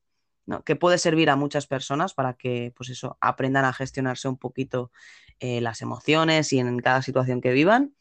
¿no? 0.46 0.64
que 0.64 0.76
puede 0.76 0.98
servir 0.98 1.30
a 1.30 1.36
muchas 1.36 1.68
personas 1.68 2.14
para 2.14 2.34
que, 2.34 2.74
pues 2.76 2.90
eso, 2.90 3.18
aprendan 3.22 3.66
a 3.66 3.74
gestionarse 3.74 4.28
un 4.28 4.38
poquito 4.38 4.92
eh, 5.40 5.62
las 5.62 5.82
emociones 5.82 6.52
y 6.54 6.60
en 6.60 6.80
cada 6.80 7.02
situación 7.02 7.42
que 7.42 7.52
vivan. 7.52 7.96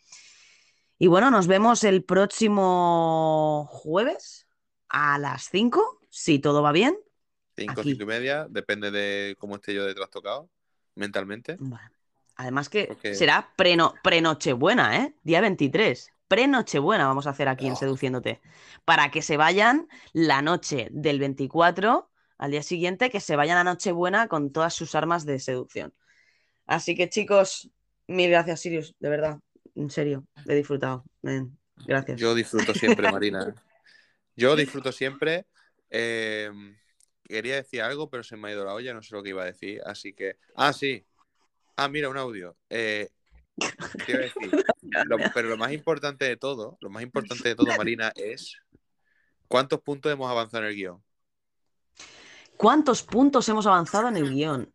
Y 0.98 1.06
bueno, 1.06 1.30
nos 1.30 1.46
vemos 1.46 1.84
el 1.84 2.02
próximo 2.04 3.68
jueves 3.70 4.48
a 4.88 5.18
las 5.18 5.48
5, 5.50 6.00
si 6.10 6.38
todo 6.38 6.62
va 6.62 6.72
bien. 6.72 6.98
Cinco, 7.56 7.80
Aquí. 7.80 7.90
cinco 7.90 8.04
y 8.04 8.06
media, 8.06 8.46
depende 8.48 8.90
de 8.90 9.36
cómo 9.38 9.56
esté 9.56 9.74
yo 9.74 9.84
de 9.84 9.94
trastocado 9.94 10.48
mentalmente. 10.94 11.56
Bueno, 11.58 11.90
además 12.36 12.68
que 12.68 12.96
será 13.14 13.52
preno, 13.56 13.94
pre-Nochebuena, 14.02 14.96
¿eh? 14.96 15.14
Día 15.22 15.40
23. 15.40 16.10
Pre-Nochebuena 16.28 17.06
vamos 17.06 17.26
a 17.26 17.30
hacer 17.30 17.48
aquí 17.48 17.66
en 17.66 17.72
Oh. 17.72 17.76
Seduciéndote. 17.76 18.40
Para 18.84 19.10
que 19.10 19.22
se 19.22 19.36
vayan 19.36 19.88
la 20.12 20.42
noche 20.42 20.88
del 20.90 21.18
24 21.18 22.10
al 22.38 22.50
día 22.50 22.62
siguiente, 22.62 23.10
que 23.10 23.20
se 23.20 23.36
vayan 23.36 23.58
a 23.58 23.64
Nochebuena 23.64 24.28
con 24.28 24.52
todas 24.52 24.74
sus 24.74 24.94
armas 24.94 25.24
de 25.24 25.38
seducción. 25.38 25.94
Así 26.68 26.94
que 26.94 27.08
chicos, 27.08 27.68
Mil 28.06 28.30
gracias, 28.30 28.60
Sirius, 28.60 28.94
de 29.00 29.08
verdad. 29.08 29.38
En 29.74 29.90
serio, 29.90 30.24
he 30.46 30.54
disfrutado. 30.54 31.04
Gracias. 31.86 32.18
Yo 32.20 32.34
disfruto 32.34 32.72
siempre, 32.74 33.10
Marina. 33.12 33.54
Yo 34.36 34.54
disfruto 34.56 34.92
siempre. 34.92 35.46
Eh, 35.90 36.50
quería 37.24 37.56
decir 37.56 37.82
algo, 37.82 38.08
pero 38.08 38.22
se 38.22 38.36
me 38.36 38.48
ha 38.48 38.52
ido 38.52 38.64
la 38.64 38.74
olla, 38.74 38.94
no 38.94 39.02
sé 39.02 39.14
lo 39.14 39.22
que 39.22 39.30
iba 39.30 39.42
a 39.42 39.46
decir, 39.46 39.80
así 39.84 40.12
que... 40.14 40.36
Ah, 40.54 40.72
sí. 40.72 41.04
Ah, 41.76 41.88
mira, 41.88 42.08
un 42.08 42.16
audio. 42.16 42.56
Eh, 42.70 43.08
te 44.06 44.12
iba 44.12 44.20
a 44.20 44.22
decir, 44.22 44.50
lo- 45.06 45.18
pero 45.34 45.48
lo 45.48 45.56
más 45.56 45.72
importante 45.72 46.24
de 46.24 46.36
todo, 46.36 46.78
lo 46.80 46.90
más 46.90 47.02
importante 47.02 47.48
de 47.50 47.54
todo, 47.56 47.76
Marina, 47.76 48.12
es 48.14 48.56
cuántos 49.48 49.80
puntos 49.80 50.10
hemos 50.12 50.30
avanzado 50.30 50.64
en 50.64 50.70
el 50.70 50.76
guion. 50.76 51.02
¿Cuántos 52.56 53.02
puntos 53.02 53.48
hemos 53.48 53.66
avanzado 53.66 54.08
en 54.08 54.16
el 54.16 54.30
guion? 54.30 54.72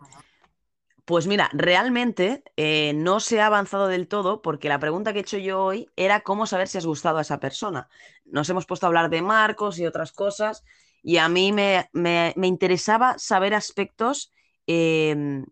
Pues 1.05 1.27
mira, 1.27 1.49
realmente 1.53 2.43
eh, 2.55 2.93
no 2.95 3.19
se 3.19 3.41
ha 3.41 3.47
avanzado 3.47 3.87
del 3.89 4.07
todo 4.07 4.41
porque 4.41 4.69
la 4.69 4.79
pregunta 4.79 5.11
que 5.11 5.19
he 5.19 5.21
hecho 5.21 5.37
yo 5.37 5.61
hoy 5.61 5.89
era 5.97 6.21
cómo 6.21 6.45
saber 6.47 6.69
si 6.69 6.77
has 6.77 6.85
gustado 6.85 7.17
a 7.17 7.21
esa 7.23 7.39
persona. 7.41 7.89
Nos 8.25 8.49
hemos 8.49 8.65
puesto 8.65 8.85
a 8.85 8.87
hablar 8.87 9.09
de 9.09 9.21
Marcos 9.21 9.79
y 9.79 9.85
otras 9.85 10.13
cosas 10.13 10.63
y 11.01 11.17
a 11.17 11.27
mí 11.27 11.51
me, 11.51 11.89
me- 11.91 12.33
me 12.37 12.47
interesaba 12.47 13.17
saber 13.19 13.53
aspectos, 13.53 14.31
eh, 14.65 15.43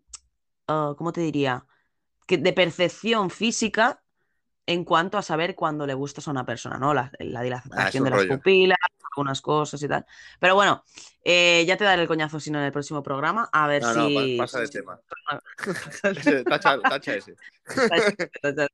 ah, 0.68 0.94
¿cómo 0.96 1.12
te 1.12 1.20
diría? 1.20 1.66
Que 2.26 2.38
de 2.38 2.52
percepción 2.52 3.30
física 3.30 4.02
en 4.66 4.84
cuanto 4.84 5.18
a 5.18 5.22
saber 5.22 5.56
cuándo 5.56 5.86
le 5.86 5.94
gustas 5.94 6.28
a 6.28 6.32
una 6.32 6.46
persona, 6.46 6.78
¿no? 6.78 6.94
La, 6.94 7.12
la 7.20 7.42
Ah, 7.70 7.90
dilatación 7.90 8.04
de 8.04 8.10
las 8.10 8.26
pupilas, 8.26 8.78
algunas 9.14 9.40
cosas 9.40 9.82
y 9.82 9.88
tal. 9.88 10.04
Pero 10.40 10.54
bueno, 10.54 10.84
eh, 11.24 11.64
ya 11.66 11.76
te 11.76 11.84
daré 11.84 12.02
el 12.02 12.08
coñazo 12.08 12.40
si 12.40 12.50
no 12.50 12.58
en 12.58 12.64
el 12.64 12.72
próximo 12.72 13.02
programa, 13.02 13.48
a 13.52 13.66
ver 13.66 13.82
No, 13.82 13.94
no, 13.94 14.08
si... 14.08 14.36
pa- 14.36 14.42
pasa 14.44 14.60
de 14.60 14.68
tema. 14.68 14.98
Ese, 16.16 16.44
tacha, 16.44 16.78
tacha 16.80 17.14
ese. 17.14 17.34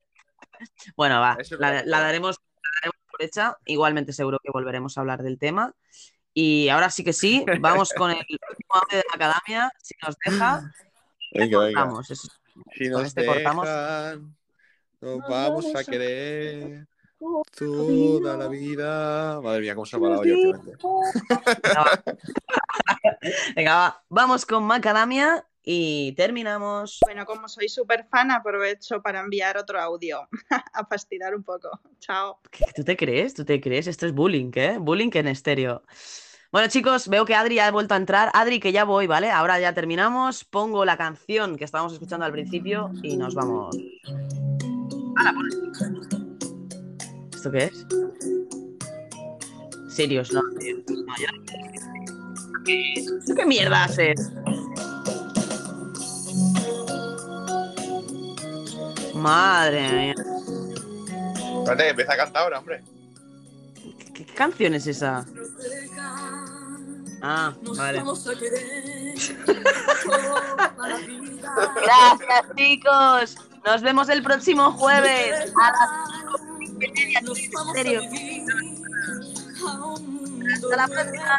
Bueno, 0.97 1.21
va, 1.21 1.39
la, 1.59 1.85
la 1.85 2.01
daremos, 2.01 2.37
la 2.37 2.71
daremos 2.81 2.97
por 3.11 3.23
hecha. 3.23 3.57
Igualmente 3.65 4.13
seguro 4.13 4.39
que 4.43 4.51
volveremos 4.51 4.97
a 4.97 5.01
hablar 5.03 5.23
del 5.23 5.39
tema. 5.39 5.73
Y 6.35 6.69
ahora 6.69 6.91
sí 6.91 7.05
que 7.05 7.13
sí, 7.13 7.45
vamos 7.61 7.93
con 7.93 8.11
el 8.11 8.17
último 8.51 8.75
audio 8.75 8.99
de 8.99 9.05
Macadamia, 9.13 9.73
si 9.81 9.95
nos 10.05 10.17
deja. 10.25 10.73
Venga, 11.33 11.59
venga. 11.61 11.81
cortamos. 11.83 12.11
Eso- 12.11 12.29
Si 12.75 12.89
nos 12.89 13.05
este 13.05 13.25
cortamos. 13.25 13.67
dejan, 13.67 14.37
nos 15.01 15.19
vamos 15.29 15.67
a 15.77 15.85
querer 15.85 16.87
toda 17.57 18.37
la 18.37 18.49
vida. 18.49 19.41
Madre 19.41 19.61
mía, 19.63 19.75
cómo 19.75 19.87
se 19.87 19.97
ha 19.97 20.01
parado 20.01 20.25
yo. 20.25 20.35
Venga, 20.35 20.61
va. 21.77 22.03
Venga, 23.57 23.75
va. 23.75 24.05
Vamos 24.09 24.47
con 24.47 24.65
Macadamia 24.65 25.45
y 25.63 26.13
terminamos. 26.13 26.99
Bueno, 27.05 27.27
como 27.27 27.49
soy 27.49 27.69
súper 27.69 28.07
fan, 28.11 28.31
aprovecho 28.31 29.03
para 29.03 29.21
enviar 29.21 29.57
otro 29.59 29.81
audio 29.81 30.29
a 30.73 30.87
fastidiar 30.87 31.35
un 31.35 31.43
poco. 31.43 31.69
Chao. 31.99 32.41
¿Tú 32.75 32.85
te 32.85 32.97
crees? 32.97 33.35
¿Tú 33.35 33.45
te 33.45 33.61
crees? 33.61 33.87
Esto 33.87 34.07
es 34.07 34.13
bullying, 34.13 34.51
¿eh? 34.55 34.79
Bullying 34.79 35.11
en 35.15 35.29
estéreo. 35.29 35.83
Bueno, 36.51 36.69
chicos, 36.69 37.09
veo 37.09 37.27
que 37.27 37.35
Adri 37.35 37.57
ya 37.57 37.67
ha 37.67 37.71
vuelto 37.71 37.93
a 37.93 37.99
entrar. 37.99 38.31
Adri, 38.33 38.59
que 38.59 38.73
ya 38.73 38.85
voy, 38.85 39.07
¿vale? 39.07 39.31
Ahora 39.31 39.61
ya 39.61 39.75
terminamos. 39.75 40.45
Pongo 40.47 40.87
la 40.87 40.97
canción 40.97 41.57
que 41.57 41.65
estábamos 41.65 41.93
escuchando 41.93 42.25
al 42.25 42.33
principio 42.33 42.91
y 43.03 43.19
nos 43.19 43.35
vamos. 43.35 43.77
¡Hala, 45.17 45.35
pon- 45.35 46.28
¿Esto 47.39 47.53
qué 47.53 47.67
es? 47.67 47.87
Sirius, 49.95 50.33
no. 50.33 50.43
¿Qué, 52.65 52.95
¿Esto 52.95 53.33
qué 53.37 53.47
mierda 53.47 53.85
haces? 53.85 54.33
Madre 59.15 59.93
mía. 59.93 60.15
Espérate, 61.59 61.85
que 61.85 61.91
empieza 61.91 62.15
a 62.15 62.17
cantar 62.17 62.43
ahora, 62.43 62.59
hombre. 62.59 62.83
¿Qué 64.15 64.27
canción 64.27 64.75
es 64.75 64.89
esa? 64.89 65.25
Ah, 67.23 67.55
vale. 67.77 68.03
Gracias, 71.85 72.45
chicos. 72.57 73.37
Nos 73.65 73.83
vemos 73.83 74.09
el 74.09 74.25
próximo 74.25 74.73
jueves 74.73 75.53
a 75.63 75.71
las 75.71 76.48
media, 76.79 77.21
en 77.21 77.37
serio. 77.75 78.01
Hasta 80.55 80.77
la 80.77 80.87
próxima. 80.89 81.39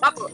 Vamos. 0.00 0.32